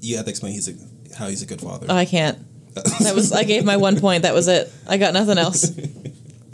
You 0.00 0.16
have 0.16 0.24
to 0.26 0.30
explain 0.30 0.52
he's 0.52 0.68
a, 0.68 0.74
how 1.16 1.28
he's 1.28 1.42
a 1.42 1.46
good 1.46 1.60
father. 1.60 1.86
Oh, 1.88 1.94
I 1.96 2.04
can't. 2.06 2.38
That 2.74 3.12
was 3.14 3.32
I 3.32 3.44
gave 3.44 3.64
my 3.64 3.76
one 3.76 4.00
point. 4.00 4.22
That 4.22 4.34
was 4.34 4.48
it. 4.48 4.70
I 4.88 4.96
got 4.96 5.14
nothing 5.14 5.38
else. 5.38 5.62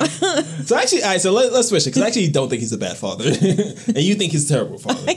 so 0.66 0.76
actually, 0.76 1.02
all 1.02 1.10
right, 1.10 1.20
so 1.20 1.32
let, 1.32 1.52
let's 1.52 1.68
switch 1.68 1.86
it 1.86 1.90
because 1.90 2.02
I 2.02 2.06
actually 2.06 2.28
don't 2.30 2.48
think 2.48 2.60
he's 2.60 2.72
a 2.72 2.78
bad 2.78 2.96
father, 2.96 3.24
and 3.30 3.98
you 3.98 4.14
think 4.14 4.32
he's 4.32 4.50
a 4.50 4.54
terrible 4.54 4.78
father. 4.78 5.12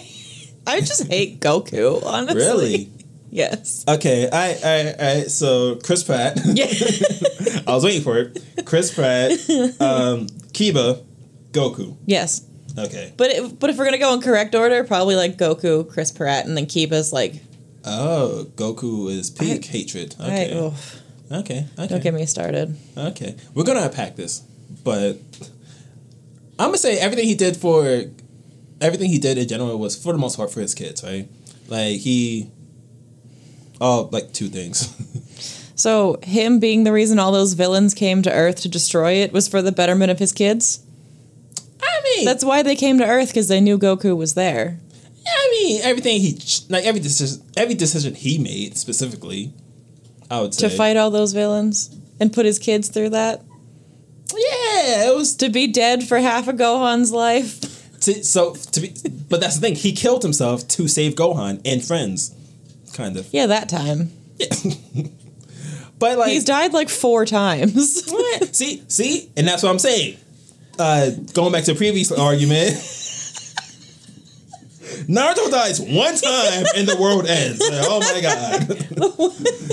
I 0.66 0.80
just 0.80 1.08
hate 1.08 1.40
Goku. 1.40 2.04
Honestly, 2.06 2.40
really? 2.40 2.92
Yes. 3.30 3.84
Okay, 3.88 4.30
I, 4.32 4.50
I, 4.64 4.96
I. 5.08 5.24
So 5.24 5.76
Chris 5.78 6.04
Pratt. 6.04 6.40
Yeah. 6.46 6.68
I 7.66 7.74
was 7.74 7.84
waiting 7.84 8.02
for 8.02 8.18
it. 8.18 8.44
Chris 8.66 8.94
Pratt, 8.94 9.32
um, 9.82 10.28
Kiba, 10.54 11.04
Goku. 11.52 11.98
yes. 12.06 12.46
Okay. 12.78 13.14
But 13.18 13.30
it, 13.30 13.60
but 13.60 13.70
if 13.70 13.78
we're 13.78 13.86
gonna 13.86 13.98
go 14.00 14.14
in 14.14 14.22
correct 14.22 14.56
order, 14.56 14.84
probably 14.84 15.16
like 15.16 15.38
Goku, 15.38 15.90
Chris 15.90 16.12
Pratt, 16.12 16.46
and 16.46 16.56
then 16.58 16.66
Kiba's 16.66 17.12
like. 17.14 17.36
Oh, 17.86 18.48
Goku 18.56 19.10
is 19.12 19.30
peak 19.30 19.66
I- 19.66 19.68
hatred. 19.72 20.16
I, 20.20 20.26
Okay. 20.26 20.52
oh, 20.56 20.76
okay. 21.32 21.68
Okay. 21.78 21.88
don't 21.88 22.04
get 22.04 22.14
me 22.14 22.26
started. 22.26 22.76
Okay. 22.98 23.36
We're 23.54 23.64
gonna 23.66 23.82
unpack 23.82 24.16
this, 24.16 24.40
but 24.84 25.18
I'm 26.60 26.68
gonna 26.68 26.78
say 26.78 26.98
everything 27.00 27.26
he 27.26 27.36
did 27.36 27.58
for 27.58 28.04
everything 28.82 29.10
he 29.10 29.20
did 29.20 29.38
in 29.38 29.48
general 29.48 29.78
was 29.80 29.96
for 30.02 30.14
the 30.14 30.20
most 30.20 30.38
part 30.38 30.52
for 30.52 30.62
his 30.62 30.74
kids, 30.74 31.04
right? 31.04 31.28
Like 31.68 32.00
he. 32.00 32.50
Oh, 33.82 34.08
like 34.12 34.32
two 34.34 34.48
things. 34.50 34.90
So 35.76 36.20
him 36.22 36.60
being 36.60 36.84
the 36.84 36.92
reason 36.94 37.18
all 37.18 37.32
those 37.32 37.54
villains 37.54 37.94
came 37.96 38.22
to 38.22 38.32
Earth 38.32 38.62
to 38.62 38.70
destroy 38.70 39.14
it 39.14 39.34
was 39.34 39.48
for 39.48 39.62
the 39.62 39.72
betterment 39.72 40.12
of 40.12 40.20
his 40.20 40.32
kids. 40.32 40.86
I 41.82 42.02
mean, 42.04 42.26
That's 42.26 42.46
why 42.46 42.62
they 42.62 42.76
came 42.76 43.00
to 43.00 43.06
Earth 43.06 43.30
because 43.30 43.48
they 43.48 43.60
knew 43.60 43.80
Goku 43.80 44.16
was 44.16 44.36
there. 44.36 44.80
I 45.26 45.50
mean, 45.52 45.82
everything 45.84 46.20
he 46.22 46.38
like 46.70 46.86
every 46.86 47.00
decision, 47.02 47.44
every 47.56 47.76
decision 47.76 48.14
he 48.16 48.38
made 48.38 48.78
specifically, 48.78 49.54
I 50.30 50.42
would 50.42 50.54
say 50.54 50.70
to 50.70 50.76
fight 50.76 50.98
all 50.98 51.12
those 51.12 51.34
villains 51.34 51.96
and 52.20 52.32
put 52.34 52.46
his 52.46 52.60
kids 52.60 52.90
through 52.90 53.10
that. 53.10 53.42
Yeah, 54.32 55.10
it 55.10 55.16
was 55.16 55.36
To 55.38 55.50
be 55.50 55.68
dead 55.68 56.04
for 56.04 56.18
half 56.20 56.48
of 56.48 56.56
Gohan's 56.56 57.12
life. 57.12 57.60
to, 58.02 58.24
so 58.24 58.56
to 58.56 58.82
be, 58.82 58.94
but 59.30 59.40
that's 59.40 59.56
the 59.56 59.62
thing. 59.62 59.76
He 59.76 59.94
killed 59.94 60.24
himself 60.24 60.68
to 60.70 60.88
save 60.88 61.14
Gohan 61.16 61.62
and 61.66 61.84
friends, 61.84 62.36
kind 62.94 63.16
of. 63.16 63.28
Yeah, 63.32 63.46
that 63.48 63.70
time. 63.70 64.12
Yeah. 64.38 64.48
But 66.00 66.18
like, 66.18 66.32
He's 66.32 66.44
died 66.44 66.74
like 66.74 66.90
four 66.90 67.26
times. 67.26 68.04
What? 68.10 68.54
see, 68.54 68.84
see, 68.90 69.32
and 69.38 69.48
that's 69.48 69.64
what 69.64 69.70
I'm 69.70 69.80
saying. 69.80 70.18
Uh, 70.78 71.12
going 71.34 71.54
back 71.54 71.64
to 71.64 71.72
the 71.74 71.78
previous 71.78 72.12
argument, 72.12 72.72
Naruto 75.08 75.50
dies 75.52 75.80
one 75.82 76.16
time 76.16 76.66
and 76.76 76.88
the 76.88 76.98
world 77.00 77.26
ends. 77.28 77.60
Like, 77.60 77.86
oh 77.88 78.00
my 78.00 78.22
god, 78.22 78.62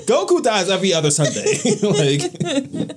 Goku 0.06 0.42
dies 0.42 0.68
every 0.70 0.92
other 0.92 1.10
Sunday. 1.10 1.56
like, 1.82 2.96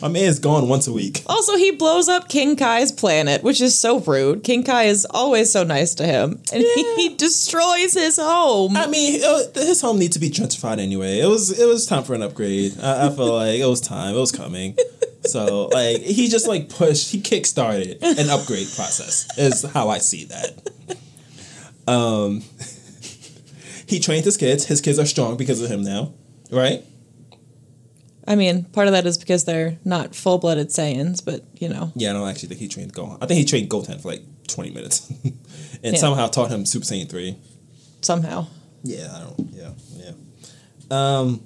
my 0.00 0.08
man's 0.08 0.38
gone 0.38 0.68
once 0.68 0.86
a 0.86 0.92
week. 0.92 1.22
also, 1.26 1.56
he 1.56 1.70
blows 1.70 2.08
up 2.08 2.28
King 2.28 2.56
Kai's 2.56 2.90
planet, 2.92 3.42
which 3.42 3.60
is 3.60 3.78
so 3.78 4.00
rude. 4.00 4.42
King 4.42 4.62
Kai 4.64 4.84
is 4.84 5.06
always 5.10 5.52
so 5.52 5.62
nice 5.64 5.94
to 5.96 6.06
him, 6.06 6.40
and 6.52 6.62
Yeah. 6.64 6.94
he 6.96 7.14
destroys 7.16 7.94
his 7.94 8.16
home. 8.16 8.76
I 8.76 8.86
mean, 8.86 9.20
it, 9.22 9.54
his 9.54 9.80
home 9.80 9.98
needs 9.98 10.14
to 10.14 10.20
be 10.20 10.30
gentrified 10.30 10.78
anyway. 10.78 11.20
It 11.20 11.26
was 11.26 11.58
it 11.58 11.66
was 11.66 11.86
time 11.86 12.04
for 12.04 12.14
an 12.14 12.22
upgrade. 12.22 12.78
I, 12.80 13.06
I 13.06 13.10
feel 13.10 13.34
like 13.34 13.60
it 13.60 13.66
was 13.66 13.80
time. 13.80 14.14
It 14.14 14.18
was 14.20 14.32
coming. 14.32 14.76
So 15.24 15.66
like 15.66 16.00
he 16.00 16.28
just 16.28 16.48
like 16.48 16.70
pushed. 16.70 17.10
He 17.10 17.20
kickstarted 17.20 17.98
an 18.02 18.30
upgrade 18.30 18.68
process. 18.74 19.28
Is 19.36 19.62
how 19.64 19.90
I 19.90 19.98
see 19.98 20.24
that. 20.26 20.54
Um, 21.88 22.42
he 23.86 23.98
trained 24.00 24.24
his 24.24 24.36
kids. 24.36 24.66
His 24.66 24.80
kids 24.80 24.98
are 24.98 25.06
strong 25.06 25.36
because 25.36 25.60
of 25.62 25.70
him 25.70 25.82
now, 25.82 26.12
right? 26.50 26.84
I 28.26 28.34
mean, 28.34 28.64
part 28.64 28.88
of 28.88 28.92
that 28.92 29.06
is 29.06 29.16
because 29.16 29.44
they're 29.44 29.78
not 29.86 30.14
full 30.14 30.36
blooded 30.38 30.68
Saiyans, 30.68 31.24
but 31.24 31.44
you 31.54 31.68
know. 31.68 31.92
Yeah, 31.96 32.10
I 32.10 32.12
don't 32.12 32.28
actually 32.28 32.50
think 32.50 32.60
he 32.60 32.68
trained 32.68 32.92
Gohan. 32.92 33.18
I 33.22 33.26
think 33.26 33.38
he 33.38 33.44
trained 33.46 33.70
Goten 33.70 33.98
for 33.98 34.08
like 34.08 34.22
twenty 34.46 34.70
minutes, 34.70 35.08
and 35.24 35.94
Yeah. 35.94 35.96
somehow 35.96 36.26
taught 36.26 36.50
him 36.50 36.66
Super 36.66 36.84
Saiyan 36.84 37.08
three. 37.08 37.36
somehow. 38.02 38.46
Yeah, 38.82 39.08
I 39.14 39.20
don't. 39.20 39.48
Yeah, 39.52 39.70
yeah. 39.96 40.12
Um, 40.90 41.40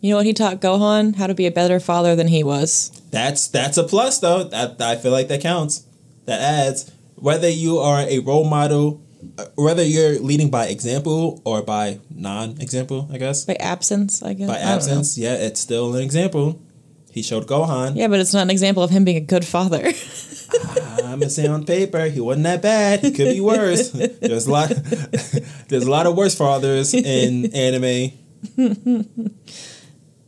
You 0.00 0.10
know 0.10 0.16
what 0.16 0.26
he 0.26 0.32
taught 0.32 0.60
Gohan? 0.62 1.16
How 1.16 1.26
to 1.26 1.34
be 1.34 1.46
a 1.46 1.50
better 1.50 1.78
father 1.80 2.16
than 2.16 2.28
he 2.28 2.42
was. 2.42 2.90
That's 3.10 3.46
that's 3.48 3.76
a 3.76 3.84
plus 3.84 4.18
though. 4.20 4.44
That 4.44 4.80
I 4.80 4.96
feel 4.96 5.12
like 5.12 5.28
that 5.28 5.42
counts. 5.42 5.84
That 6.24 6.40
adds 6.40 6.90
whether 7.20 7.48
you 7.48 7.78
are 7.78 8.00
a 8.08 8.18
role 8.20 8.44
model, 8.48 9.00
uh, 9.38 9.44
whether 9.56 9.84
you're 9.84 10.18
leading 10.18 10.50
by 10.50 10.66
example 10.66 11.40
or 11.44 11.62
by 11.62 12.00
non-example. 12.10 13.08
I 13.12 13.18
guess 13.18 13.44
By 13.44 13.54
absence, 13.60 14.22
I 14.22 14.32
guess. 14.34 14.48
by 14.48 14.54
I 14.56 14.58
don't 14.58 14.66
know. 14.68 14.74
absence. 14.76 15.18
Yeah, 15.18 15.34
it's 15.34 15.60
still 15.60 15.94
an 15.94 16.02
example. 16.02 16.60
He 17.12 17.22
showed 17.22 17.46
Gohan. 17.46 17.96
Yeah, 17.96 18.06
but 18.08 18.20
it's 18.20 18.32
not 18.32 18.42
an 18.42 18.50
example 18.50 18.82
of 18.82 18.90
him 18.90 19.04
being 19.04 19.16
a 19.16 19.26
good 19.34 19.44
father. 19.44 19.82
I'm 21.04 21.18
gonna 21.18 21.28
say 21.30 21.46
on 21.46 21.64
paper 21.64 22.04
he 22.06 22.20
wasn't 22.20 22.44
that 22.44 22.62
bad. 22.62 23.00
He 23.00 23.10
could 23.10 23.34
be 23.34 23.40
worse. 23.40 23.90
There's 24.22 24.46
a 24.46 24.50
lot. 24.50 24.68
there's 25.68 25.84
a 25.86 25.90
lot 25.90 26.06
of 26.06 26.16
worse 26.16 26.34
fathers 26.36 26.94
in 26.94 27.52
anime. 27.54 28.12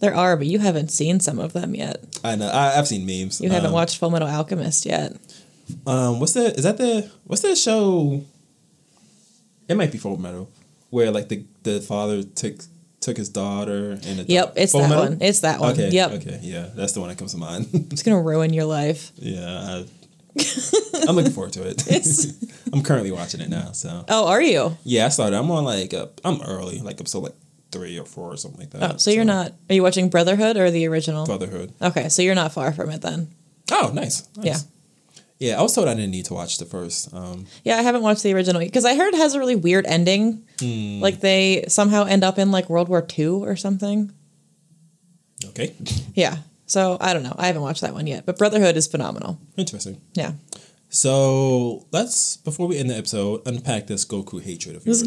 there 0.00 0.14
are, 0.14 0.36
but 0.36 0.46
you 0.46 0.58
haven't 0.58 0.90
seen 0.90 1.20
some 1.20 1.38
of 1.38 1.52
them 1.52 1.74
yet. 1.74 2.02
I 2.24 2.34
know. 2.36 2.48
I, 2.48 2.76
I've 2.78 2.88
seen 2.88 3.06
memes. 3.06 3.40
You 3.40 3.50
haven't 3.50 3.68
Um, 3.68 3.72
watched 3.74 3.98
Full 3.98 4.10
Metal 4.10 4.28
Alchemist 4.28 4.84
yet. 4.86 5.16
Um, 5.86 6.20
what's 6.20 6.32
the? 6.32 6.54
Is 6.54 6.64
that 6.64 6.76
the? 6.78 7.10
What's 7.24 7.42
that 7.42 7.56
show? 7.58 8.24
It 9.68 9.76
might 9.76 9.92
be 9.92 9.98
Full 9.98 10.16
Metal, 10.18 10.50
where 10.90 11.10
like 11.10 11.28
the 11.28 11.44
the 11.62 11.80
father 11.80 12.22
took 12.22 12.56
took 13.00 13.16
his 13.16 13.28
daughter 13.28 13.92
and 13.92 14.18
the 14.18 14.24
Yep, 14.28 14.54
it's 14.56 14.72
that 14.72 14.88
Metal? 14.88 15.04
one. 15.04 15.18
It's 15.20 15.40
that 15.40 15.60
one. 15.60 15.72
Okay. 15.72 15.90
Yep. 15.90 16.10
Okay. 16.12 16.38
Yeah, 16.42 16.68
that's 16.74 16.92
the 16.92 17.00
one 17.00 17.08
that 17.08 17.18
comes 17.18 17.32
to 17.32 17.38
mind. 17.38 17.68
It's 17.92 18.02
gonna 18.02 18.20
ruin 18.20 18.52
your 18.52 18.64
life. 18.64 19.12
yeah. 19.16 19.84
I, 19.84 19.86
I'm 21.08 21.14
looking 21.16 21.32
forward 21.32 21.52
to 21.54 21.66
it. 21.68 21.86
It's- 21.88 22.34
I'm 22.72 22.82
currently 22.82 23.10
watching 23.10 23.40
it 23.40 23.50
now. 23.50 23.72
So 23.72 24.04
Oh, 24.08 24.28
are 24.28 24.40
you? 24.40 24.76
yeah, 24.84 25.06
I 25.06 25.08
started. 25.10 25.36
I'm 25.36 25.50
on 25.50 25.64
like 25.64 25.92
I'm 26.24 26.40
early, 26.42 26.78
like 26.80 27.00
episode 27.00 27.20
like 27.24 27.34
three 27.70 27.98
or 27.98 28.04
four 28.06 28.32
or 28.32 28.36
something 28.36 28.60
like 28.60 28.70
that. 28.70 28.94
Oh, 28.94 28.96
so 28.98 29.10
you're 29.10 29.24
not. 29.24 29.52
Are 29.68 29.74
you 29.74 29.82
watching 29.82 30.08
Brotherhood 30.08 30.56
or 30.56 30.70
the 30.70 30.86
original? 30.88 31.26
Brotherhood. 31.26 31.72
Okay, 31.82 32.08
so 32.08 32.22
you're 32.22 32.34
not 32.34 32.52
far 32.52 32.72
from 32.72 32.90
it 32.90 33.02
then. 33.02 33.28
Oh, 33.70 33.90
nice. 33.94 34.26
nice. 34.36 34.46
Yeah. 34.46 34.56
Yeah, 35.42 35.58
I 35.58 35.62
was 35.62 35.74
told 35.74 35.88
I 35.88 35.94
didn't 35.94 36.12
need 36.12 36.26
to 36.26 36.34
watch 36.34 36.58
the 36.58 36.64
first. 36.64 37.12
Um, 37.12 37.46
Yeah, 37.64 37.76
I 37.76 37.82
haven't 37.82 38.02
watched 38.02 38.22
the 38.22 38.32
original 38.32 38.60
because 38.62 38.84
I 38.84 38.94
heard 38.94 39.12
it 39.12 39.16
has 39.18 39.34
a 39.34 39.40
really 39.40 39.56
weird 39.56 39.84
ending. 39.86 40.44
Hmm. 40.60 41.00
Like 41.00 41.18
they 41.18 41.64
somehow 41.66 42.04
end 42.04 42.22
up 42.22 42.38
in 42.38 42.52
like 42.52 42.70
World 42.70 42.88
War 42.88 43.04
II 43.18 43.26
or 43.42 43.56
something. 43.56 44.12
Okay. 45.46 45.74
Yeah. 46.14 46.36
So 46.66 46.96
I 47.00 47.12
don't 47.12 47.24
know. 47.24 47.34
I 47.36 47.48
haven't 47.48 47.62
watched 47.62 47.80
that 47.80 47.92
one 47.92 48.06
yet, 48.06 48.24
but 48.24 48.38
Brotherhood 48.38 48.76
is 48.76 48.86
phenomenal. 48.86 49.40
Interesting. 49.56 50.00
Yeah. 50.14 50.32
So 50.90 51.86
let's 51.90 52.36
before 52.36 52.68
we 52.68 52.78
end 52.78 52.88
the 52.90 52.96
episode 52.96 53.42
unpack 53.44 53.88
this 53.88 54.04
Goku 54.04 54.40
hatred 54.40 54.76
of 54.76 54.86
yours. 54.86 55.02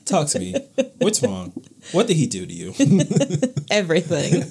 Talk 0.04 0.26
to 0.28 0.40
me. 0.40 0.54
What's 0.98 1.22
wrong? 1.22 1.52
What 1.92 2.08
did 2.08 2.16
he 2.16 2.26
do 2.26 2.44
to 2.44 2.52
you? 2.52 2.74
Everything. 3.70 4.44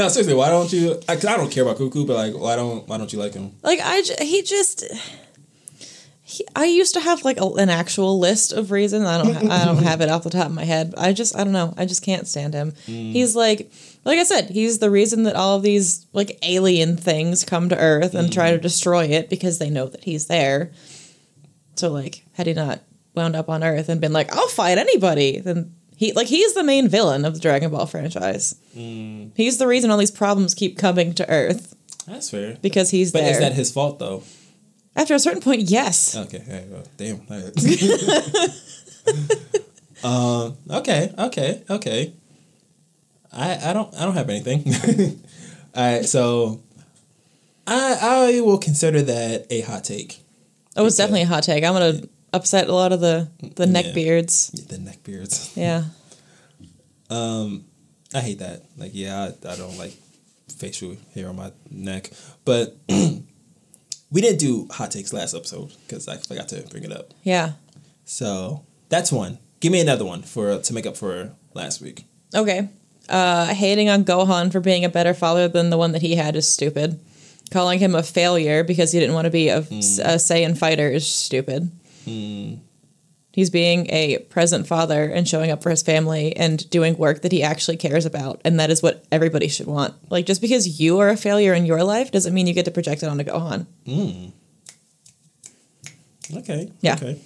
No, 0.00 0.08
seriously. 0.08 0.34
Why 0.34 0.48
don't 0.48 0.72
you? 0.72 0.98
I, 1.08 1.12
I 1.12 1.16
don't 1.16 1.50
care 1.50 1.62
about 1.62 1.76
Goku, 1.76 2.06
but 2.06 2.16
like, 2.16 2.34
why 2.34 2.56
don't 2.56 2.88
why 2.88 2.96
don't 2.96 3.12
you 3.12 3.18
like 3.18 3.34
him? 3.34 3.52
like 3.62 3.80
I, 3.82 4.00
he 4.22 4.42
just. 4.42 4.84
He, 6.22 6.46
I 6.54 6.64
used 6.66 6.94
to 6.94 7.00
have 7.00 7.24
like 7.24 7.40
a, 7.40 7.44
an 7.44 7.68
actual 7.68 8.18
list 8.18 8.52
of 8.52 8.70
reasons. 8.70 9.04
I 9.04 9.22
don't. 9.22 9.34
Ha- 9.34 9.62
I 9.62 9.64
don't 9.66 9.82
have 9.82 10.00
it 10.00 10.08
off 10.08 10.22
the 10.22 10.30
top 10.30 10.46
of 10.46 10.54
my 10.54 10.64
head. 10.64 10.94
I 10.96 11.12
just. 11.12 11.36
I 11.36 11.44
don't 11.44 11.52
know. 11.52 11.74
I 11.76 11.84
just 11.84 12.02
can't 12.02 12.26
stand 12.26 12.54
him. 12.54 12.72
Mm. 12.86 13.12
He's 13.12 13.36
like, 13.36 13.70
like 14.04 14.18
I 14.18 14.24
said, 14.24 14.48
he's 14.48 14.78
the 14.78 14.90
reason 14.90 15.24
that 15.24 15.36
all 15.36 15.56
of 15.56 15.62
these 15.62 16.06
like 16.14 16.38
alien 16.42 16.96
things 16.96 17.44
come 17.44 17.68
to 17.68 17.78
Earth 17.78 18.14
and 18.14 18.32
try 18.32 18.52
to 18.52 18.58
mm. 18.58 18.62
destroy 18.62 19.04
it 19.04 19.28
because 19.28 19.58
they 19.58 19.68
know 19.68 19.86
that 19.86 20.04
he's 20.04 20.26
there. 20.26 20.72
So 21.74 21.90
like, 21.90 22.24
had 22.32 22.46
he 22.46 22.54
not 22.54 22.80
wound 23.14 23.36
up 23.36 23.50
on 23.50 23.62
Earth 23.62 23.90
and 23.90 24.00
been 24.00 24.14
like, 24.14 24.32
"I'll 24.34 24.48
fight 24.48 24.78
anybody," 24.78 25.40
then 25.40 25.74
he 26.00 26.12
like 26.14 26.28
he's 26.28 26.54
the 26.54 26.64
main 26.64 26.88
villain 26.88 27.26
of 27.26 27.34
the 27.34 27.40
Dragon 27.40 27.70
Ball 27.70 27.84
franchise. 27.84 28.54
He's 28.74 29.58
the 29.58 29.66
reason 29.66 29.90
all 29.90 29.98
these 29.98 30.10
problems 30.10 30.54
keep 30.54 30.78
coming 30.78 31.12
to 31.14 31.28
Earth 31.30 31.74
That's 32.06 32.30
fair. 32.30 32.56
because 32.62 32.88
he's 32.90 33.12
But 33.12 33.20
there. 33.20 33.32
is 33.32 33.38
that 33.38 33.52
his 33.52 33.70
fault 33.70 33.98
though? 33.98 34.22
After 34.96 35.14
a 35.14 35.18
certain 35.18 35.42
point, 35.42 35.62
yes. 35.70 36.16
Okay. 36.16 36.42
Well, 36.70 36.84
damn. 36.96 37.20
Um. 40.02 40.56
Okay. 40.70 41.12
Okay. 41.18 41.62
Okay. 41.68 42.14
I 43.32 43.68
I 43.70 43.72
don't 43.74 43.94
I 43.94 44.06
don't 44.06 44.14
have 44.14 44.30
anything. 44.30 44.64
All 45.74 45.82
right. 45.92 46.04
So. 46.06 46.62
I 47.66 47.98
I 48.36 48.40
will 48.40 48.56
consider 48.58 49.02
that 49.02 49.46
a 49.50 49.60
hot 49.60 49.84
take. 49.84 50.24
Oh, 50.74 50.86
it's 50.86 50.96
definitely 50.96 51.22
a 51.22 51.26
hot 51.26 51.42
take. 51.42 51.62
I'm 51.64 51.74
gonna 51.74 52.00
upset 52.32 52.68
a 52.68 52.74
lot 52.74 52.92
of 52.92 53.00
the 53.00 53.28
the 53.56 53.66
neck 53.66 53.86
Yeah. 53.86 53.92
beards. 53.94 54.48
The 54.50 54.78
neck 54.78 55.02
beards. 55.04 55.52
Yeah. 55.56 55.84
I 58.12 58.20
hate 58.20 58.38
that. 58.40 58.62
Like, 58.76 58.90
yeah, 58.94 59.30
I, 59.44 59.48
I 59.52 59.56
don't 59.56 59.78
like 59.78 59.92
facial 60.56 60.96
hair 61.14 61.28
on 61.28 61.36
my 61.36 61.52
neck. 61.70 62.10
But 62.44 62.76
we 62.88 64.20
didn't 64.20 64.38
do 64.40 64.66
hot 64.70 64.90
takes 64.90 65.12
last 65.12 65.34
episode 65.34 65.72
because 65.86 66.08
I 66.08 66.16
forgot 66.16 66.48
to 66.48 66.62
bring 66.70 66.84
it 66.84 66.92
up. 66.92 67.14
Yeah. 67.22 67.52
So 68.04 68.64
that's 68.88 69.12
one. 69.12 69.38
Give 69.60 69.70
me 69.72 69.80
another 69.80 70.04
one 70.04 70.22
for 70.22 70.58
to 70.58 70.74
make 70.74 70.86
up 70.86 70.96
for 70.96 71.32
last 71.54 71.80
week. 71.80 72.04
Okay. 72.34 72.68
Uh, 73.08 73.46
hating 73.54 73.88
on 73.88 74.04
Gohan 74.04 74.50
for 74.52 74.60
being 74.60 74.84
a 74.84 74.88
better 74.88 75.14
father 75.14 75.48
than 75.48 75.70
the 75.70 75.78
one 75.78 75.92
that 75.92 76.02
he 76.02 76.14
had 76.16 76.34
is 76.36 76.48
stupid. 76.48 77.00
Calling 77.50 77.80
him 77.80 77.94
a 77.96 78.02
failure 78.02 78.62
because 78.62 78.92
he 78.92 79.00
didn't 79.00 79.14
want 79.14 79.24
to 79.24 79.30
be 79.30 79.48
a, 79.48 79.58
a 79.58 79.62
Saiyan 79.62 80.56
fighter 80.56 80.88
is 80.88 81.06
stupid. 81.06 81.70
Hmm. 82.04 82.54
He's 83.32 83.50
being 83.50 83.88
a 83.90 84.18
present 84.18 84.66
father 84.66 85.04
and 85.04 85.26
showing 85.26 85.52
up 85.52 85.62
for 85.62 85.70
his 85.70 85.82
family 85.82 86.36
and 86.36 86.68
doing 86.68 86.98
work 86.98 87.22
that 87.22 87.30
he 87.30 87.44
actually 87.44 87.76
cares 87.76 88.04
about. 88.04 88.40
And 88.44 88.58
that 88.58 88.70
is 88.70 88.82
what 88.82 89.04
everybody 89.12 89.46
should 89.46 89.68
want. 89.68 89.94
Like, 90.10 90.26
just 90.26 90.40
because 90.40 90.80
you 90.80 90.98
are 90.98 91.08
a 91.08 91.16
failure 91.16 91.54
in 91.54 91.64
your 91.64 91.84
life 91.84 92.10
doesn't 92.10 92.34
mean 92.34 92.48
you 92.48 92.54
get 92.54 92.64
to 92.64 92.72
project 92.72 93.04
it 93.04 93.06
onto 93.06 93.22
Gohan. 93.24 93.66
Hmm. 93.86 94.30
Okay. 96.38 96.72
Yeah. 96.80 96.94
Okay. 96.94 97.20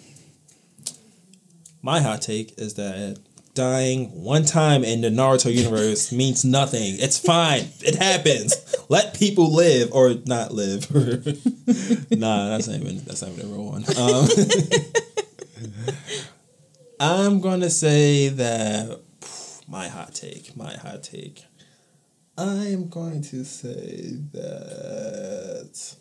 My 1.83 2.01
hot 2.01 2.21
take 2.23 2.59
is 2.59 2.75
that 2.75 3.19
dying 3.55 4.06
one 4.10 4.44
time 4.44 4.85
in 4.85 5.01
the 5.01 5.09
Naruto 5.09 5.52
universe 5.52 6.12
means 6.12 6.44
nothing. 6.44 6.97
It's 6.98 7.18
fine. 7.18 7.68
It 7.81 7.94
happens. 7.94 8.55
Let 8.89 9.14
people 9.14 9.52
live 9.52 9.93
or 9.93 10.14
not 10.26 10.52
live. 10.52 10.90
nah, 12.10 12.51
that's 12.51 12.68
not 12.68 12.81
even 12.81 13.05
that's 13.05 13.22
not 13.22 13.31
even 13.31 13.47
a 13.47 13.48
real 13.48 13.64
one. 13.64 13.85
Um, 13.97 14.28
I'm 17.01 17.40
gonna 17.40 17.70
say 17.70 18.28
that 18.28 19.01
my 19.68 19.89
hot 19.89 20.14
take. 20.14 20.56
My 20.56 20.74
hot 20.74 21.05
take. 21.05 21.44
I 22.36 22.66
am 22.66 22.89
going 22.89 23.22
to 23.22 23.44
say 23.44 24.16
that. 24.32 25.97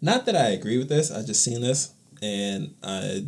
Not 0.00 0.24
that 0.26 0.36
I 0.36 0.50
agree 0.50 0.78
with 0.78 0.88
this. 0.88 1.10
I 1.10 1.22
just 1.22 1.44
seen 1.44 1.60
this 1.60 1.92
and 2.22 2.74
I 2.82 3.24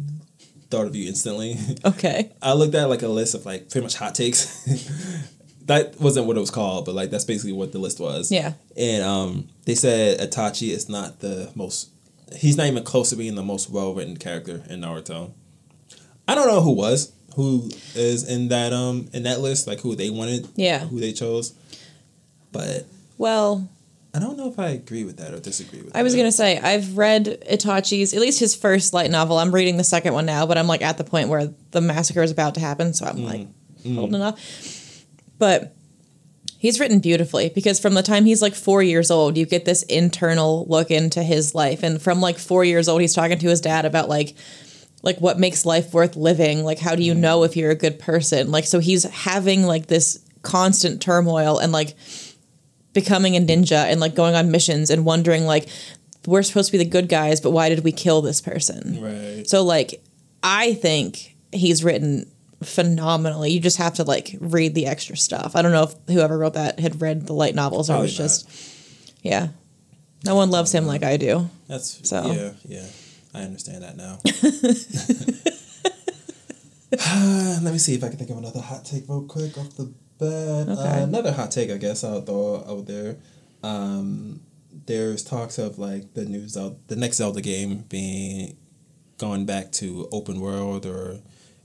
thought 0.70 0.86
of 0.86 0.96
you 0.96 1.08
instantly. 1.08 1.56
Okay. 1.84 2.30
I 2.40 2.52
looked 2.54 2.74
at 2.74 2.88
like 2.88 3.02
a 3.02 3.08
list 3.08 3.34
of 3.34 3.44
like 3.46 3.68
pretty 3.70 3.84
much 3.84 3.94
hot 3.96 4.14
takes. 4.14 4.46
that 5.66 6.00
wasn't 6.00 6.26
what 6.26 6.36
it 6.36 6.40
was 6.40 6.50
called, 6.50 6.84
but 6.86 6.94
like 6.94 7.10
that's 7.10 7.24
basically 7.24 7.52
what 7.52 7.72
the 7.72 7.78
list 7.78 8.00
was. 8.00 8.30
Yeah. 8.32 8.52
And 8.76 9.02
um, 9.04 9.48
they 9.64 9.74
said 9.74 10.18
Itachi 10.20 10.70
is 10.70 10.88
not 10.88 11.20
the 11.20 11.50
most. 11.54 11.90
He's 12.36 12.56
not 12.56 12.66
even 12.66 12.82
close 12.84 13.10
to 13.10 13.16
being 13.16 13.34
the 13.34 13.42
most 13.42 13.68
well 13.70 13.92
written 13.94 14.16
character 14.16 14.62
in 14.70 14.80
Naruto. 14.80 15.32
I 16.26 16.34
don't 16.34 16.46
know 16.46 16.60
who 16.62 16.72
was 16.72 17.12
who 17.36 17.68
is 17.94 18.28
in 18.28 18.48
that 18.48 18.72
um 18.72 19.08
in 19.12 19.22
that 19.24 19.40
list, 19.40 19.66
like 19.66 19.80
who 19.80 19.94
they 19.94 20.10
wanted, 20.10 20.48
Yeah. 20.54 20.80
who 20.80 21.00
they 21.00 21.12
chose. 21.12 21.52
But 22.52 22.86
Well, 23.18 23.68
I 24.14 24.18
don't 24.18 24.36
know 24.36 24.48
if 24.48 24.58
I 24.58 24.68
agree 24.68 25.04
with 25.04 25.16
that 25.18 25.32
or 25.32 25.40
disagree 25.40 25.80
with. 25.80 25.92
That. 25.92 25.98
I 25.98 26.02
was 26.02 26.12
that. 26.12 26.18
gonna 26.18 26.32
say 26.32 26.58
I've 26.58 26.98
read 26.98 27.42
Itachi's 27.50 28.12
at 28.12 28.20
least 28.20 28.40
his 28.40 28.54
first 28.54 28.92
light 28.92 29.10
novel. 29.10 29.38
I'm 29.38 29.54
reading 29.54 29.78
the 29.78 29.84
second 29.84 30.12
one 30.12 30.26
now, 30.26 30.44
but 30.44 30.58
I'm 30.58 30.66
like 30.66 30.82
at 30.82 30.98
the 30.98 31.04
point 31.04 31.28
where 31.28 31.52
the 31.70 31.80
massacre 31.80 32.22
is 32.22 32.30
about 32.30 32.54
to 32.54 32.60
happen, 32.60 32.92
so 32.92 33.06
I'm 33.06 33.24
like 33.24 33.40
mm. 33.40 33.52
Mm. 33.84 33.94
holding 33.94 34.20
off. 34.20 35.06
But 35.38 35.74
he's 36.58 36.78
written 36.78 37.00
beautifully 37.00 37.48
because 37.54 37.80
from 37.80 37.94
the 37.94 38.02
time 38.02 38.26
he's 38.26 38.42
like 38.42 38.54
four 38.54 38.82
years 38.82 39.10
old, 39.10 39.38
you 39.38 39.46
get 39.46 39.64
this 39.64 39.82
internal 39.84 40.66
look 40.66 40.90
into 40.90 41.22
his 41.22 41.54
life, 41.54 41.82
and 41.82 42.00
from 42.00 42.20
like 42.20 42.38
four 42.38 42.64
years 42.66 42.88
old, 42.88 43.00
he's 43.00 43.14
talking 43.14 43.38
to 43.38 43.48
his 43.48 43.62
dad 43.62 43.86
about 43.86 44.10
like 44.10 44.34
like 45.02 45.18
what 45.20 45.38
makes 45.38 45.66
life 45.66 45.92
worth 45.92 46.16
living 46.16 46.62
like 46.62 46.78
how 46.78 46.94
do 46.94 47.02
you 47.02 47.14
mm. 47.14 47.18
know 47.18 47.42
if 47.42 47.56
you're 47.56 47.72
a 47.72 47.74
good 47.74 47.98
person 47.98 48.52
like 48.52 48.64
so 48.64 48.78
he's 48.78 49.02
having 49.02 49.64
like 49.64 49.86
this 49.86 50.20
constant 50.42 51.02
turmoil 51.02 51.58
and 51.58 51.72
like 51.72 51.96
becoming 52.92 53.36
a 53.36 53.40
ninja 53.40 53.84
and 53.84 54.00
like 54.00 54.14
going 54.14 54.34
on 54.34 54.50
missions 54.50 54.90
and 54.90 55.04
wondering 55.04 55.44
like 55.44 55.68
we're 56.26 56.42
supposed 56.42 56.68
to 56.68 56.72
be 56.72 56.78
the 56.78 56.88
good 56.88 57.08
guys 57.08 57.40
but 57.40 57.50
why 57.50 57.68
did 57.68 57.82
we 57.84 57.92
kill 57.92 58.22
this 58.22 58.40
person 58.40 59.00
right. 59.02 59.48
so 59.48 59.62
like 59.64 60.02
i 60.42 60.74
think 60.74 61.36
he's 61.52 61.82
written 61.82 62.30
phenomenally 62.62 63.50
you 63.50 63.58
just 63.60 63.78
have 63.78 63.94
to 63.94 64.04
like 64.04 64.36
read 64.40 64.74
the 64.74 64.86
extra 64.86 65.16
stuff 65.16 65.56
i 65.56 65.62
don't 65.62 65.72
know 65.72 65.84
if 65.84 65.94
whoever 66.08 66.38
wrote 66.38 66.54
that 66.54 66.78
had 66.78 67.00
read 67.00 67.26
the 67.26 67.32
light 67.32 67.54
novels 67.54 67.90
or 67.90 67.94
Probably 67.94 68.04
was 68.04 68.16
just 68.16 68.48
yeah 69.22 69.48
no 70.24 70.34
one 70.36 70.50
loves 70.50 70.72
him 70.72 70.86
like 70.86 71.02
i 71.02 71.16
do 71.16 71.48
That's 71.66 72.08
So. 72.08 72.30
yeah, 72.32 72.52
yeah. 72.66 72.86
I 73.34 73.42
understand 73.42 73.82
that 73.82 73.96
now. 73.96 74.18
Let 77.62 77.72
me 77.72 77.78
see 77.78 77.94
if 77.94 78.04
I 78.04 78.08
can 78.08 78.18
think 78.18 78.30
of 78.30 78.36
another 78.36 78.60
hot 78.60 78.84
take 78.84 79.08
real 79.08 79.22
quick 79.22 79.56
off 79.56 79.74
the 79.76 79.90
bat. 80.22 80.78
Okay. 80.78 81.00
Uh, 81.00 81.04
another 81.04 81.32
hot 81.32 81.50
take, 81.50 81.70
I 81.70 81.76
guess 81.76 82.04
I'll 82.04 82.20
throw 82.22 82.64
out 82.68 82.86
there. 82.86 83.16
Um, 83.62 84.40
there's 84.86 85.22
talks 85.22 85.58
of 85.58 85.78
like 85.78 86.14
the 86.14 86.24
new 86.24 86.48
Zelda, 86.48 86.76
the 86.88 86.96
next 86.96 87.16
Zelda 87.18 87.40
game 87.40 87.84
being 87.88 88.56
going 89.18 89.44
back 89.46 89.70
to 89.72 90.08
open 90.10 90.40
world 90.40 90.84
or 90.86 91.18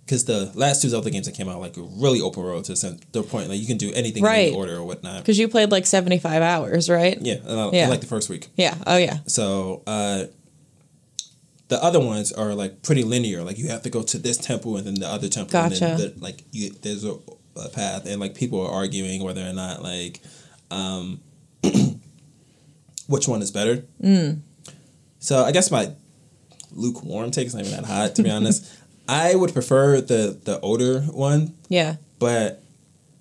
because 0.06 0.26
the 0.26 0.52
last 0.54 0.82
two 0.82 0.90
Zelda 0.90 1.10
games 1.10 1.26
that 1.26 1.36
came 1.36 1.50
out 1.50 1.60
like 1.60 1.74
really 1.78 2.22
open 2.22 2.44
world 2.44 2.66
to 2.66 2.74
the 3.12 3.24
point 3.24 3.50
like 3.50 3.60
you 3.60 3.66
can 3.66 3.78
do 3.78 3.92
anything 3.94 4.22
in 4.22 4.24
Right. 4.24 4.48
any 4.48 4.56
order 4.56 4.76
or 4.78 4.84
whatnot. 4.84 5.22
because 5.22 5.40
you 5.40 5.48
played 5.48 5.72
like 5.72 5.86
75 5.88 6.42
hours 6.44 6.90
right 6.90 7.18
Yeah, 7.20 7.36
and 7.46 7.60
I, 7.60 7.64
I 7.68 7.72
Yeah. 7.74 7.90
like 7.90 8.02
the 8.02 8.08
first 8.08 8.30
week. 8.30 8.48
yeah 8.56 8.76
oh 8.86 8.98
yeah 8.98 9.18
So 9.28 9.82
uh, 9.88 10.26
the 11.70 11.84
other 11.84 12.00
ones 12.00 12.32
are 12.32 12.54
like 12.54 12.82
pretty 12.84 13.04
linear. 13.04 13.44
Like 13.44 13.58
you 13.58 13.68
have 13.70 13.82
to 13.84 13.90
go 13.90 14.02
to 14.04 14.18
this 14.18 14.38
temple 14.38 14.78
and 14.78 14.86
then 14.88 14.94
the 14.96 15.08
other 15.08 15.28
temple. 15.28 15.60
And 15.60 15.72
then 15.74 15.98
Gotcha. 15.98 16.10
the, 16.14 16.22
like 16.22 16.44
you, 16.52 16.70
there's 16.82 17.04
a 17.04 17.18
path, 17.74 18.06
and 18.06 18.20
like 18.20 18.36
people 18.36 18.62
are 18.66 18.72
arguing 18.72 19.24
whether 19.24 19.42
or 19.48 19.54
not 19.54 19.82
like 19.84 20.22
um, 20.72 21.20
which 23.08 23.28
one 23.28 23.42
is 23.42 23.52
better. 23.52 23.84
Mm. 24.02 24.42
So 25.20 25.44
I 25.44 25.52
guess 25.52 25.72
my 25.72 25.92
lukewarm 26.72 27.32
take 27.32 27.48
is 27.48 27.56
not 27.56 27.66
even 27.66 27.76
that 27.82 27.86
hot 27.86 28.16
to 28.16 28.24
be 28.24 28.30
honest. 28.30 28.72
I 29.10 29.36
would 29.36 29.54
prefer 29.54 30.02
the 30.02 30.38
the 30.44 30.60
older 30.60 31.02
one, 31.02 31.56
yeah 31.70 31.96
but 32.20 32.62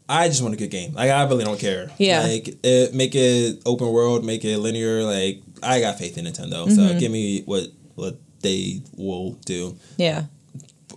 I 0.08 0.28
just 0.28 0.42
want 0.42 0.54
a 0.54 0.56
good 0.56 0.70
game. 0.70 0.94
Like 0.94 1.10
I 1.10 1.22
really 1.24 1.44
don't 1.44 1.58
care. 1.60 1.90
Yeah. 1.98 2.22
Like 2.22 2.48
it, 2.64 2.94
make 2.94 3.14
it 3.14 3.62
open 3.66 3.88
world, 3.88 4.24
make 4.24 4.44
it 4.44 4.58
linear. 4.58 5.02
Like 5.04 5.42
I 5.62 5.80
got 5.80 5.98
faith 5.98 6.16
in 6.18 6.24
Nintendo. 6.24 6.68
So 6.70 6.80
Mm-hmm. 6.82 6.98
give 6.98 7.12
me 7.12 7.42
what 7.42 7.68
what 7.94 8.16
they 8.40 8.82
will 8.96 9.32
do. 9.46 9.76
yeah 9.96 10.24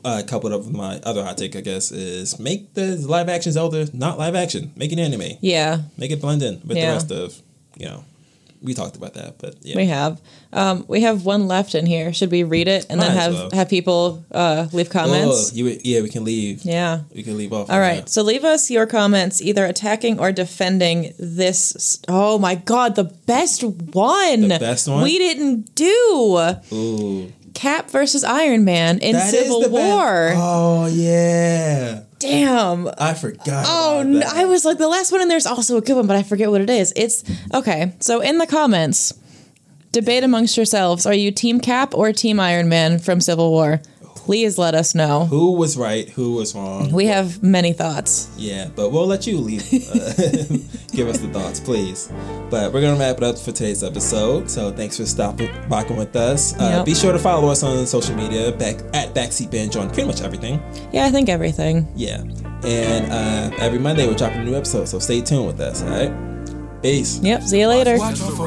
Uh, 0.05 0.21
coupled 0.25 0.53
up 0.53 0.61
with 0.61 0.71
my 0.73 0.95
other 1.03 1.23
hot 1.23 1.37
take, 1.37 1.55
I 1.57 1.61
guess, 1.61 1.91
is 1.91 2.39
make 2.39 2.73
the 2.73 2.95
live 2.95 3.27
action 3.27 3.51
Zelda 3.51 3.89
not 3.93 4.17
live 4.17 4.33
action. 4.35 4.71
Make 4.77 4.93
it 4.93 4.99
anime. 4.99 5.37
yeah 5.41 5.81
Make 5.97 6.11
it 6.11 6.21
blend 6.21 6.41
in 6.41 6.61
with 6.65 6.77
Yeah. 6.77 6.87
the 6.87 6.93
rest 6.93 7.11
of 7.11 7.41
you 7.75 7.87
know 7.87 8.03
we 8.61 8.73
talked 8.73 8.97
about 8.97 9.13
that, 9.13 9.37
but 9.37 9.55
yeah. 9.61 9.77
We 9.77 9.85
have. 9.85 10.19
Um, 10.51 10.83
we 10.89 11.01
have 11.01 11.23
one 11.23 11.47
left 11.47 11.75
in 11.75 11.85
here. 11.85 12.11
Should 12.11 12.29
we 12.29 12.43
read 12.43 12.67
it 12.67 12.85
and 12.89 12.99
then 12.99 13.15
Might 13.15 13.17
as 13.17 13.23
have 13.23 13.33
well. 13.33 13.49
have 13.53 13.69
people 13.69 14.25
uh, 14.33 14.67
leave 14.73 14.89
comments? 14.89 15.51
Oh, 15.53 15.55
you, 15.55 15.79
yeah, 15.81 16.01
we 16.01 16.09
can 16.09 16.25
leave. 16.25 16.63
Yeah. 16.65 17.01
We 17.15 17.23
can 17.23 17.37
leave 17.37 17.53
off. 17.53 17.69
All 17.69 17.79
right. 17.79 18.09
So 18.09 18.21
leave 18.21 18.43
us 18.43 18.69
your 18.69 18.85
comments, 18.85 19.41
either 19.41 19.63
attacking 19.65 20.19
or 20.19 20.33
defending 20.33 21.13
this. 21.17 22.01
Oh 22.09 22.37
my 22.37 22.55
God, 22.55 22.95
the 22.95 23.05
best 23.05 23.63
one. 23.63 24.41
The 24.49 24.59
best 24.59 24.89
one? 24.89 25.03
We 25.03 25.17
didn't 25.17 25.73
do 25.75 26.53
Ooh. 26.73 27.31
Cap 27.59 27.91
versus 27.91 28.23
Iron 28.23 28.63
Man 28.63 28.99
in 28.99 29.11
That 29.11 29.31
Civil 29.31 29.69
War. 29.69 30.31
Oh 30.33 30.87
yeah. 30.87 32.03
Damn. 32.17 32.89
I 32.97 33.13
forgot. 33.13 33.65
Oh, 33.67 33.99
about 33.99 34.05
no, 34.07 34.19
that. 34.19 34.33
I 34.33 34.45
was 34.45 34.63
like, 34.63 34.77
the 34.77 34.87
last 34.87 35.11
one 35.11 35.19
in 35.19 35.27
there's 35.27 35.45
also 35.45 35.75
a 35.75 35.81
good 35.81 35.97
one, 35.97 36.07
but 36.07 36.15
I 36.15 36.23
forget 36.23 36.49
what 36.49 36.61
it 36.61 36.69
is. 36.69 36.93
It's 36.95 37.25
okay. 37.53 37.91
So 37.99 38.21
in 38.21 38.37
the 38.37 38.47
comments, 38.47 39.13
debate 39.91 40.23
amongst 40.23 40.55
yourselves: 40.55 41.05
Are 41.05 41.13
you 41.13 41.31
Team 41.31 41.59
Cap 41.59 41.93
or 41.93 42.13
Team 42.13 42.39
Iron 42.39 42.69
Man 42.69 42.97
from 42.97 43.19
Civil 43.19 43.51
War? 43.51 43.81
Please 44.29 44.59
let 44.59 44.75
us 44.75 44.93
know. 44.93 45.25
Who 45.25 45.53
was 45.53 45.75
right? 45.75 46.07
Who 46.09 46.33
was 46.35 46.53
wrong? 46.53 46.91
We 46.91 47.07
have 47.07 47.41
many 47.41 47.73
thoughts. 47.73 48.29
Yeah, 48.37 48.69
but 48.75 48.91
we'll 48.91 49.07
let 49.07 49.25
you 49.25 49.39
leave. 49.39 49.63
Uh, 49.73 50.13
give 50.95 51.07
us 51.07 51.17
the 51.17 51.29
thoughts, 51.33 51.59
please. 51.59 52.11
But 52.51 52.71
we're 52.71 52.81
gonna 52.81 52.99
wrap 52.99 53.17
it 53.17 53.23
up 53.23 53.39
for 53.39 53.51
today's 53.51 53.83
episode. 53.83 54.47
So 54.47 54.71
thanks 54.71 54.97
for 54.97 55.07
stopping, 55.07 55.49
rocking 55.67 55.97
with 55.97 56.15
us. 56.15 56.53
Uh, 56.53 56.75
Yep. 56.75 56.85
Be 56.85 56.93
sure 56.93 57.11
to 57.11 57.17
follow 57.17 57.47
us 57.49 57.63
on 57.63 57.87
social 57.87 58.13
media, 58.15 58.51
back 58.51 58.75
at 58.93 59.15
Backseat 59.15 59.49
Binge 59.49 59.75
on 59.75 59.87
pretty 59.89 60.05
much 60.05 60.21
everything. 60.21 60.61
Yeah, 60.93 61.05
I 61.07 61.09
think 61.09 61.27
everything. 61.27 61.91
Yeah, 61.95 62.21
and 62.63 63.11
uh, 63.11 63.57
every 63.57 63.79
Monday 63.79 64.05
we're 64.05 64.13
dropping 64.13 64.41
a 64.41 64.45
new 64.45 64.55
episode. 64.55 64.87
So 64.87 64.99
stay 64.99 65.21
tuned 65.21 65.47
with 65.47 65.59
us. 65.59 65.81
All 65.81 65.89
right. 65.89 66.83
Peace. 66.83 67.17
Yep. 67.17 67.41
See 67.41 67.61
you 67.61 67.67
later. 67.67 67.97
Watch 67.97 68.21
out 68.21 68.37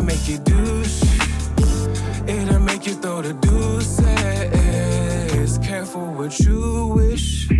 It'll 0.00 0.06
make 0.06 0.28
you 0.30 0.38
douche. 0.38 1.02
It'll 2.26 2.58
make 2.60 2.86
you 2.86 2.94
throw 2.94 3.20
the 3.20 3.34
deuces. 3.34 3.98
Careful 5.58 6.06
what 6.14 6.38
you 6.40 6.86
wish. 6.96 7.59